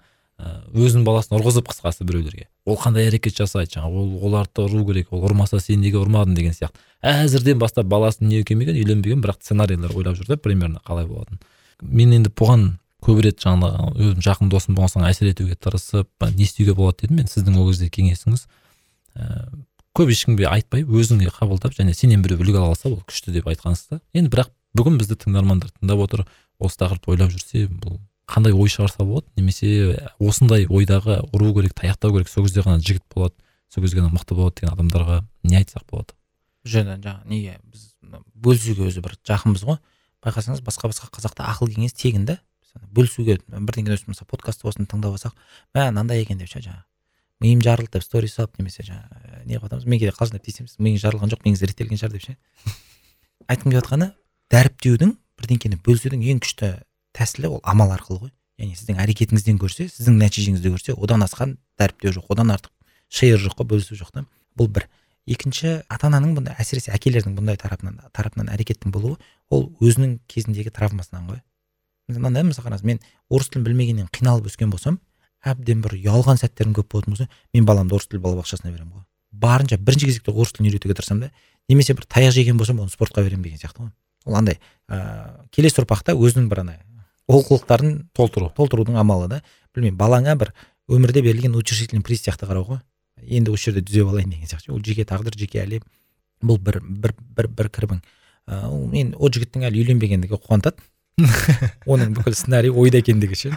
өзінің 0.75 1.05
баласын 1.07 1.37
ұрғызып 1.39 1.69
қысқасы 1.71 2.05
біреулерге. 2.05 2.49
Ол 2.67 2.77
қандай 2.81 3.07
әрекет 3.07 3.37
жасайды 3.39 3.77
жаңағы 3.77 4.01
ол 4.03 4.25
оларды 4.27 4.65
ұру 4.65 4.83
керек 4.89 5.13
ол 5.15 5.23
ұрмаса 5.29 5.61
сен 5.63 5.81
неге 5.81 6.01
ұрмадың 6.01 6.35
деген 6.35 6.57
сияқты. 6.57 6.81
Әзірден 7.07 7.61
бастап 7.61 7.87
баласын 7.87 8.27
не 8.27 8.43
келмеген 8.43 8.75
үйленбеген 8.75 9.23
бірақ 9.23 9.39
сценарийлер 9.45 9.95
ойлап 9.95 10.19
жүр 10.19 10.33
да 10.33 10.37
примерно 10.37 10.83
қалай 10.85 11.07
болатынын. 11.07 11.39
Мен 11.83 12.17
енді 12.19 12.33
бұған 12.35 12.73
көп 13.05 13.21
рет 13.25 13.39
жаңағы 13.45 13.93
өзім 13.95 14.25
жақын 14.25 14.51
досым 14.51 14.75
болған 14.79 14.93
соң 14.97 15.07
әсер 15.07 15.31
етуге 15.31 15.55
тырысып 15.61 16.09
не 16.35 16.47
істеуге 16.49 16.75
болады 16.75 17.05
дедім 17.05 17.21
мен 17.21 17.31
сіздің 17.31 17.59
ол 17.61 17.69
кезде 17.69 17.91
кеңесіңіз 17.93 18.47
ә, 19.21 19.27
көп 19.95 20.13
ешкімге 20.15 20.49
айтпай 20.49 20.87
өзіңе 20.89 21.29
қабылдап 21.37 21.77
және 21.77 21.95
сенен 21.95 22.25
біреу 22.25 22.41
үлгі 22.41 22.57
ала 22.63 22.73
алса 22.73 22.89
ол 22.89 23.03
күшті 23.05 23.35
деп 23.37 23.51
айтқансыз 23.53 23.93
да 23.93 24.01
енді 24.17 24.33
бірақ 24.33 24.53
бүгін 24.77 24.99
бізді 25.01 25.19
тыңдармандар 25.25 25.73
тыңдап 25.79 26.03
отыр. 26.05 26.25
Осы 26.59 26.79
тақырыпты 26.83 27.11
ойлап 27.15 27.33
жүрсе 27.35 27.67
бұл 27.69 27.99
қандай 28.31 28.55
ой 28.55 28.71
шығарса 28.71 29.05
болады 29.05 29.27
немесе 29.37 29.99
осындай 30.23 30.67
ойдағы 30.67 31.21
ұру 31.35 31.53
керек 31.57 31.75
таяқтау 31.75 32.15
керек 32.15 32.31
сол 32.31 32.47
кезде 32.47 32.63
ғана 32.65 32.81
жігіт 32.81 33.05
болады 33.15 33.35
сол 33.69 33.85
кезде 33.85 34.01
ғана 34.01 34.15
мықты 34.15 34.39
болады 34.39 34.61
деген 34.61 34.75
адамдарға 34.75 35.21
не 35.43 35.59
айтсақ 35.59 35.85
болады? 35.91 36.15
Бұл 36.65 36.73
жерде 36.77 36.97
жаңағы 37.03 37.29
неге? 37.29 37.59
Біз 37.65 37.91
бөлісуге 38.35 38.89
өзі 38.89 39.05
бір 39.05 39.19
жақынбыз 39.27 39.67
ғой. 39.67 39.81
Байқасаңыз 40.25 40.63
басқа 40.65 40.89
басқа 40.89 41.11
қазақта 41.13 41.45
ақыл 41.51 41.75
кеңес 41.75 41.93
тегін 41.99 42.25
да 42.31 42.39
бөлісуге 42.95 43.39
бірдеңе 43.49 43.97
мысалы 44.07 44.29
подкаст 44.31 44.65
болсын 44.65 44.89
тыңдап 44.91 45.15
алсақ 45.15 45.35
мә 45.75 45.87
мынандай 45.91 46.23
екен 46.23 46.39
деп 46.39 46.51
ше 46.51 46.63
жаңағы 46.65 46.83
миым 47.45 47.63
жарылды 47.63 47.93
деп 47.95 48.05
сторис 48.05 48.35
салып 48.35 48.59
немесе 48.59 48.83
жаңағы 48.87 49.45
не 49.47 49.59
қылып 49.59 49.69
жатамыз 49.69 49.87
мен 49.87 50.01
кейде 50.01 50.15
қалжыңдап 50.17 50.45
тиісеміз 50.47 50.77
миың 50.79 50.99
жарылған 51.03 51.33
жоқ 51.35 51.45
миыңыз 51.47 51.65
реттелген 51.69 52.01
шығар 52.01 52.17
деп 52.17 52.25
ше 52.27 52.37
айтқым 53.53 53.71
келіп 53.71 53.83
жатқаны 53.83 54.11
дәріптеудің 54.53 55.15
бірдеңкені 55.41 55.79
бөлісудің 55.85 56.25
ең 56.33 56.43
күшті 56.45 56.71
тәсілі 57.17 57.57
ол 57.57 57.61
амал 57.63 57.95
арқылы 57.95 58.27
ғой. 58.27 58.33
Яғни 58.59 58.77
сіздің 58.79 59.01
әрекетіңізден 59.03 59.57
көрсе 59.59 59.89
сіздің 59.91 60.19
нәтижеңізді 60.21 60.75
көрсе 60.75 60.95
одан 60.95 61.25
асқан 61.27 61.57
дәріптеу 61.81 62.13
жоқ 62.19 62.29
одан 62.35 62.53
артық 62.55 62.71
шейір 63.11 63.41
жоқ 63.43 63.57
қой 63.61 63.69
бөлісу 63.73 63.99
жоқ 63.99 64.13
та. 64.15 64.25
Бұл 64.55 64.69
бір. 64.71 64.87
Екінші 65.27 65.81
ата 65.89 66.11
ананың 66.11 66.37
бұндай 66.37 66.55
әсіресе 66.61 66.93
әкелердің 66.95 67.35
бұндай 67.39 67.57
тарапынан 67.57 67.97
тарапынан 68.13 68.51
әрекеттің 68.53 68.93
болуы 68.93 69.17
ол 69.49 69.71
өзінің 69.81 70.19
кезіндегі 70.29 70.71
травмасынан 70.75 71.31
ғой. 71.31 71.41
Мынандай 72.13 72.45
мысалы 72.45 72.69
қараңыз 72.69 72.85
мен 72.85 73.01
орыс 73.33 73.49
тілін 73.49 73.65
білмегеннен 73.65 74.11
қиналып 74.13 74.51
өскен 74.51 74.69
болсам 74.69 74.99
әбден 75.41 75.81
бір 75.81 75.97
ұялған 75.97 76.37
сәттерім 76.43 76.77
көп 76.77 76.93
болатын 76.93 77.17
болса 77.17 77.29
мен 77.57 77.65
баламды 77.65 77.97
орыс 77.97 78.11
тіл 78.13 78.21
балабақшасына 78.21 78.69
беремін 78.69 78.99
ғой. 78.99 79.05
Барынша 79.33 79.79
бірінші 79.81 80.11
кезекте 80.13 80.33
орыс 80.33 80.53
тілін 80.53 80.69
үйретуге 80.69 80.99
тырысамын 81.01 81.31
да 81.31 81.31
немесе 81.73 81.97
бір 81.97 82.05
таяқ 82.05 82.37
жеген 82.37 82.61
болсам 82.61 82.85
оны 82.85 82.93
спортқа 82.93 83.25
беремін 83.25 83.49
деген 83.49 83.65
сияқты 83.65 83.87
ғой. 83.87 83.93
Ол 84.25 84.39
андай 84.41 84.59
ыыы 84.89 85.49
келесі 85.55 85.83
ұрпақта 85.83 86.15
өзінің 86.17 86.49
бір 86.51 86.65
ана 86.65 86.79
олқылықтарын 87.29 88.09
толтыру. 88.13 88.51
толтырудың 88.57 88.99
амалы 89.01 89.29
да. 89.29 89.43
Білмеймін 89.75 89.99
балаңа 89.99 90.37
бір 90.37 90.53
өмірде 90.89 91.23
берілген 91.23 91.55
утешительный 91.57 92.03
приз 92.03 92.23
сияқты 92.23 92.47
қарау 92.47 92.67
ғой. 92.69 92.81
Енді 93.23 93.55
осы 93.55 93.71
жерде 93.71 93.85
түзеп 93.87 94.11
алайын 94.13 94.31
деген 94.31 94.49
сияқты. 94.49 94.73
Ол 94.73 94.83
жеке 94.85 95.05
тағдыр 95.09 95.37
жеке 95.39 95.63
әлем. 95.65 95.83
Бұл 96.43 96.59
бір 96.61 96.81
бір 96.83 97.15
бір 97.37 97.49
бір 97.49 97.71
кірбің. 97.73 98.03
Ыыы 98.47 98.87
мен 98.93 99.15
ол 99.17 99.33
жігіттің 99.33 99.65
әлі 99.71 99.81
үйленбегендігі 99.81 100.37
қуантады. 100.37 100.85
Оның 101.87 102.13
бүкіл 102.19 102.37
сценарий 102.37 102.71
ойда 102.71 103.01
екендігі 103.01 103.39
ше. 103.39 103.57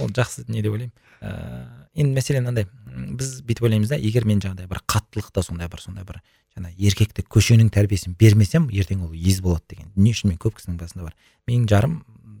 Ол 0.00 0.08
жақсы 0.08 0.46
не 0.48 0.62
деп 0.62 0.72
ойлаймын. 0.72 0.94
Ыыы 1.20 2.04
енді 2.04 2.16
мәселе 2.16 2.40
мынандай. 2.40 2.66
Біз 2.94 3.40
бүйтіп 3.46 3.66
ойлаймыз 3.66 3.90
да 3.90 3.98
егер 3.98 4.26
мен 4.28 4.40
жаңағыдай 4.42 4.68
бір 4.70 4.80
қаттылықта 4.90 5.42
сондай 5.42 5.68
бір 5.70 5.82
сондай 5.82 6.06
бір 6.06 6.20
жаңа 6.54 6.70
еркекті 6.78 7.24
көшенің 7.26 7.70
тәрбиесін 7.74 8.14
бермесем 8.18 8.68
ертең 8.70 9.06
ол 9.08 9.14
ез 9.14 9.40
болады 9.42 9.74
деген. 9.74 9.90
Дүние 9.96 10.14
үшін 10.14 10.30
мен 10.30 10.38
көп 10.38 10.58
кісінің 10.60 10.78
басында 10.78 11.08
бар. 11.08 11.16
Менің 11.48 11.66
жарым 11.70 11.96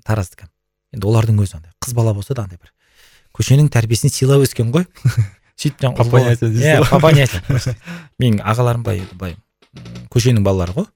тараздікі 0.06 0.46
енді 0.94 1.08
олардың 1.10 1.40
өзі 1.42 1.58
андай 1.58 1.72
қыз 1.82 1.94
бала 1.98 2.14
болса 2.14 2.34
да 2.34 2.44
андай 2.46 2.60
бір 2.62 2.70
көшенің 3.34 3.70
тәрбиесін 3.74 4.12
сыйлап 4.14 4.44
өскен 4.46 4.70
ғой. 4.74 4.86
Сөйтіп 5.60 5.82
жаңағы 5.82 6.50
иә 6.54 6.78
менің 8.22 8.40
ағаларым 8.42 8.86
былай 8.86 9.02
былай 9.18 9.36
көшенің 10.14 10.46
балалары 10.46 10.76
ғой. 10.78 10.88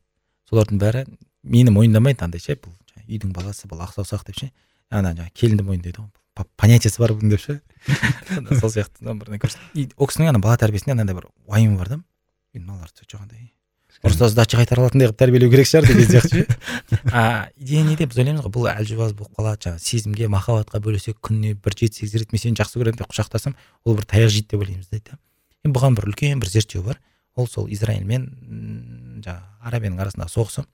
Солардың 0.50 0.80
бәрі 0.82 1.04
мені 1.42 1.74
мойындамайды 1.74 2.24
андай 2.26 2.42
ше. 2.42 2.54
Бұл 2.54 2.74
үйдің 3.08 3.34
баласы 3.34 3.68
бұл 3.70 3.82
ақ 3.82 3.96
саусақ 3.96 4.26
деп 4.28 4.38
ше. 4.38 4.50
Ана 4.90 5.14
жаңағы 5.14 5.34
келінді 5.34 5.66
мойындайды 5.66 6.02
ғой. 6.02 6.10
Понятиесі 6.60 7.02
бар 7.02 7.14
бұның 7.16 7.34
деп 7.34 7.44
ше? 7.44 7.60
Сол 8.60 8.72
сияқты 8.72 9.04
да 9.04 9.14
бір. 9.14 9.38
И 9.74 9.88
ол 9.96 10.10
кісінің 10.10 10.34
ана 10.34 10.42
бала 10.42 10.58
тәрбиесінде 10.60 10.96
анандай 10.96 11.16
бір 11.16 11.30
уайымы 11.46 11.78
бар 11.78 11.94
да. 11.94 12.02
Енді 12.54 12.66
мыналарды 12.66 13.06
жаңағыдай 13.08 13.50
ұрыста 14.04 14.28
сдача 14.30 14.58
қайтара 14.60 14.84
алатындай 14.84 15.08
қылып 15.08 15.18
тәрбиелеу 15.18 15.50
керек 15.50 15.66
шығар 15.66 15.88
деген 15.88 16.06
сияқты 16.06 16.44
ше. 16.44 17.00
А 17.12 17.48
идея 17.56 17.82
неде? 17.82 18.06
Біз 18.06 18.20
ойлаймыз 18.20 18.44
ғой 18.44 18.52
бұл 18.54 18.68
әлжуаз 18.70 19.14
болып 19.18 19.34
қалады 19.34 19.66
жаңағы 19.66 19.82
сезімге 19.82 20.28
махаббатқа 20.30 20.78
бөлесек 20.84 21.18
күніне 21.18 21.56
бір 21.58 21.74
жеті 21.74 22.04
сегіз 22.04 22.14
рет 22.22 22.32
мен 22.32 22.42
сені 22.42 22.60
жақсы 22.60 22.78
көремін 22.78 23.00
деп 23.00 23.10
құшақтасам 23.10 23.56
ол 23.84 23.98
бір 23.98 24.06
таяқ 24.06 24.30
жейді 24.30 24.52
деп 24.52 24.62
ойлаймыз 24.62 24.90
дейді 24.92 25.10
да. 25.10 25.18
Енді 25.66 25.74
бұған 25.74 25.98
бір 25.98 26.08
үлкен 26.12 26.38
бір 26.38 26.52
зерттеу 26.52 26.84
бар. 26.86 27.00
Ол 27.34 27.48
сол 27.50 27.66
израиль 27.74 28.06
мен 28.06 28.28
жаңағы 29.24 29.66
арабияның 29.66 30.04
арасындағы 30.04 30.30
соғысы. 30.30 30.66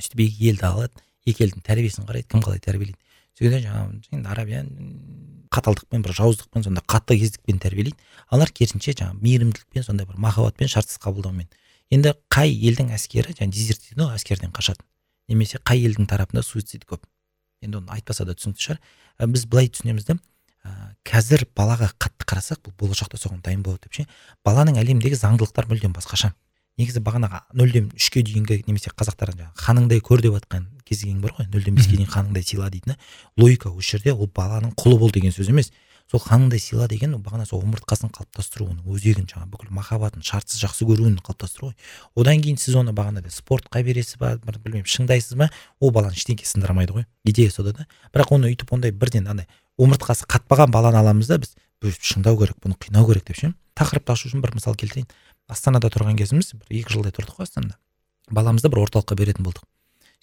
сөйтіп 0.00 0.26
екі 0.26 0.50
елді 0.50 0.66
алады 0.66 1.04
екі 1.26 1.46
елдің 1.46 1.62
тәрбиесін 1.62 2.08
қарайды 2.08 2.28
кім 2.28 2.42
қалай 2.42 2.58
тәрбиелейді. 2.58 2.98
Кезде 3.38 3.60
жаңағы 3.64 4.22
арабия 4.30 4.62
м, 4.64 5.48
қаталдықпен 5.54 6.02
бір 6.04 6.14
жауыздықпен 6.18 6.64
сондай 6.66 6.84
қатты 6.86 7.18
кездікпен 7.18 7.60
тәрбиелейді. 7.62 7.96
Алар 8.30 8.50
керісінше 8.50 8.94
жаңағы 8.94 9.20
мейірімділікпен 9.22 9.86
сондай 9.86 10.06
бір 10.06 10.18
махаббатпен 10.22 10.70
шартсыз 10.70 10.98
қабылдаумен. 11.02 11.48
Енді 11.90 12.14
қай 12.32 12.54
елдің 12.54 12.94
әскері 12.94 13.34
жаңағы 13.34 13.54
дезерт 13.54 13.86
дейді 13.88 14.02
ғой 14.02 14.14
әскерден 14.18 14.54
қашады 14.54 14.82
немесе 15.28 15.58
қай 15.62 15.84
елдің 15.86 16.08
тарапында 16.10 16.42
суицид 16.42 16.86
көп? 16.88 17.04
Енді 17.62 17.80
оны 17.80 17.92
айтпаса 17.94 18.24
да 18.24 18.34
түсінікті 18.34 18.64
шығар. 18.66 18.80
Біз 19.30 19.46
былай 19.46 19.70
түсінеміз 19.72 20.08
да 20.08 20.18
қазір 21.04 21.44
балаға 21.56 21.90
қатты 22.00 22.24
қарасақ 22.24 22.62
бұл 22.64 22.74
болашақта 22.80 23.20
соған 23.20 23.42
дайын 23.44 23.62
болады 23.62 23.84
деп 23.84 23.98
ше? 23.98 24.06
Баланың 24.44 24.78
әлемдегі 24.80 25.18
заңдылықтар 25.20 25.68
мүлдем 25.68 25.92
басқаша. 25.92 26.32
Негізі 26.80 27.02
бағанағы 27.04 27.42
нөлден 27.52 27.90
үшке 27.94 28.24
дейінгі 28.24 28.62
немесе 28.66 28.90
қазақтар 28.96 29.34
жаңағы 29.34 29.60
ханыңдай 29.60 30.00
көр 30.04 30.24
деп 30.24 30.38
жатқан 30.38 30.64
кезең 30.88 31.20
бар 31.20 31.34
ғой. 31.38 31.48
нөлден 31.52 31.74
беске 31.74 31.96
дейін 31.96 32.10
ханыңдай 32.10 32.44
сыйла 32.44 32.70
дейтіні 32.70 32.96
логика 33.36 33.70
осы 33.70 33.96
жерде 33.96 34.12
ол 34.12 34.28
баланың 34.28 34.74
құлы 34.76 34.98
бол 34.98 35.10
деген 35.10 35.32
сөз 35.32 35.48
емес. 35.50 35.72
Сол 36.10 36.20
ханыңдай 36.20 36.60
сыйла 36.60 36.86
деген 36.86 37.14
ол 37.16 37.20
бағана 37.24 37.46
сол 37.48 37.62
омыртқасын 37.64 38.10
қалыптастыру 38.12 38.66
оның 38.68 38.84
өзегін 38.92 39.24
жаңағы 39.24 39.48
бүкіл 39.54 39.70
махаббатын 39.72 40.20
шартсыз 40.20 40.60
жақсы 40.60 40.84
көруін 40.84 41.16
қалыптастыру 41.24 41.70
ғой. 41.70 41.76
Одан 42.14 42.42
кейін 42.44 42.58
сіз 42.60 42.76
оны 42.76 42.92
бағанағыдай 42.92 43.32
спортқа 43.32 43.80
бересіз 43.82 44.18
ба 44.20 44.34
бір 44.36 44.58
білмеймін 44.60 44.84
шыңдайсыз 44.84 45.38
ба? 45.40 45.48
Ол 45.80 45.94
баланы 45.96 46.12
ештеңке 46.12 46.44
сындырмайды 46.44 46.92
ғой. 46.92 47.06
Идея 47.24 47.50
сода 47.50 47.72
да. 47.72 47.86
Бірақ 48.12 48.36
оны 48.36 48.52
өйтіп 48.52 48.76
ондай 48.76 48.92
бірден 48.92 49.32
андай 49.32 49.48
омыртқасы 49.80 50.28
қатпаған 50.28 50.68
баланы 50.70 51.00
аламыз 51.00 51.32
да 51.32 51.40
біз. 51.40 51.56
Шыңдау 51.80 52.36
керек 52.36 52.60
бұны 52.60 52.76
қинау 52.76 53.08
керек 53.08 53.24
деп 53.24 53.40
ше. 53.40 53.54
Тақырыпты 53.72 54.12
ашу 54.12 54.28
үшін 54.28 54.44
бір 54.44 54.54
мысал 54.56 54.76
келтірейін. 54.76 55.08
Астанада 55.48 55.88
тұрған 55.88 56.16
кезіміз 56.16 56.54
бір 56.54 56.78
екі 56.80 56.94
жылдай 56.94 57.12
тұрдық 57.12 57.40
қой 57.40 57.48
астанада. 57.48 57.76
Баламызды 58.30 58.70
бір 58.72 58.86
орталыққа 58.86 59.18
беретін 59.18 59.44
болдық. 59.44 59.66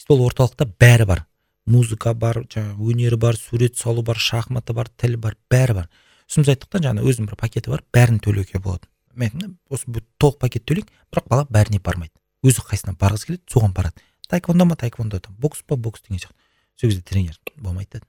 Сөйтіп 0.02 0.15
ол 0.18 0.26
орталықта 0.28 0.65
бәрі 0.82 1.06
бар. 1.06 1.26
Музыка 1.69 2.15
бар 2.18 2.41
жаңағы 2.49 2.90
өнері 2.90 3.18
бар 3.22 3.38
сурет 3.38 3.78
салу 3.78 4.02
бар 4.02 4.18
шахматы 4.18 4.73
бар 4.73 4.90
тіл 4.90 5.18
бар 5.22 5.38
бәрі 5.49 5.78
бар. 5.84 5.91
Сосын 6.28 6.48
біз 6.48 6.56
айттық 6.56 6.72
та 6.73 6.82
жаңағы 6.82 7.11
өзінің 7.11 7.30
бір 7.30 7.38
пакеті 7.38 7.69
бар 7.69 7.86
бәрін 7.94 8.18
төлеуге 8.23 8.60
болады 8.60 8.90
мен 9.15 9.57
осы 9.69 9.86
толық 10.19 10.40
пакет 10.40 10.65
төлейік 10.65 10.90
бірақ 11.11 11.28
бала 11.30 11.45
бәріне 11.49 11.80
бармайды. 11.84 12.14
Өзі 12.44 12.64
қайсысына 12.65 12.95
барғысы 12.99 13.28
келеді 13.28 13.44
соған 13.52 13.73
барады. 13.76 14.02
Таэквондо 14.30 14.65
ма 14.65 14.76
таэквондо 14.76 15.19
там 15.19 15.36
бокс 15.40 15.61
па 15.68 15.76
бокс 15.76 16.02
деген 16.02 16.19
сияқты. 16.19 16.36
Сол 16.80 16.90
кезде 16.90 17.02
тренер 17.02 17.40
болмайды 17.57 17.99
деді. 17.99 18.06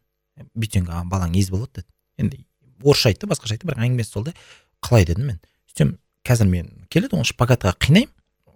Бүйтсең 0.55 0.89
балаң 1.11 1.37
ез 1.37 1.51
болады 1.51 1.83
деді. 1.83 1.89
Енді 2.19 2.45
орысша 2.83 3.11
айтты 3.11 3.27
басқаша 3.27 3.57
айтты 3.57 3.69
бірақ 3.69 3.83
әңгімесі 3.85 4.11
сол 4.11 4.25
да 4.25 4.35
қалай 4.83 5.05
дедім 5.07 5.27
мен. 5.33 5.41
Сөйтсем 5.69 5.99
қазір 6.25 6.49
мен 6.49 6.71
келеді 6.89 7.19
оны 7.19 7.29
шпагатқа 7.29 7.75
қинаймын. 7.79 8.13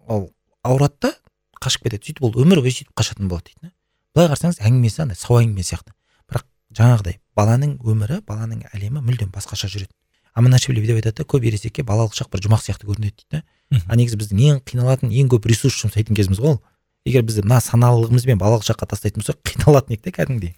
Ол 0.06 0.30
ауырады 0.62 0.96
да 1.00 1.14
қашып 1.62 1.86
кетеді 1.86 2.10
сөйтіп 2.10 2.24
ол 2.26 2.38
өмір 2.42 2.62
бойы 2.64 2.74
сөйтіп 2.74 2.94
қашатын 2.96 3.30
болады 3.30 3.52
дейді 3.52 3.72
былай 4.16 4.30
қарасаңыз 4.32 4.62
әңгімесі 4.64 5.02
андай 5.04 5.18
сау 5.20 5.36
әңгіме 5.42 5.64
сияқты. 5.66 5.92
Бірақ 6.30 6.46
жаңағыдай 6.76 7.18
баланың 7.36 7.76
өмірі 7.84 8.22
баланың 8.26 8.62
әлемі 8.72 9.02
мүлдем 9.04 9.28
басқаша 9.34 9.68
жүреді. 9.68 9.92
Аманашвили 10.36 10.80
деп 10.86 10.96
айтады 11.00 11.20
да 11.20 11.26
көп 11.28 11.44
ересекке 11.44 11.84
балалық 11.84 12.16
шақ 12.16 12.30
бір 12.32 12.44
жұмақ 12.46 12.64
сияқты 12.64 12.88
көрінеді 12.88 13.12
дейді 13.12 13.40
да. 13.40 13.42
А 13.88 13.96
негізі 13.96 14.16
біздің 14.20 14.40
ең 14.46 14.62
қиналатын 14.68 15.12
ең 15.12 15.28
көп 15.32 15.48
ресурс 15.48 15.76
жұмсайтын 15.84 16.16
кезіміз 16.16 16.40
ғой 16.40 16.56
ол. 16.56 16.62
Егер 17.04 17.24
біз 17.24 17.42
мына 17.44 17.60
саналылығымызбен 17.64 18.40
балалық 18.40 18.64
шаққа 18.68 18.88
тастайтын 18.92 19.22
болсақ 19.22 19.40
қиналатын 19.48 19.96
едік 19.96 20.04
та 20.04 20.12
кәдімгідей. 20.16 20.54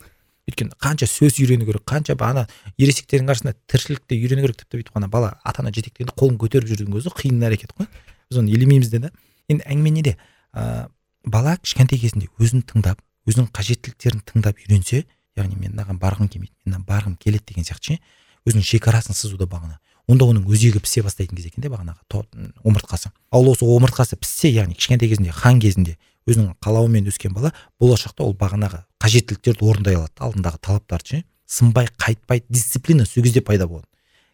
Өйткені 0.49 0.75
қанша 0.83 1.07
сөз 1.07 1.39
үйрену 1.43 1.67
керек 1.69 1.85
қанша 1.87 2.17
ана 2.25 2.47
ересектердің 2.79 3.29
арасында 3.29 3.55
тіршілікті 3.69 4.17
үйрену 4.17 4.47
керек 4.47 4.63
тіпті 4.63 4.81
бүйтіп 4.81 4.97
қана 4.97 5.11
бала 5.13 5.35
ата 5.45 5.63
ана 5.63 5.71
жетектегенде 5.71 6.15
қолын 6.17 6.39
көтеріп 6.41 6.73
жүрудің 6.73 6.97
өзі 6.97 7.13
қиын 7.13 7.45
әрекет 7.45 7.75
қой. 7.77 7.87
Біз 8.33 8.41
оны 8.41 8.55
елемейміз 8.57 8.89
де 8.89 9.03
да 9.05 9.11
енді 9.49 9.67
әңгіме 9.69 9.93
неде? 9.93 10.17
Ә, 10.59 10.89
бала 11.25 11.57
кішкентай 11.63 12.01
кезінде 12.03 12.29
өзін 12.43 12.65
тыңдап 12.67 13.01
өзінің 13.29 13.51
қажеттіліктерін 13.55 14.25
тыңдап 14.27 14.59
үйренсе 14.65 15.05
яғни 15.39 15.59
мен 15.59 15.75
мынаған 15.75 16.01
барғым 16.03 16.31
келмейді 16.33 16.73
мен 16.73 16.85
барғым 16.89 17.17
келеді 17.21 17.53
деген 17.53 17.69
сияқты 17.69 17.95
ше 17.95 18.01
өзінің 18.49 18.65
шекарасын 18.65 19.17
сызуда 19.17 19.47
бағана. 19.47 19.79
Онда 20.09 20.25
оның 20.25 20.47
өзегі 20.49 20.81
пісе 20.81 21.03
бастайтын 21.05 21.37
кез 21.37 21.51
екен 21.51 21.63
де 21.63 21.69
бағанағы 21.69 22.25
омыртқасы. 22.65 23.11
Ал 23.31 23.49
осы 23.51 23.67
омыртқасы 23.69 24.17
піссе 24.17 24.49
яғни 24.49 24.75
кішкентай 24.79 25.11
кезінде 25.11 25.35
хан 25.37 25.61
кезінде 25.61 25.99
өзінің 26.29 26.55
қалауымен 26.65 27.11
өскен 27.13 27.35
бала 27.37 27.53
болашақта 27.81 28.25
ол 28.25 28.33
бағанағы 28.39 28.85
қажеттіліктерді 29.05 29.69
орындай 29.69 29.99
алады 29.99 30.17
алдындағы 30.17 30.63
талаптарды 30.65 31.09
ше. 31.13 31.25
Сынбай 31.45 31.89
қайтпай 32.01 32.43
дисциплина 32.49 33.05
сол 33.05 33.23
кезде 33.23 33.43
пайда 33.43 33.69
болады. 33.69 33.87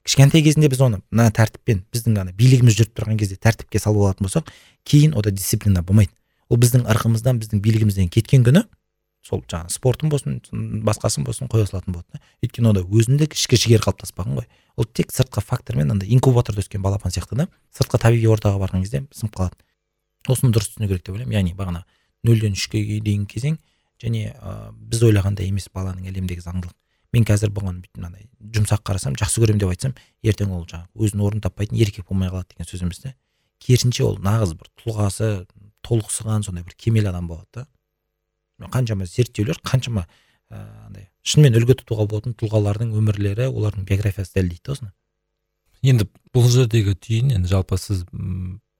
Кішкентай 0.05 0.45
кезінде 0.45 0.69
біз 0.69 0.83
оны 0.85 1.01
мына 1.11 1.31
тәртіппен 1.35 1.83
біздің 1.93 2.21
ана 2.21 2.33
билігіміз 2.37 2.77
жүріп 2.77 2.95
тұрған 2.99 3.19
кезде 3.21 3.37
тәртіпке 3.41 3.81
салып 3.81 4.05
алатын 4.05 4.29
болсақ 4.29 4.51
кейін 4.85 5.17
ода 5.17 5.33
дисциплина 5.33 5.83
болмайды. 5.83 6.13
Ол 6.49 6.61
біздің 6.61 6.85
ырқымыздан 6.93 7.41
біздің 7.41 7.63
билігімізден 7.65 8.11
кеткен 8.13 8.45
күні 8.45 8.67
сол 9.25 9.41
жаңағы 9.49 9.73
спортын 9.73 10.13
болсын 10.13 10.41
басқасын 10.85 11.25
болсын 11.25 11.49
қоя 11.49 11.65
салатын 11.65 11.97
болады 11.97 12.19
да. 12.19 12.21
Өйткені 12.45 12.71
онда 12.75 12.83
өзіндік 12.85 13.33
ішкі 13.33 13.57
жігер 13.57 13.81
қалыптаспаған 13.87 14.37
ғой. 14.37 14.49
Ол 14.77 14.85
тек 14.85 15.15
сыртқы 15.15 15.41
фактормен 15.41 15.95
андай 15.95 16.13
инкубаторда 16.13 16.61
өскен 16.61 16.85
балапан 16.85 17.15
сияқты 17.15 17.39
да. 17.41 17.49
Сыртқы 17.73 18.03
табиғи 18.05 18.29
ортаға 18.29 18.61
барған 18.61 18.85
кезде 18.85 19.07
сынып 19.17 19.39
қалады. 19.39 19.57
Осыны 20.29 20.53
дұрыс 20.53 20.75
түсіну 20.75 20.91
керек 20.91 21.07
деп 21.07 21.17
ойлаймын. 21.17 21.39
Яғни 21.39 21.57
бағана 21.57 21.87
нөлден 22.25 22.53
үшке 22.53 22.85
дейінгі 23.01 23.33
кезең 23.33 23.57
және 24.03 24.35
ә, 24.37 24.73
біз 24.77 25.03
ойлағандай 25.09 25.49
емес 25.49 25.71
баланың 25.73 26.11
әлемдегі 26.13 26.45
заңдылық. 26.45 26.77
Мен 27.15 27.27
қазір 27.29 27.53
бұған 27.55 27.83
мынандай 27.95 28.27
жұмсақ 28.55 28.83
қарасам 28.87 29.15
жақсы 29.19 29.43
көремін 29.43 29.63
деп 29.63 29.71
айтсам 29.73 29.95
ертең 30.27 30.53
ол 30.55 30.67
жаңағы 30.67 31.07
өзінің 31.07 31.27
орнын 31.29 31.45
таппайтын 31.45 31.79
еркек 31.79 32.09
болмай 32.09 32.33
қалады 32.33 32.55
деген 32.55 32.69
сөз 32.69 32.83
емес 32.85 33.01
та 33.05 33.15
керісінше 33.65 34.05
ол 34.05 34.19
нағыз 34.23 34.55
бір 34.59 34.71
тұлғасы 34.83 35.31
толықсыған 35.85 36.45
сондай 36.47 36.65
бір 36.67 36.77
кемел 36.77 37.09
адам 37.11 37.29
болады 37.29 37.63
да. 37.63 37.67
Қаншама 38.73 39.07
зерттеулер 39.07 39.59
қаншама 39.65 40.07
андай 40.51 41.07
ә, 41.07 41.09
шынымен 41.27 41.57
үлгі 41.59 41.79
тұтуға 41.81 42.07
болатын 42.11 42.37
тұлғалардың 42.39 42.93
өмірлері 42.99 43.49
олардың 43.51 43.87
биографиясы 43.89 44.37
дәлелдейді 44.37 44.63
да 44.69 44.77
осыны. 44.77 44.93
Енді 45.85 46.07
бұл 46.35 46.47
жердегі 46.53 46.95
түйін 46.95 47.35
енді 47.39 47.51
жалпы 47.51 47.79
сіз 47.81 48.05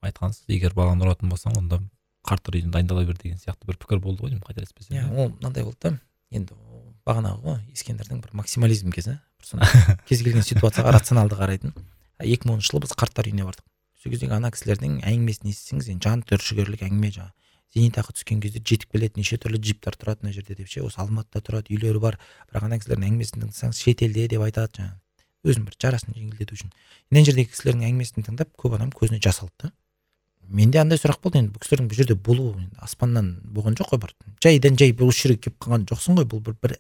айтқансыз 0.05 0.47
егер 0.53 0.77
баланы 0.77 1.05
ұратын 1.05 1.33
болсаң 1.33 1.59
онда 1.59 1.81
қарттар 2.25 2.61
үйіне 2.61 2.73
дайындала 2.73 3.05
бер 3.09 3.19
деген 3.21 3.41
сияқты 3.41 3.69
бір 3.69 3.81
пікір 3.83 4.01
болды 4.05 4.25
ғой 4.25 4.33
деймін 4.33 4.47
қателеспесем 4.47 4.97
иә? 4.97 5.09
ол 5.11 5.33
мынандай 5.35 5.65
болды 5.65 5.81
да. 5.83 5.99
Енді 6.31 6.55
бағанағы 7.09 7.41
ғой 7.45 7.61
ескендірдің 7.75 8.23
бір 8.25 8.35
максимализм 8.41 8.93
кезі 8.95 9.19
бір 9.45 9.69
кез 10.09 10.23
келген 10.25 10.45
ситуацияға 10.45 10.95
рационалды 10.97 11.37
қарайтын. 11.39 11.75
Екі 12.25 12.49
мыңыншы 12.49 12.73
жылы 12.73 12.85
біз 12.85 12.95
қарттар 12.97 13.29
үйіне 13.29 13.45
бардық. 13.45 13.65
Сол 14.01 14.13
кездегі 14.13 14.37
ана 14.37 14.51
кісілердің 14.55 15.01
әңгімесін 15.05 15.51
естісеңіз 15.51 15.91
енді 15.93 16.09
жан 16.09 16.23
түршігерлік 16.29 16.85
әңгіме 16.87 17.11
жаңағы. 17.15 17.33
Зейнетақы 17.75 18.15
түскен 18.15 18.41
кезде 18.41 18.61
жетіп 18.63 18.95
келеді 18.95 19.21
неше 19.21 19.37
түрлі 19.41 19.59
джиптар 19.59 19.97
тұрады 19.99 20.23
мына 20.23 20.35
жерде 20.37 20.55
деп 20.55 20.69
ше 20.71 20.85
осы 20.87 21.01
алматыда 21.03 21.43
тұрады 21.43 21.75
үйлері 21.75 22.01
бар. 22.05 22.19
Бірақ 22.53 22.69
ана 22.69 22.79
кісілердің 22.79 23.09
әңгімесін 23.09 23.43
тыңдасаңыз 23.43 23.81
шетелде 23.83 24.29
деп 24.31 24.45
айтады 24.47 24.79
жаңағы. 24.79 25.01
Өзінің 25.45 25.67
бір 25.67 25.79
жарасын 25.83 26.15
жеңілдету 26.15 26.55
үшін. 26.55 26.71
Мына 27.11 27.25
жердегі 27.27 27.51
кісілердің 27.51 27.89
әңгімесін 27.89 28.29
тыңдап 28.29 28.55
көп 28.61 28.77
адам 28.79 28.95
көзіне 28.95 29.19
жас 29.25 29.43
алды 29.43 29.67
да. 29.67 29.73
Менде 30.49 30.81
андай 30.81 30.99
сұрақ 31.01 31.21
болды 31.23 31.41
енді 31.41 31.55
бұл 31.55 31.63
кісілердің 31.63 31.89
бұл 31.91 31.99
жерде 31.99 32.15
болуы 32.15 32.53
енді 32.59 32.83
аспаннан 32.85 33.31
болған 33.45 33.77
жоқ 33.79 33.95
қой 33.95 34.01
бір 34.05 34.15
жайдан 34.45 34.79
жай 34.81 34.95
осы 34.95 35.29
жерге 35.29 35.49
келіп 35.49 35.59
қалған 35.65 35.87
жоқсың 35.91 36.19
ғой 36.19 36.29
бұл 36.29 36.43
бір, 36.45 36.57
бір 36.63 36.77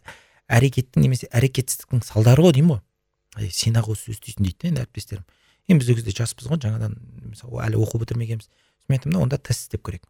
әрекеттің 0.52 1.04
немесе 1.04 1.28
әрекетсіздіктің 1.32 2.02
салдары 2.04 2.44
ғой 2.44 2.54
деймін 2.56 2.76
ғой. 2.76 3.50
Сен 3.50 3.78
ақ 3.80 3.90
осы 3.94 4.10
сөзді 4.10 4.30
істейсің 4.30 4.44
дейді 4.44 4.58
да 4.60 4.68
енді 4.68 4.82
әріптестерім. 4.84 5.24
Енді 5.68 5.80
біз 5.80 5.90
ол 5.90 5.98
кезде 5.98 6.14
жаспыз 6.18 6.50
ғой 6.50 6.60
жаңадан 6.62 6.98
мысалы 7.30 7.62
әлі 7.64 7.80
оқу 7.80 8.00
бітірмегенбіз. 8.02 8.50
Мен 8.88 8.98
айттым 8.98 9.16
да 9.16 9.22
онда 9.24 9.38
тест 9.38 9.66
істеп 9.66 9.82
көрейік. 9.88 10.04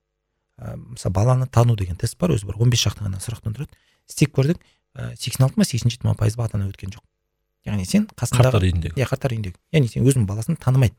Ә, 0.59 0.75
мысалы 0.77 1.15
баланы 1.15 1.47
тану 1.47 1.77
деген 1.79 1.97
тест 1.97 2.19
бар 2.19 2.35
өзі 2.35 2.51
бір 2.51 2.59
он 2.59 2.75
бес 2.75 2.83
шақты 2.83 3.07
ғана 3.07 3.23
сұрақтан 3.23 3.55
тұрады. 3.55 3.71
Істеп 4.11 4.35
көрдік. 4.35 4.59
Сексен 5.15 5.47
алты 5.47 5.59
ма 5.59 5.65
сексен 5.65 5.91
жеті 5.91 6.07
ма 6.07 6.15
пайыз 6.19 6.37
ата 6.39 6.59
ана 6.59 6.69
өткен 6.69 6.91
жоқ. 6.91 7.03
Яғни 7.67 7.87
сен 7.87 8.09
қасындағы 8.19 8.51
қарттар 8.51 8.67
үйіндегі. 8.67 8.99
Иә 8.99 9.09
қарттар 9.09 9.35
үйіндегі. 9.35 9.59
Яғни 9.73 9.89
сен 9.89 10.05
өзің 10.05 10.27
баласын 10.29 10.59
танымайды 10.61 10.95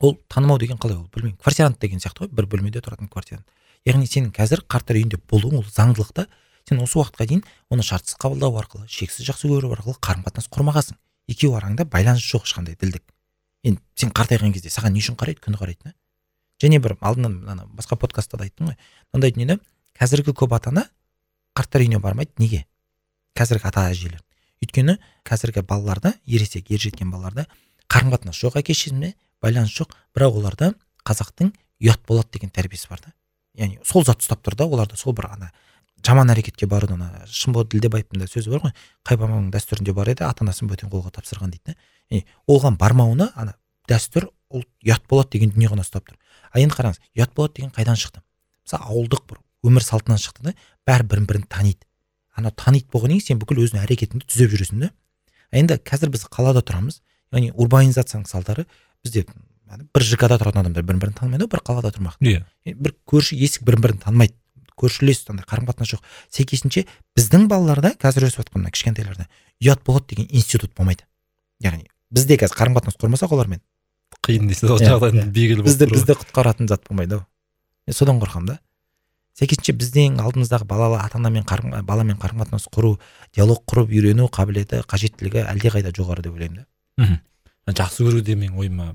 ол 0.00 0.16
танымау 0.28 0.58
деген 0.58 0.78
қалай 0.78 0.96
ол 0.96 1.08
білмеймін. 1.14 1.38
Квартирант 1.38 1.80
деген 1.80 2.00
сияқты 2.00 2.26
ғой 2.26 2.32
бір 2.32 2.46
бөлмеде 2.46 2.80
тұратын 2.80 3.08
квартирант. 3.08 3.46
Яғни 3.86 4.06
сенің 4.06 4.32
қазір 4.34 4.62
қарттар 4.68 4.98
үйінде 4.98 5.20
болуың 5.30 5.60
ол 5.60 5.64
заңдылық 5.64 6.12
та 6.12 6.26
сен 6.68 6.80
осы 6.82 6.98
уақытқа 6.98 7.26
дейін 7.26 7.44
оны 7.70 7.82
шартсыз 7.82 8.18
қабылдау 8.20 8.58
арқылы 8.60 8.88
шексіз 8.90 9.26
жақсы 9.30 9.48
көру 9.48 9.72
арқылы 9.72 9.96
қарым 10.02 10.26
қатынас 10.26 10.50
құрмағансың. 10.52 10.98
Екеуі 11.30 11.56
араңда 11.56 11.86
байланыс 11.86 12.26
жоқ 12.26 12.44
ешқандай 12.48 12.76
ділдік. 12.76 13.04
Енді 13.64 13.80
сен 13.94 14.10
қартайған 14.10 14.52
кезде 14.52 14.70
саған 14.70 14.92
не 14.92 15.00
үшін 15.00 15.16
қарайды? 15.16 15.40
Күні 15.40 15.60
қарайды 15.60 15.94
және 16.62 16.80
бір 16.80 16.96
алдынан 17.00 17.48
ана 17.48 17.66
басқа 17.66 17.96
подкастта 18.00 18.36
да 18.36 18.44
айттым 18.44 18.70
ғой. 18.70 18.76
Мынандай 19.12 19.32
дүниені 19.32 19.58
қазіргі 19.98 20.32
көп 20.32 20.54
ата 20.56 20.70
ана 20.70 20.86
қарттар 21.54 21.84
үйіне 21.84 22.00
бармайды. 22.00 22.32
Неге? 22.38 22.64
Қазіргі 23.36 23.68
ата 23.68 23.90
әжелер 23.90 24.22
өйткені 24.64 24.96
қазіргі 25.26 25.62
балаларда 25.66 26.14
ересек 26.26 26.70
ер 26.70 26.80
жеткен 26.80 27.10
балаларда 27.12 27.46
қарым 27.92 28.12
қатынас 28.14 28.38
жоқ 28.40 28.58
әке 28.60 28.74
шешесімен 28.74 29.14
байланыс 29.42 29.72
жоқ. 29.76 29.94
Бірақ 30.16 30.40
оларда 30.40 30.72
қазақтың 31.06 31.52
ұят 31.82 32.02
болады 32.08 32.36
деген 32.36 32.50
тәрбиесі 32.50 32.88
бар 32.90 33.02
да. 33.04 33.12
Яғни 33.56 33.78
сол 33.84 34.04
зат 34.04 34.24
ұстап 34.24 34.42
тұр 34.44 34.56
да 34.56 34.66
оларда 34.66 34.96
сол 34.96 35.14
бір 35.16 35.30
ана 35.32 35.50
жаман 36.04 36.30
әрекетке 36.30 36.66
баруды 36.66 36.94
ана 36.94 37.24
шынболат 37.26 37.70
ділдебаевтың 37.72 38.20
да 38.20 38.28
сөзі 38.30 38.52
бар 38.52 38.66
ғой. 38.66 38.74
Қай 39.04 39.18
бабаның 39.18 39.50
дәстүрінде 39.54 39.94
бар 39.96 40.12
еді 40.12 40.26
ата 40.26 40.44
анасын 40.44 40.68
бөтен 40.70 40.90
қолға 40.92 41.12
тапсырған 41.16 41.54
дейді 41.54 41.74
да. 41.74 42.22
Оған 42.46 42.76
бармауына 42.78 43.32
ана 43.34 43.56
дәстүр 43.88 44.28
ол 44.50 44.62
ұят 44.84 45.08
болады 45.08 45.36
деген 45.36 45.54
дүние 45.54 45.72
ғана 45.72 45.82
ұстап 45.82 46.06
тұр. 46.06 46.18
А 46.52 46.60
енді 46.60 46.76
қараңыз 46.76 47.00
ұят 47.16 47.34
болады 47.34 47.58
деген 47.58 47.72
қайдан 47.74 47.98
шықты? 47.98 48.22
Мысалы 48.66 48.86
ауылдық 48.92 49.24
бір 49.30 49.40
өмір 49.66 49.82
салтынан 49.82 50.20
шықты 50.20 50.50
да 50.50 50.54
бәрі 50.86 51.08
бірін 51.10 51.26
бірін 51.26 51.48
таниды. 51.50 51.82
Ана 52.36 52.52
таниды 52.52 52.86
болғаннан 52.92 53.18
кейін 53.18 53.26
сен 53.26 53.40
бүкіл 53.40 53.64
өзіңнің 53.64 53.86
әрекетіңді 53.86 54.28
түзеп 54.28 54.52
жүресің 54.52 54.84
да. 54.84 54.90
Енді 55.50 55.78
қазір 55.82 56.12
біз 56.14 56.26
қалада 56.30 56.62
тұрамыз. 56.62 57.00
Яғни 57.32 57.52
урбанизацияның 57.54 58.26
салдары 58.30 58.66
бізде 59.04 59.24
бір 59.94 60.04
жк 60.06 60.26
да 60.30 60.38
тұратын 60.38 60.62
адамдар 60.62 60.84
бір 60.86 60.98
бірін 61.02 61.16
танымайды 61.18 61.46
ғой 61.46 61.52
бір 61.56 61.62
қалада 61.66 61.90
тұрмақ. 61.94 62.18
Иә. 62.22 62.44
Бір 62.76 62.94
көрші 63.08 63.38
есік 63.40 63.64
бір 63.66 63.80
бірін 63.82 63.98
танымайды. 64.04 64.34
Көршілес 64.76 65.24
андай 65.32 65.46
қарым 65.48 65.64
қатынас 65.70 65.88
жоқ. 65.94 66.02
Сәйкесінше 66.36 66.82
біздің 67.16 67.46
балаларда 67.48 67.94
қазір 67.96 68.26
өсіп 68.28 68.42
жатқан 68.42 68.60
мына 68.60 68.72
кішкентайларда 68.74 69.24
ұят 69.64 69.80
болады 69.88 70.10
деген 70.12 70.28
институт 70.28 70.74
болмайды. 70.76 71.06
Яғни 71.64 71.88
бізде 72.12 72.36
қазір 72.36 72.58
қарым 72.60 72.76
қатынас 72.76 72.98
құрмасақ 73.00 73.32
олармен. 73.32 73.62
Қиын 74.20 74.46
дейсіз 74.52 74.68
ғой 74.68 74.84
Иә, 74.84 74.92
жағдайдың 74.92 75.22
иә. 75.24 75.32
белгілі 75.32 75.64
бізді 75.64 75.88
бізді 75.94 76.18
құтқаратын 76.20 76.68
зат 76.68 76.84
болмайды 76.90 77.16
ау. 77.16 77.24
Мен 77.88 77.96
содан 77.96 78.20
қорқамын 78.20 78.52
да. 78.52 78.58
Сәйкесінше 79.40 79.72
біздің 79.80 80.20
алдымыздағы 80.20 80.68
балалы 80.68 81.00
ата 81.00 81.16
анамен 81.16 81.44
қарым 81.48 81.72
баламен 81.88 82.20
қарым 82.20 82.44
қатынас 82.44 82.68
құру 82.68 82.98
диалог 83.34 83.64
құрып 83.64 83.90
үйрену 83.96 84.28
қабілеті 84.28 84.84
қажеттілігі 84.88 85.42
әлдеқайда 85.48 85.92
жоғары 85.96 86.24
деп 86.24 86.36
ойлаймын 86.36 86.62
да. 86.62 86.66
Мхм. 86.96 87.18
Жақсы 87.66 88.06
көру 88.06 88.22
де 88.22 88.36
менің 88.38 88.60
ойыма 88.60 88.92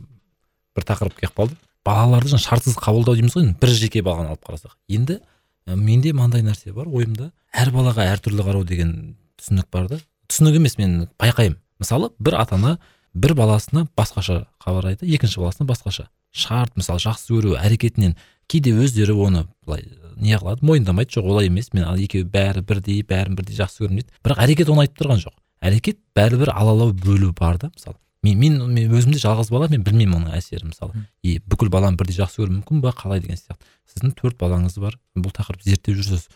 бір 0.75 0.85
тақырып 0.87 1.17
келіп 1.19 1.35
қалды. 1.37 1.57
Балаларды 1.85 2.37
шартсыз 2.37 2.77
қабылдау 2.79 3.17
дейміз 3.17 3.35
ғой 3.35 3.51
бір 3.61 3.73
жеке 3.75 4.01
баланы 4.05 4.31
алып 4.31 4.45
қарасақ. 4.47 4.77
Енді 4.87 5.19
менде 5.67 6.13
мынандай 6.13 6.43
нәрсе 6.45 6.73
бар 6.73 6.87
ойымда 6.87 7.31
әр 7.53 7.71
балаға 7.73 8.05
әртүрлі 8.13 8.45
қарау 8.45 8.63
деген 8.67 9.17
түсінік 9.41 9.67
бар 9.73 9.89
да. 9.89 9.99
Түсінік 10.29 10.59
емес 10.61 10.77
мен 10.77 11.09
байқаймын. 11.19 11.57
Мысалы 11.81 12.11
бір 12.19 12.37
ата 12.41 12.55
ана 12.55 12.77
бір 13.13 13.33
баласына 13.35 13.87
басқаша 13.97 14.45
қарайды 14.63 15.09
екінші 15.09 15.41
баласына 15.41 15.67
басқаша. 15.67 16.07
Шарт 16.31 16.77
мысалы 16.77 17.01
жақсы 17.03 17.33
көру 17.33 17.57
әрекетінен. 17.59 18.15
Кейде 18.47 18.71
өздері 18.71 19.15
оны 19.17 19.47
былай 19.65 19.83
не 20.15 20.37
қылады? 20.37 20.63
Мойындамайды. 20.63 21.11
Жоқ 21.17 21.27
олай 21.27 21.49
емес. 21.49 21.73
Мен 21.73 21.89
екеуі 21.99 22.23
бәрі 22.23 22.61
бірдей 22.61 23.01
бәрін 23.03 23.35
бірдей 23.35 23.57
жақсы 23.57 23.83
көремін 23.83 24.03
дейді 24.03 24.13
бірақ 24.23 24.43
әрекет 24.45 24.71
оны 24.71 24.85
айтып 24.85 25.01
тұрған 25.01 25.23
жоқ. 25.25 25.35
Әрекет 25.61 25.99
бәрібір 26.17 26.51
алалау 26.53 26.93
бөлу 26.93 27.31
бар 27.37 27.59
да 27.61 27.71
мысалы. 27.73 27.97
Мен, 28.21 28.37
мен, 28.37 28.57
мен 28.69 28.91
өзімде 28.93 29.17
жалғыз 29.21 29.49
бала 29.49 29.67
мен 29.71 29.81
білмеймін 29.81 30.19
оның 30.19 30.35
әсерін 30.37 30.69
мысалы. 30.73 31.05
И 31.25 31.39
бүкіл 31.49 31.71
баланы 31.73 31.97
бірдей 31.97 32.19
жақсы 32.19 32.43
көру 32.43 32.53
мүмкін 32.59 32.81
ба 32.83 32.93
қалай 32.93 33.21
деген 33.23 33.39
сияқты. 33.39 33.65
Сіздің 33.89 34.13
төрт 34.19 34.37
балаңыз 34.41 34.77
бар 34.81 34.99
бұл 35.17 35.33
тақырыпты 35.33 35.71
зерттеп 35.71 35.97
жүрсіз. 35.97 36.27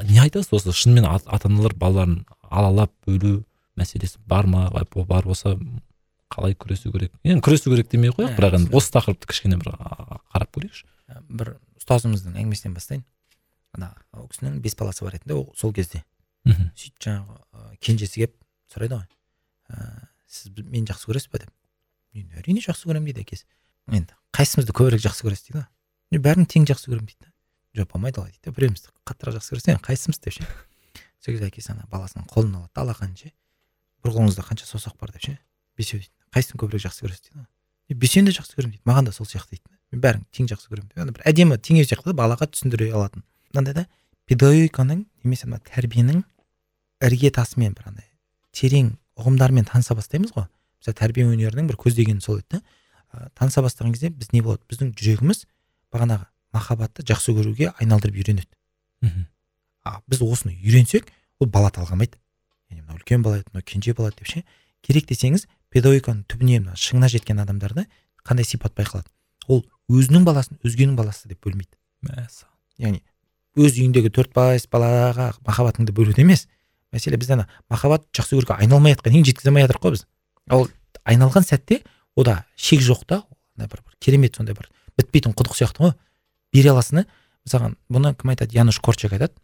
Не 0.00 0.22
айтасыз 0.24 0.52
осы 0.56 0.72
шынымен 0.72 1.08
ата 1.08 1.48
аналар 1.48 1.76
балаларын 1.76 2.22
алалап 2.48 2.92
бөлу 3.06 3.42
мәселесі 3.76 4.20
бар 4.24 4.48
ма 4.48 4.70
бар 4.72 5.26
болса 5.28 5.58
қалай 6.32 6.56
күресу 6.56 6.92
керек? 6.92 7.12
Енді 7.24 7.44
күресу 7.44 7.68
керек 7.72 7.90
демей 7.92 8.12
ақ 8.12 8.20
қояйық 8.20 8.36
бірақ 8.38 8.56
енді 8.60 8.76
осы 8.76 8.92
тақырыпты 8.96 9.28
кішкене 9.28 9.58
бір 9.60 9.74
қарап 10.32 10.52
көрейікші. 10.56 10.86
Бір 11.28 11.54
ұстазымыздың 11.80 12.38
әңгімесінен 12.40 12.76
бастайын. 12.76 13.04
Ана 13.76 13.92
ол 14.16 14.28
кісінің 14.32 14.60
бес 14.64 14.76
баласы 14.78 15.04
бар 15.04 15.18
еді 15.18 15.32
да 15.32 15.36
ол 15.40 15.50
сол 15.56 15.72
кезде. 15.76 16.04
Мхм. 16.48 16.70
сөйтіп 16.76 17.04
жаңағы 17.06 17.76
кенжесі 17.82 18.22
келіп 18.22 18.36
сұрайды 18.72 18.98
ғой. 18.98 19.06
Ә, 19.72 20.08
сіз 20.26 20.52
мені 20.58 20.86
жақсы 20.88 21.10
көресіз 21.10 21.30
ба 21.32 21.42
деп. 21.42 21.52
Мен 22.14 22.32
әрине 22.40 22.62
жақсы 22.64 22.88
көремін 22.88 23.10
дейді 23.10 23.24
әкесі 23.24 23.46
енді 23.92 24.16
қайсымызды 24.36 24.74
көбірек 24.76 25.02
жақсы 25.04 25.26
көресіз 25.26 25.48
дейді 25.48 25.60
ғой? 25.60 25.68
Мен 26.12 26.24
бәрін 26.24 26.48
тең 26.48 26.66
жақсы 26.68 26.90
көремін 26.90 27.08
дейді 27.08 27.28
да 27.28 27.32
жоқ 27.82 27.92
болмайды 27.94 28.20
олай 28.20 28.32
дейді 28.32 28.50
да 28.50 28.56
біреуімізді 28.56 28.92
қаттырақ 29.08 29.38
жақсы 29.38 29.54
көресің 29.54 29.80
қайсымыз 29.84 30.20
деп 30.20 30.36
ше? 30.36 30.46
Сол 31.22 31.34
кезде 31.34 31.48
әкесі 31.48 31.72
ана 31.72 31.86
баласының 31.92 32.28
қолын 32.28 32.58
алады 32.58 32.72
да 32.74 32.84
алақанын 32.84 33.16
ше. 33.16 33.32
Бір 34.04 34.16
қолыңызда 34.16 34.44
қанша 34.44 34.68
саусақ 34.68 34.98
бар 35.00 35.12
деп 35.14 35.24
ше. 35.24 35.38
Бесеу 35.78 36.00
дейді 36.02 36.12
қайсысын 36.34 36.60
көбірек 36.60 36.84
жақсы 36.84 37.06
көресіз? 37.06 37.30
дейді 37.30 37.38
ғой 37.38 37.48
«Е, 37.88 37.94
бесеуін 37.94 38.28
де 38.28 38.34
жақсы 38.36 38.56
көремін 38.56 38.76
дейді. 38.76 38.84
Маған 38.88 39.08
да 39.08 39.12
сол 39.12 39.26
сияқты 39.26 39.56
дейді 39.56 39.72
мен 39.92 40.02
бәрін 40.04 40.24
тең 40.32 40.48
жақсы 40.52 40.68
көремін 40.68 40.88
деп. 40.90 40.98
Ана 41.02 41.12
бір 41.16 41.24
әдемі 41.28 41.58
теңеу 41.58 41.86
сияқты 41.88 42.12
да 42.12 42.16
балаға 42.18 42.48
түсіндіре 42.50 42.90
алатын. 42.92 43.24
Мынандай 43.52 43.74
да 43.74 43.86
педагогиканың 44.30 45.04
немесе 45.24 45.48
мына 45.48 45.60
тәрбиенің 45.68 46.22
іргетасымен 47.02 47.74
бір 47.78 47.88
андай 47.90 48.08
терең 48.56 48.94
ұғымдарымен 49.18 49.66
таныса 49.68 49.96
бастаймыз 49.98 50.34
ғой 50.36 50.46
мысалы 50.46 50.98
тәрбие 50.98 51.26
өнерінің 51.30 51.68
бір 51.70 51.78
көздегені 51.80 52.22
сол 52.24 52.40
еді 52.40 52.60
да 52.60 53.30
таныса 53.38 53.62
бастаған 53.64 53.94
кезде 53.94 54.10
біз 54.10 54.32
не 54.32 54.42
болады 54.42 54.62
біздің 54.70 54.94
жүрегіміз 54.98 55.44
бағанағы 55.92 56.28
махаббатты 56.56 57.04
жақсы 57.08 57.34
көруге 57.36 57.72
айналдырып 57.78 58.18
үйренеді 58.20 58.48
мхм 59.02 59.26
а 59.84 60.00
біз 60.06 60.22
осыны 60.22 60.54
үйренсек 60.56 61.10
ол 61.40 61.48
бала 61.50 61.70
талғамайды 61.74 62.18
яғни 62.70 62.82
мынау 62.82 63.00
үлкен 63.00 63.22
бала 63.22 63.40
еді 63.40 63.50
мынау 63.52 63.66
кенже 63.66 63.94
бала 63.94 64.12
деп 64.16 64.28
ше 64.30 64.44
керек 64.82 65.08
десеңіз 65.10 65.46
педагогиканың 65.74 66.24
түбіне 66.30 66.60
мына 66.62 66.76
шыңына 66.78 67.10
жеткен 67.12 67.42
адамдарда 67.42 67.86
қандай 68.24 68.46
сипат 68.46 68.76
байқалады 68.78 69.10
ол 69.48 69.64
өзінің 69.90 70.24
баласын 70.28 70.60
өзгенің 70.64 70.96
баласы 70.96 71.28
деп 71.28 71.42
бөлмейді 71.44 71.76
мәссаған 72.08 72.86
яғни 72.86 73.02
өз 73.56 73.76
үйіндегі 73.76 74.12
төрт 74.14 74.32
бес 74.36 74.66
балаға 74.70 75.32
махаббатыңды 75.46 75.92
бөлуде 75.92 76.22
емес. 76.22 76.46
Мәселе 76.92 77.18
біз 77.20 77.30
ана 77.34 77.48
махаббат 77.70 78.06
жақсы 78.16 78.36
көруге 78.36 78.56
айналмай 78.56 78.96
жатқан 78.96 79.18
ең 79.18 79.26
жеткізе 79.28 79.50
алмай 79.50 79.66
жатырмық 79.66 79.84
қой 79.84 79.94
біз. 79.96 80.06
Ол 80.50 80.68
айналған 81.04 81.44
сәтте 81.44 81.82
ода 82.16 82.44
шек 82.56 82.80
жоқ 82.80 83.04
та 83.06 83.22
бір, 83.56 83.68
бір 83.68 83.96
керемет 84.00 84.36
сондай 84.36 84.56
бір 84.56 84.70
бітпейтін 84.96 85.36
құдық 85.36 85.56
сияқты 85.56 85.86
ғой. 85.86 85.94
Бере 86.52 86.72
аласың 86.72 87.02
да 87.02 87.06
мысалға 87.46 87.72
бұны 87.88 88.14
кім 88.16 88.32
айтады? 88.32 88.56
Януш 88.56 88.80
корчак 88.80 89.12
айтады. 89.16 89.36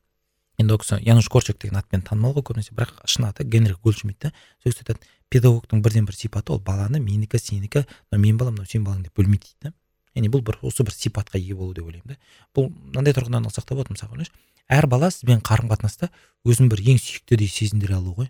Енді 0.58 0.74
ол 0.74 0.80
кісі 0.82 1.00
януш 1.04 1.28
корчак 1.28 1.58
деген 1.60 1.78
атпен 1.80 2.02
танымал 2.02 2.34
ғой 2.36 2.44
көбінесе 2.48 2.76
бірақ 2.76 3.04
шын 3.06 3.28
аты 3.28 3.44
генрих 3.44 3.80
гольдшмидт 3.80 4.18
та. 4.18 4.32
Сол 4.62 4.72
кісі 4.72 4.84
айтады 4.84 5.00
педагогтың 5.32 5.82
бірден 5.84 6.08
бір 6.08 6.16
сипаты 6.16 6.52
ол 6.52 6.60
баланы 6.60 7.00
менікі 7.00 7.38
сенікі 7.40 7.84
мынау 8.10 8.22
менің 8.24 8.40
балам 8.40 8.56
мынау 8.56 8.68
сенің 8.68 8.86
балаң 8.88 9.04
деп 9.04 9.18
бөлмейді 9.18 9.52
дейді 9.62 9.74
яғни 10.18 10.30
бұл 10.34 10.42
бір 10.44 10.58
осы 10.66 10.84
бір 10.84 10.94
сипатқа 10.94 11.38
ие 11.38 11.54
болу 11.54 11.72
деп 11.74 11.86
ойлаймын 11.86 12.14
да. 12.14 12.18
Бұл 12.54 12.68
мынандай 12.68 13.14
тұрғыдан 13.16 13.46
алсақ 13.46 13.68
та 13.68 13.78
болады 13.78 13.94
мысалы 13.94 14.18
ойлашы 14.18 14.34
әр 14.68 14.86
бала 14.86 15.10
сізбен 15.10 15.40
қарым 15.44 15.70
қатынаста 15.70 16.10
өзін 16.44 16.68
бір 16.68 16.82
ең 16.92 17.00
сүйіктідей 17.00 17.48
сезіндіре 17.48 17.96
алу 17.96 18.14
ғой. 18.18 18.28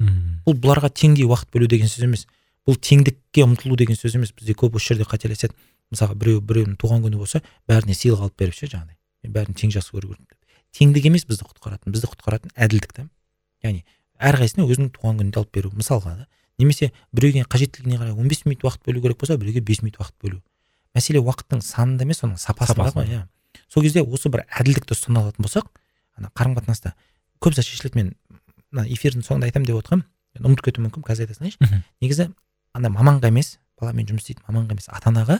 Мхм. 0.00 0.42
Бұл 0.46 0.56
бұларға 0.60 0.90
теңдей 0.92 1.26
уақыт 1.28 1.50
бөлу 1.52 1.68
деген 1.68 1.88
сөз 1.88 2.04
емес. 2.04 2.26
Бұл 2.68 2.76
теңдікке 2.76 3.44
ұмтылу 3.46 3.76
деген 3.80 3.96
сөз 3.96 4.16
емес. 4.16 4.32
Бізде 4.36 4.56
көп 4.56 4.76
осы 4.76 4.92
жерде 4.92 5.08
қателеседі. 5.08 5.56
Мысалға 5.90 6.16
біреу 6.20 6.42
біреудің 6.44 6.76
туған 6.80 7.04
күні 7.04 7.18
болса 7.20 7.40
бәріне 7.68 7.96
сыйлық 7.96 8.26
алып 8.26 8.36
беріп 8.38 8.54
ше 8.54 8.68
жаңағыдай. 8.68 8.96
Мен 9.24 9.32
бәрін 9.34 9.56
тең 9.58 9.72
жақсы 9.74 9.94
көру 9.96 10.12
керекпін 10.12 10.28
деп. 10.28 10.60
Теңдік 10.76 11.08
емес 11.10 11.24
бізді 11.26 11.48
құтқаратын. 11.48 11.94
Бізді 11.96 12.10
құтқаратын 12.12 12.52
әділдік 12.54 12.92
та. 12.94 13.06
Яғни 13.64 13.82
әрқайсысына 14.20 14.68
өзінің 14.70 14.92
туған 14.94 15.18
күнінде 15.18 15.40
алып 15.40 15.50
беру 15.56 15.72
мысалға 15.74 16.14
да. 16.20 16.28
Немесе 16.60 16.92
біреуге 17.12 17.42
қажеттілігіне 17.48 17.98
қарай 17.98 18.14
15 18.14 18.46
минут 18.46 18.64
уақыт 18.68 18.84
бөлу 18.86 19.02
керек 19.02 19.18
болса 19.18 19.36
біреуге 19.40 19.64
5 19.66 19.82
минут 19.82 19.98
уақыт 19.98 20.14
бөлу. 20.22 20.42
Мәселе 20.96 21.22
уақыттың 21.22 21.62
санында 21.64 22.06
емес 22.06 22.22
оның 22.26 22.38
сапасында 22.40 22.90
ғой 22.94 23.08
иә. 23.10 23.22
Сол 23.70 23.84
кезде 23.84 24.02
осы 24.02 24.30
бір 24.32 24.44
әділдікті 24.48 24.94
ұстана 24.96 25.24
алатын 25.24 25.46
болсақ 25.46 25.68
ана 26.18 26.30
қарым 26.34 26.56
қатынаста 26.58 26.94
көп 27.40 27.54
зат 27.56 27.66
шешіледі 27.66 28.00
мен 28.00 28.12
мына 28.72 28.86
эфирдің 28.90 29.24
соңында 29.26 29.50
айтамын 29.50 29.68
деп 29.68 29.80
отырғанмын. 29.80 30.06
Ұмытып 30.40 30.68
кетуім 30.68 30.86
мүмкін 30.88 31.06
қазір 31.06 31.26
айта 31.26 31.38
салайыншы. 31.38 31.82
Негізі 32.02 32.28
ана 32.74 32.90
маманға 32.90 33.30
емес 33.30 33.58
баламен 33.80 34.06
жұмыс 34.06 34.26
істейтін 34.26 34.46
маманға 34.48 34.76
емес 34.76 34.88
ата 34.90 35.10
анаға 35.10 35.38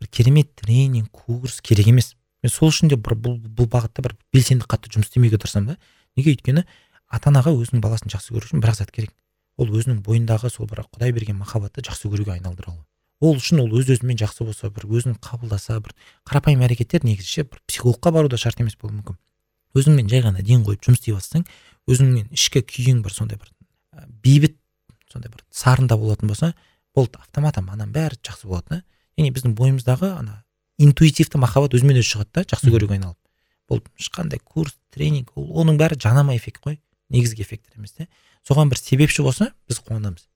бір 0.00 0.08
керемет 0.10 0.54
тренинг 0.58 1.10
курс 1.12 1.60
керек 1.60 1.86
емес. 1.90 2.14
Мен 2.42 2.50
сол 2.50 2.72
үшін 2.72 2.90
де 2.90 2.96
бір 2.96 3.14
бұл, 3.14 3.38
бұл 3.38 3.68
бағытта 3.70 4.02
бір 4.02 4.16
белсенді 4.34 4.66
қатты 4.66 4.90
жұмыс 4.90 5.10
істемеуге 5.10 5.38
тырысамын 5.38 5.74
да. 5.74 5.78
Неге 6.16 6.34
өйткені 6.34 6.64
ата 7.08 7.30
анаға 7.30 7.54
өзінің 7.54 7.84
баласын 7.84 8.10
жақсы 8.10 8.34
көру 8.34 8.48
үшін 8.48 8.64
бір 8.64 8.74
ақ 8.74 8.80
зат 8.82 8.90
керек. 8.90 9.14
Ол 9.56 9.70
өзінің 9.70 10.02
бойындағы 10.02 10.50
сол 10.50 10.66
бір 10.66 10.82
құдай 10.90 11.14
берген 11.14 11.38
махаббатты 11.38 11.84
жақсы 11.86 12.10
көруге 12.10 12.34
айналдыра 12.34 12.74
алу 12.74 12.82
ол 13.24 13.38
үшін 13.40 13.62
ол 13.64 13.72
өз 13.78 13.88
өзімен 13.94 14.18
жақсы 14.20 14.44
болса 14.44 14.70
бір 14.70 14.86
өзін 14.98 15.16
қабылдаса 15.24 15.78
бір 15.80 15.94
қарапайым 16.28 16.64
әрекеттер 16.66 17.06
негізі 17.06 17.30
ше 17.30 17.44
бір 17.48 17.62
психологқа 17.66 18.12
бару 18.12 18.28
да 18.28 18.36
шарт 18.40 18.60
емес 18.60 18.76
болуы 18.76 19.00
мүмкін. 19.00 19.16
Өзіңмен 19.74 20.10
жай 20.12 20.22
ғана 20.24 20.44
ден 20.44 20.64
қойып 20.66 20.84
жұмыс 20.84 21.00
істей 21.00 21.16
бастасаң 21.16 21.46
өзіңмен 21.88 22.28
ішкі 22.36 22.62
күйің 22.68 23.02
бір 23.04 23.14
сондай 23.16 23.40
бір 23.40 23.50
бейбіт 24.24 24.58
сондай 25.10 25.32
бір 25.32 25.44
сарында 25.50 25.96
болатын 25.96 26.30
болса 26.30 26.52
болды 26.94 27.18
автоматом 27.18 27.70
ананың 27.70 27.94
бәрі 27.94 28.20
жақсы 28.20 28.48
болады 28.50 28.68
да. 28.70 28.82
Яғни 29.16 29.34
біздің 29.34 29.54
бойымыздағы 29.58 30.10
ана 30.18 30.42
интуитивті 30.78 31.38
махаббат 31.38 31.74
өзімен 31.78 32.00
өзі 32.00 32.14
шығады 32.14 32.30
да 32.34 32.46
жақсы 32.50 32.70
көруге 32.74 32.98
айналып. 32.98 33.18
Болды 33.68 33.90
ешқандай 33.98 34.40
курс 34.42 34.76
тренинг 34.94 35.30
ол 35.38 35.46
оның 35.62 35.78
бәрі 35.78 35.98
жанама 36.02 36.36
эффект 36.36 36.62
қой 36.62 36.80
негізгі 37.14 37.46
эффекттер 37.46 37.78
емес 37.78 37.94
та 37.94 38.08
соған 38.46 38.70
бір 38.72 38.80
себепші 38.80 39.22
болса 39.22 39.52
біз 39.68 39.80
қуанамыз 39.86 40.26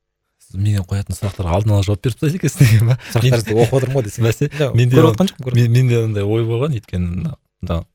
менен 0.54 0.84
қоятын 0.88 1.16
сұрақтарға 1.18 1.56
алдын 1.58 1.74
ала 1.76 1.84
жауап 1.86 2.02
беріп 2.04 2.16
тастайды 2.18 2.38
екенсіз 2.38 2.58
деген 2.62 2.88
ба 2.88 2.96
сұрақтарыңызды 3.12 3.56
оқып 3.58 3.76
отырмын 3.78 3.96
ғой 3.98 4.06
десең. 4.06 4.24
Бәсе 4.28 4.48
менде 4.74 4.96
көріп 4.96 5.10
отқан 5.12 5.30
жоқпын 5.30 5.44
көріп 5.48 5.58
мен, 5.58 5.72
менде 5.76 6.02
андай 6.04 6.24
ой 6.24 6.44
болған 6.48 6.76
өйткені 6.78 7.34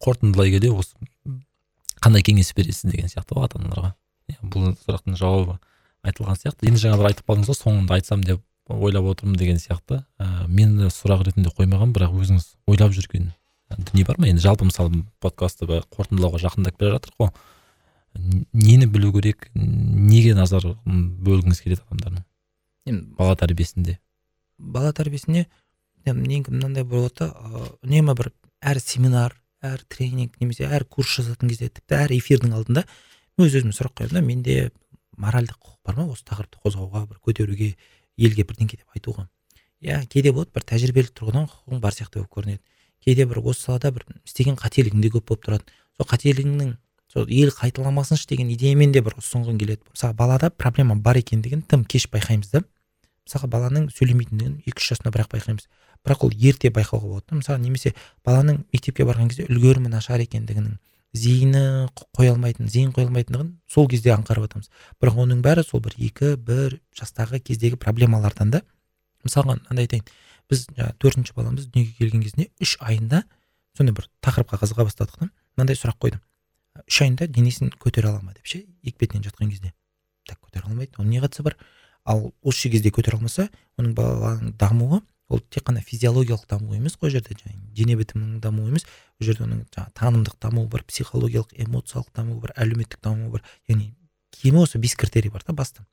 қорытындылай 0.03 0.53
келе 0.53 0.71
осы 0.73 0.93
қандай 2.03 2.21
кеңес 2.25 2.53
бересіз 2.55 2.91
деген 2.91 3.09
сияқты 3.09 3.38
ғой 3.38 3.47
ата 3.47 3.59
аналарға 3.61 3.93
иә, 4.30 4.38
бұл 4.43 4.73
сұрақтың 4.84 5.15
жауабы 5.17 5.57
айтылған 6.03 6.35
сияқты. 6.35 6.67
Енді 6.67 6.84
жаңа 6.84 6.99
бір 6.99 7.13
айтып 7.13 7.30
қалдыңыз 7.30 7.47
ғой 7.47 7.57
соңында 7.57 7.95
айтсам 7.95 8.25
деп 8.27 8.41
ойлап 8.67 9.07
отырмын 9.07 9.38
деген 9.39 9.55
сияқты. 9.55 10.03
Ә, 10.19 10.47
мен 10.51 10.75
сұрақ 10.91 11.23
ретінде 11.30 11.53
қоймаған 11.55 11.95
бірақ 11.95 12.11
өзіңіз 12.19 12.49
ойлап 12.67 12.91
жүрген 12.91 13.31
дүние 13.73 14.03
бар 14.05 14.19
ма? 14.19 14.27
Енді 14.27 14.43
жалпы 14.43 14.67
мысалы 14.67 15.05
подкастты 15.23 15.65
қорытындылауға 15.65 16.43
жақындап 16.43 16.75
келе 16.75 16.97
жатырмық 16.97 17.31
қой 17.31 17.31
нені 18.53 18.85
білу 18.85 19.13
керек 19.15 19.47
неге 19.55 20.35
назар 20.35 20.75
бөлгіңіз 20.85 21.63
келеді 21.63 21.81
адамдардың? 21.88 22.23
Енді 22.85 23.15
бала 23.18 23.35
тәрбиесінде. 23.39 23.97
Бала 24.57 24.93
тәрбиесіне 24.95 25.47
негізі 26.05 26.55
мынандай 26.57 26.84
болады 26.84 27.30
да 27.30 27.69
үнемі 27.84 28.15
бір 28.19 28.31
әр 28.61 28.80
семинар 28.84 29.35
әр 29.64 29.84
тренинг 29.88 30.35
немесе 30.41 30.68
әр 30.68 30.84
курс 30.85 31.15
жазатын 31.18 31.51
кезде 31.51 31.69
тіпті 31.69 31.99
әр 32.01 32.15
эфирдің 32.18 32.55
алдында 32.57 32.84
өз 33.39 33.55
өзіме 33.55 33.76
сұрақ 33.76 33.95
қоямын 34.01 34.19
да 34.19 34.26
менде 34.26 34.72
моральдық 35.18 35.57
құқық 35.60 35.80
бар 35.85 35.95
ма? 36.01 36.07
осы 36.11 36.26
тақырыпты 36.27 36.60
қозғауға 36.65 37.05
бір 37.07 37.22
көтеруге 37.23 37.73
елге 38.18 38.43
бірдеңке 38.43 38.81
деп 38.81 38.97
айтуға? 38.97 39.30
иә 39.84 40.03
кейде 40.07 40.31
болады 40.31 40.51
бір 40.55 40.65
тәжірибелік 40.68 41.14
тұрғыдан 41.15 41.47
құқығың 41.51 41.81
бар 41.84 41.95
сияқты 41.95 42.19
болып 42.19 42.31
көрінеді. 42.35 42.61
Кейде 43.03 43.26
бір 43.27 43.39
осы 43.43 43.68
салада 43.68 43.91
бір 43.91 44.05
істеген 44.23 44.55
қателігің 44.55 45.01
де 45.03 45.11
көп 45.11 45.27
болып 45.27 45.43
тұрады. 45.47 45.64
Сол 45.97 46.07
қателігіңнің 46.07 46.76
сол 47.11 47.27
ел 47.27 47.51
қайталамасыншы 47.51 48.27
деген 48.30 48.51
идеямен 48.53 48.93
де 48.95 49.01
бір 49.03 49.18
ұсынғың 49.19 49.60
келеді. 49.60 49.84
Мысалы 49.91 50.15
балада 50.15 50.49
проблема 50.49 50.95
бар 50.95 51.19
екендігін 51.19 51.65
тым 51.68 51.84
кеш 51.85 52.07
байқаймыз 52.07 52.51
да. 52.53 52.64
Мысалға 53.27 53.49
баланың 53.53 53.89
сөйлемейтіндігін 53.95 54.55
екі 54.67 54.79
үш 54.79 54.89
жасында 54.93 55.13
бірақ 55.15 55.31
байқаймыз. 55.33 55.67
Бірақ 56.03 56.25
ол 56.27 56.33
ерте 56.35 56.71
байқауға 56.73 57.07
болады 57.07 57.29
да. 57.29 57.37
Мысалы 57.39 57.63
немесе 57.63 57.93
баланың 58.25 58.63
мектепке 58.73 59.05
барған 59.07 59.29
кезде 59.31 59.47
үлгерімі 59.47 59.91
нашар 59.93 60.23
екендігінің 60.23 60.75
зейіні 61.13 61.89
қоя 62.17 62.33
алмайтын 62.33 62.67
зейін 62.67 62.91
қоя 62.93 63.05
алмайтындығын 63.07 63.51
сол 63.69 63.87
кезде 63.89 64.11
аңғарып 64.15 64.47
жатамыз 64.47 64.69
бірақ 65.01 65.19
оның 65.23 65.43
бәрі 65.45 65.63
сол 65.67 65.83
бір 65.85 65.93
екі 66.01 66.33
бір 66.41 66.79
жастағы 66.97 67.39
кездегі 67.39 67.77
проблемалардан 67.77 68.51
да. 68.51 68.63
Мысалға 69.23 69.59
мынандай 69.59 69.85
айтайын. 69.85 70.07
Біз 70.49 70.65
жаңағы 70.73 70.97
төртінші 70.99 71.35
баламыз 71.37 71.69
дүниеге 71.69 71.93
келген 71.99 72.25
кезінде 72.25 72.49
үш 72.59 72.75
айында 72.81 73.23
сондай 73.77 73.95
бір 73.95 74.09
тақырыпқа 74.25 74.59
қызыға 74.63 74.87
бастадық 74.89 75.21
та. 75.21 75.29
Мынандай 75.55 75.77
сұрақ 75.77 76.01
қойдым. 76.01 76.23
Үш 76.89 77.01
айында 77.05 77.29
денесін 77.29 77.71
көтере 77.79 78.09
ала 78.09 78.21
ма? 78.25 78.33
деп 78.33 78.49
ше 78.49 78.65
екпетінен 78.83 79.23
жатқан 79.23 79.53
кезде. 79.53 79.71
Так 80.27 80.41
көтере 80.41 80.65
алмайды 80.67 80.97
оның 80.97 81.13
не 81.13 81.21
қатысы 81.23 81.45
бар? 81.45 81.55
Ал 82.05 82.34
осы 82.43 82.69
кезде 82.69 82.91
көтере 82.91 83.17
алмаса 83.17 83.49
оның 83.80 83.93
баланың 83.95 84.53
дамуы 84.59 85.01
ол 85.30 85.41
тек 85.49 85.63
қана 85.67 85.81
физиологиялық 85.81 86.45
даму 86.49 86.75
емес 86.75 86.97
қой 86.99 87.13
жерде 87.13 87.35
жаңағы 87.39 87.73
дене 87.73 87.95
бітімінің 87.99 88.41
дамуы 88.43 88.69
емес 88.69 88.85
ол 89.19 89.27
жерде 89.27 89.45
оның 89.45 89.63
жаңағы 89.71 89.95
танымдық 89.99 90.38
дамуы 90.43 90.67
бар 90.67 90.84
психологиялық 90.84 91.55
эмоциялық 91.65 92.11
дамуы 92.13 92.39
бар 92.43 92.53
әлеуметтік 92.57 92.99
дамуы 93.01 93.31
бар 93.38 93.43
яғни 93.69 93.93
кемі 94.35 94.65
осы 94.65 94.77
бес 94.84 94.95
критерий 94.95 95.31
бар 95.31 95.45
да 95.47 95.53
басты 95.53 95.85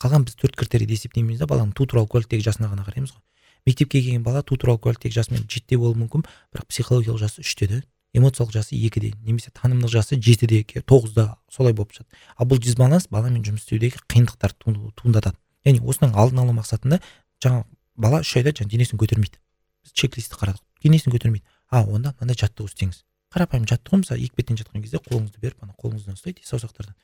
қалған 0.00 0.24
біз 0.24 0.38
төрт 0.40 0.56
критерийді 0.56 0.96
есептемейміз 0.96 1.42
да 1.42 1.46
баланың 1.50 1.74
туу 1.76 1.86
туралы 1.86 2.08
куәліктегі 2.08 2.44
жасына 2.48 2.70
ғана 2.72 2.86
қараймыз 2.86 3.12
ғой 3.12 3.22
мектепке 3.66 4.00
келген 4.00 4.22
бала 4.22 4.42
туу 4.42 4.56
туралы 4.56 4.80
куәліктегі 4.80 5.14
жасымен 5.14 5.44
жетіде 5.46 5.78
болуы 5.78 5.98
мүмкін 6.00 6.24
бірақ 6.54 6.68
психологиялық 6.70 7.20
жасы 7.20 7.42
үште 7.44 7.68
да 7.68 7.82
эмоциялық 8.14 8.54
жасы 8.54 8.78
екіде 8.78 9.12
немесе 9.26 9.50
танымдық 9.54 9.92
жасы 9.92 10.16
жетіде 10.16 10.62
тоғызда 10.86 11.34
солай 11.50 11.74
болып 11.74 11.92
жатады 11.92 12.16
ал 12.36 12.48
бұл 12.48 12.62
дисбаланс 12.62 13.10
баламен 13.10 13.42
жұмыс 13.44 13.66
істеудегі 13.66 14.00
қиындықтар 14.08 14.54
туындатады 14.62 15.36
яғни 15.68 15.84
осының 15.84 16.16
алдын 16.18 16.42
алу 16.44 16.56
мақсатында 16.56 17.00
жаңа 17.44 17.64
бала 17.96 18.22
үш 18.24 18.34
айда 18.40 18.54
жаңағы 18.54 18.74
денесін 18.74 19.02
көтермейді. 19.02 19.38
Біз 19.84 19.92
чек 19.92 20.16
листті 20.18 20.40
қарадық. 20.40 20.64
Денесін 20.82 21.14
көтермейді. 21.14 21.44
А 21.70 21.84
онда 21.84 22.14
мынандай 22.18 22.38
жаттығу 22.40 22.70
істеңіз 22.70 23.02
қарапайым 23.34 23.66
жаттығу 23.68 24.00
мысалы 24.02 24.24
екпеттен 24.24 24.56
жатқан 24.56 24.82
кезде 24.82 25.00
қолыңызды 25.04 25.40
беріп 25.42 25.64
ана 25.64 25.74
қолыңыздан 25.76 26.16
ұстайды 26.16 26.44
саусақтардан. 26.48 26.94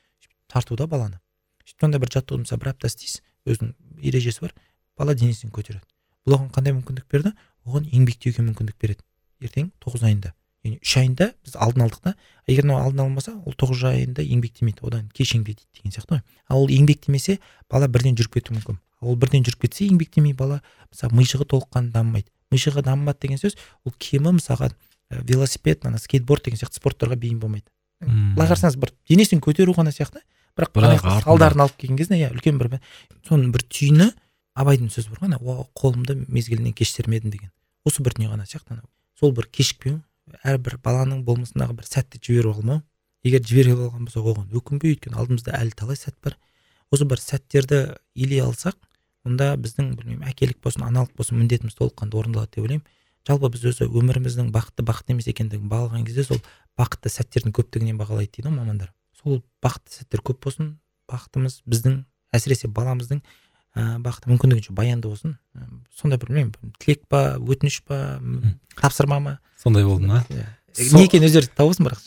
Тартуда 0.49 0.87
баланы. 0.89 1.19
Сөйтіп 1.65 1.85
сондай 1.85 2.01
бір 2.01 2.11
жаттығуды 2.15 2.45
мысалы 2.45 2.61
бір 2.63 2.71
апта 2.71 2.89
істейсіз. 2.89 3.21
Өзінің 3.45 3.75
ережесі 4.01 4.41
бар. 4.41 4.55
Бала 4.97 5.13
денесін 5.13 5.53
көтереді. 5.53 5.85
Бұл 6.25 6.39
оған 6.39 6.49
қандай 6.55 6.73
мүмкіндік 6.73 7.05
берді? 7.11 7.35
Оған 7.65 7.85
еңбектеуге 7.93 8.41
мүмкіндік 8.41 8.79
береді. 8.81 9.05
Ертең 9.41 9.69
тоғыз 9.83 10.05
айында. 10.09 10.33
Яғни 10.65 10.79
үш 10.81 10.95
айында 10.99 11.29
біз 11.45 11.55
алдын 11.61 11.85
алдық 11.85 12.01
та. 12.01 12.15
Егер 12.47 12.65
мынау 12.65 12.87
алдын 12.87 13.03
алмаса 13.05 13.33
ол 13.45 13.53
тоғыз 13.53 13.83
айында 13.91 14.25
еңбектемейді 14.25 14.85
одан 14.85 15.05
кеш 15.13 15.35
еңбектейді 15.37 15.79
деген 15.79 15.93
сияқты 15.93 16.17
ғой. 16.17 16.23
Ал 16.49 16.63
ол 16.63 16.73
еңбектемесе 16.73 17.39
бала 17.69 17.87
бірден 17.87 18.17
жүріп 18.17 18.39
кетуі 18.39 18.57
мүмкін. 18.57 18.79
Ол 19.01 19.15
бірден 19.15 19.45
жүріп 19.45 19.65
кетсе 19.65 19.85
еңбектемей 19.87 20.33
бала 20.33 20.61
мысалы 20.91 21.15
мишығы 21.19 21.47
толыққанды 21.53 21.93
дамымайды. 21.93 22.29
Мишығы 22.53 22.83
дамымады 22.85 23.21
деген 23.21 23.41
сөз 23.41 23.57
ол 23.85 23.93
кемі 23.97 24.35
мысалға 24.39 24.71
велосипед 25.09 25.85
ана 25.85 25.99
скейтборд 26.01 26.45
деген 26.45 26.59
сияқты 26.59 26.81
спорттарға 26.81 27.17
бейім 27.19 27.39
болмайды. 27.39 27.65
Былай 28.01 28.49
қарасаңыз 28.49 28.77
бір 28.81 28.93
денесін 29.09 29.41
көтеру 29.41 29.75
ғана 29.77 29.93
сияқты 29.93 30.21
бірақ 30.57 30.73
бірақ 30.75 31.23
салдарын 31.25 31.65
алып 31.65 31.77
келген 31.77 31.99
кезде 31.99 32.17
иә 32.19 32.31
үлкен 32.33 32.57
бір 32.59 32.79
соның 33.27 33.51
бір 33.53 33.65
түйіні 33.69 34.09
абайдың 34.55 34.91
сөзі 34.93 35.11
бар 35.13 35.21
ғой 35.23 35.31
ана 35.31 35.39
қолымды 35.75 36.17
мезгілінен 36.27 36.73
кешірмедім 36.73 37.31
деген. 37.31 37.51
Осы 37.85 38.03
бір 38.03 38.15
дүние 38.17 38.31
ғана 38.31 38.47
сияқты 38.47 38.79
сол 39.19 39.33
бір 39.35 39.47
кешікпеу 39.51 39.99
әрбір 40.43 40.77
баланың 40.83 41.23
болмысындағы 41.27 41.77
бір 41.79 41.87
сәтті 41.89 42.21
жіберіп 42.23 42.57
алмау 42.57 42.81
егер 43.25 43.41
жіберіп 43.45 43.81
алған 43.87 44.07
болсақ 44.07 44.27
оған 44.31 44.51
өкінбей 44.59 44.95
өйткені 44.95 45.17
алдымызда 45.17 45.55
әлі 45.57 45.73
талай 45.77 45.97
сәт 45.97 46.15
бар. 46.23 46.35
Осы 46.93 47.07
бір 47.09 47.21
сәттерді 47.21 47.79
илей 48.13 48.43
алсақ 48.45 48.77
онда 49.25 49.55
біздің 49.57 49.95
білмеймін 49.97 50.27
әкелік 50.29 50.59
болсын 50.61 50.85
аналық 50.85 51.15
болсын 51.17 51.39
міндетіміз 51.41 51.77
толыққанды 51.79 52.19
орындалады 52.19 52.53
деп 52.55 52.65
ойлаймын. 52.67 52.85
Жалпы 53.25 53.49
біз 53.55 53.65
өзі 53.71 53.87
өміріміздің 53.89 54.51
бақытты 54.53 54.85
бақытты 54.85 55.15
емес 55.15 55.29
екендігін 55.31 55.71
бағалаған 55.71 56.05
кезде 56.05 56.27
сол 56.27 56.41
бақытты 56.77 57.09
сәттердің 57.09 57.55
көптігінен 57.57 57.97
бағалайды 57.97 58.35
дейді 58.37 58.51
ғой 58.51 58.57
мамандар? 58.59 58.91
Сол 59.17 59.41
бақытты 59.65 60.03
сәттер 60.03 60.21
көп 60.21 60.43
болсын 60.45 60.75
бақытымыз 61.09 61.63
біздің 61.65 62.03
әсіресе 62.37 62.69
баламыздың 62.69 63.23
ә, 63.75 63.97
бақыты 64.01 64.31
мүмкіндігінше 64.31 64.73
баянды 64.75 65.11
болсын. 65.11 65.35
Сондай 65.95 66.19
бір 66.19 66.31
білмеймін 66.31 66.73
тілек 66.79 67.03
па 67.11 67.35
өтініш 67.37 67.81
па 67.87 68.19
тапсырма 68.79 69.19
ма? 69.19 69.37
Сондай 69.61 69.85
болды 69.85 70.07
ма 70.07 70.23
иә. 70.31 70.47
Не 70.95 71.05
екенін 71.05 71.27
өздері 71.29 71.51
тауып 71.55 71.83
бірақ 71.83 72.01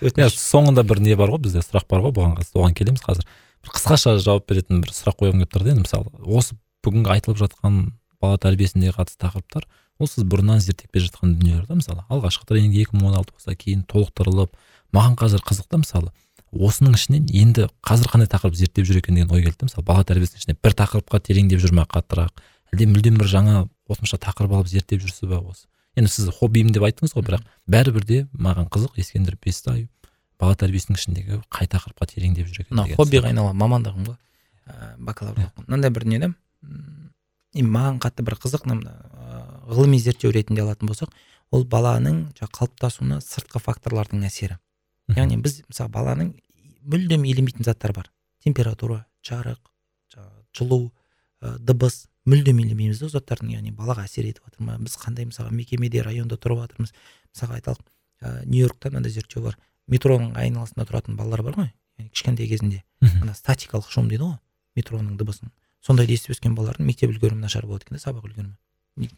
бір 0.00 0.12
иә 0.22 0.28
соңында 0.30 0.84
бір 0.86 1.00
не 1.02 1.16
бар 1.18 1.32
ғой 1.32 1.42
бізде? 1.48 1.64
Сұрақ 1.64 1.88
бар 1.90 2.04
ғой 2.04 2.14
бұған 2.16 2.36
қатысты 2.38 2.60
оған 2.60 2.76
келеміз 2.76 3.02
қазір. 3.02 3.26
Бір 3.64 3.74
қысқаша 3.74 4.14
жауап 4.22 4.46
беретін 4.48 4.82
бір 4.84 4.92
сұрақ 4.94 5.18
қойғым 5.24 5.42
келіп 5.42 5.56
тұр 5.56 5.64
да 5.66 5.72
енді 5.74 5.84
мысалы. 5.84 6.12
Осы 6.22 6.54
бүгінгі 6.86 7.14
айтылып 7.16 7.40
жатқан 7.42 7.80
бала 8.22 8.38
тәрбиесіне 8.38 8.92
қатысты 8.94 9.24
тақырыптар 9.24 9.66
ол 9.98 10.06
сіз 10.06 10.24
бұрыннан 10.30 10.62
зерттеп 10.62 10.92
келе 10.94 11.08
жатқан 11.08 11.34
дүниелер 11.40 11.66
да 11.66 11.78
мысалы. 11.78 12.04
Алғашқы 12.08 12.46
тренинг 12.46 12.78
екі 12.78 12.94
мың 12.96 13.10
он 13.10 13.18
алты 13.18 13.34
болса 13.34 13.54
кейін 13.58 13.82
толықтырылып 13.90 14.54
маған 14.94 15.18
қазір 15.18 15.42
қызық 15.42 15.66
та 15.68 15.82
мысалы. 15.82 16.12
Осының 16.52 16.94
ішінен 16.96 17.26
енді 17.28 17.68
қазір 17.84 18.10
қандай 18.12 18.28
тақырып 18.30 18.56
зерттеп 18.56 18.86
жүр 18.88 19.00
екен 19.02 19.18
деген 19.18 19.32
ой 19.34 19.44
келді 19.44 19.68
мысалы 19.68 19.84
бала 19.84 20.04
тәрбиесінің 20.08 20.42
ішінде 20.42 20.56
бір 20.64 20.76
тақырыпқа 20.78 21.20
тереңдеп 21.26 21.60
жүр 21.60 21.74
ма 21.76 21.84
қаттырақ? 21.90 22.32
әлде 22.72 22.86
мүлдем 22.88 23.18
бір 23.20 23.28
жаңа 23.28 23.66
қосымша 23.88 24.18
тақырып 24.22 24.54
алып 24.56 24.70
зерттеп 24.72 25.02
жүрсіз 25.04 25.28
ба 25.28 25.42
осы? 25.42 25.66
енді 25.96 26.12
сіз 26.12 26.30
хоббиім 26.38 26.72
деп 26.72 26.86
айттыңыз 26.88 27.14
ғой 27.16 27.26
бірақ 27.26 27.46
бәрібір 27.68 28.04
де 28.08 28.18
маған 28.32 28.68
қызық 28.72 28.98
ескендір 29.02 29.36
бестай 29.44 29.88
бала 30.38 30.56
тәрбиесінің 30.56 30.98
ішіндегі 31.00 31.40
қай 31.52 31.68
тақырыпқа 31.68 32.08
тереңдеп 32.12 32.48
жүр 32.48 32.64
екен 32.64 32.76
мына 32.78 32.96
хоббиға 32.96 33.32
айналған 33.32 33.58
мамандығым 33.58 34.04
ғой. 34.06 34.18
Ә, 34.68 34.94
бакалавр 35.02 35.48
мынандай 35.66 35.90
бір 35.90 36.06
не 36.06 36.20
да 36.22 36.30
маған 37.54 37.98
қатты 38.02 38.22
бір 38.22 38.38
қызық 38.38 38.68
ғылыми 38.68 39.98
зерттеу 39.98 40.30
ретінде 40.32 40.62
алатын 40.62 40.90
болсақ 40.90 41.12
ол 41.50 41.64
баланың 41.64 42.28
қалыптасуына 42.38 43.20
сыртқы 43.24 43.60
факторлардың 43.64 44.24
әсері. 44.28 44.58
Яғни 45.16 45.38
біз 45.42 45.62
мысалы 45.68 45.92
баланың 45.94 46.32
мүлдем 46.88 47.24
елемейтін 47.28 47.66
заттар 47.66 47.94
бар. 47.96 48.10
Температура 48.44 49.06
жарық 49.24 49.60
жылу 50.56 50.92
ә, 51.40 51.56
дыбыс 51.58 52.06
мүлдем 52.28 52.60
елемейміз 52.62 53.00
да 53.02 53.10
заттардың. 53.12 53.54
Яғни 53.58 53.72
балаға 53.76 54.04
әсер 54.08 54.28
етіп 54.28 54.48
жатыр 54.48 54.66
ма 54.66 54.76
біз 54.82 54.96
қандай 55.00 55.28
мысалға 55.28 55.54
мекемеде 55.54 56.02
районда 56.04 56.38
тұрып 56.40 56.64
жатырмыз. 56.64 56.92
Мысалға 57.34 57.58
айталық 57.60 57.82
ә, 58.22 58.44
нью 58.46 58.66
йоркта 58.66 58.90
мынандай 58.92 59.14
зерттеу 59.14 59.44
бар. 59.44 59.58
Метроның 59.88 60.34
айналасында 60.36 60.86
тұратын 60.88 61.16
балалар 61.16 61.44
бар 61.46 61.58
ғой. 61.60 61.72
Яғни 61.98 62.12
кішкентай 62.12 62.48
кезінде. 62.50 62.82
Ана 63.22 63.34
статикалық 63.36 63.90
шум 63.92 64.08
дейді 64.10 64.26
ғой 64.26 64.38
метроның 64.78 65.18
дыбысын. 65.18 65.52
Сондайды 65.84 66.16
естіп 66.16 66.34
өскен 66.34 66.54
балалардың 66.58 66.86
мектеп 66.86 67.12
үлгерімі 67.12 67.42
нашар 67.42 67.66
болады 67.66 67.86
екен 67.86 67.98
да 67.98 68.02
сабақ 68.02 68.26
үлгерімі. 68.28 68.54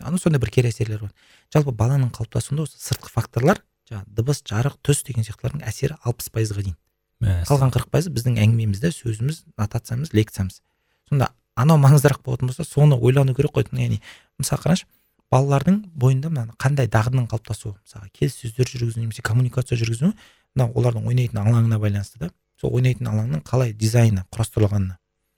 Ана 0.00 0.20
сондай 0.20 0.40
бір 0.40 0.52
кері 0.52 0.70
әсерлер 0.70 1.04
бар. 1.04 1.12
Жалпы 1.52 1.72
баланың 1.76 2.12
қалыптасуында 2.16 2.66
осы 2.66 2.80
сыртқы 2.80 3.12
факторлар 3.12 3.62
жаңағы 3.90 4.14
дыбыс 4.16 4.42
жарық 4.46 4.78
түс 4.86 5.02
деген 5.06 5.26
сияқтылардың 5.26 5.66
әсері 5.66 5.98
алпыс 6.04 6.30
пайызға 6.30 6.64
дейін. 6.64 6.76
Қалған 7.20 7.72
қырық 7.74 7.90
пайызы 7.92 8.12
біздің 8.14 8.38
әңгімеміз 8.40 8.80
да 8.80 8.92
сөзіміз 8.94 9.42
нотациямыз 9.58 10.14
лекциямыз. 10.16 10.62
Сонда 11.08 11.32
анау 11.54 11.76
маңыздырақ 11.82 12.22
болатын 12.24 12.48
болса 12.48 12.64
соны 12.64 12.96
ойлану 12.96 13.34
керек 13.34 13.52
қой. 13.52 13.66
Яғни 13.72 14.00
мысалы 14.38 14.62
қарашы 14.62 14.86
балалардың 15.30 15.82
бойында 15.94 16.30
мына 16.30 16.54
қандай 16.58 16.88
дағдының 16.88 17.28
қалыптасуы? 17.30 17.76
мысалға 17.84 18.08
келіссөздер 18.16 18.70
жүргізу 18.72 19.00
немесе 19.00 19.22
коммуникация 19.22 19.78
жүргізу 19.78 20.14
мынау 20.56 20.72
олардың 20.74 21.06
ойнайтын 21.06 21.42
алаңына 21.44 21.78
байланысты 21.78 22.18
да 22.18 22.30
сол 22.60 22.74
ойнайтын 22.74 23.06
алаңның 23.12 23.44
қалай 23.46 23.72
дизайны 23.72 24.24
құрастырылғанына. 24.32 24.96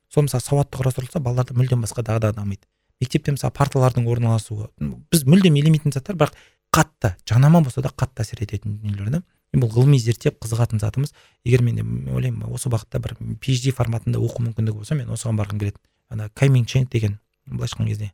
Сол 0.08 0.26
мысалы 0.28 0.44
сауатты 0.44 0.80
құрастырылса 0.80 1.20
балаларда 1.20 1.54
мүлдем 1.54 1.84
басқа 1.84 2.04
дағды 2.06 2.32
дамиды. 2.36 2.64
Мектепте 3.00 3.32
мысалы 3.32 3.52
парталардың 3.52 4.08
орналасуы. 4.08 4.70
Біз 5.10 5.24
мүлдем 5.26 5.56
елемейтін 5.60 5.92
заттар 5.92 6.16
бірақ 6.16 6.36
қатты 6.72 7.14
жанама 7.28 7.60
болса 7.62 7.82
да 7.84 7.90
қатты 7.90 8.24
әсер 8.24 8.42
ететін 8.42 8.78
дүниелер 8.80 9.10
да 9.10 9.22
бұл 9.52 9.68
ғылыми 9.68 9.98
зерттеп 10.00 10.38
қызығатын 10.40 10.80
затымыз. 10.80 11.12
Егер 11.44 11.62
менде 11.62 11.84
ойлаймын 11.84 12.48
осы 12.48 12.70
бағытта 12.72 13.02
бір 13.04 13.18
phd 13.42 13.74
форматында 13.76 14.20
оқу 14.22 14.40
мүмкіндігі 14.46 14.78
болса 14.78 14.96
мен 14.96 15.12
осыған 15.12 15.36
барғым 15.36 15.60
келеді. 15.60 15.76
Ана 16.08 16.30
каймин 16.32 16.64
ченг 16.64 16.88
деген 16.90 17.18
былайша 17.44 17.76
айтқан 17.76 17.90
кезде 17.90 18.12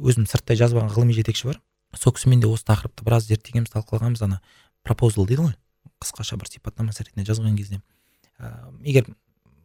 өзім 0.00 0.26
сырттай 0.26 0.58
жазып 0.58 0.80
алған 0.80 0.90
ғылыми 0.96 1.14
жетекші 1.14 1.52
бар. 1.52 1.60
Сол 1.94 2.12
кісімен 2.16 2.40
де 2.42 2.50
осы 2.50 2.66
тақырыпты 2.66 3.06
біраз 3.06 3.28
зерттегенбіз 3.28 3.70
талқылағанбыз. 3.70 4.24
Ана 4.26 4.40
пропозал 4.82 5.28
дейді 5.30 5.46
ғой. 5.46 5.54
Қысқаша 6.02 6.38
бір 6.40 6.50
сипаттамасы 6.50 7.04
ретінде 7.04 7.28
жазған 7.28 7.54
кезде. 7.54 7.78
Ә, 8.40 8.50
егер 8.82 9.06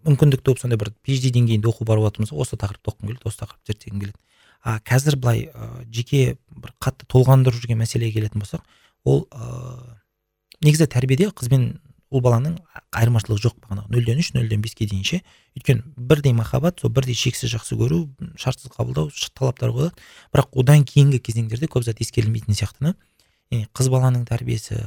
мүмкіндік 0.06 0.44
туып 0.46 0.60
сондай 0.62 0.78
бір 0.78 0.92
phd 1.08 1.32
деңгейінде 1.34 1.72
оқу 1.72 1.88
барып 1.90 2.06
жатырмыз 2.06 2.34
осы 2.36 2.60
тақырыпты 2.60 2.92
оқығым 2.92 3.10
келеді 3.10 3.32
осы 3.32 3.42
тақырыпты 3.42 3.74
зерттегім 3.74 4.04
келеді. 4.04 4.20
А 4.64 4.80
қазір 4.80 5.20
былай 5.20 5.50
ә, 5.54 5.70
жеке 5.92 6.38
бір 6.52 6.74
қатты 6.84 7.08
толғандырып 7.10 7.62
жүрген 7.62 7.80
мәселеге 7.80 8.20
келетін 8.20 8.44
болсақ 8.44 8.66
ол 9.06 9.26
ә, 9.32 10.00
негізі 10.66 10.90
тәрбиеде 10.92 11.30
қыз 11.32 11.52
бен 11.52 11.70
ұл 12.10 12.24
баланың 12.26 12.56
айырмашылығы 12.98 13.44
жоқ 13.44 13.58
бағанағы. 13.62 13.92
Нөлден 13.94 14.22
үш 14.22 14.32
нөлден 14.34 14.64
беске 14.64 14.88
дейін 14.90 15.04
ше 15.06 15.20
өйткені 15.56 15.84
бірдей 16.10 16.34
махаббат 16.34 16.82
сол 16.82 16.90
бірдей 16.90 17.14
шексіз 17.14 17.54
жақсы 17.54 17.78
көру 17.78 18.00
шартсыз 18.34 18.74
қабылдау 18.74 19.12
талаптар 19.38 19.70
қойылады 19.70 19.94
бірақ 20.34 20.58
одан 20.58 20.86
кейінгі 20.90 21.20
кезеңдерде 21.22 21.70
көп 21.70 21.86
зат 21.86 22.02
ескерілмейтін 22.02 22.58
сияқты 22.58 22.90
да 22.90 22.96
яғни 23.52 23.70
қыз 23.78 23.92
баланың 23.94 24.26
тәрбиесі 24.26 24.80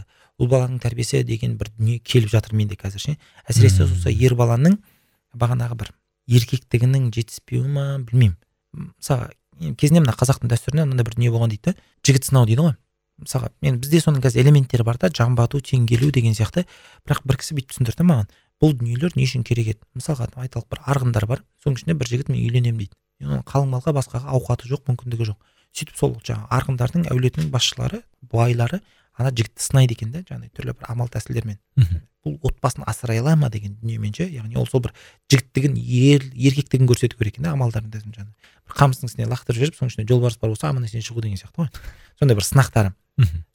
ұл 0.43 0.51
баланың 0.51 0.81
тәрбиесі 0.83 1.23
деген 1.27 1.55
бір 1.61 1.71
дүние 1.77 2.01
келіп 2.03 2.31
жатыр 2.33 2.57
менде 2.59 2.75
қазір 2.75 3.03
ше. 3.03 3.17
Әсіресе 3.47 3.87
осы 3.87 4.11
ер 4.11 4.35
баланың 4.35 4.81
бағанағы 5.39 5.79
бір 5.79 5.93
еркектігінің 6.27 7.11
жетіспеуі 7.15 7.71
ма 7.71 7.87
білмеймін. 8.03 8.37
Мысалға 8.75 9.31
енді 9.31 9.42
кезінде 9.79 10.03
мына 10.03 10.15
қазақтың 10.17 10.51
дәстүрінде 10.53 10.87
мынандай 10.87 11.07
бір 11.07 11.17
дүние 11.17 11.33
болған 11.33 11.53
дейді 11.53 11.73
да. 11.73 11.75
Жігіт 12.07 12.29
сынау 12.29 12.47
дейді 12.49 12.67
ғой. 12.67 12.75
Мысалға 13.23 13.51
мен 13.63 13.79
бізде 13.83 14.01
соның 14.03 14.23
қазір 14.25 14.43
элементтері 14.43 14.87
бар 14.87 14.99
да 14.99 15.11
жан 15.15 15.37
бату 15.39 15.61
тең 15.61 15.87
келу 15.87 16.11
деген 16.11 16.35
сияқты. 16.35 16.65
Бірақ 17.07 17.23
бір 17.29 17.39
кісі 17.39 17.55
бүйтіп 17.59 17.75
түсіндірді 17.75 18.07
маған. 18.09 18.31
Бұл 18.63 18.75
дүниелер 18.79 19.15
не 19.17 19.27
үшін 19.29 19.45
керек 19.47 19.75
еді? 19.75 19.81
Мысалға 19.95 20.31
айталық 20.43 20.69
бір 20.73 20.83
арғындар 20.87 21.27
бар. 21.31 21.45
Соның 21.63 21.79
ішінде 21.79 21.95
бір 21.99 22.11
жігіт 22.11 22.33
мен 22.33 22.41
үйленемін 22.43 22.83
дейді. 22.83 22.97
Оның 23.23 23.45
қалың 23.47 23.71
малға 23.71 23.95
басқаға 23.95 24.33
ауқаты 24.35 24.71
жоқ 24.71 24.89
мүмкіндігі 24.91 25.29
жоқ. 25.31 25.39
Сөйтіп 25.73 25.99
сол 25.99 26.17
жаңағы 26.27 26.49
арғындардың 26.57 27.07
әулетінің 27.13 27.53
басшылары 27.53 28.03
байлары 28.33 28.81
ана 29.19 29.31
жігітті 29.31 29.63
сынайды 29.63 29.97
екен 29.97 30.13
да 30.13 30.23
жаңағыдай 30.23 30.53
түрлі 30.57 30.75
бір 30.79 30.89
амал 30.93 31.11
тәсілдермен. 31.13 31.59
Бұл 32.23 32.39
отбасын 32.47 32.85
асырай 32.87 33.19
ала 33.21 33.35
ма 33.37 33.51
деген 33.51 33.75
дүниемен 33.83 34.15
ше 34.15 34.29
яғни 34.31 34.57
ол 34.57 34.67
сол 34.71 34.81
бір 34.85 34.95
жігіттігін 35.33 35.77
ер 35.77 36.25
еркектігін 36.33 36.87
көрсету 36.87 37.19
керек 37.19 37.35
екен 37.35 37.49
да 37.49 37.53
амалдарын 37.57 37.91
жаңағы 37.91 38.31
бір 38.31 38.77
қамыстың 38.79 39.11
үстіне 39.11 39.27
лақтырып 39.27 39.59
жіберіп 39.59 39.79
соның 39.81 39.93
ішінде 39.93 40.07
жолбарыс 40.09 40.39
бар 40.39 40.53
болса 40.55 40.71
аман 40.71 40.87
есен 40.87 41.03
шығу 41.03 41.25
деген 41.25 41.41
сияқты 41.41 41.65
ғой. 41.65 41.71
Сондай 42.21 42.39
бір 42.39 42.47
сынақтары 42.47 42.95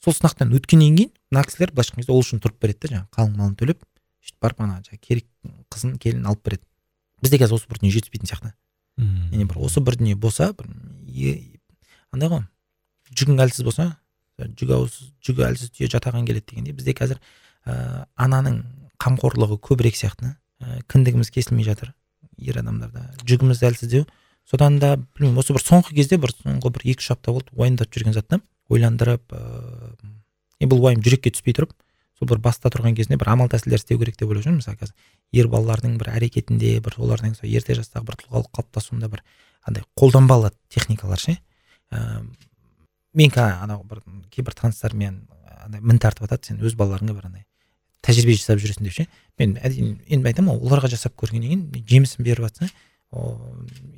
сол 0.04 0.14
сынақтан 0.14 0.52
өткеннен 0.54 0.96
кейін 0.96 1.12
мына 1.32 1.44
кісілер 1.48 1.72
былайша 1.72 1.96
айтқан 1.96 2.02
кезде 2.04 2.12
ол 2.12 2.22
үшін 2.22 2.42
тұрып 2.44 2.60
береді 2.62 2.84
да 2.84 2.92
жаңағы 2.92 3.08
қалың 3.16 3.34
малын 3.40 3.56
төлеп 3.58 3.82
сөйтіп 4.22 4.42
барып 4.44 4.60
ана 4.62 4.78
жаңағы 4.84 5.00
керек 5.02 5.26
қызын 5.72 5.96
келінін 5.98 6.28
алып 6.30 6.44
береді. 6.44 6.64
Бізде 7.22 7.40
қазір 7.42 7.58
осы 7.58 7.68
бір 7.68 7.80
дүние 7.80 7.94
жетіспейтін 7.96 8.30
сияқты. 8.30 8.52
Мм. 8.98 9.30
яғни 9.32 9.48
бір 9.50 9.58
осы 9.66 9.80
бір 9.82 9.98
дүние 9.98 10.16
болса 10.16 10.52
бір 10.52 10.70
андай 12.14 12.30
ғой 12.30 12.44
жүгің 13.14 13.42
әлсіз 13.44 13.66
болса 13.66 13.88
жүгі 14.38 14.74
ауыз 14.76 14.98
жүгі 15.24 15.44
әлсіз 15.48 15.72
түйе 15.74 15.90
жатаған 15.92 16.26
келеді 16.28 16.52
дегендей. 16.52 16.76
Бізде 16.76 16.94
қазір 16.98 17.20
ә, 17.66 18.06
ананың 18.16 18.62
қамқорлығы 19.02 19.58
көбірек 19.62 19.98
сияқты. 19.98 20.34
Ә, 20.62 20.80
кіндігіміз 20.90 21.30
кесілмей 21.34 21.66
жатыр 21.66 21.92
ер 22.38 22.60
адамдарда. 22.62 23.04
Жүгіміз 23.26 23.62
әлсіздеу 23.66 24.06
содан 24.48 24.78
да 24.78 24.96
білмеймін 24.96 25.42
осы 25.42 25.54
бір 25.56 25.64
соңғы 25.64 25.96
кезде 25.98 26.18
бір 26.20 26.32
соңғы 26.38 26.72
бір 26.76 26.86
екі 26.94 27.04
үш 27.04 27.10
апта 27.14 27.34
болды 27.34 27.52
уайымдап 27.58 27.92
жүрген 27.92 28.16
зат 28.16 28.28
та 28.30 28.40
ойландырып 28.72 29.34
ыыы 29.34 30.68
бұл 30.70 30.86
уайым 30.86 31.02
жүрекке 31.04 31.32
түспей 31.34 31.56
тұрып 31.58 31.74
сол 32.18 32.30
бір 32.30 32.40
баста 32.42 32.70
тұрған 32.72 32.96
кезінде 32.98 33.18
бір 33.20 33.32
амал 33.34 33.50
тәсілдер 33.52 33.78
істеу 33.78 33.98
керек 34.00 34.16
деп 34.18 34.30
ойлап 34.30 34.46
жүрмін. 34.46 34.62
Мысалы 34.62 34.78
қазір 34.80 34.94
ер 35.38 35.50
балалардың 35.52 35.98
бір 36.00 36.10
әрекетінде 36.16 36.78
бір 36.82 36.96
олардың 36.98 37.36
ерте 37.46 37.76
жастағы 37.78 38.08
бір 38.08 38.18
тұлғалық 38.22 38.50
қалыптасуында 38.58 39.10
бір 39.12 39.22
андай 39.62 39.84
қолданбалы 39.98 40.50
техникалар 40.72 41.20
ше. 41.20 41.36
Ыыы 41.92 42.24
мен 43.14 43.30
қазір 43.32 43.62
анау 43.64 43.84
бір 43.88 44.02
кейбір 44.34 44.56
таныстармен 44.58 45.22
андай 45.64 45.80
мін 45.80 45.98
тартып 46.02 46.26
жатады 46.26 46.50
сен 46.50 46.60
өз 46.64 46.76
балаларыңа 46.78 47.14
бір 47.16 47.28
андай 47.30 47.44
тәжірибе 48.04 48.36
жасап 48.38 48.60
жүресің 48.62 48.86
деп 48.86 48.94
ше. 48.94 49.06
Мен 49.40 49.56
әдейі 49.58 49.96
енді 50.08 50.30
айтамын 50.30 50.54
ғой 50.54 50.68
оларға 50.68 50.90
жасап 50.92 51.16
көргеннен 51.18 51.66
кейін 51.72 51.86
жемісін 51.88 52.24
беріп 52.24 52.46
жатса 52.46 52.68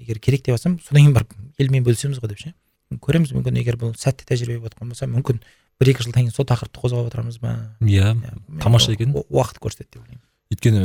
егер 0.01 0.19
керек 0.19 0.45
деп 0.47 0.57
жатсам 0.57 0.79
содан 0.81 1.05
кейін 1.05 1.15
барып 1.17 1.35
елмен 1.59 1.85
бөлісеміз 1.85 2.21
ғой 2.23 2.33
деп 2.33 2.41
ше. 2.41 2.55
Көреміз 2.91 3.35
мүмкін 3.37 3.61
егер 3.61 3.79
бұл 3.79 3.93
сәтті 3.99 4.27
тәжірибе 4.27 4.63
болып 4.63 4.75
жатқан 4.75 4.95
болса 4.95 5.07
мүмкін 5.11 5.43
бір 5.81 5.93
екі 5.93 6.07
жылдан 6.07 6.25
кейін 6.25 6.35
сол 6.35 6.49
тақырыпты 6.49 6.81
қозғап 6.81 7.11
отырамыз 7.11 7.39
ба? 7.43 7.55
Иә 7.81 8.17
Тамаша 8.63 8.93
екен. 8.93 9.15
уақыт 9.15 9.61
көрсетеді 9.63 9.95
деп 9.95 10.03
ойлаймын. 10.03 10.25
Өйткені 10.51 10.83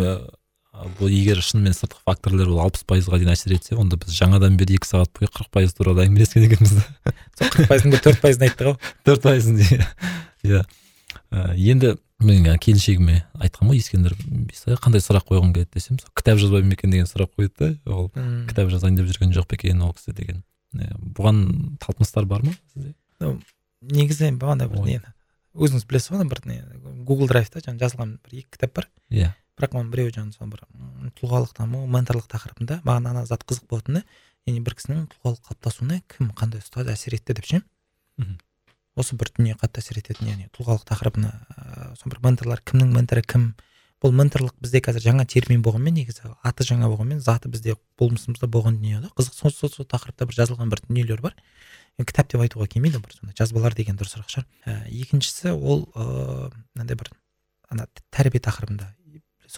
бұл 0.99 1.11
егер 1.11 1.41
шынымен 1.43 1.76
сыртқы 1.76 2.02
факторлар 2.06 2.49
ол 2.52 2.61
алпыс 2.65 2.85
пайызға 2.88 3.19
дейін 3.22 3.34
әсер 3.34 3.56
етсе 3.56 3.77
онда 3.80 3.97
біз 4.02 4.15
жаңадан 4.18 4.57
бері 4.60 4.77
екі 4.77 4.89
сағат 4.89 5.11
бойы 5.18 5.30
қырық 5.31 5.52
пайыз 5.56 5.76
туралы 5.77 6.06
әңгімелескен 6.06 6.47
екенбіз. 6.47 6.73
Сол 7.38 7.52
қырық 7.53 7.69
пайыздың 7.72 7.95
бір 7.95 8.03
төрт 8.06 8.22
пайызын 8.23 8.47
айттық 8.49 8.72
ау 8.72 8.80
төрт 9.07 9.23
пайызын 9.26 9.61
иә. 9.64 9.88
Иә. 10.45 10.61
Ә, 11.31 11.56
енді 11.56 11.95
мен 12.23 12.47
келіншегіме 12.61 13.22
айтқанмын 13.39 13.73
ғой 13.73 13.81
ескендір 13.81 14.15
қандай 14.84 15.03
сұрақ 15.03 15.27
қойғым 15.31 15.53
келеді? 15.56 15.72
десем 15.73 15.99
сол 15.99 16.11
кітап 16.15 16.39
жазбаймын 16.39 16.72
ба 16.72 16.77
екен 16.77 16.93
деген 16.93 17.10
сұрақ 17.10 17.34
қойды 17.35 17.73
да 17.85 17.91
ол 17.91 18.07
кітап 18.47 18.72
жазайын 18.72 18.99
деп 18.99 19.10
жүрген 19.11 19.35
жоқ 19.35 19.49
па 19.52 19.60
екен 19.60 19.81
ол 19.84 19.93
кісі? 19.97 20.15
деген. 20.15 20.43
Бұған 20.76 21.77
талпыныстар 21.84 22.27
бар 22.30 22.45
ма 22.47 22.56
сізде? 22.73 22.95
Негізі 23.81 24.31
бағана 24.39 24.69
бір 24.72 24.81
Ой. 24.81 24.95
не 24.95 25.15
өзіңіз 25.56 25.85
білесіз 25.88 26.11
ғой 26.11 26.22
ана 26.22 26.30
бір 26.30 26.41
не 26.49 26.57
гугл 27.07 27.30
драйвта 27.30 27.61
жаңағы 27.64 27.84
жазылған 27.84 28.15
бір 28.23 28.39
екі 28.41 28.56
кітап 28.57 28.76
бар. 28.76 28.88
Иә. 29.11 29.31
Бірақ 29.56 29.76
оның 29.80 29.91
біреуі 29.94 30.14
жаңағы 30.15 30.36
сол 30.36 30.49
бір 30.52 30.64
тұлғалық 31.19 31.53
даму 31.57 31.84
менторлық 31.88 32.27
тақырыбында 32.32 32.82
маған 32.86 33.11
ана 33.11 33.26
зат 33.26 33.45
қызық 33.48 33.69
болатын 33.72 33.99
да. 33.99 34.03
Яғни 34.45 34.61
бір 34.65 34.76
кісінің 34.77 35.06
тұлғалық 35.14 35.45
қалыптасуына 35.48 36.02
кім 36.11 36.34
қандай 36.38 36.61
ұстаз 36.61 36.91
әсер 36.91 37.15
етті 37.18 37.34
деп 37.38 37.48
ше. 37.49 37.61
Осы 38.95 39.15
бір 39.19 39.32
дүние 39.36 39.56
қатты 39.60 39.82
әсер 39.82 39.99
ететін 40.02 40.30
яғни 40.30 40.49
тұлғалық 40.56 40.86
тақырыбына 40.91 41.32
ыыы 41.56 41.95
сол 41.99 42.11
бір 42.14 42.22
менторлар 42.27 42.61
кімнің 42.68 42.94
менторы 42.95 43.23
кім? 43.23 43.53
Бұл 44.03 44.11
менторлық 44.11 44.53
бізде 44.61 44.82
қазір 44.84 45.02
жаңа 45.02 45.23
термин 45.26 45.61
болғанмен 45.64 45.95
негізі 45.95 46.30
аты 46.44 46.65
жаңа 46.68 46.90
болғанмен 46.91 47.22
заты 47.23 47.49
бізде 47.49 47.77
болмысымызда 47.98 48.45
болған 48.52 48.76
дүние 48.77 48.99
да 49.02 49.10
қызық 49.15 49.34
сол, 49.34 49.52
сол, 49.56 49.72
сол 49.72 49.88
тақырыпта 49.88 50.27
бір 50.27 50.36
жазылған 50.36 50.69
бір 50.69 50.84
дүниелер 50.84 51.23
бар. 51.23 51.34
Кітап 51.98 52.27
деп 52.30 52.44
айтуға 52.44 52.68
келмейді 52.68 52.99
бір 52.99 53.15
сондай 53.15 53.34
жазбалар 53.40 53.73
деген 53.73 53.95
дұрысырақ 53.95 54.27
шығар. 54.30 54.45
Ә, 54.68 54.91
екіншісі 54.91 55.56
ол 55.56 55.88
ыыы 55.95 56.52
мынандай 56.76 56.99
бір 56.99 57.10
ана 57.72 57.88
тәрбие 58.11 58.44
тақырыбында 58.44 58.91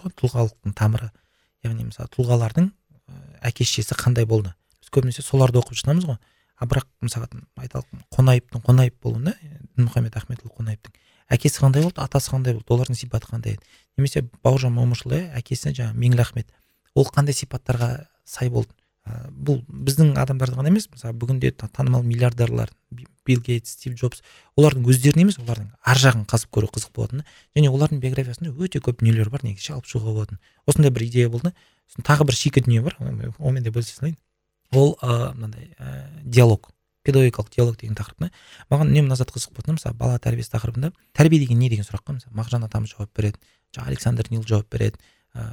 ғой 0.04 0.14
тұлғалықтың 0.22 0.76
тамыры. 0.78 1.12
Яғни 1.66 1.88
мысалы 1.88 2.10
тұлғалардың 2.14 2.72
әке 3.46 3.66
шешесі 3.66 3.98
қандай 3.98 4.26
болды? 4.26 4.54
Біз 4.82 4.92
көбінесе 4.94 5.24
соларды 5.26 5.60
оқып 5.62 5.78
жатамыз 5.80 6.08
ғой. 6.08 6.18
А 6.58 6.66
бірақ 6.66 6.88
мысалы 7.06 7.28
айталық 7.60 7.86
қонаевтың 8.14 8.64
қонаев 8.66 8.96
болуында 9.04 9.36
дінмұхаммед 9.78 10.16
ахметұлы 10.18 10.54
қонаевтың. 10.58 10.96
Әкесі 11.30 11.62
қандай 11.62 11.84
болды? 11.86 12.02
Атасы 12.02 12.32
қандай 12.32 12.56
болды? 12.58 12.66
Олардың 12.74 12.98
сипаты 12.98 13.30
қандай 13.30 13.58
еді? 13.58 13.68
Немесе 13.98 14.24
бауыржан 14.42 14.74
момышұлы 14.74 15.20
әкесі 15.38 15.74
жаңағы 15.76 16.00
меңлі 16.02 16.24
ахмет. 16.24 16.50
Ол 16.96 17.06
қандай 17.14 17.38
сипаттарға 17.38 18.08
сай 18.26 18.50
болды? 18.50 18.74
Бұл 19.32 19.62
біздің 19.68 20.14
адамдарды 20.20 20.58
ғана 20.58 20.72
емес 20.72 20.88
мысалы 20.92 21.16
бүгінде 21.18 21.52
та- 21.52 21.68
танымал 21.68 22.04
миллиардерлар 22.04 22.72
Би- 22.92 23.08
билл 23.26 23.42
гейтс 23.42 23.76
стив 23.76 23.96
джобс 23.96 24.22
олардың 24.58 24.86
өздерін 24.88 25.26
емес 25.26 25.40
олардың 25.40 25.72
ар 25.84 25.98
жағын 25.98 26.26
қазып 26.26 26.52
көру 26.56 26.70
қызық 26.72 26.94
болатын. 26.96 27.24
Және 27.56 27.70
олардың 27.70 28.00
биографиясында 28.00 28.54
өте 28.56 28.80
көп 28.80 29.02
дүниелер 29.02 29.30
бар 29.30 29.44
негізі 29.44 29.74
алып 29.76 29.90
шығуға 29.92 30.14
болатын. 30.16 30.40
Осындай 30.66 30.92
бір 30.92 31.08
идея 31.08 31.30
болды. 31.30 31.54
Сосын 31.92 32.08
тағы 32.08 32.28
бір 32.28 32.40
шикі 32.40 32.64
дүние 32.64 32.82
бар 32.82 32.96
онымен 33.00 33.64
де 33.64 33.72
бөлісе 33.72 34.00
салайын. 34.00 34.18
Ол 34.72 34.98
мынандай 35.02 35.74
ә, 35.80 36.08
диалог 36.24 36.72
педагогикалық 37.08 37.52
диалог 37.56 37.78
деген 37.80 37.96
тақырып 37.96 38.28
та. 38.28 38.32
Маған 38.72 38.92
үнемі 38.92 39.08
мына 39.08 39.16
қызық 39.16 39.54
болатын 39.56 39.78
мысалы 39.78 39.96
бала 39.96 40.20
тәрбиесі 40.20 40.52
тақырыбында 40.56 40.92
тәрбие 41.16 41.40
деген 41.40 41.60
не 41.60 41.70
деген 41.72 41.88
сұраққа 41.88 42.18
мысалы 42.18 42.36
мағжан 42.36 42.66
атамыз 42.68 42.92
жауап 42.96 43.12
береді 43.16 43.40
жаңағы 43.76 43.94
александр 43.94 44.28
нил 44.32 44.44
жауап 44.44 44.68
береді 44.72 45.00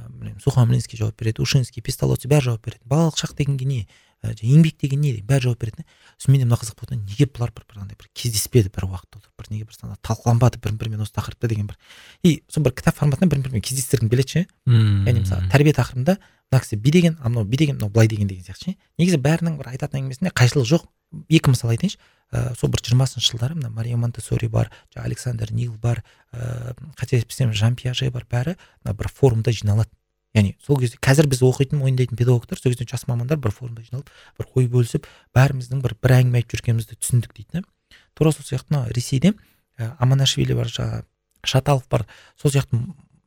білмеймін 0.09 0.41
сухомлинский 0.43 0.97
жауап 0.99 1.19
береді 1.19 1.43
ушинский 1.43 1.83
песталоцци 1.83 2.29
бәрі 2.31 2.51
жауап 2.51 2.65
береді. 2.65 2.83
Балалық 2.89 3.19
шақ 3.19 3.35
дегенге 3.37 3.65
не? 3.65 3.79
Ә, 4.23 4.33
еңбек 4.41 4.79
деген 4.81 5.01
не 5.01 5.13
бәрі 5.21 5.49
жауап 5.49 5.61
береді 5.61 5.85
сосын 6.17 6.33
менде 6.33 6.47
мына 6.47 6.57
қызық 6.61 6.79
болды 6.79 6.97
неге 6.97 7.27
бұлар 7.29 7.51
бір 7.53 7.65
бір 7.69 7.81
андай 7.83 7.97
бір 7.99 8.09
кездеспеді 8.15 8.71
бір 8.73 8.87
уақытта 8.87 9.21
бір 9.37 9.49
неге 9.51 9.67
бір 9.67 9.97
талқыланбады 10.01 10.61
бір 10.63 10.77
бірімен 10.79 11.03
осы 11.03 11.13
тақырыпта 11.17 11.49
деген 11.51 11.67
бір. 11.67 11.77
И 12.23 12.41
сол 12.49 12.63
бір 12.63 12.73
кітап 12.73 12.95
форматында 12.95 13.29
бір 13.35 13.43
бірімен 13.45 13.61
кездестіргім 13.61 14.09
келеді 14.09 14.31
ше 14.31 14.45
яғни 14.65 15.21
мысалы 15.21 15.49
тәрбие 15.51 15.75
тақырыбында 15.75 16.17
мына 16.51 16.61
кісі 16.61 16.77
би 16.77 16.91
деген 16.91 17.17
а 17.21 17.29
мынау 17.29 17.45
би 17.45 17.57
деген 17.57 17.75
мынау 17.75 17.89
былай 17.89 18.07
деген 18.07 18.27
деген 18.27 18.43
сияқты 18.43 18.71
ше. 18.71 18.75
Негізі 18.97 19.17
бәрінің 19.21 19.57
бір 19.57 19.71
айтатын 19.73 20.01
әңгімесінде 20.01 20.31
қайшылық 20.35 20.67
жоқ. 20.69 20.87
Екі 21.29 21.51
мысал 21.53 21.71
айтайыншы 21.73 21.99
ыыы 22.31 22.55
сол 22.59 22.69
бір 22.73 22.81
жиырмасыншы 22.85 23.31
жылдары 23.31 23.55
мына 23.55 23.69
мария 23.69 23.97
монтессори 23.97 24.47
бар 24.47 24.71
александр 24.95 25.51
нил 25.51 25.73
бар 25.77 26.03
ыыы 26.33 26.75
қателеспесем 26.97 27.53
жан 27.53 27.75
пиаже 27.75 28.09
бар 28.11 28.25
бәрі 28.29 28.55
мына 28.83 28.95
бір 28.95 29.07
форумда 29.07 29.51
жиналады. 29.51 29.89
Яғни 30.35 30.57
сол 30.59 30.79
кезде 30.79 30.97
қазір 30.99 31.29
біз 31.31 31.43
оқитын 31.45 31.79
мойындайтын 31.79 32.17
педагогтар 32.17 32.59
сол 32.59 32.73
кезде 32.73 32.87
жас 32.89 33.07
мамандар 33.07 33.37
бір 33.37 33.53
форумда 33.55 33.85
жиналып 33.85 34.09
бір 34.39 34.49
ой 34.55 34.67
бөлісіп 34.67 35.07
бәріміздің 35.35 35.83
бір 35.85 35.95
бір 36.01 36.15
әңгіме 36.17 36.41
айтып 36.41 36.59
жүргенімізді 36.59 36.97
түсіндік 36.99 37.37
дейді 37.37 37.61
да. 37.61 37.63
Тура 38.15 38.33
сол 38.35 38.43
сияқты 38.43 38.73
мына 38.73 38.89
ресейде 38.91 39.31
ә, 39.79 39.95
аманашвили 39.99 40.53
бар 40.57 40.67
жаңағы 40.67 41.05
шаталов 41.45 41.87
бар. 41.87 42.05
Сол 42.35 42.51
сияқты 42.51 42.81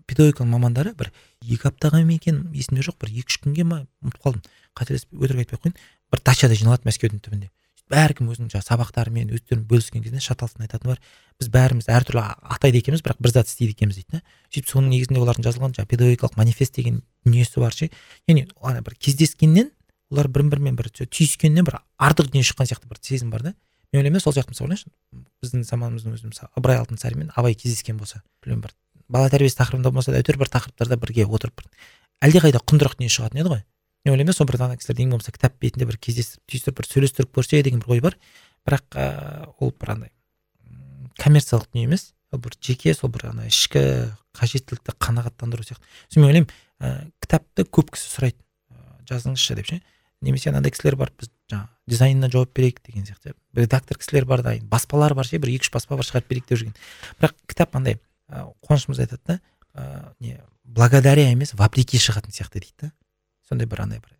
педагогиканың 0.09 0.51
мамандары 0.55 0.95
бір 0.99 1.13
екі 1.45 1.69
аптаға 1.71 2.01
ма 2.05 2.17
екен 2.17 2.43
есімде 2.57 2.87
жоқ 2.87 2.99
бір 3.05 3.13
екі 3.13 3.29
үш 3.29 3.39
күнге 3.45 3.65
ма 3.69 3.85
ұмытып 4.03 4.25
қалдым. 4.25 4.43
Қателесіп 4.79 5.15
өтірік 5.15 5.45
айтпай 5.45 5.59
ақ 5.59 5.65
қояйын 5.69 5.79
бір 6.13 6.23
дачада 6.25 6.59
жиналады 6.59 6.89
мәскеудің 6.89 7.23
түбінде. 7.25 7.51
Әркім 7.89 8.29
өзінің 8.29 8.51
жаңағы 8.53 8.67
сабақтарымен 8.69 9.31
өздерін 9.33 9.63
бөліскен 9.69 10.03
кезде 10.05 10.21
шаталовтың 10.21 10.67
айтатыны 10.67 10.93
бар. 10.93 10.99
Біз 11.41 11.49
бәріміз 11.55 11.87
әртүрлі 11.89 12.25
атайды 12.53 12.83
екенбіз 12.83 13.01
бірақ 13.01 13.23
бір 13.25 13.33
зат 13.33 13.49
істейді 13.49 13.73
екенбіз 13.73 13.97
дейді 13.97 14.19
да. 14.19 14.21
Сөйтіп 14.53 14.69
соның 14.69 14.93
негізінде 14.93 15.23
олардың 15.23 15.47
жазылған 15.47 15.73
жаңағы 15.73 15.89
педагогикалық 15.95 16.37
манифест 16.37 16.77
деген 16.77 17.01
дүниесі 17.25 17.63
бар 17.65 17.73
ше. 17.73 17.89
Яғни 18.29 18.45
ана 18.61 18.85
бір 18.85 18.99
кездескеннен 19.01 19.71
олар 20.13 20.29
бір 20.29 20.45
бірімен 20.53 20.77
бір 20.77 20.93
түйіскеннен 21.01 21.65
бір 21.65 21.81
артық 21.97 22.29
дүние 22.29 22.45
шыққан 22.45 22.69
сияқты 22.69 22.93
бір 22.93 23.01
сезім 23.01 23.33
бар 23.33 23.47
да. 23.49 23.55
Мен 23.93 24.03
ойлаймын 24.03 24.21
да 24.21 24.25
сол 24.25 24.37
сияқты 24.37 24.53
мысалы 24.53 24.69
ойлаңызшы 24.69 24.93
біздің 25.41 25.65
заманымыздың 25.65 26.17
өзінде 26.17 26.33
мысалы 26.35 26.51
ыбырай 26.61 26.81
алтынсарин 26.83 27.23
мен 27.25 27.33
абай 27.35 27.55
кездескен 27.57 27.97
болса 27.97 28.21
білмеймін 28.45 28.67
бір 28.67 28.75
бала 29.09 29.31
тәрбиесі 29.33 29.59
тақырыбында 29.61 29.91
болмаса 29.91 30.13
да 30.13 30.21
әйтеуір 30.21 30.43
бір 30.43 30.53
тақырыптарда 30.53 30.99
бірге 31.01 31.27
отырып 31.27 31.65
әлдеқайда 32.25 32.63
құндырақ 32.67 32.99
дүние 32.99 33.13
шығатын 33.13 33.43
еді 33.43 33.53
ғой. 33.53 33.63
мен 34.05 34.13
ойлаймын 34.13 34.33
да 34.33 34.37
сол 34.37 34.47
бір 34.47 34.63
ана 34.63 34.77
кісілерді 34.77 35.05
ең 35.05 35.11
болмаса 35.15 35.33
кітап 35.33 35.59
бетінде 35.63 35.87
бір 35.87 35.99
кездестіріп 36.03 36.43
түйістіріп 36.51 36.79
бір 36.79 36.89
сөйлестіріп 36.89 37.35
көрсе 37.35 37.63
деген 37.63 37.83
бір 37.83 37.93
ой 37.95 38.01
бар. 38.01 38.17
Бірақ 38.67 38.99
ыыы 38.99 39.47
ол 39.61 39.73
бір 39.81 39.93
андай 39.95 40.11
коммерциялық 41.19 41.69
дүние 41.71 41.87
емес. 41.87 42.15
Ол 42.33 42.43
бір 42.43 42.57
жеке 42.61 42.95
сол 42.95 43.11
бір 43.11 43.31
ана 43.31 43.47
ішкі 43.47 44.11
қажеттілікті 44.35 44.97
қанағаттандыру 44.99 45.63
сияқты. 45.63 45.85
Сосын 46.09 46.23
мен 46.23 46.31
ойлаймын 46.31 46.51
ә, 46.81 47.11
кітапты 47.23 47.65
көп 47.65 47.95
кісі 47.95 48.11
сұрайды. 48.11 48.39
Ә, 48.71 49.03
жазыңызшы 49.11 49.57
деп 49.59 49.71
ше. 49.71 49.81
Немесе 50.21 50.51
анандай 50.51 50.75
кісілер 50.75 50.97
бар 50.99 51.13
біз 51.19 51.31
жаңағы 51.51 51.69
дизайнына 51.89 52.31
жауап 52.31 52.53
берейік 52.55 52.83
деген 52.87 53.07
сияқты. 53.07 53.35
Редактор 53.55 53.99
кісілер 53.99 54.27
бар 54.27 54.43
дайын. 54.43 54.67
Баспалар 54.69 55.15
бар 55.15 55.27
ше 55.27 55.39
бір 55.39 55.55
екі 55.55 55.69
үш 55.69 55.73
баспа 55.75 55.97
бар 55.97 56.07
шығарып 56.07 56.29
берейік 56.29 56.49
деп 56.49 56.59
жүрген. 56.59 56.77
Бірақ 57.23 57.35
кітап 57.49 57.77
андай 57.79 57.97
ә, 57.97 58.08
қуаныш 58.29 58.89
мырза 58.89 59.07
айтады 59.07 59.23
да. 59.27 59.41
Ә, 59.75 60.13
не 60.21 60.39
благодаря 60.65 61.31
емес 61.31 61.55
вопреки 61.55 62.01
шығатын 62.01 62.35
сияқты 62.35 62.61
дейді 62.61 62.89
да. 62.89 62.93
Сондай 63.49 63.67
бір 63.67 63.85
андай 63.87 64.01
бір 64.01 64.15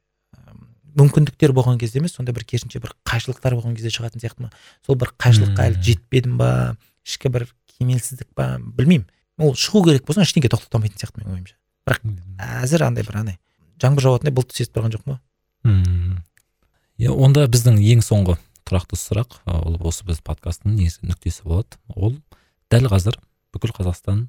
мүмкіндіктер 0.99 1.53
болған 1.55 1.79
кезде 1.79 2.01
емес 2.01 2.17
сондай 2.17 2.35
бір 2.35 2.47
керісінше 2.49 2.81
бір 2.83 2.95
қайшылықтар 3.07 3.55
болған 3.59 3.77
кезде 3.77 3.93
шығатын 3.93 4.23
сияқты 4.25 4.47
ма? 4.47 4.53
Сол 4.87 4.97
бір 4.99 5.13
қайшылыққа 5.21 5.69
әлі 5.69 5.83
жетпедім 5.85 6.39
ба? 6.41 6.77
Ішкі 7.07 7.31
бір 7.31 7.47
кемелсіздік 7.77 8.33
па? 8.35 8.57
Білмеймін. 8.59 9.07
Ол 9.39 9.55
шығу 9.55 9.85
керек 9.87 10.09
болса 10.09 10.25
ештеңеге 10.25 10.51
тоқтамайтын 10.57 10.99
сияқты 10.99 11.23
менің 11.23 11.37
ойымша. 11.37 11.55
Бірақ 11.87 12.09
әзір 12.65 12.89
андай 12.89 13.07
бір 13.07 13.21
андай 13.21 13.39
жаңбыр 13.83 14.07
жауатындай 14.07 14.35
бұлтты 14.35 14.59
сезіп 14.59 14.77
тұрған 14.77 14.95
жоқпын 14.97 15.15
ғой 15.15 16.19
иә 16.99 17.15
онда 17.15 17.47
біздің 17.51 17.79
ең 17.95 18.03
соңғы 18.03 18.37
тұрақты 18.69 18.99
сұрақ 18.99 19.39
ол 19.47 19.79
осы 19.89 20.07
біз 20.09 20.21
подкасттың 20.27 20.75
негізгі 20.75 21.13
нүктесі 21.13 21.47
болады. 21.47 21.79
Ол 21.95 22.17
дәл 22.73 22.89
қазір 22.91 23.19
бүкіл 23.55 23.73
қазақстан 23.77 24.27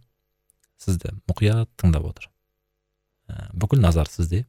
сізді 0.80 1.14
мұқият 1.30 1.70
тыңдап 1.80 2.08
отыр. 2.10 2.30
Ә, 3.28 3.50
бүкіл 3.54 3.82
назар 3.84 4.10
сізде. 4.12 4.46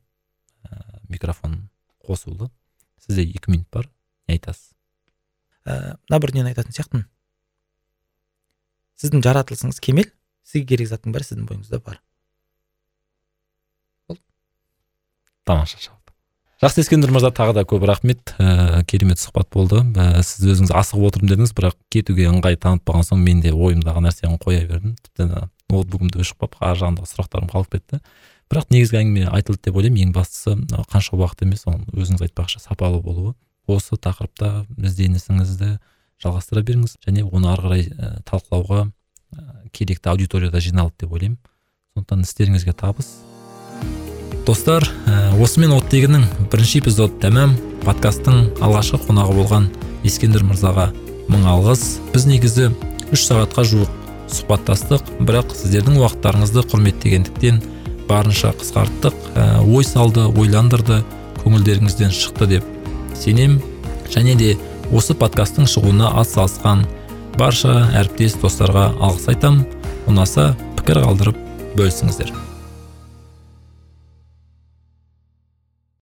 Ә, 0.64 1.00
микрофон 1.08 1.68
қосулы 2.06 2.50
сізде 3.00 3.24
екі 3.26 3.52
минут 3.52 3.68
бар 3.72 3.88
не 4.28 4.36
айтасыз? 4.36 4.72
Ә, 5.64 5.96
мына 6.08 6.20
бір 6.22 6.34
нені 6.36 6.52
айтатын 6.52 6.76
сияқтымын. 6.76 7.06
Сіздің 9.00 9.24
жаратылысыңыз 9.24 9.80
кемел 9.82 10.10
сізге 10.44 10.66
керек 10.74 10.90
заттың 10.90 11.14
бәрі 11.16 11.26
сіздің 11.28 11.48
бойыңызда 11.48 11.80
бар. 11.84 12.02
Болды. 14.08 14.22
Тамаша 15.48 15.80
жақсы 16.60 16.82
ескендір 16.82 17.12
мырза 17.14 17.30
тағы 17.32 17.54
да 17.56 17.64
көп 17.64 17.84
рахмет. 17.88 18.34
Ә, 18.38 18.82
керемет 18.88 19.20
сұхбат 19.20 19.48
болды. 19.52 19.80
Ә, 19.96 20.20
сіз 20.26 20.44
өзіңіз 20.52 20.72
асығып 20.76 21.06
отырмын 21.08 21.30
дедіңіз 21.32 21.54
бірақ 21.56 21.76
кетуге 21.92 22.26
ыңғай 22.28 22.58
танытпаған 22.60 23.06
соң 23.08 23.22
мен 23.24 23.40
де 23.40 23.52
ойымдағы 23.54 24.02
нәрсені 24.04 24.36
қоя 24.42 24.66
бердім. 24.68 24.96
Тіпті 25.00 25.48
ноутбугымды 25.72 26.20
өшіп 26.20 26.44
қалып 26.44 26.58
ар 26.60 26.76
жағындағы 26.82 27.08
сұрақтарым 27.08 27.48
қалып 27.52 27.72
кетті. 27.78 28.02
Бірақ 28.50 28.68
негізгі 28.74 29.00
әңгіме 29.00 29.30
айтылды 29.30 29.62
деп 29.70 29.80
ойлаймын. 29.80 30.10
Ең 30.10 30.12
бастысы 30.12 30.56
қанша 30.92 31.16
уақыт 31.16 31.46
емес 31.46 31.64
оның 31.70 31.86
өзіңіз 31.96 32.26
айтпақшы 32.28 32.60
сапалы 32.60 33.00
болуы. 33.00 33.34
Осы 33.70 33.96
тақырыпта 33.96 34.66
ізденісіңізді 34.76 35.78
жалғастыра 36.20 36.66
беріңіз 36.66 36.98
және 37.06 37.24
оны 37.24 37.54
ары 37.54 37.68
қарай 37.68 37.88
ә, 37.94 38.12
талқылауға 38.28 38.88
ә, 38.90 39.48
керекті 39.72 40.10
аудиторияда 40.12 40.60
жиналды 40.60 41.06
деп 41.06 41.14
ойлаймын. 41.14 41.38
Сондықтан 41.94 42.26
істеріңізге 42.26 42.74
табыс. 42.74 43.14
Достар 44.50 44.82
ә, 45.06 45.30
осымен 45.38 45.76
оттегінің 45.76 46.24
бірінші 46.50 46.80
эпизоды 46.80 47.20
тәмам 47.22 47.52
подкасттың 47.84 48.56
алғашқы 48.58 48.98
қонағы 49.06 49.36
болған 49.36 49.68
ескендір 50.06 50.42
мырзаға 50.48 50.88
мың 51.30 51.46
алғыс. 51.52 52.00
Біз 52.10 52.26
негізі 52.26 52.70
үш 53.14 53.26
сағатқа 53.28 53.62
жуық 53.70 53.92
сұхбаттастық 54.34 55.12
бірақ 55.22 55.54
сіздердің 55.54 56.00
уақыттарыңызды 56.02 56.66
құрметтегендіктен 56.72 57.62
барынша 58.10 58.50
қысқарттық 58.58 59.14
ә, 59.38 59.46
ой 59.62 59.86
салды 59.86 60.26
ойландырды 60.26 61.04
көңілдеріңізден 61.44 62.10
шықты 62.10 62.50
деп 62.56 62.66
сенем. 63.14 63.60
Және 64.10 64.34
де 64.34 64.56
осы 64.90 65.14
подкасттың 65.14 65.70
шығуына 65.70 66.10
атсалысқан 66.24 66.86
барша 67.38 67.84
әріптес 67.94 68.40
достарға 68.42 68.90
алғыс 68.98 69.30
айтам. 69.30 69.64
Ұнаса 70.10 70.56
пікір 70.80 71.04
қалдырып 71.06 71.44
бөлісіңіздер. 71.78 72.49